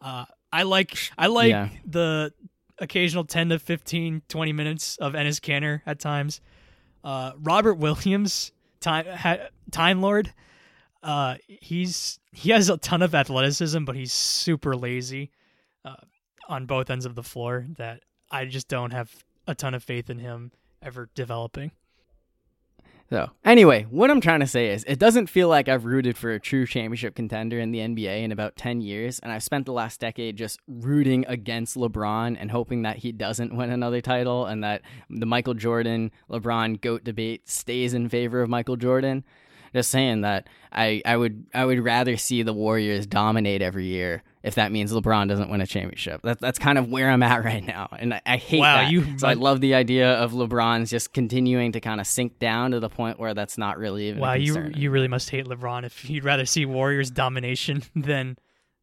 Uh, 0.00 0.24
I 0.52 0.64
like 0.64 0.96
I 1.16 1.28
like 1.28 1.50
Yeah. 1.50 1.68
the 1.86 2.32
occasional 2.78 3.24
10 3.24 3.50
to 3.50 3.58
15 3.58 4.22
20 4.28 4.52
minutes 4.52 4.96
of 4.96 5.12
Enes 5.12 5.38
Kanter 5.40 5.82
at 5.86 6.00
times. 6.00 6.40
Uh, 7.04 7.32
Robert 7.38 7.74
Williams, 7.74 8.50
time 8.80 9.06
ha, 9.06 9.36
time 9.70 10.02
lord. 10.02 10.32
Uh, 11.02 11.36
he's 11.46 12.18
he 12.32 12.50
has 12.50 12.68
a 12.68 12.76
ton 12.76 13.00
of 13.02 13.14
athleticism, 13.14 13.84
but 13.84 13.94
he's 13.94 14.12
super 14.12 14.74
lazy 14.76 15.30
uh, 15.84 15.94
on 16.48 16.66
both 16.66 16.90
ends 16.90 17.06
of 17.06 17.14
the 17.14 17.22
floor. 17.22 17.66
That 17.78 18.00
I 18.30 18.46
just 18.46 18.66
don't 18.68 18.90
have 18.90 19.14
a 19.46 19.54
ton 19.54 19.74
of 19.74 19.82
faith 19.84 20.10
in 20.10 20.18
him 20.18 20.50
ever 20.82 21.08
developing. 21.14 21.70
So, 23.10 23.28
anyway, 23.44 23.88
what 23.90 24.08
I'm 24.08 24.20
trying 24.20 24.38
to 24.38 24.46
say 24.46 24.68
is 24.68 24.84
it 24.84 25.00
doesn't 25.00 25.26
feel 25.26 25.48
like 25.48 25.68
I've 25.68 25.84
rooted 25.84 26.16
for 26.16 26.30
a 26.30 26.38
true 26.38 26.64
championship 26.64 27.16
contender 27.16 27.58
in 27.58 27.72
the 27.72 27.80
NBA 27.80 28.22
in 28.22 28.30
about 28.30 28.54
10 28.54 28.82
years, 28.82 29.18
and 29.18 29.32
I've 29.32 29.42
spent 29.42 29.66
the 29.66 29.72
last 29.72 29.98
decade 29.98 30.36
just 30.36 30.60
rooting 30.68 31.24
against 31.26 31.76
LeBron 31.76 32.36
and 32.38 32.52
hoping 32.52 32.82
that 32.82 32.98
he 32.98 33.10
doesn't 33.10 33.56
win 33.56 33.70
another 33.70 34.00
title 34.00 34.46
and 34.46 34.62
that 34.62 34.82
the 35.08 35.26
Michael 35.26 35.54
Jordan 35.54 36.12
LeBron 36.30 36.80
GOAT 36.80 37.02
debate 37.02 37.48
stays 37.48 37.94
in 37.94 38.08
favor 38.08 38.42
of 38.42 38.48
Michael 38.48 38.76
Jordan. 38.76 39.24
Just 39.72 39.90
saying 39.90 40.22
that 40.22 40.48
I, 40.72 41.00
I 41.04 41.16
would 41.16 41.46
I 41.54 41.64
would 41.64 41.80
rather 41.84 42.16
see 42.16 42.42
the 42.42 42.52
Warriors 42.52 43.06
dominate 43.06 43.62
every 43.62 43.86
year 43.86 44.22
if 44.42 44.54
that 44.56 44.72
means 44.72 44.92
LeBron 44.92 45.28
doesn't 45.28 45.50
win 45.50 45.60
a 45.60 45.66
championship. 45.66 46.22
That, 46.22 46.38
that's 46.40 46.58
kind 46.58 46.78
of 46.78 46.88
where 46.90 47.10
I'm 47.10 47.22
at 47.22 47.44
right 47.44 47.62
now, 47.64 47.88
and 47.98 48.14
I, 48.14 48.22
I 48.24 48.36
hate 48.38 48.60
Wow, 48.60 48.76
that. 48.82 48.90
you- 48.90 49.18
so 49.18 49.28
I 49.28 49.34
love 49.34 49.60
the 49.60 49.74
idea 49.74 50.14
of 50.14 50.32
LeBron's 50.32 50.90
just 50.90 51.12
continuing 51.12 51.72
to 51.72 51.80
kind 51.80 52.00
of 52.00 52.06
sink 52.06 52.38
down 52.38 52.70
to 52.70 52.80
the 52.80 52.88
point 52.88 53.18
where 53.20 53.34
that's 53.34 53.58
not 53.58 53.78
really 53.78 54.08
even. 54.08 54.18
a 54.18 54.22
Wow, 54.22 54.32
you 54.34 54.70
you 54.74 54.90
really 54.90 55.08
must 55.08 55.30
hate 55.30 55.44
LeBron 55.46 55.84
if 55.84 56.08
you'd 56.08 56.24
rather 56.24 56.46
see 56.46 56.64
Warriors 56.66 57.10
domination 57.10 57.82
than 57.94 58.36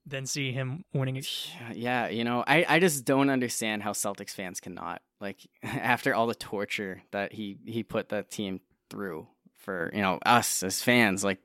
than 0.06 0.26
see 0.26 0.54
him 0.54 0.86
winning. 0.94 1.18
it. 1.18 1.28
Yeah, 1.74 2.08
you 2.08 2.24
know, 2.24 2.42
I, 2.48 2.66
I 2.70 2.80
just 2.80 3.04
don't 3.04 3.30
understand 3.30 3.84
how 3.84 3.92
Celtics 3.92 4.30
fans 4.32 4.62
cannot 4.62 5.02
like 5.20 5.40
after 5.64 6.14
all 6.16 6.28
the 6.28 6.36
torture 6.36 7.02
that 7.12 7.34
he 7.34 7.58
he 7.66 7.84
put 7.84 8.10
that 8.10 8.30
team 8.32 8.62
through 8.90 9.28
for 9.68 9.92
you 9.94 10.02
know 10.02 10.18
us 10.26 10.64
as 10.64 10.82
fans 10.82 11.26
like 11.26 11.42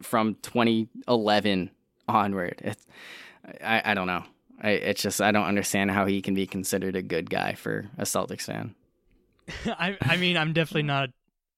from 0.00 0.36
2011 0.40 1.70
onward. 2.08 2.62
It's 2.64 2.86
I 3.62 3.82
I 3.84 3.94
don't 3.94 4.06
know. 4.06 4.24
I 4.62 4.70
it's 4.70 5.02
just 5.02 5.20
I 5.20 5.32
don't 5.32 5.44
understand 5.44 5.90
how 5.90 6.06
he 6.06 6.22
can 6.22 6.34
be 6.34 6.46
considered 6.46 6.96
a 6.96 7.02
good 7.02 7.28
guy 7.28 7.52
for 7.52 7.90
a 7.98 8.04
Celtics 8.04 8.44
fan. 8.44 8.74
I 9.66 9.98
I 10.00 10.16
mean, 10.16 10.38
I'm 10.38 10.54
definitely 10.54 10.84
not. 10.84 11.10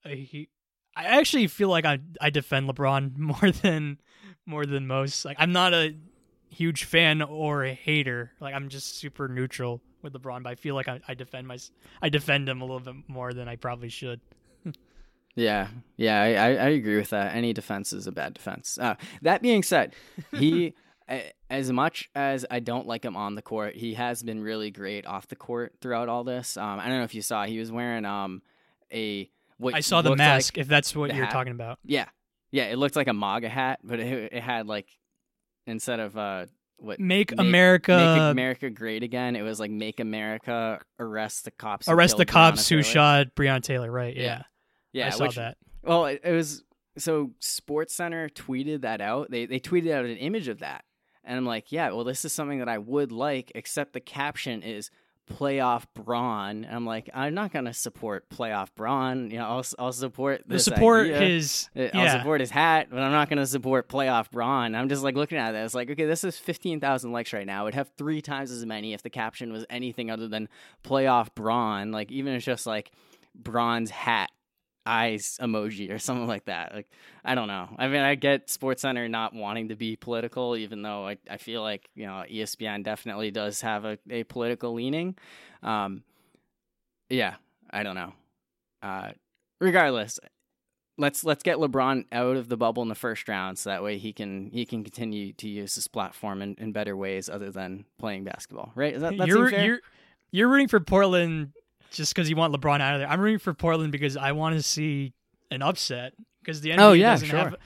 A, 0.04 0.16
he, 0.16 0.48
I 0.96 1.04
actually 1.04 1.46
feel 1.46 1.68
like 1.68 1.84
I 1.84 2.00
I 2.20 2.30
defend 2.30 2.68
LeBron 2.68 3.16
more 3.16 3.52
than 3.52 4.00
more 4.46 4.66
than 4.66 4.88
most. 4.88 5.24
Like 5.24 5.36
I'm 5.38 5.52
not 5.52 5.72
a 5.72 5.94
huge 6.48 6.84
fan 6.84 7.22
or 7.22 7.62
a 7.62 7.72
hater. 7.72 8.32
Like 8.40 8.54
I'm 8.54 8.68
just 8.68 8.98
super 8.98 9.28
neutral 9.28 9.80
with 10.02 10.12
LeBron, 10.14 10.42
but 10.42 10.50
I 10.50 10.54
feel 10.56 10.74
like 10.74 10.88
I, 10.88 11.00
I 11.06 11.14
defend 11.14 11.46
my 11.46 11.58
I 12.02 12.08
defend 12.08 12.48
him 12.48 12.62
a 12.62 12.64
little 12.64 12.80
bit 12.80 12.96
more 13.06 13.32
than 13.32 13.46
I 13.46 13.54
probably 13.54 13.90
should. 13.90 14.20
Yeah, 15.36 15.68
yeah, 15.96 16.22
I, 16.22 16.26
I, 16.26 16.68
agree 16.70 16.96
with 16.96 17.10
that. 17.10 17.34
Any 17.34 17.52
defense 17.52 17.92
is 17.92 18.06
a 18.06 18.12
bad 18.12 18.34
defense. 18.34 18.78
Uh, 18.80 18.96
that 19.22 19.42
being 19.42 19.62
said, 19.62 19.94
he, 20.32 20.74
as 21.50 21.70
much 21.70 22.10
as 22.14 22.44
I 22.50 22.60
don't 22.60 22.86
like 22.86 23.04
him 23.04 23.16
on 23.16 23.36
the 23.36 23.42
court, 23.42 23.76
he 23.76 23.94
has 23.94 24.22
been 24.22 24.42
really 24.42 24.70
great 24.70 25.06
off 25.06 25.28
the 25.28 25.36
court 25.36 25.74
throughout 25.80 26.08
all 26.08 26.24
this. 26.24 26.56
Um, 26.56 26.80
I 26.80 26.88
don't 26.88 26.98
know 26.98 27.04
if 27.04 27.14
you 27.14 27.22
saw, 27.22 27.44
he 27.44 27.58
was 27.58 27.70
wearing 27.70 28.04
um 28.04 28.42
a 28.92 29.30
what 29.58 29.74
I 29.74 29.80
saw 29.80 30.02
the 30.02 30.16
mask. 30.16 30.56
Like, 30.56 30.62
if 30.62 30.68
that's 30.68 30.94
what 30.96 31.14
you're 31.14 31.26
hat. 31.26 31.32
talking 31.32 31.52
about. 31.52 31.78
yeah, 31.84 32.06
yeah, 32.50 32.64
it 32.64 32.76
looked 32.76 32.96
like 32.96 33.08
a 33.08 33.12
MAGA 33.12 33.48
hat, 33.48 33.80
but 33.84 34.00
it, 34.00 34.32
it 34.32 34.42
had 34.42 34.66
like 34.66 34.88
instead 35.66 36.00
of 36.00 36.16
uh 36.16 36.46
what 36.78 36.98
Make, 36.98 37.30
Make- 37.32 37.40
America 37.40 37.96
make 37.96 38.30
America 38.32 38.70
great 38.70 39.02
again, 39.02 39.36
it 39.36 39.42
was 39.42 39.60
like 39.60 39.70
make 39.70 40.00
America 40.00 40.80
arrest 40.98 41.44
the 41.44 41.50
cops, 41.50 41.88
arrest 41.88 42.16
the 42.16 42.24
cops 42.24 42.62
Breonna 42.62 42.68
who 42.68 42.76
Taylor. 42.76 42.82
shot 42.82 43.26
Breonna 43.36 43.62
Taylor. 43.62 43.90
Right? 43.92 44.16
Yeah. 44.16 44.22
Yeah, 44.22 44.42
Yeah, 44.92 45.08
I 45.08 45.10
saw 45.10 45.24
which, 45.24 45.36
that. 45.36 45.56
Well, 45.82 46.06
it, 46.06 46.20
it 46.24 46.32
was 46.32 46.64
so 46.98 47.30
Sports 47.38 47.94
Center 47.94 48.28
tweeted 48.28 48.82
that 48.82 49.00
out. 49.00 49.30
They 49.30 49.46
they 49.46 49.60
tweeted 49.60 49.92
out 49.92 50.04
an 50.04 50.16
image 50.16 50.48
of 50.48 50.60
that, 50.60 50.84
and 51.24 51.36
I'm 51.36 51.46
like, 51.46 51.72
yeah, 51.72 51.90
well, 51.90 52.04
this 52.04 52.24
is 52.24 52.32
something 52.32 52.58
that 52.58 52.68
I 52.68 52.78
would 52.78 53.12
like, 53.12 53.52
except 53.54 53.92
the 53.92 54.00
caption 54.00 54.62
is 54.62 54.90
playoff 55.30 55.84
Bron. 55.94 56.64
And 56.64 56.74
I'm 56.74 56.84
like, 56.84 57.08
I'm 57.14 57.34
not 57.34 57.52
gonna 57.52 57.72
support 57.72 58.28
playoff 58.28 58.74
Bron. 58.74 59.30
You 59.30 59.38
know, 59.38 59.44
I'll 59.46 59.64
I'll 59.78 59.92
support 59.92 60.42
The 60.46 60.54
this 60.54 60.64
support 60.64 61.06
idea. 61.06 61.20
his 61.20 61.70
Uh, 61.76 61.88
I'll 61.94 62.18
support 62.18 62.40
his 62.40 62.50
hat, 62.50 62.88
but 62.90 62.98
I'm 62.98 63.12
not 63.12 63.28
going 63.28 63.38
to 63.38 63.46
support 63.46 63.88
playoff 63.88 64.30
Bron. 64.30 64.74
I'm 64.74 64.88
just 64.88 65.02
like 65.02 65.14
looking 65.14 65.38
at 65.38 65.54
it. 65.54 65.58
It's 65.58 65.74
like, 65.74 65.90
okay, 65.90 66.04
this 66.04 66.24
is 66.24 66.36
15,000 66.38 67.12
likes 67.12 67.32
right 67.32 67.46
now. 67.46 67.66
It'd 67.66 67.74
have 67.74 67.90
three 67.96 68.20
times 68.20 68.50
as 68.50 68.66
many 68.66 68.92
if 68.92 69.02
the 69.02 69.10
caption 69.10 69.52
was 69.52 69.64
anything 69.70 70.10
other 70.10 70.26
than 70.26 70.48
playoff 70.82 71.28
Bron. 71.34 71.92
Like, 71.92 72.10
even 72.10 72.32
if 72.32 72.38
it's 72.38 72.46
just 72.46 72.66
like 72.66 72.90
Bron's 73.34 73.90
hat 73.90 74.30
eyes 74.86 75.38
emoji 75.40 75.90
or 75.90 75.98
something 76.00 76.26
like 76.26 76.46
that. 76.46 76.74
Like, 76.74 76.90
I 77.24 77.34
don't 77.34 77.48
know. 77.48 77.68
I 77.78 77.88
mean, 77.88 78.00
I 78.00 78.14
get 78.14 78.48
SportsCenter 78.48 79.08
not 79.10 79.34
wanting 79.34 79.68
to 79.68 79.76
be 79.76 79.96
political, 79.96 80.56
even 80.56 80.82
though 80.82 81.06
I, 81.06 81.18
I 81.28 81.36
feel 81.36 81.62
like, 81.62 81.88
you 81.94 82.06
know, 82.06 82.24
ESPN 82.30 82.84
definitely 82.84 83.30
does 83.30 83.60
have 83.60 83.84
a, 83.84 83.98
a 84.08 84.24
political 84.24 84.74
leaning. 84.74 85.16
Um, 85.62 86.02
yeah, 87.08 87.34
I 87.70 87.82
don't 87.82 87.96
know. 87.96 88.12
Uh, 88.82 89.10
regardless, 89.60 90.18
let's 90.96 91.24
let's 91.24 91.42
get 91.42 91.58
LeBron 91.58 92.04
out 92.12 92.36
of 92.36 92.48
the 92.48 92.56
bubble 92.56 92.82
in 92.82 92.88
the 92.88 92.94
first 92.94 93.28
round, 93.28 93.58
so 93.58 93.70
that 93.70 93.82
way 93.82 93.98
he 93.98 94.12
can 94.12 94.50
he 94.52 94.64
can 94.64 94.84
continue 94.84 95.32
to 95.34 95.48
use 95.48 95.74
this 95.74 95.88
platform 95.88 96.40
in, 96.42 96.54
in 96.58 96.72
better 96.72 96.96
ways 96.96 97.28
other 97.28 97.50
than 97.50 97.84
playing 97.98 98.24
basketball. 98.24 98.72
Right? 98.74 98.94
Is 98.94 99.02
that 99.02 99.16
that 99.18 99.26
you're 99.26 99.50
you're 99.50 99.80
you're 100.30 100.48
rooting 100.48 100.68
for 100.68 100.80
Portland 100.80 101.52
just 101.90 102.14
because 102.14 102.30
you 102.30 102.36
want 102.36 102.54
LeBron 102.54 102.80
out 102.80 102.94
of 102.94 103.00
there. 103.00 103.08
I'm 103.08 103.20
rooting 103.20 103.38
for 103.38 103.54
Portland 103.54 103.92
because 103.92 104.16
I 104.16 104.32
want 104.32 104.56
to 104.56 104.62
see 104.62 105.12
an 105.50 105.62
upset 105.62 106.12
because 106.42 106.60
the 106.60 106.70
NBA 106.70 106.78
Oh, 106.80 106.92
yeah, 106.92 107.12
doesn't 107.12 107.28
sure. 107.28 107.38
have 107.38 107.56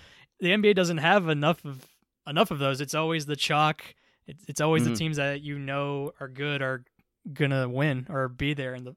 the 0.41 0.49
NBA 0.49 0.75
doesn't 0.75 0.99
have 0.99 1.29
enough 1.29 1.64
of 1.64 1.87
enough 2.27 2.51
of 2.51 2.59
those. 2.59 2.81
It's 2.81 2.95
always 2.95 3.27
the 3.27 3.37
chalk. 3.37 3.83
It's, 4.27 4.45
it's 4.49 4.61
always 4.61 4.83
Mhm. 4.83 4.87
the 4.91 4.95
teams 4.97 5.16
that 5.18 5.43
you 5.43 5.59
know 5.59 6.12
are 6.20 6.29
good 6.29 6.62
are 6.62 6.85
gonna 7.33 7.68
win 7.68 8.07
or 8.09 8.29
be 8.29 8.55
there 8.55 8.75
in 8.75 8.85
the 8.85 8.97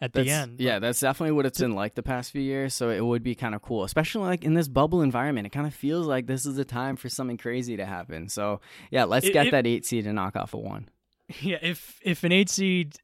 at 0.00 0.12
the 0.12 0.28
end. 0.28 0.60
Yeah, 0.60 0.78
that's 0.78 1.00
definitely 1.00 1.32
what 1.32 1.46
it's 1.46 1.58
been 1.58 1.72
like 1.72 1.94
the 1.94 2.02
past 2.02 2.30
few 2.30 2.42
years. 2.42 2.74
So 2.74 2.90
it 2.90 3.00
would 3.04 3.22
be 3.22 3.34
kind 3.34 3.54
of 3.54 3.62
cool, 3.62 3.82
especially 3.84 4.26
like 4.26 4.44
in 4.44 4.52
this 4.52 4.68
bubble 4.68 5.00
environment. 5.00 5.46
It 5.46 5.50
kind 5.50 5.66
of 5.66 5.74
feels 5.74 6.06
like 6.06 6.26
this 6.26 6.44
is 6.44 6.56
the 6.56 6.66
time 6.66 6.96
for 6.96 7.08
something 7.08 7.38
crazy 7.38 7.76
to 7.78 7.86
happen. 7.86 8.28
So 8.28 8.60
yeah, 8.90 9.04
let's 9.04 9.26
It- 9.26 9.32
get 9.32 9.46
it- 9.46 9.50
that 9.52 9.66
eight 9.66 9.86
seed 9.86 10.04
and 10.06 10.16
knock 10.16 10.36
off 10.36 10.52
a 10.52 10.58
one. 10.58 10.88
Yeah, 11.40 11.58
if 11.62 11.98
if 12.02 12.22
an 12.24 12.32
eight 12.32 12.50
seed, 12.50 12.96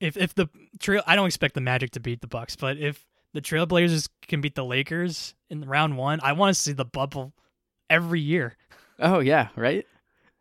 if 0.00 0.16
if 0.16 0.34
the 0.34 0.48
trail, 0.78 1.02
I 1.06 1.16
don't 1.16 1.26
expect 1.26 1.54
the 1.54 1.60
Magic 1.60 1.92
to 1.92 2.00
beat 2.00 2.20
the 2.20 2.26
Bucks, 2.26 2.56
but 2.56 2.78
if 2.78 3.04
the 3.34 3.40
Trailblazers 3.40 4.08
can 4.26 4.40
beat 4.40 4.54
the 4.54 4.64
Lakers 4.64 5.34
in 5.50 5.62
round 5.62 5.96
one, 5.96 6.20
I 6.22 6.32
want 6.32 6.54
to 6.54 6.60
see 6.60 6.72
the 6.72 6.84
bubble 6.84 7.32
every 7.90 8.20
year. 8.20 8.56
Oh 8.98 9.20
yeah, 9.20 9.48
right. 9.56 9.86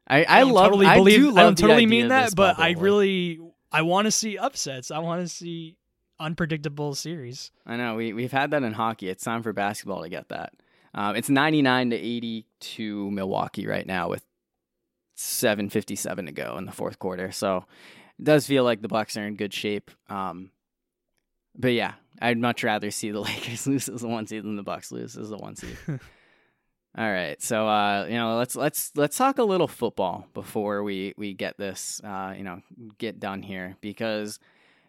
I 0.07 0.25
I, 0.27 0.39
don't 0.41 0.51
love. 0.53 0.67
totally 0.67 0.85
I 0.85 0.95
believe. 0.95 1.19
do 1.19 1.25
love 1.27 1.37
I 1.37 1.41
don't 1.43 1.57
totally 1.57 1.85
mean 1.85 2.09
that, 2.09 2.35
but 2.35 2.59
I 2.59 2.71
really 2.71 3.39
I 3.71 3.81
want 3.81 4.05
to 4.05 4.11
see 4.11 4.37
upsets. 4.37 4.91
I 4.91 4.99
want 4.99 5.21
to 5.21 5.27
see 5.27 5.75
unpredictable 6.19 6.95
series. 6.95 7.51
I 7.65 7.75
know 7.77 7.95
we 7.95 8.13
we've 8.13 8.31
had 8.31 8.51
that 8.51 8.63
in 8.63 8.73
hockey. 8.73 9.09
It's 9.09 9.23
time 9.23 9.43
for 9.43 9.53
basketball 9.53 10.03
to 10.03 10.09
get 10.09 10.29
that. 10.29 10.53
Um, 10.93 11.15
it's 11.15 11.29
ninety 11.29 11.61
nine 11.61 11.89
to 11.89 11.95
eighty 11.97 12.45
to 12.59 13.11
Milwaukee 13.11 13.67
right 13.67 13.85
now 13.85 14.09
with 14.09 14.25
seven 15.15 15.69
fifty 15.69 15.95
seven 15.95 16.25
to 16.27 16.31
go 16.31 16.57
in 16.57 16.65
the 16.65 16.71
fourth 16.71 16.99
quarter. 16.99 17.31
So 17.31 17.65
it 18.19 18.23
does 18.23 18.47
feel 18.47 18.63
like 18.63 18.81
the 18.81 18.87
Bucks 18.87 19.17
are 19.17 19.27
in 19.27 19.35
good 19.35 19.53
shape. 19.53 19.91
Um, 20.09 20.51
but 21.55 21.73
yeah, 21.73 21.93
I'd 22.21 22.37
much 22.37 22.63
rather 22.63 22.91
see 22.91 23.11
the 23.11 23.21
Lakers 23.21 23.67
lose 23.67 23.89
as 23.89 24.03
a 24.03 24.07
one 24.07 24.27
seed 24.27 24.43
than 24.43 24.55
the 24.55 24.63
Bucks 24.63 24.91
lose 24.91 25.17
as 25.17 25.31
a 25.31 25.37
one 25.37 25.55
seed. 25.55 25.77
All 26.97 27.11
right, 27.11 27.39
so 27.43 27.67
uh, 27.67 28.05
you 28.05 28.15
know, 28.15 28.37
let's 28.37 28.55
let's 28.55 28.91
let's 28.95 29.17
talk 29.17 29.37
a 29.37 29.43
little 29.43 29.67
football 29.67 30.27
before 30.33 30.81
we 30.81 31.13
we 31.15 31.33
get 31.33 31.57
this, 31.57 32.01
uh, 32.03 32.33
you 32.35 32.43
know, 32.43 32.61
get 32.97 33.19
done 33.19 33.43
here 33.43 33.75
because 33.81 34.39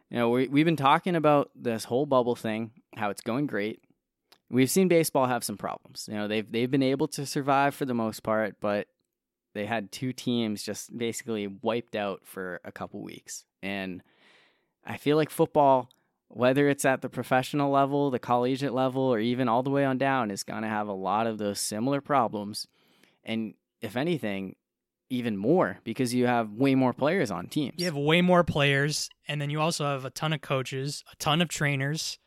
you 0.09 0.17
know 0.17 0.31
we 0.31 0.49
we've 0.49 0.65
been 0.65 0.77
talking 0.77 1.17
about 1.17 1.51
this 1.55 1.85
whole 1.85 2.07
bubble 2.07 2.35
thing, 2.35 2.71
how 2.97 3.11
it's 3.11 3.21
going 3.21 3.47
great, 3.47 3.83
we've 4.51 4.71
seen 4.71 4.89
baseball 4.89 5.27
have 5.27 5.45
some 5.45 5.57
problems. 5.57 6.09
You 6.11 6.17
know, 6.17 6.29
they've 6.29 6.51
they've 6.51 6.71
been 6.71 6.83
able 6.83 7.09
to 7.09 7.27
survive 7.27 7.75
for 7.75 7.85
the 7.85 7.95
most 7.95 8.23
part, 8.23 8.57
but 8.61 8.87
they 9.59 9.67
had 9.67 9.91
two 9.91 10.13
teams 10.13 10.63
just 10.63 10.97
basically 10.97 11.49
wiped 11.49 11.97
out 11.97 12.21
for 12.25 12.61
a 12.65 12.71
couple 12.71 13.03
weeks. 13.03 13.45
And 13.61 14.03
I 14.87 14.97
feel 14.97 15.17
like 15.17 15.31
football, 15.31 15.91
whether 16.29 16.69
it's 16.69 16.85
at 16.85 17.03
the 17.03 17.09
professional 17.09 17.71
level, 17.73 18.11
the 18.11 18.21
collegiate 18.21 18.73
level, 18.73 19.03
or 19.03 19.19
even 19.19 19.49
all 19.49 19.65
the 19.65 19.71
way 19.71 19.85
on 19.85 19.99
down, 19.99 20.31
is 20.31 20.45
going 20.45 20.63
to 20.63 20.69
have 20.69 20.87
a 20.87 20.93
lot 20.93 21.27
of 21.27 21.39
those 21.39 21.59
similar 21.59 22.01
problems. 22.01 22.69
And 23.25 23.55
if 23.81 23.97
anything, 23.97 24.55
even 25.11 25.37
more 25.37 25.79
because 25.85 26.15
you 26.15 26.27
have 26.27 26.53
way 26.53 26.75
more 26.75 26.93
players 26.93 27.31
on 27.31 27.47
teams. 27.47 27.75
You 27.79 27.87
have 27.87 27.97
way 27.97 28.21
more 28.23 28.45
players, 28.45 29.09
and 29.27 29.41
then 29.41 29.51
you 29.51 29.61
also 29.61 29.85
have 29.85 30.05
a 30.05 30.11
ton 30.11 30.33
of 30.33 30.41
coaches, 30.41 31.03
a 31.13 31.17
ton 31.17 31.41
of 31.43 31.49
trainers. 31.49 32.19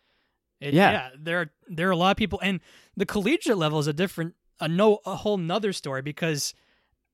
It, 0.59 0.73
Yeah. 0.73 0.91
yeah, 0.91 1.09
there 1.17 1.39
are 1.41 1.51
there 1.67 1.87
are 1.87 1.91
a 1.91 1.95
lot 1.95 2.11
of 2.11 2.17
people, 2.17 2.39
and 2.43 2.59
the 2.97 3.05
collegiate 3.05 3.57
level 3.57 3.79
is 3.79 3.87
a 3.87 3.93
different, 3.93 4.35
a 4.59 4.67
no, 4.67 4.99
a 5.05 5.15
whole 5.15 5.37
nother 5.37 5.73
story 5.73 6.01
because 6.01 6.53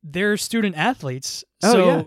they're 0.03 0.37
student 0.37 0.75
athletes. 0.75 1.43
Oh, 1.63 1.71
so, 1.71 1.85
yeah. 1.85 2.03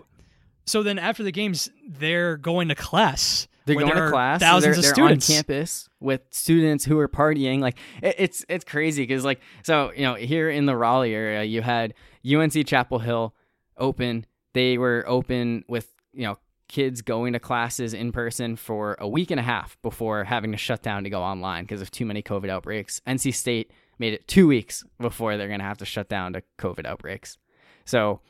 so 0.65 0.83
then 0.83 0.99
after 0.99 1.23
the 1.23 1.31
games, 1.31 1.69
they're 1.87 2.37
going 2.37 2.69
to 2.69 2.75
class. 2.75 3.47
They're 3.65 3.75
going 3.75 3.95
to 3.95 4.09
class. 4.09 4.39
Thousands 4.39 4.63
they're, 4.63 4.71
of 4.71 4.83
they're 4.83 4.93
students 4.93 5.29
on 5.29 5.35
campus 5.35 5.89
with 5.99 6.21
students 6.31 6.83
who 6.83 6.97
are 6.99 7.07
partying. 7.07 7.59
Like 7.59 7.77
it, 8.01 8.15
it's 8.17 8.45
it's 8.49 8.65
crazy 8.65 9.03
because 9.03 9.23
like 9.23 9.39
so 9.63 9.91
you 9.95 10.03
know 10.03 10.15
here 10.15 10.49
in 10.49 10.65
the 10.65 10.75
Raleigh 10.75 11.13
area 11.13 11.43
you 11.43 11.61
had 11.61 11.93
UNC 12.25 12.65
Chapel 12.65 12.99
Hill 12.99 13.35
open. 13.77 14.25
They 14.53 14.77
were 14.77 15.03
open 15.07 15.63
with 15.67 15.93
you 16.13 16.23
know 16.23 16.37
kids 16.67 17.01
going 17.01 17.33
to 17.33 17.39
classes 17.39 17.93
in 17.93 18.11
person 18.11 18.55
for 18.55 18.95
a 18.99 19.07
week 19.07 19.29
and 19.29 19.39
a 19.39 19.43
half 19.43 19.77
before 19.81 20.23
having 20.23 20.51
to 20.53 20.57
shut 20.57 20.81
down 20.81 21.03
to 21.03 21.09
go 21.09 21.21
online 21.21 21.65
because 21.65 21.81
of 21.81 21.91
too 21.91 22.05
many 22.05 22.23
COVID 22.23 22.49
outbreaks. 22.49 23.01
NC 23.05 23.33
State 23.35 23.71
made 23.99 24.13
it 24.13 24.27
two 24.27 24.47
weeks 24.47 24.83
before 24.99 25.35
they're 25.35 25.47
going 25.47 25.59
to 25.59 25.65
have 25.65 25.77
to 25.79 25.85
shut 25.85 26.07
down 26.07 26.33
to 26.33 26.41
COVID 26.57 26.85
outbreaks. 26.85 27.37
So 27.85 28.21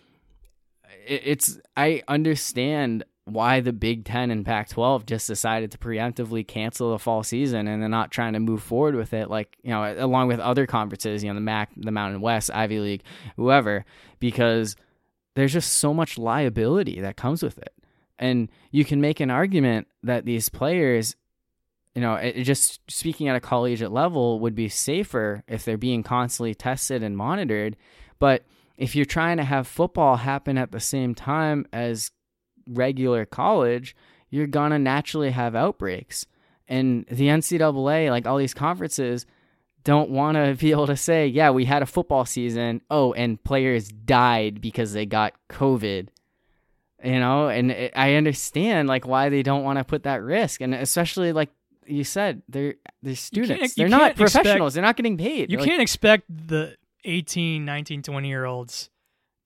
it's 1.05 1.59
I 1.75 2.03
understand 2.07 3.03
why 3.25 3.59
the 3.59 3.73
Big 3.73 4.03
Ten 4.03 4.31
and 4.31 4.45
Pac 4.45 4.69
12 4.69 5.05
just 5.05 5.27
decided 5.27 5.71
to 5.71 5.77
preemptively 5.77 6.45
cancel 6.45 6.91
the 6.91 6.99
fall 6.99 7.23
season 7.23 7.67
and 7.67 7.81
they're 7.81 7.89
not 7.89 8.11
trying 8.11 8.33
to 8.33 8.39
move 8.39 8.63
forward 8.63 8.95
with 8.95 9.13
it, 9.13 9.29
like, 9.29 9.57
you 9.63 9.69
know, 9.69 9.95
along 9.97 10.27
with 10.27 10.39
other 10.39 10.65
conferences, 10.65 11.23
you 11.23 11.29
know, 11.29 11.35
the 11.35 11.41
MAC, 11.41 11.69
the 11.77 11.91
Mountain 11.91 12.21
West, 12.21 12.49
Ivy 12.53 12.79
League, 12.79 13.03
whoever, 13.35 13.85
because 14.19 14.75
there's 15.35 15.53
just 15.53 15.73
so 15.73 15.93
much 15.93 16.17
liability 16.17 16.99
that 17.01 17.15
comes 17.15 17.43
with 17.43 17.57
it. 17.59 17.73
And 18.17 18.49
you 18.71 18.85
can 18.85 19.01
make 19.01 19.19
an 19.19 19.31
argument 19.31 19.87
that 20.03 20.25
these 20.25 20.49
players, 20.49 21.15
you 21.95 22.01
know, 22.01 22.15
it, 22.15 22.43
just 22.43 22.79
speaking 22.89 23.27
at 23.27 23.35
a 23.35 23.39
collegiate 23.39 23.91
level 23.91 24.39
would 24.39 24.55
be 24.55 24.67
safer 24.67 25.43
if 25.47 25.63
they're 25.63 25.77
being 25.77 26.03
constantly 26.03 26.55
tested 26.55 27.03
and 27.03 27.15
monitored. 27.15 27.77
But 28.19 28.43
if 28.81 28.95
you're 28.95 29.05
trying 29.05 29.37
to 29.37 29.43
have 29.43 29.67
football 29.67 30.15
happen 30.15 30.57
at 30.57 30.71
the 30.71 30.79
same 30.79 31.13
time 31.13 31.67
as 31.71 32.09
regular 32.67 33.25
college, 33.25 33.95
you're 34.31 34.47
gonna 34.47 34.79
naturally 34.79 35.29
have 35.29 35.55
outbreaks. 35.55 36.25
And 36.67 37.05
the 37.11 37.27
NCAA, 37.27 38.09
like 38.09 38.25
all 38.25 38.37
these 38.37 38.55
conferences, 38.55 39.27
don't 39.83 40.09
want 40.09 40.35
to 40.35 40.55
be 40.59 40.71
able 40.71 40.87
to 40.87 40.97
say, 40.97 41.27
yeah, 41.27 41.51
we 41.51 41.65
had 41.65 41.83
a 41.83 41.85
football 41.85 42.25
season. 42.25 42.81
Oh, 42.89 43.13
and 43.13 43.43
players 43.43 43.87
died 43.89 44.61
because 44.61 44.93
they 44.93 45.05
got 45.05 45.33
COVID. 45.49 46.07
You 47.03 47.19
know, 47.19 47.49
and 47.49 47.71
it, 47.71 47.93
I 47.95 48.15
understand 48.15 48.87
like 48.87 49.05
why 49.07 49.29
they 49.29 49.43
don't 49.43 49.63
want 49.63 49.77
to 49.77 49.83
put 49.83 50.03
that 50.03 50.23
risk, 50.23 50.61
and 50.61 50.73
especially 50.73 51.33
like 51.33 51.49
you 51.85 52.03
said, 52.03 52.41
they're 52.47 52.75
they're 53.03 53.15
students. 53.15 53.77
you 53.77 53.83
they're 53.83 53.89
not 53.89 53.99
can't 53.99 54.21
expect- 54.21 54.43
professionals. 54.43 54.73
they're 54.73 54.83
not 54.83 54.97
getting 54.97 55.17
paid. 55.17 55.51
You 55.51 55.57
They're, 55.57 55.65
can't 55.67 55.81
expect 55.81 56.25
the 56.29 56.77
18, 57.03 57.65
19, 57.65 58.01
20 58.03 58.27
year 58.27 58.45
olds 58.45 58.89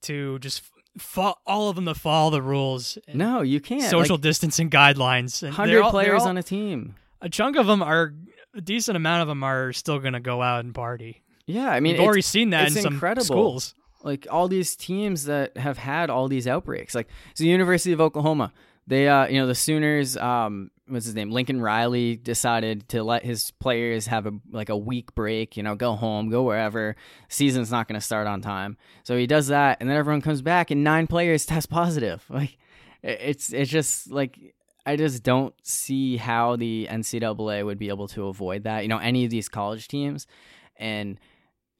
to 0.03 0.39
just 0.39 0.63
fo- 0.97 1.35
all 1.45 1.69
of 1.69 1.75
them 1.75 1.85
to 1.85 1.95
follow 1.95 2.29
the 2.31 2.41
rules. 2.41 2.97
and 3.07 3.17
no, 3.17 3.41
you 3.41 3.59
can't. 3.59 3.83
Social 3.83 4.17
distancing 4.17 4.69
guidelines. 4.69 5.41
And 5.43 5.51
they're 5.51 5.55
hundred 5.55 5.81
all- 5.83 5.91
players 5.91 6.21
all- 6.23 6.29
on 6.29 6.37
a 6.37 6.43
team. 6.43 6.95
a 7.21 7.29
chunk 7.29 7.55
of 7.57 7.65
them 7.67 7.81
are 7.81 8.13
a 8.53 8.61
decent 8.61 8.95
amount 8.95 9.21
of 9.21 9.27
them 9.27 9.43
are 9.43 9.73
still 9.73 9.99
going 9.99 10.13
to 10.13 10.19
go 10.19 10.41
out 10.41 10.63
and 10.63 10.73
party. 10.73 11.23
Yeah, 11.47 11.69
I 11.69 11.79
mean, 11.79 11.93
We've 11.97 12.01
already 12.05 12.21
seen 12.21 12.51
that 12.51 12.67
in 12.67 12.73
some 12.81 12.93
incredible. 12.93 13.25
schools. 13.25 13.75
like 14.03 14.27
all 14.29 14.47
these 14.47 14.75
teams 14.75 15.25
that 15.25 15.57
have 15.57 15.77
had 15.79 16.09
all 16.11 16.27
these 16.27 16.47
outbreaks 16.47 16.93
like 16.93 17.07
the 17.37 17.47
university 17.47 17.91
of 17.91 17.99
oklahoma 17.99 18.53
they 18.87 19.07
uh 19.07 19.27
you 19.27 19.39
know 19.39 19.47
the 19.47 19.55
sooners 19.55 20.17
um 20.17 20.71
what's 20.87 21.05
his 21.05 21.15
name? 21.15 21.31
Lincoln 21.31 21.61
riley 21.61 22.15
decided 22.15 22.87
to 22.89 23.03
let 23.03 23.25
his 23.25 23.51
players 23.51 24.07
have 24.07 24.27
a 24.27 24.31
like 24.51 24.69
a 24.69 24.77
week 24.77 25.15
break 25.15 25.57
you 25.57 25.63
know 25.63 25.75
go 25.75 25.93
home 25.95 26.29
go 26.29 26.43
wherever. 26.43 26.95
Season's 27.27 27.71
not 27.71 27.87
going 27.87 27.99
to 27.99 28.05
start 28.05 28.27
on 28.27 28.41
time. 28.41 28.77
So 29.03 29.17
he 29.17 29.27
does 29.27 29.47
that 29.47 29.77
and 29.79 29.89
then 29.89 29.97
everyone 29.97 30.21
comes 30.21 30.41
back 30.41 30.71
and 30.71 30.83
nine 30.83 31.07
players 31.07 31.45
test 31.45 31.69
positive. 31.69 32.23
Like 32.35 32.57
it's 33.01 33.53
it's 33.53 33.69
just 33.69 34.11
like 34.11 34.55
I 34.85 34.95
just 34.95 35.23
don't 35.23 35.53
see 35.63 36.17
how 36.17 36.55
the 36.55 36.87
NCAA 36.89 37.65
would 37.65 37.79
be 37.79 37.89
able 37.89 38.07
to 38.09 38.27
avoid 38.27 38.63
that. 38.63 38.83
You 38.83 38.87
know, 38.87 38.99
any 38.99 39.25
of 39.25 39.31
these 39.31 39.49
college 39.49 39.87
teams, 39.87 40.27
and 40.75 41.19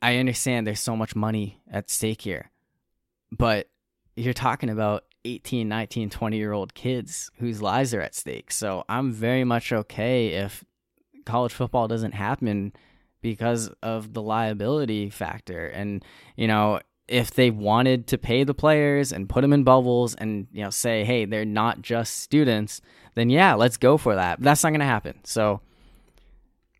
I 0.02 0.18
understand 0.18 0.66
there's 0.66 0.80
so 0.80 0.96
much 0.96 1.16
money 1.16 1.62
at 1.70 1.90
stake 1.90 2.22
here, 2.22 2.50
but 3.32 3.70
you're 4.16 4.34
talking 4.34 4.70
about 4.70 5.04
18, 5.26 5.68
19, 5.68 6.10
20 6.10 6.38
year 6.38 6.54
old 6.54 6.74
kids 6.74 7.30
whose 7.40 7.62
lives 7.62 7.94
are 7.94 8.02
at 8.02 8.16
stake. 8.16 8.52
So 8.52 8.86
I'm 8.88 9.12
very 9.12 9.44
much 9.44 9.74
okay 9.74 10.28
if 10.30 10.64
college 11.26 11.52
football 11.52 11.88
doesn't 11.88 12.14
happen 12.14 12.72
because 13.22 13.70
of 13.82 14.14
the 14.14 14.22
liability 14.22 15.10
factor. 15.10 15.68
And, 15.68 16.06
you 16.36 16.48
know, 16.48 16.80
if 17.08 17.32
they 17.32 17.50
wanted 17.52 18.08
to 18.08 18.18
pay 18.18 18.44
the 18.44 18.54
players 18.54 19.12
and 19.12 19.28
put 19.28 19.42
them 19.42 19.54
in 19.54 19.64
bubbles 19.64 20.16
and, 20.16 20.48
you 20.52 20.64
know, 20.64 20.70
say, 20.70 21.04
hey, 21.04 21.26
they're 21.26 21.46
not 21.46 21.82
just 21.82 22.18
students, 22.22 22.82
then 23.16 23.30
yeah, 23.30 23.54
let's 23.56 23.78
go 23.78 23.98
for 23.98 24.16
that. 24.16 24.40
But 24.40 24.46
that's 24.46 24.64
not 24.64 24.70
going 24.70 24.80
to 24.80 24.86
happen. 24.86 25.20
So, 25.24 25.62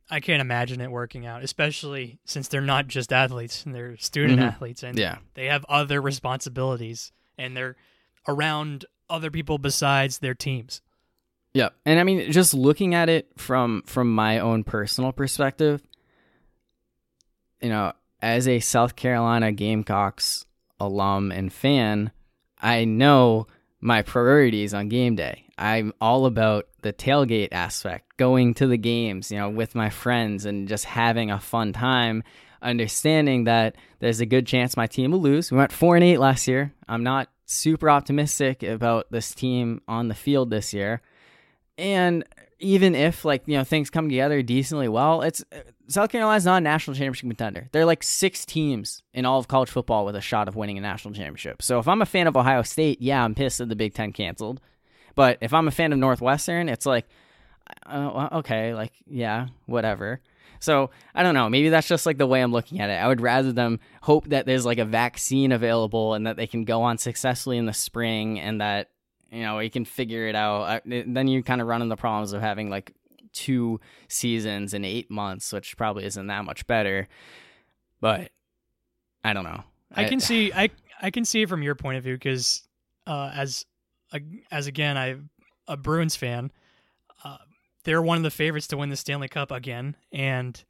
I 0.10 0.20
can't 0.20 0.42
imagine 0.42 0.82
it 0.82 0.92
working 0.92 1.26
out, 1.26 1.44
especially 1.44 2.20
since 2.26 2.48
they're 2.48 2.62
not 2.62 2.88
just 2.88 3.12
athletes 3.12 3.66
and 3.66 3.74
they're 3.74 3.98
student 3.98 4.40
Mhm. 4.40 4.44
athletes 4.48 4.84
and 4.84 4.98
yeah. 5.00 5.18
they 5.34 5.46
have 5.48 5.66
other 5.68 6.00
responsibilities 6.00 7.12
and 7.40 7.58
they're 7.58 7.76
around 8.28 8.86
other 9.10 9.32
people 9.32 9.58
besides 9.58 10.20
their 10.20 10.34
teams. 10.34 10.82
Yeah, 11.54 11.70
and 11.86 12.00
I 12.00 12.04
mean, 12.04 12.32
just 12.32 12.54
looking 12.54 12.94
at 12.94 13.08
it 13.08 13.28
from 13.38 13.84
from 13.86 14.14
my 14.14 14.40
own 14.40 14.64
personal 14.64 15.14
perspective, 15.14 15.82
you 17.62 17.70
know, 17.70 17.94
as 18.22 18.48
a 18.48 18.60
South 18.60 18.96
Carolina 18.96 19.52
Gamecocks 19.52 20.46
alum 20.80 21.32
and 21.32 21.54
fan, 21.54 22.12
I 22.60 22.84
know 22.84 23.48
my 23.80 24.02
priorities 24.02 24.74
on 24.74 24.90
game 24.90 25.16
day. 25.16 25.46
I'm 25.58 25.94
all 26.02 26.26
about 26.26 26.68
the 26.82 26.92
tailgate 26.92 27.54
aspect, 27.54 28.18
going 28.18 28.54
to 28.56 28.68
the 28.68 28.78
games, 28.78 29.32
you 29.32 29.38
know, 29.38 29.50
with 29.50 29.76
my 29.76 29.90
friends 29.90 30.46
and 30.46 30.68
just 30.68 30.84
having 30.84 31.32
a 31.32 31.40
fun 31.40 31.72
time, 31.72 32.24
understanding 32.62 33.46
that 33.46 33.76
there's 34.00 34.20
a 34.20 34.26
good 34.26 34.46
chance 34.46 34.76
my 34.76 34.88
team 34.88 35.12
will 35.12 35.22
lose. 35.22 35.52
We 35.52 35.58
went 35.58 35.72
4 35.72 35.96
and 35.96 36.04
8 36.04 36.18
last 36.18 36.48
year. 36.48 36.74
I'm 36.90 37.04
not 37.04 37.30
super 37.46 37.90
optimistic 37.90 38.64
about 38.64 39.12
this 39.12 39.34
team 39.34 39.82
on 39.88 40.08
the 40.08 40.16
field 40.16 40.50
this 40.50 40.74
year. 40.74 41.02
And 41.78 42.24
even 42.60 42.96
if 42.96 43.26
like 43.26 43.44
you 43.48 43.58
know 43.58 43.64
things 43.64 43.90
come 43.90 44.10
together 44.10 44.42
decently 44.42 44.88
well, 44.88 45.22
it's 45.22 45.44
South 45.88 46.10
Carolina's 46.10 46.46
not 46.46 46.58
a 46.58 46.62
national 46.62 46.96
championship 46.96 47.30
contender. 47.30 47.70
There 47.72 47.82
are 47.82 47.86
like 47.86 48.04
six 48.04 48.46
teams 48.46 49.04
in 49.14 49.26
all 49.26 49.40
of 49.40 49.48
college 49.48 49.70
football 49.70 50.06
with 50.06 50.16
a 50.16 50.22
shot 50.22 50.48
of 50.48 50.56
winning 50.56 50.78
a 50.78 50.82
national 50.82 51.14
championship. 51.14 51.62
So 51.62 51.80
if 51.80 51.88
I'm 51.88 52.02
a 52.02 52.06
fan 52.06 52.28
of 52.28 52.36
Ohio 52.38 52.64
State, 52.64 53.02
yeah, 53.02 53.24
I'm 53.24 53.36
pissed 53.36 53.60
that 53.60 53.70
the 53.70 53.76
Big 53.76 53.94
Ten 53.94 54.12
canceled. 54.12 54.62
But 55.16 55.38
if 55.42 55.54
I'm 55.54 55.68
a 55.68 55.72
fan 55.72 55.94
of 55.94 56.00
Northwestern, 56.00 56.68
it's 56.68 56.86
like, 56.86 57.06
uh, 57.86 58.30
okay, 58.34 58.74
like 58.74 58.94
yeah, 59.06 59.48
whatever. 59.66 60.22
So 60.66 60.90
I 61.14 61.22
don't 61.24 61.36
know. 61.36 61.48
Maybe 61.48 61.70
that's 61.70 61.88
just 61.88 62.06
like 62.06 62.18
the 62.18 62.26
way 62.28 62.42
I'm 62.42 62.52
looking 62.52 62.82
at 62.82 62.90
it. 62.90 62.94
I 62.94 63.08
would 63.08 63.22
rather 63.22 63.52
them 63.52 63.80
hope 64.02 64.30
that 64.30 64.48
there's 64.48 64.66
like 64.66 64.80
a 64.80 64.86
vaccine 64.86 65.52
available 65.52 66.16
and 66.16 66.26
that 66.26 66.36
they 66.36 66.48
can 66.48 66.66
go 66.66 66.82
on 66.82 66.98
successfully 66.98 67.58
in 67.58 67.68
the 67.68 67.74
spring 67.74 68.40
and 68.40 68.60
that 68.60 68.90
you 69.32 69.44
know 69.44 69.60
you 69.60 69.70
can 69.70 69.86
figure 69.86 70.28
it 70.28 70.36
out. 70.36 70.62
Uh, 70.64 70.80
Then 70.86 71.28
you 71.28 71.44
kind 71.44 71.62
of 71.62 71.68
run 71.68 71.82
into 71.82 71.94
the 71.94 72.00
problems 72.00 72.34
of 72.34 72.42
having 72.42 72.70
like 72.70 72.94
two 73.32 73.80
seasons 74.08 74.74
in 74.74 74.84
eight 74.84 75.12
months, 75.12 75.54
which 75.54 75.78
probably 75.78 76.06
isn't 76.06 76.28
that 76.28 76.46
much 76.46 76.66
better. 76.66 77.08
But 78.02 78.32
I 79.24 79.34
don't 79.34 79.44
know. 79.44 79.64
I 79.94 80.06
can 80.06 80.20
see 80.20 80.52
I 80.52 80.70
I 81.02 81.12
can 81.12 81.26
see 81.26 81.44
it 81.44 81.50
from 81.50 81.62
your 81.62 81.76
point 81.76 81.98
of 81.98 82.04
view 82.04 82.16
because 82.16 82.68
uh, 83.06 83.32
as 83.34 83.66
as 84.52 84.68
again 84.68 84.98
I 84.98 85.18
a 85.68 85.78
Bruins 85.78 86.16
fan, 86.16 86.52
uh, 87.24 87.38
they're 87.86 88.02
one 88.02 88.18
of 88.18 88.24
the 88.24 88.32
favorites 88.32 88.68
to 88.68 88.78
win 88.78 88.90
the 88.90 88.98
Stanley 88.98 89.30
Cup 89.30 89.52
again, 89.52 89.96
and 90.12 90.62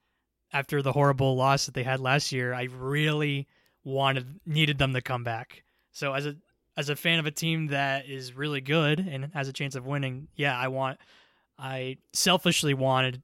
after 0.54 0.82
the 0.82 0.92
horrible 0.92 1.36
loss 1.36 1.66
that 1.66 1.74
they 1.74 1.84
had 1.84 2.00
last 2.00 2.32
year, 2.32 2.54
I 2.54 2.64
really 2.64 3.48
wanted 3.84 4.40
needed 4.46 4.78
them 4.78 4.94
to 4.94 5.02
come 5.02 5.24
back. 5.24 5.64
So 5.92 6.14
as 6.14 6.26
a 6.28 6.36
as 6.78 6.90
a 6.90 6.96
fan 6.96 7.20
of 7.20 7.26
a 7.26 7.32
team 7.32 7.68
that 7.68 8.08
is 8.08 8.34
really 8.34 8.62
good 8.62 9.00
and 9.00 9.32
has 9.34 9.48
a 9.48 9.54
chance 9.54 9.76
of 9.76 9.86
winning, 9.86 10.28
yeah, 10.36 10.58
I 10.58 10.68
want 10.68 11.00
I 11.58 11.98
selfishly 12.14 12.74
wanted 12.74 13.22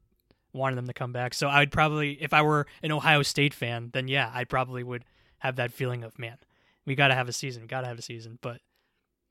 wanted 0.54 0.78
them 0.78 0.88
to 0.88 0.94
come 0.94 1.14
back. 1.14 1.34
So 1.34 1.48
I'd 1.48 1.72
probably, 1.72 2.22
if 2.22 2.34
I 2.34 2.42
were 2.42 2.68
an 2.84 2.92
Ohio 2.92 3.24
State 3.24 3.54
fan, 3.54 3.90
then 3.94 4.08
yeah, 4.08 4.30
I 4.34 4.44
probably 4.44 4.84
would 4.84 5.06
have 5.40 5.56
that 5.58 5.72
feeling 5.72 6.04
of 6.04 6.18
man, 6.20 6.38
we 6.86 6.96
got 6.96 7.10
to 7.10 7.16
have 7.16 7.30
a 7.30 7.34
season, 7.34 7.68
got 7.68 7.82
to 7.82 7.88
have 7.88 8.00
a 8.00 8.04
season. 8.04 8.40
But 8.42 8.62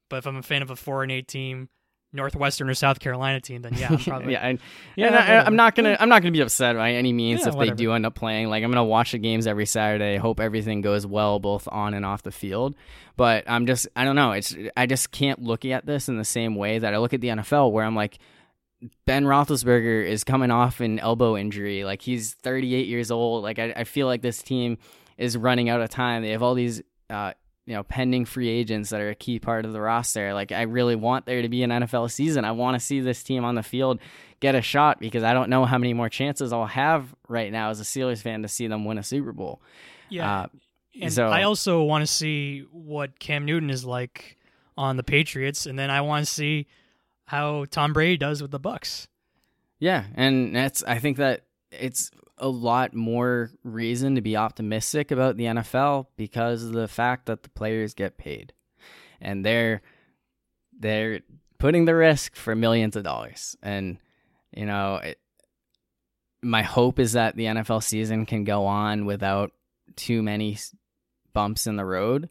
but 0.08 0.18
if 0.18 0.26
I'm 0.26 0.36
a 0.36 0.42
fan 0.42 0.62
of 0.62 0.70
a 0.70 0.76
four 0.76 1.02
and 1.02 1.12
eight 1.12 1.28
team, 1.28 1.68
Northwestern 2.12 2.68
or 2.68 2.74
South 2.74 2.98
Carolina 2.98 3.40
team, 3.40 3.62
then 3.62 3.74
yeah, 3.74 3.88
I'm 3.90 3.98
probably 4.04 4.32
yeah, 4.32 4.46
I, 4.46 4.58
yeah. 4.96 5.42
I, 5.44 5.46
am 5.46 5.56
not 5.56 5.74
gonna 5.74 5.96
I'm 6.00 6.08
not 6.08 6.22
gonna 6.22 6.32
be 6.32 6.40
upset 6.40 6.76
by 6.76 6.92
any 6.92 7.12
means 7.12 7.40
Yeah, 7.40 7.48
if 7.48 7.54
whatever. 7.54 7.76
they 7.76 7.84
do 7.84 7.92
end 7.92 8.04
up 8.04 8.14
playing. 8.14 8.48
Like 8.48 8.64
I'm 8.64 8.70
gonna 8.70 8.84
watch 8.84 9.12
the 9.12 9.18
games 9.18 9.46
every 9.46 9.66
Saturday. 9.66 10.16
Hope 10.16 10.40
everything 10.40 10.80
goes 10.80 11.06
well 11.06 11.38
both 11.38 11.68
on 11.70 11.94
and 11.94 12.04
off 12.04 12.22
the 12.22 12.32
field. 12.32 12.74
But 13.16 13.44
I'm 13.46 13.66
just 13.66 13.86
I 13.94 14.04
don't 14.04 14.16
know. 14.16 14.32
It's 14.32 14.56
I 14.76 14.86
just 14.86 15.12
can't 15.12 15.40
look 15.40 15.64
at 15.64 15.86
this 15.86 16.08
in 16.08 16.16
the 16.16 16.24
same 16.24 16.56
way 16.56 16.78
that 16.78 16.94
I 16.94 16.98
look 16.98 17.14
at 17.14 17.20
the 17.20 17.28
NFL, 17.28 17.72
where 17.72 17.84
I'm 17.84 17.96
like. 17.96 18.18
Ben 19.04 19.24
Roethlisberger 19.24 20.06
is 20.06 20.24
coming 20.24 20.50
off 20.50 20.80
an 20.80 20.98
elbow 21.00 21.36
injury. 21.36 21.84
Like 21.84 22.00
he's 22.00 22.32
38 22.32 22.86
years 22.86 23.10
old. 23.10 23.42
Like 23.42 23.58
I, 23.58 23.74
I 23.76 23.84
feel 23.84 24.06
like 24.06 24.22
this 24.22 24.42
team 24.42 24.78
is 25.18 25.36
running 25.36 25.68
out 25.68 25.82
of 25.82 25.90
time. 25.90 26.22
They 26.22 26.30
have 26.30 26.42
all 26.42 26.54
these, 26.54 26.80
uh, 27.10 27.34
you 27.66 27.74
know, 27.74 27.82
pending 27.82 28.24
free 28.24 28.48
agents 28.48 28.90
that 28.90 29.00
are 29.00 29.10
a 29.10 29.14
key 29.14 29.38
part 29.38 29.64
of 29.64 29.72
the 29.72 29.80
roster. 29.80 30.34
Like 30.34 30.50
I 30.52 30.62
really 30.62 30.96
want 30.96 31.26
there 31.26 31.42
to 31.42 31.48
be 31.48 31.62
an 31.62 31.70
NFL 31.70 32.10
season. 32.10 32.44
I 32.44 32.52
want 32.52 32.78
to 32.78 32.84
see 32.84 33.00
this 33.00 33.22
team 33.22 33.44
on 33.44 33.54
the 33.54 33.62
field 33.62 34.00
get 34.40 34.54
a 34.54 34.62
shot 34.62 34.98
because 34.98 35.22
I 35.22 35.34
don't 35.34 35.50
know 35.50 35.64
how 35.66 35.78
many 35.78 35.92
more 35.92 36.08
chances 36.08 36.52
I'll 36.52 36.66
have 36.66 37.14
right 37.28 37.52
now 37.52 37.70
as 37.70 37.80
a 37.80 37.84
Steelers 37.84 38.22
fan 38.22 38.42
to 38.42 38.48
see 38.48 38.66
them 38.66 38.84
win 38.84 38.98
a 38.98 39.02
Super 39.02 39.32
Bowl. 39.32 39.60
yeah. 40.08 40.42
Uh, 40.42 40.46
and 41.00 41.12
so- 41.12 41.28
I 41.28 41.44
also 41.44 41.82
want 41.82 42.02
to 42.02 42.06
see 42.12 42.60
what 42.72 43.18
Cam 43.20 43.44
Newton 43.44 43.70
is 43.70 43.84
like 43.84 44.36
on 44.76 44.96
the 44.96 45.04
Patriots, 45.04 45.66
and 45.66 45.78
then 45.78 45.90
I 45.90 46.00
want 46.00 46.26
to 46.26 46.32
see 46.32 46.66
how 47.26 47.66
Tom 47.70 47.92
Brady 47.92 48.16
does 48.16 48.42
with 48.42 48.50
the 48.50 48.58
Bucks. 48.58 49.06
Yeah, 49.78 50.04
and 50.16 50.54
that's 50.56 50.82
I 50.82 50.98
think 50.98 51.18
that 51.18 51.44
it's 51.70 52.10
a 52.40 52.48
lot 52.48 52.94
more 52.94 53.50
reason 53.62 54.14
to 54.16 54.20
be 54.20 54.36
optimistic 54.36 55.10
about 55.10 55.36
the 55.36 55.44
NFL 55.44 56.06
because 56.16 56.64
of 56.64 56.72
the 56.72 56.88
fact 56.88 57.26
that 57.26 57.42
the 57.42 57.50
players 57.50 57.94
get 57.94 58.18
paid. 58.18 58.52
And 59.20 59.44
they're 59.44 59.82
they're 60.78 61.20
putting 61.58 61.84
the 61.84 61.94
risk 61.94 62.34
for 62.34 62.56
millions 62.56 62.96
of 62.96 63.04
dollars. 63.04 63.56
And 63.62 63.98
you 64.56 64.66
know, 64.66 64.96
it, 64.96 65.18
my 66.42 66.62
hope 66.62 66.98
is 66.98 67.12
that 67.12 67.36
the 67.36 67.44
NFL 67.44 67.82
season 67.82 68.26
can 68.26 68.44
go 68.44 68.66
on 68.66 69.04
without 69.04 69.52
too 69.94 70.22
many 70.22 70.58
bumps 71.32 71.66
in 71.66 71.76
the 71.76 71.84
road. 71.84 72.30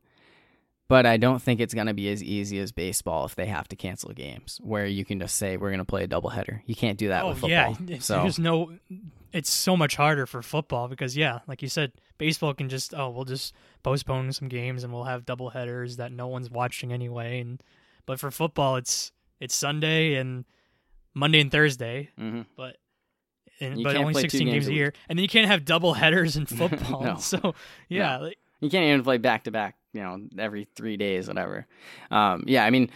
But 0.87 1.05
I 1.05 1.17
don't 1.17 1.39
think 1.39 1.59
it's 1.59 1.75
going 1.75 1.85
to 1.85 1.93
be 1.93 2.09
as 2.09 2.23
easy 2.23 2.57
as 2.57 2.71
baseball 2.71 3.25
if 3.25 3.35
they 3.35 3.45
have 3.45 3.67
to 3.67 3.75
cancel 3.75 4.11
games, 4.11 4.59
where 4.63 4.87
you 4.87 5.05
can 5.05 5.19
just 5.19 5.37
say 5.37 5.55
we're 5.55 5.69
going 5.69 5.77
to 5.77 5.85
play 5.85 6.05
a 6.05 6.07
doubleheader. 6.07 6.61
You 6.65 6.73
can't 6.73 6.97
do 6.97 7.09
that 7.09 7.23
oh 7.23 7.29
with 7.29 7.37
football. 7.37 7.77
yeah, 7.85 7.99
so 7.99 8.23
there's 8.23 8.39
no. 8.39 8.73
It's 9.31 9.51
so 9.51 9.77
much 9.77 9.95
harder 9.95 10.25
for 10.25 10.41
football 10.41 10.87
because 10.87 11.15
yeah, 11.15 11.39
like 11.47 11.61
you 11.61 11.69
said, 11.69 11.91
baseball 12.17 12.53
can 12.53 12.69
just 12.69 12.93
oh 12.93 13.09
we'll 13.09 13.25
just 13.25 13.53
postpone 13.83 14.31
some 14.33 14.47
games 14.47 14.83
and 14.83 14.91
we'll 14.93 15.03
have 15.05 15.25
double 15.25 15.49
headers 15.51 15.97
that 15.97 16.11
no 16.11 16.27
one's 16.27 16.49
watching 16.49 16.91
anyway. 16.91 17.39
And 17.41 17.61
but 18.05 18.19
for 18.19 18.31
football, 18.31 18.75
it's 18.77 19.11
it's 19.39 19.55
Sunday 19.55 20.15
and 20.15 20.45
Monday 21.13 21.39
and 21.41 21.51
Thursday, 21.51 22.09
Mhm. 22.19 22.45
but. 22.55 22.77
And, 23.61 23.83
but 23.83 23.97
only 23.97 24.13
16 24.13 24.39
games 24.45 24.53
games 24.53 24.67
a 24.69 24.73
year, 24.73 24.93
and 25.09 25.19
then 25.19 25.23
you 25.23 25.27
can't 25.27 25.47
have 25.47 25.65
double 25.65 25.93
headers 25.93 26.37
in 26.37 26.45
football. 26.59 27.03
No. 27.03 27.15
So 27.19 27.55
yeah, 27.89 28.15
like, 28.19 28.37
you 28.61 28.69
can't 28.69 28.85
even 28.85 29.03
play 29.03 29.17
back 29.17 29.43
to 29.45 29.51
back. 29.51 29.75
You 29.91 29.99
know, 30.01 30.21
every 30.37 30.63
three 30.77 30.95
days, 30.95 31.27
whatever. 31.27 31.67
Um, 32.09 32.45
yeah, 32.47 32.63
I 32.63 32.69
mean, 32.69 32.89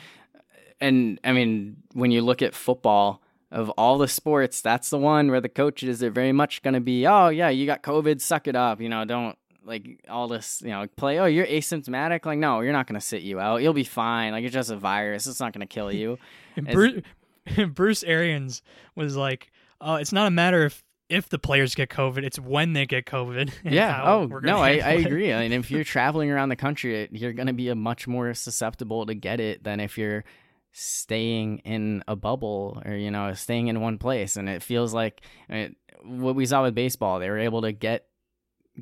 and 0.80 1.20
I 1.26 1.34
mean, 1.34 1.78
when 1.94 2.12
you 2.12 2.22
look 2.22 2.42
at 2.42 2.54
football, 2.56 3.22
of 3.54 3.70
all 3.72 4.00
the 4.00 4.08
sports, 4.08 4.62
that's 4.62 4.90
the 4.90 4.98
one 4.98 5.30
where 5.30 5.40
the 5.40 5.48
coaches 5.48 6.02
are 6.04 6.10
very 6.10 6.32
much 6.32 6.64
going 6.64 6.74
to 6.74 6.82
be, 6.82 7.06
oh 7.06 7.30
yeah, 7.30 7.50
you 7.50 7.66
got 7.66 7.84
COVID, 7.84 8.20
suck 8.20 8.48
it 8.48 8.56
up. 8.56 8.82
You 8.82 8.90
know, 8.90 9.06
don't 9.06 9.38
like 9.64 10.04
all 10.10 10.28
this. 10.28 10.62
You 10.62 10.72
know, 10.72 10.88
play. 10.98 11.20
Oh, 11.20 11.26
you're 11.26 11.46
asymptomatic. 11.46 12.26
Like, 12.26 12.40
no, 12.40 12.62
you're 12.62 12.74
not 12.74 12.88
going 12.88 13.00
to 13.00 13.06
sit 13.06 13.22
you 13.22 13.40
out. 13.40 13.62
You'll 13.62 13.74
be 13.74 13.84
fine. 13.84 14.32
Like, 14.32 14.44
it's 14.44 14.54
just 14.54 14.72
a 14.72 14.76
virus. 14.76 15.28
It's 15.28 15.40
not 15.40 15.54
going 15.54 15.66
to 15.66 15.74
kill 15.74 15.92
you. 15.92 16.18
And 16.56 16.68
Bruce, 16.68 17.02
Bruce 17.74 18.04
Arians 18.04 18.62
was 18.96 19.16
like, 19.16 19.52
"Oh, 19.82 19.96
it's 19.96 20.14
not 20.14 20.28
a 20.28 20.30
matter 20.30 20.66
of 20.66 20.84
if 21.10 21.30
the 21.30 21.40
players 21.40 21.74
get 21.74 21.90
COVID; 21.90 22.24
it's 22.24 22.38
when 22.38 22.74
they 22.74 22.86
get 22.86 23.08
COVID." 23.08 23.52
yeah. 23.64 24.04
Oh 24.04 24.28
no, 24.28 24.60
I, 24.60 24.74
I 24.74 24.92
agree. 24.92 25.34
I 25.34 25.40
mean, 25.40 25.52
if 25.52 25.72
you're 25.72 25.84
traveling 25.84 26.30
around 26.30 26.50
the 26.50 26.56
country, 26.56 27.08
you're 27.12 27.34
going 27.34 27.48
to 27.48 27.54
be 27.54 27.70
a 27.70 27.76
much 27.76 28.08
more 28.08 28.36
susceptible 28.36 29.08
to 29.08 29.16
get 29.16 29.40
it 29.40 29.64
than 29.64 29.80
if 29.80 29.98
you're 29.98 30.24
staying 30.74 31.60
in 31.60 32.04
a 32.08 32.16
bubble 32.16 32.82
or 32.86 32.94
you 32.96 33.12
know 33.12 33.34
staying 33.34 33.68
in 33.68 33.80
one 33.80 33.98
place. 33.98 34.36
And 34.36 34.50
it 34.50 34.62
feels 34.62 34.94
like 34.94 35.22
it, 35.48 35.76
what 36.04 36.36
we 36.36 36.46
saw 36.46 36.64
with 36.64 36.76
baseball, 36.76 37.20
they 37.20 37.30
were 37.30 37.40
able 37.40 37.62
to 37.62 37.72
get 37.72 38.08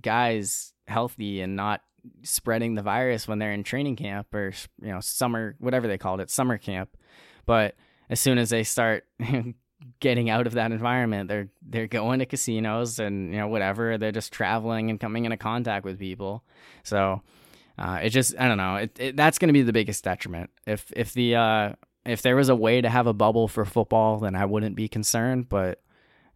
guys 0.02 0.74
healthy 0.88 1.42
and 1.42 1.56
not 1.56 1.82
spreading 2.24 2.74
the 2.74 2.82
virus 2.82 3.28
when 3.28 3.38
they're 3.38 3.52
in 3.52 3.64
training 3.64 3.96
camp 3.96 4.34
or 4.34 4.54
you 4.82 4.92
know 4.92 5.00
summer 5.02 5.56
whatever 5.60 5.88
they 5.88 5.98
called 5.98 6.22
it 6.22 6.32
summer 6.32 6.58
camp. 6.58 6.90
But 7.46 7.76
as 8.10 8.20
soon 8.20 8.38
as 8.38 8.50
they 8.50 8.64
start 8.64 9.06
getting 10.00 10.30
out 10.30 10.46
of 10.46 10.54
that 10.54 10.72
environment 10.72 11.28
they're 11.28 11.50
they're 11.62 11.88
going 11.88 12.20
to 12.20 12.26
casinos 12.26 13.00
and 13.00 13.32
you 13.34 13.40
know 13.40 13.48
whatever. 13.48 13.98
They're 13.98 14.12
just 14.12 14.32
traveling 14.32 14.90
and 14.90 15.00
coming 15.00 15.26
into 15.26 15.38
contact 15.38 15.86
with 15.86 16.00
people. 16.00 16.44
So 16.84 17.22
uh, 17.82 18.00
it 18.04 18.10
just 18.10 18.34
i 18.40 18.48
don't 18.48 18.58
know 18.58 18.76
it, 18.76 18.98
it, 19.00 19.16
that's 19.18 19.38
going 19.40 19.48
to 19.50 19.54
be 19.54 19.62
the 19.64 19.74
biggest 19.74 20.04
detriment 20.04 20.50
if 20.66 20.92
if 20.96 21.14
the 21.14 21.36
uh 21.36 21.74
if 22.06 22.22
there 22.22 22.36
was 22.36 22.50
a 22.50 22.56
way 22.56 22.80
to 22.82 22.90
have 22.90 23.08
a 23.08 23.14
bubble 23.14 23.48
for 23.48 23.66
football 23.66 24.20
then 24.20 24.36
i 24.36 24.46
wouldn't 24.46 24.76
be 24.76 24.88
concerned 24.88 25.50
but 25.50 25.82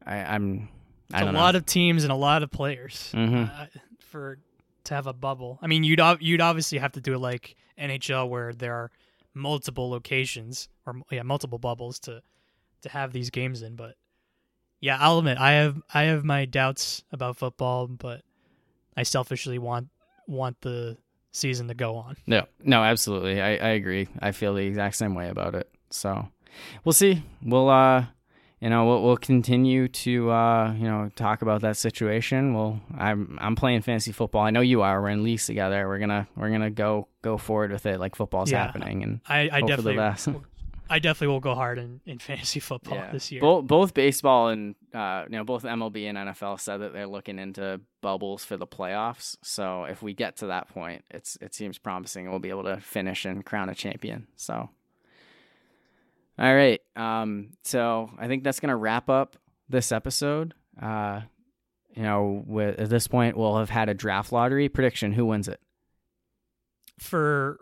I, 0.06 0.18
i'm 0.36 0.70
i 1.14 1.20
It's 1.22 1.30
a 1.30 1.32
know 1.32 1.40
lot 1.40 1.56
of 1.56 1.66
teams 1.66 2.04
and 2.04 2.12
a 2.12 2.16
lot 2.16 2.44
of 2.44 2.52
players 2.52 3.12
Mhm. 3.14 3.50
uh, 3.50 3.66
for 4.00 4.40
to 4.86 4.94
have 4.94 5.08
a 5.08 5.14
bubble. 5.14 5.58
I 5.64 5.68
mean, 5.68 5.84
you'd 5.84 6.00
you'd 6.20 6.42
obviously 6.42 6.78
have 6.78 6.92
to 6.92 7.02
do 7.02 7.16
it 7.16 7.18
like 7.20 7.56
NHL, 7.76 8.30
where 8.30 8.54
there 8.54 8.76
are 8.76 8.92
multiple 9.34 9.90
locations 9.90 10.70
or 10.86 11.02
yeah, 11.12 11.24
multiple 11.24 11.58
bubbles 11.58 11.98
to 12.02 12.22
to 12.84 12.90
have 12.90 13.12
these 13.12 13.32
games 13.32 13.64
in. 13.64 13.76
But 13.76 13.96
yeah, 14.80 14.98
I'll 15.02 15.18
admit 15.18 15.40
I 15.40 15.54
have 15.54 15.82
I 15.92 16.04
have 16.04 16.24
my 16.24 16.46
doubts 16.46 17.04
about 17.12 17.36
football, 17.38 17.88
but 17.88 18.22
I 18.96 19.02
selfishly 19.02 19.58
want 19.58 19.90
want 20.28 20.62
the 20.62 20.98
season 21.36 21.68
to 21.68 21.74
go 21.74 21.96
on. 21.96 22.16
No, 22.26 22.46
no, 22.64 22.84
absolutely. 22.84 23.42
I, 23.42 23.52
I 23.58 23.70
agree. 23.70 24.08
I 24.22 24.32
feel 24.32 24.54
the 24.54 24.66
exact 24.66 24.96
same 24.96 25.16
way 25.16 25.30
about 25.30 25.56
it. 25.56 25.70
So 25.90 26.28
we'll 26.84 26.94
see. 26.94 27.24
We'll 27.44 27.70
uh 27.70 28.06
you 28.62 28.70
know, 28.70 28.86
we'll, 28.86 29.04
we'll 29.04 29.18
continue 29.18 29.90
to 29.90 30.32
uh, 30.32 30.74
you 30.74 30.86
know, 30.86 31.12
talk 31.16 31.42
about 31.44 31.62
that 31.62 31.76
situation. 31.78 32.54
Well, 32.54 32.80
I'm 32.98 33.38
I'm 33.40 33.56
playing 33.56 33.82
fantasy 33.82 34.12
football. 34.14 34.42
I 34.44 34.50
know 34.50 34.62
you 34.62 34.82
are. 34.82 35.02
We're 35.02 35.10
in 35.10 35.24
leagues 35.24 35.46
together. 35.46 35.88
We're 35.88 36.00
gonna 36.00 36.28
we're 36.38 36.50
gonna 36.50 36.72
go 36.72 37.08
go 37.22 37.38
forward 37.38 37.72
with 37.72 37.86
it 37.86 38.00
like 38.00 38.16
football's 38.16 38.52
Yeah. 38.52 38.66
happening 38.66 39.04
and 39.04 39.20
I, 39.28 39.50
I 39.52 39.62
definitely. 39.62 39.98
I 40.90 41.00
definitely 41.00 41.34
will 41.34 41.40
go 41.40 41.56
hard 41.56 41.78
in, 41.80 42.02
in 42.06 42.20
fantasy 42.20 42.60
football 42.60 42.98
Yeah. 42.98 43.12
this 43.12 43.32
year. 43.32 43.42
Both 43.42 43.68
both 43.68 43.94
baseball 43.94 44.50
and 44.50 44.76
uh, 44.94 45.24
you 45.30 45.38
know 45.38 45.44
both 45.44 45.64
MLB 45.64 46.06
and 46.06 46.18
NFL 46.18 46.60
said 46.60 46.78
that 46.82 46.94
they're 46.94 47.08
looking 47.08 47.40
into 47.40 47.82
bubbles 48.02 48.46
for 48.46 48.58
the 48.58 48.68
playoffs. 48.68 49.38
So 49.44 49.86
if 49.86 50.02
we 50.02 50.14
get 50.14 50.38
to 50.38 50.48
that 50.48 50.70
point, 50.70 51.04
it's 51.12 51.38
it 51.42 51.54
seems 51.54 51.78
promising. 51.78 52.30
We'll 52.30 52.40
be 52.40 52.50
able 52.50 52.64
to 52.64 52.78
finish 52.80 53.26
and 53.26 53.46
crown 53.46 53.70
a 53.70 53.76
champion. 53.76 54.28
So, 54.36 54.70
all 56.38 56.56
right. 56.56 56.82
Um, 56.96 57.52
so 57.64 58.12
I 58.18 58.28
think 58.28 58.44
that's 58.44 58.60
gonna 58.60 58.78
wrap 58.78 59.10
up 59.10 59.38
this 59.70 59.92
episode. 59.92 60.54
Uh, 60.82 61.22
you 61.96 62.04
know, 62.04 62.44
with, 62.46 62.78
at 62.78 62.90
this 62.90 63.08
point, 63.08 63.38
we'll 63.38 63.58
have 63.58 63.70
had 63.70 63.88
a 63.88 63.94
draft 63.94 64.34
lottery 64.34 64.68
prediction. 64.68 65.14
Who 65.14 65.26
wins 65.26 65.48
it? 65.48 65.62
For 67.00 67.58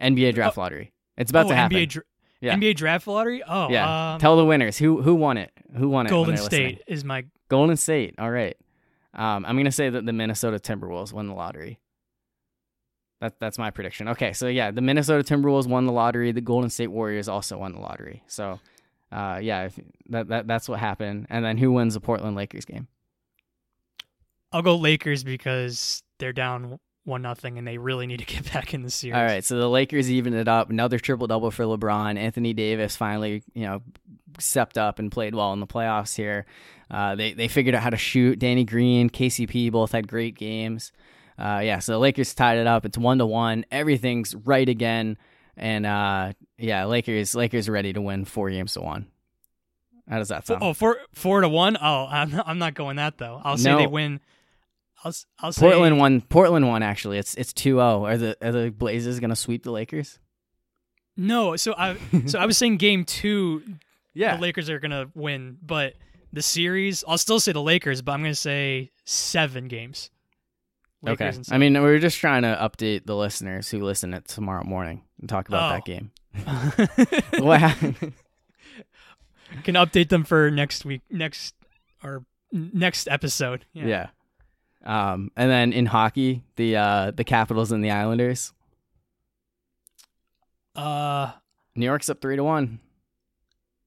NBA 0.00 0.34
draft 0.34 0.56
lottery. 0.56 0.92
It's 1.16 1.30
about 1.30 1.46
oh, 1.46 1.50
to 1.50 1.54
happen. 1.54 1.76
NBA, 1.76 1.88
dra- 1.88 2.02
Yeah. 2.42 2.56
NBA 2.56 2.74
draft 2.76 3.06
lottery. 3.06 3.42
Oh, 3.46 3.70
yeah. 3.70 4.14
um, 4.14 4.18
Tell 4.20 4.36
the 4.36 4.44
winners 4.44 4.76
who 4.76 5.00
who 5.00 5.14
won 5.14 5.36
it. 5.38 5.52
Who 5.76 5.88
won 5.88 6.06
it? 6.06 6.10
Golden 6.10 6.34
they're 6.34 6.44
listening. 6.44 6.74
State 6.74 6.84
is 6.88 7.04
my 7.04 7.24
Golden 7.48 7.76
State. 7.76 8.16
All 8.18 8.30
right. 8.30 8.56
Um, 9.14 9.44
I'm 9.46 9.56
gonna 9.56 9.70
say 9.70 9.88
that 9.88 10.04
the 10.04 10.12
Minnesota 10.12 10.58
Timberwolves 10.58 11.12
won 11.12 11.28
the 11.28 11.34
lottery. 11.34 11.78
That 13.20 13.38
that's 13.38 13.58
my 13.58 13.70
prediction. 13.70 14.08
Okay, 14.08 14.32
so 14.32 14.48
yeah, 14.48 14.72
the 14.72 14.80
Minnesota 14.80 15.22
Timberwolves 15.22 15.68
won 15.68 15.86
the 15.86 15.92
lottery. 15.92 16.32
The 16.32 16.40
Golden 16.40 16.68
State 16.68 16.88
Warriors 16.88 17.28
also 17.28 17.58
won 17.58 17.72
the 17.72 17.78
lottery. 17.78 18.24
So, 18.26 18.58
uh, 19.12 19.38
yeah, 19.40 19.66
if, 19.66 19.78
that 20.08 20.26
that 20.28 20.48
that's 20.48 20.68
what 20.68 20.80
happened. 20.80 21.28
And 21.30 21.44
then 21.44 21.56
who 21.58 21.70
wins 21.70 21.94
the 21.94 22.00
Portland 22.00 22.34
Lakers 22.34 22.64
game? 22.64 22.88
I'll 24.50 24.62
go 24.62 24.74
Lakers 24.76 25.22
because 25.22 26.02
they're 26.18 26.32
down 26.32 26.80
one 27.04 27.22
nothing 27.22 27.58
and 27.58 27.66
they 27.66 27.78
really 27.78 28.06
need 28.06 28.18
to 28.18 28.24
get 28.24 28.52
back 28.52 28.74
in 28.74 28.82
the 28.82 28.90
series. 28.90 29.16
All 29.16 29.24
right, 29.24 29.44
so 29.44 29.58
the 29.58 29.68
Lakers 29.68 30.10
even 30.10 30.34
it 30.34 30.48
up. 30.48 30.70
Another 30.70 30.98
triple 30.98 31.26
double 31.26 31.50
for 31.50 31.64
LeBron. 31.64 32.16
Anthony 32.16 32.52
Davis 32.52 32.96
finally, 32.96 33.42
you 33.54 33.64
know, 33.64 33.82
stepped 34.38 34.78
up 34.78 34.98
and 34.98 35.10
played 35.10 35.34
well 35.34 35.52
in 35.52 35.60
the 35.60 35.66
playoffs 35.66 36.14
here. 36.16 36.46
Uh, 36.90 37.14
they 37.14 37.32
they 37.32 37.48
figured 37.48 37.74
out 37.74 37.82
how 37.82 37.90
to 37.90 37.96
shoot. 37.96 38.38
Danny 38.38 38.64
Green, 38.64 39.08
KCP 39.10 39.72
both 39.72 39.92
had 39.92 40.06
great 40.06 40.36
games. 40.36 40.92
Uh, 41.38 41.60
yeah, 41.64 41.78
so 41.78 41.92
the 41.92 41.98
Lakers 41.98 42.34
tied 42.34 42.58
it 42.58 42.66
up. 42.66 42.84
It's 42.84 42.98
one 42.98 43.18
to 43.18 43.26
one. 43.26 43.64
Everything's 43.70 44.34
right 44.34 44.68
again, 44.68 45.16
and 45.56 45.86
uh, 45.86 46.34
yeah, 46.58 46.84
Lakers 46.84 47.34
Lakers 47.34 47.68
ready 47.68 47.92
to 47.94 48.00
win 48.02 48.24
four 48.26 48.50
games 48.50 48.74
to 48.74 48.80
one. 48.82 49.06
How 50.08 50.18
does 50.18 50.28
that 50.28 50.46
sound? 50.46 50.62
oh, 50.62 50.74
four 50.74 50.98
four 51.14 51.40
to 51.40 51.48
one. 51.48 51.78
Oh, 51.80 52.06
I'm 52.10 52.30
not, 52.30 52.46
I'm 52.46 52.58
not 52.58 52.74
going 52.74 52.96
that 52.96 53.16
though. 53.18 53.40
I'll 53.42 53.56
say 53.56 53.70
No. 53.70 53.78
they 53.78 53.86
win. 53.86 54.20
I'll 55.04 55.12
I'll 55.40 55.52
say 55.52 55.60
Portland 55.62 55.98
won. 55.98 56.20
Portland 56.20 56.68
won. 56.68 56.82
Actually, 56.82 57.18
it's 57.18 57.34
it's 57.34 57.52
2-0. 57.52 58.02
Are 58.02 58.16
the 58.16 58.36
are 58.40 58.52
the 58.52 58.70
Blazers 58.70 59.18
gonna 59.20 59.36
sweep 59.36 59.62
the 59.64 59.72
Lakers? 59.72 60.18
No, 61.16 61.56
so 61.56 61.74
I 61.76 61.96
so 62.26 62.38
I 62.38 62.46
was 62.46 62.56
saying 62.56 62.76
game 62.78 63.04
two, 63.04 63.62
Yeah. 64.14 64.36
the 64.36 64.42
Lakers 64.42 64.70
are 64.70 64.78
gonna 64.78 65.10
win, 65.14 65.58
but 65.62 65.94
the 66.32 66.40
series, 66.42 67.04
I'll 67.06 67.18
still 67.18 67.40
say 67.40 67.52
the 67.52 67.60
Lakers, 67.62 68.00
but 68.00 68.12
I'm 68.12 68.22
gonna 68.22 68.34
say 68.34 68.90
seven 69.04 69.68
games. 69.68 70.10
Lakers 71.02 71.38
okay. 71.40 71.54
I 71.54 71.58
mean, 71.58 71.74
we 71.74 71.80
were 71.80 71.98
just 71.98 72.18
trying 72.18 72.42
to 72.42 72.56
update 72.60 73.06
the 73.06 73.16
listeners 73.16 73.68
who 73.68 73.82
listen 73.82 74.14
it 74.14 74.26
tomorrow 74.28 74.64
morning 74.64 75.02
and 75.20 75.28
talk 75.28 75.48
about 75.48 75.72
Oh. 75.72 75.74
that 75.74 75.84
game. 75.84 76.12
what 77.44 77.60
happened? 77.60 78.12
can 79.64 79.74
update 79.74 80.08
them 80.08 80.24
for 80.24 80.50
next 80.50 80.84
week, 80.84 81.02
next 81.10 81.54
or 82.02 82.24
next 82.52 83.08
episode. 83.08 83.66
Yeah. 83.74 83.86
Yeah. 83.86 84.06
Um, 84.84 85.30
and 85.36 85.50
then 85.50 85.72
in 85.72 85.86
hockey, 85.86 86.42
the 86.56 86.76
uh, 86.76 87.10
the 87.12 87.24
Capitals 87.24 87.70
and 87.72 87.84
the 87.84 87.90
Islanders. 87.90 88.52
Uh, 90.74 91.32
New 91.76 91.86
York's 91.86 92.08
up 92.08 92.20
three 92.20 92.36
to 92.36 92.44
one. 92.44 92.80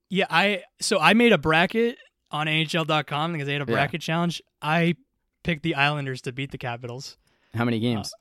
yeah. 0.09 0.25
I 0.29 0.63
so 0.79 0.99
I 0.99 1.13
made 1.13 1.33
a 1.33 1.37
bracket 1.37 1.97
on 2.31 2.47
NHL.com 2.47 3.31
because 3.33 3.47
they 3.47 3.53
had 3.53 3.61
a 3.61 3.65
Yeah. 3.65 3.75
bracket 3.75 4.01
challenge. 4.01 4.41
I 4.61 4.95
picked 5.43 5.63
the 5.63 5.75
Islanders 5.75 6.21
to 6.21 6.31
beat 6.31 6.51
the 6.51 6.57
Capitals. 6.57 7.17
How 7.53 7.65
many 7.65 7.79
games? 7.79 8.13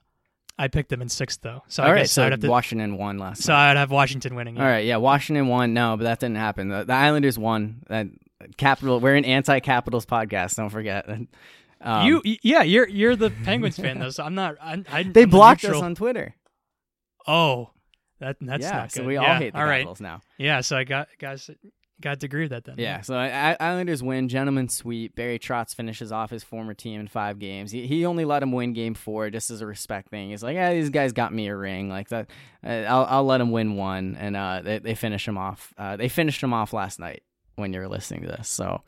I 0.58 0.68
picked 0.68 0.88
them 0.90 1.02
in 1.02 1.08
sixth 1.08 1.40
though, 1.42 1.62
so 1.68 1.82
All 1.82 1.88
I 1.88 1.92
right, 1.92 1.98
guess 2.02 2.12
so 2.12 2.24
I'd 2.24 2.32
have 2.32 2.40
to. 2.40 2.48
Washington 2.48 2.96
won 2.96 3.18
last. 3.18 3.42
so 3.42 3.52
night. 3.52 3.72
I'd 3.72 3.76
have 3.76 3.90
Washington 3.90 4.34
winning. 4.36 4.56
All 4.58 4.64
right, 4.66 4.84
yeah, 4.84 4.96
Washington 4.98 5.48
won. 5.48 5.74
No, 5.74 5.96
but 5.96 6.04
that 6.04 6.20
didn't 6.20 6.36
happen. 6.36 6.68
The, 6.68 6.84
the 6.84 6.92
Islanders 6.92 7.36
won. 7.38 7.82
That 7.88 8.06
capital. 8.56 9.00
We're 9.00 9.16
an 9.16 9.24
anti-capitals 9.24 10.06
podcast. 10.06 10.54
Don't 10.56 10.70
forget. 10.70 11.06
Um, 11.84 12.06
you, 12.06 12.22
yeah, 12.42 12.62
you're 12.62 12.88
you're 12.88 13.14
the 13.14 13.30
Penguins 13.30 13.76
fan 13.78 13.98
though, 13.98 14.10
so 14.10 14.24
I'm 14.24 14.34
not. 14.34 14.56
I, 14.60 14.82
I, 14.90 15.02
They 15.12 15.22
I'm 15.24 15.30
blocked 15.30 15.64
us 15.64 15.80
on 15.82 15.94
Twitter. 15.94 16.34
Oh, 17.26 17.70
that 18.20 18.36
that's 18.40 18.62
yeah, 18.62 18.72
not 18.72 18.92
good. 18.92 19.00
so 19.02 19.04
we 19.04 19.16
all 19.16 19.24
Yeah, 19.24 19.38
hate 19.38 19.52
the 19.52 19.60
all 19.60 19.66
right. 19.66 20.00
Now. 20.00 20.20
Yeah, 20.38 20.60
so 20.62 20.76
I 20.76 20.84
got 20.84 21.08
guys 21.18 21.50
got 22.00 22.20
to 22.20 22.26
agree 22.26 22.42
with 22.42 22.50
that 22.50 22.64
then. 22.64 22.76
Yeah, 22.78 23.00
so 23.02 23.14
Islanders 23.16 24.02
win, 24.02 24.28
gentlemen 24.28 24.68
sweep. 24.68 25.14
Barry 25.14 25.38
Trotz 25.38 25.74
finishes 25.74 26.10
off 26.10 26.30
his 26.30 26.42
former 26.42 26.74
team 26.74 27.00
in 27.00 27.08
five 27.08 27.38
games. 27.38 27.70
He, 27.70 27.86
he 27.86 28.04
only 28.04 28.24
let 28.24 28.42
him 28.42 28.52
win 28.52 28.72
game 28.72 28.94
four 28.94 29.30
just 29.30 29.50
as 29.50 29.60
a 29.60 29.66
respect 29.66 30.08
thing. 30.10 30.30
He's 30.30 30.42
like, 30.42 30.54
yeah, 30.54 30.72
these 30.72 30.90
guys 30.90 31.12
got 31.12 31.32
me 31.32 31.48
a 31.48 31.56
ring. 31.56 31.88
Like 31.88 32.08
that, 32.08 32.30
uh, 32.64 32.68
I'll 32.68 33.04
I'll 33.08 33.24
let 33.24 33.40
him 33.40 33.50
win 33.50 33.76
one, 33.76 34.16
and 34.18 34.36
uh, 34.36 34.60
they 34.62 34.78
they 34.78 34.94
finish 34.94 35.26
him 35.28 35.38
off. 35.38 35.72
Uh, 35.78 35.96
they 35.96 36.08
finished 36.08 36.42
him 36.42 36.52
off 36.52 36.72
last 36.72 36.98
night 36.98 37.22
when 37.56 37.72
you 37.72 37.80
were 37.80 37.88
listening 37.88 38.22
to 38.22 38.28
this. 38.28 38.48
So 38.48 38.82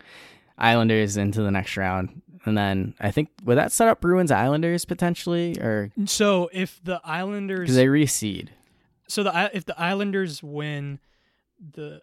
Islanders 0.59 1.16
into 1.16 1.43
the 1.43 1.51
next 1.51 1.77
round, 1.77 2.23
and 2.47 2.56
then 2.56 2.94
I 3.01 3.10
think 3.10 3.28
would 3.44 3.59
that 3.59 3.73
set 3.73 3.89
up 3.89 4.01
Bruins 4.01 4.31
Islanders 4.31 4.85
potentially, 4.85 5.59
or 5.60 5.90
So 6.06 6.48
if 6.52 6.81
the 6.82 7.01
Islanders, 7.05 7.74
they 7.74 7.86
reseed, 7.86 8.48
so 9.09 9.23
the 9.23 9.51
if 9.52 9.64
the 9.66 9.78
Islanders 9.78 10.43
win, 10.43 11.01
the 11.60 12.01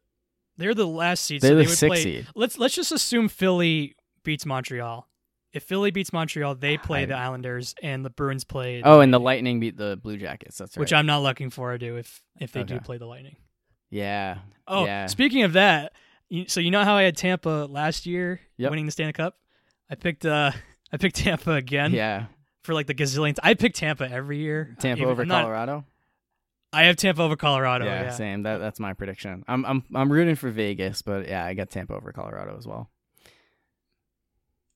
they're 0.57 0.74
the 0.76 0.86
last 0.88 1.24
seed. 1.24 1.41
they're 1.41 1.49
so 1.52 1.56
the 1.56 1.61
they 1.64 1.68
would 1.68 1.78
sixth 1.78 1.88
play. 1.90 2.03
seed. 2.03 2.28
Let's 2.36 2.57
let's 2.60 2.76
just 2.76 2.91
assume 2.91 3.30
Philly 3.30 3.95
beats 4.24 4.45
Montreal. 4.45 5.07
If 5.53 5.64
Philly 5.64 5.91
beats 5.91 6.11
Montreal, 6.11 6.56
they 6.56 6.78
play 6.78 7.03
I- 7.03 7.06
the 7.06 7.15
Islanders, 7.15 7.76
and 7.84 8.03
the 8.03 8.10
Bruins 8.10 8.44
play. 8.44 8.82
Oh, 8.84 9.02
and 9.02 9.14
the 9.14 9.20
Lightning 9.20 9.60
beat 9.60 9.78
the 9.78 9.98
Blue 10.02 10.18
Jackets. 10.18 10.57
That's 10.57 10.76
right. 10.76 10.82
which 10.82 10.91
I'm 10.94 11.06
not 11.06 11.22
looking 11.22 11.49
forward 11.52 11.80
to 11.80 11.86
do 11.88 11.98
if 11.98 12.22
if 12.40 12.52
they 12.52 12.64
do 12.64 12.80
play 12.80 12.98
the 12.98 13.06
Lightning. 13.06 13.36
yeah. 13.90 14.40
Oh, 14.68 14.86
Yeah. 14.86 15.06
speaking 15.07 15.44
of 15.44 15.53
that, 15.53 15.94
so 16.48 16.60
you 16.61 16.72
know 16.72 16.84
how 16.86 16.95
I 16.95 17.03
had 17.03 17.18
Tampa 17.18 17.68
last 17.70 18.06
year 18.06 18.40
Yep. 18.57 18.70
winning 18.72 18.86
the 18.86 18.91
Stanley 18.94 19.14
Cup? 19.14 19.36
I 19.90 19.96
picked 19.96 20.26
uh 20.26 20.52
I 20.94 20.98
picked 20.98 21.16
Tampa 21.18 21.52
again 21.54 21.92
Yeah. 21.92 22.26
for 22.64 22.74
like 22.74 22.88
the 22.88 22.94
gazillionth. 22.94 23.40
I 23.44 23.54
pick 23.56 23.74
Tampa 23.74 24.10
every 24.10 24.38
year. 24.38 24.76
Tampa 24.80 25.02
Even- 25.02 25.12
over 25.12 25.26
not- 25.26 25.42
Colorado. 25.44 25.86
I 26.76 26.86
have 26.86 26.96
Tampa 26.96 27.22
over 27.22 27.36
Colorado. 27.36 27.86
yeah, 27.86 28.04
Yeah. 28.04 28.10
same. 28.12 28.44
That 28.44 28.58
that's 28.58 28.80
my 28.80 28.94
prediction. 28.94 29.44
I'm 29.48 29.64
I'm 29.66 29.84
I'm 29.94 30.12
rooting 30.12 30.36
for 30.36 30.50
Vegas, 30.50 31.02
but 31.04 31.28
yeah, 31.28 31.46
I 31.46 31.54
got 31.54 31.70
Tampa 31.70 31.94
over 31.94 32.12
Colorado 32.12 32.56
as 32.58 32.66
well. 32.68 32.90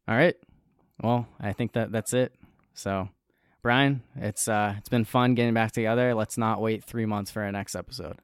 All 0.08 0.16
right. 0.16 0.36
Well, 1.02 1.28
I 1.40 1.54
think 1.54 1.74
that 1.74 1.92
that's 1.92 2.14
it. 2.14 2.34
So, 2.76 3.10
Brian, 3.64 4.04
it's 4.16 4.48
uh 4.48 4.76
it's 4.78 4.90
been 4.90 5.06
fun 5.06 5.34
getting 5.34 5.56
back 5.56 5.72
together. 5.72 6.14
Let's 6.14 6.38
not 6.38 6.62
wait 6.62 6.84
3 6.84 7.06
months 7.08 7.32
for 7.32 7.42
our 7.42 7.52
next 7.52 7.76
episode. 7.76 8.18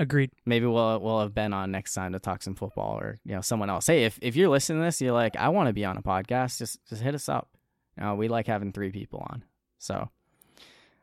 Agreed. 0.00 0.30
Maybe 0.46 0.64
we'll 0.64 0.98
we'll 0.98 1.20
have 1.20 1.34
Ben 1.34 1.52
on 1.52 1.70
next 1.70 1.92
time 1.92 2.14
to 2.14 2.18
talk 2.18 2.42
some 2.42 2.54
football 2.54 2.98
or, 2.98 3.18
you 3.22 3.34
know, 3.34 3.42
someone 3.42 3.68
else. 3.68 3.86
Hey, 3.86 4.04
if 4.04 4.18
if 4.22 4.34
you're 4.34 4.48
listening 4.48 4.80
to 4.80 4.86
this, 4.86 5.02
you're 5.02 5.12
like, 5.12 5.36
I 5.36 5.50
want 5.50 5.66
to 5.66 5.74
be 5.74 5.84
on 5.84 5.98
a 5.98 6.02
podcast, 6.02 6.56
just 6.56 6.78
just 6.88 7.02
hit 7.02 7.14
us 7.14 7.28
up. 7.28 7.50
You 7.98 8.04
know, 8.04 8.14
we 8.14 8.28
like 8.28 8.46
having 8.46 8.72
3 8.72 8.90
people 8.92 9.26
on. 9.30 9.44
So, 9.78 10.08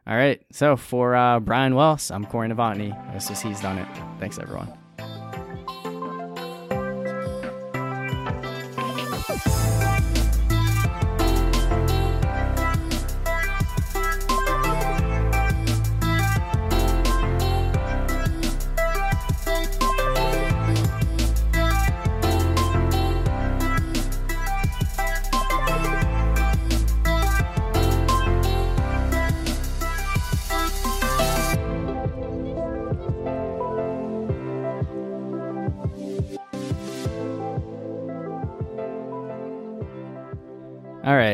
all 0.07 0.17
right. 0.17 0.41
So 0.51 0.75
for 0.75 1.15
uh, 1.15 1.39
Brian 1.39 1.75
Wells, 1.75 2.09
I'm 2.09 2.25
Corey 2.25 2.49
Novotny. 2.49 2.91
This 3.13 3.29
is 3.29 3.39
He's 3.39 3.61
Done 3.61 3.77
It. 3.77 3.87
Thanks, 4.19 4.39
everyone. 4.39 4.75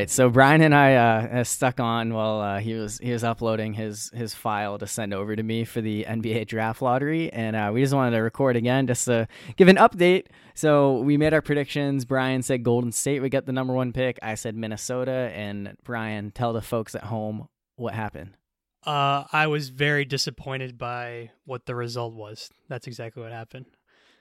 Right, 0.03 0.09
so 0.09 0.29
Brian 0.29 0.61
and 0.61 0.75
I 0.75 0.95
uh, 0.95 1.39
uh, 1.39 1.43
stuck 1.43 1.79
on 1.79 2.13
while 2.13 2.41
uh, 2.41 2.59
he 2.59 2.73
was 2.73 2.99
he 2.99 3.11
was 3.11 3.23
uploading 3.23 3.73
his 3.73 4.11
his 4.13 4.33
file 4.33 4.77
to 4.79 4.87
send 4.87 5.13
over 5.13 5.35
to 5.35 5.43
me 5.43 5.63
for 5.63 5.81
the 5.81 6.05
NBA 6.07 6.47
draft 6.47 6.81
lottery, 6.81 7.31
and 7.31 7.55
uh, 7.55 7.71
we 7.73 7.81
just 7.81 7.93
wanted 7.93 8.11
to 8.11 8.21
record 8.21 8.55
again 8.55 8.85
just 8.85 9.05
to 9.05 9.27
give 9.55 9.69
an 9.69 9.77
update. 9.77 10.25
So 10.55 10.99
we 10.99 11.17
made 11.17 11.33
our 11.33 11.41
predictions. 11.41 12.05
Brian 12.05 12.43
said 12.43 12.63
Golden 12.63 12.91
State 12.91 13.21
would 13.21 13.31
get 13.31 13.45
the 13.45 13.53
number 13.53 13.73
one 13.73 13.93
pick. 13.93 14.19
I 14.21 14.35
said 14.35 14.55
Minnesota, 14.55 15.31
and 15.33 15.77
Brian, 15.83 16.31
tell 16.31 16.53
the 16.53 16.61
folks 16.61 16.95
at 16.95 17.05
home 17.05 17.47
what 17.75 17.93
happened. 17.93 18.35
Uh, 18.85 19.23
I 19.31 19.47
was 19.47 19.69
very 19.69 20.03
disappointed 20.03 20.77
by 20.77 21.31
what 21.45 21.65
the 21.65 21.75
result 21.75 22.13
was. 22.13 22.49
That's 22.67 22.87
exactly 22.87 23.23
what 23.23 23.31
happened. 23.31 23.65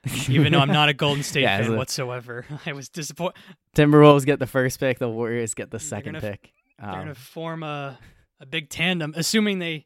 Even 0.29 0.51
though 0.51 0.59
I'm 0.59 0.67
not 0.67 0.89
a 0.89 0.93
Golden 0.93 1.23
State 1.23 1.43
Yeah, 1.43 1.61
fan 1.61 1.73
a- 1.73 1.77
whatsoever, 1.77 2.45
I 2.65 2.73
was 2.73 2.89
disappointed. 2.89 3.35
Timberwolves 3.75 4.25
get 4.25 4.39
the 4.39 4.47
first 4.47 4.79
pick. 4.79 4.99
The 4.99 5.07
Warriors 5.09 5.53
get 5.53 5.71
the 5.71 5.77
They're 5.77 5.87
second 5.87 6.13
gonna 6.15 6.25
f- 6.27 6.31
pick. 6.41 6.51
They're 6.79 6.89
Um, 6.89 6.99
gonna 6.99 7.15
form 7.15 7.63
a 7.63 7.97
a 8.39 8.45
big 8.45 8.69
tandem, 8.69 9.13
assuming 9.15 9.59
they, 9.59 9.85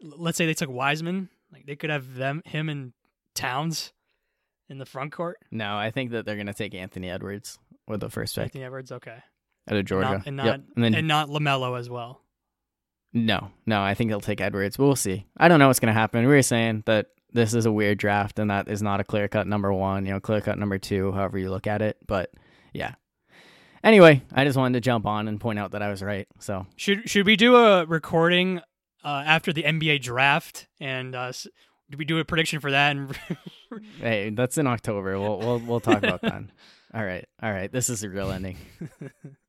let's 0.00 0.38
say 0.38 0.46
they 0.46 0.54
took 0.54 0.70
Wiseman, 0.70 1.28
like 1.52 1.66
they 1.66 1.74
could 1.74 1.90
have 1.90 2.14
them, 2.14 2.42
him, 2.44 2.68
and 2.68 2.92
Towns 3.34 3.92
in 4.68 4.78
the 4.78 4.86
front 4.86 5.10
court. 5.12 5.38
no, 5.50 5.76
I 5.76 5.90
think 5.90 6.12
that 6.12 6.24
they're 6.24 6.36
gonna 6.36 6.54
take 6.54 6.74
Anthony 6.74 7.10
Edwards 7.10 7.58
with 7.88 8.00
the 8.00 8.10
first 8.10 8.36
pick 8.36 8.44
Anthony 8.44 8.64
Edwards, 8.64 8.92
okay, 8.92 9.18
out 9.68 9.76
of 9.76 9.84
Georgia. 9.84 10.10
Not- 10.18 10.26
and 10.26 10.36
Yep. 10.36 10.44
not 10.46 10.60
and 10.76 10.84
then 10.84 10.94
and 10.94 11.08
not 11.08 11.28
Lamelo 11.28 11.76
as 11.78 11.90
well. 11.90 12.20
No, 13.12 13.50
no, 13.66 13.82
I 13.82 13.94
think 13.94 14.10
they'll 14.10 14.20
take 14.20 14.40
Edwards, 14.40 14.76
but 14.76 14.84
we'll 14.84 14.94
see. 14.94 15.26
I 15.36 15.48
don't 15.48 15.58
know 15.58 15.66
what's 15.66 15.80
going 15.80 15.92
to 15.92 15.98
happen. 16.00 16.20
We 16.24 16.32
were 16.32 16.42
saying 16.42 16.84
that 16.86 17.06
this 17.32 17.54
is 17.54 17.66
a 17.66 17.72
weird 17.72 17.98
draft 17.98 18.38
and 18.38 18.50
that 18.50 18.68
is 18.68 18.82
not 18.82 19.00
a 19.00 19.04
clear 19.04 19.28
cut 19.28 19.46
number 19.46 19.72
one, 19.72 20.06
you 20.06 20.12
know, 20.12 20.20
clear 20.20 20.40
cut 20.40 20.58
number 20.58 20.78
two, 20.78 21.12
however 21.12 21.38
you 21.38 21.50
look 21.50 21.66
at 21.66 21.82
it. 21.82 21.96
But 22.06 22.30
yeah. 22.72 22.94
Anyway, 23.82 24.22
I 24.32 24.44
just 24.44 24.58
wanted 24.58 24.74
to 24.74 24.80
jump 24.80 25.06
on 25.06 25.26
and 25.26 25.40
point 25.40 25.58
out 25.58 25.72
that 25.72 25.82
I 25.82 25.88
was 25.88 26.02
right. 26.02 26.28
So 26.38 26.66
Should 26.76 27.08
should 27.08 27.26
we 27.26 27.36
do 27.36 27.56
a 27.56 27.86
recording 27.86 28.60
uh, 29.04 29.22
after 29.24 29.52
the 29.52 29.62
NBA 29.62 30.02
draft 30.02 30.68
and 30.78 31.14
uh, 31.14 31.32
do 31.90 31.96
we 31.96 32.04
do 32.04 32.18
a 32.18 32.24
prediction 32.24 32.60
for 32.60 32.70
that? 32.70 32.90
And 32.96 33.18
hey, 34.00 34.30
that's 34.30 34.58
in 34.58 34.66
October. 34.66 35.18
We'll 35.18 35.38
we'll 35.38 35.58
we'll 35.58 35.80
talk 35.80 35.98
about 35.98 36.22
that. 36.22 36.42
All 36.92 37.04
right, 37.04 37.24
all 37.40 37.52
right. 37.52 37.70
This 37.70 37.88
is 37.88 38.02
a 38.02 38.10
real 38.10 38.32
ending. 38.32 38.56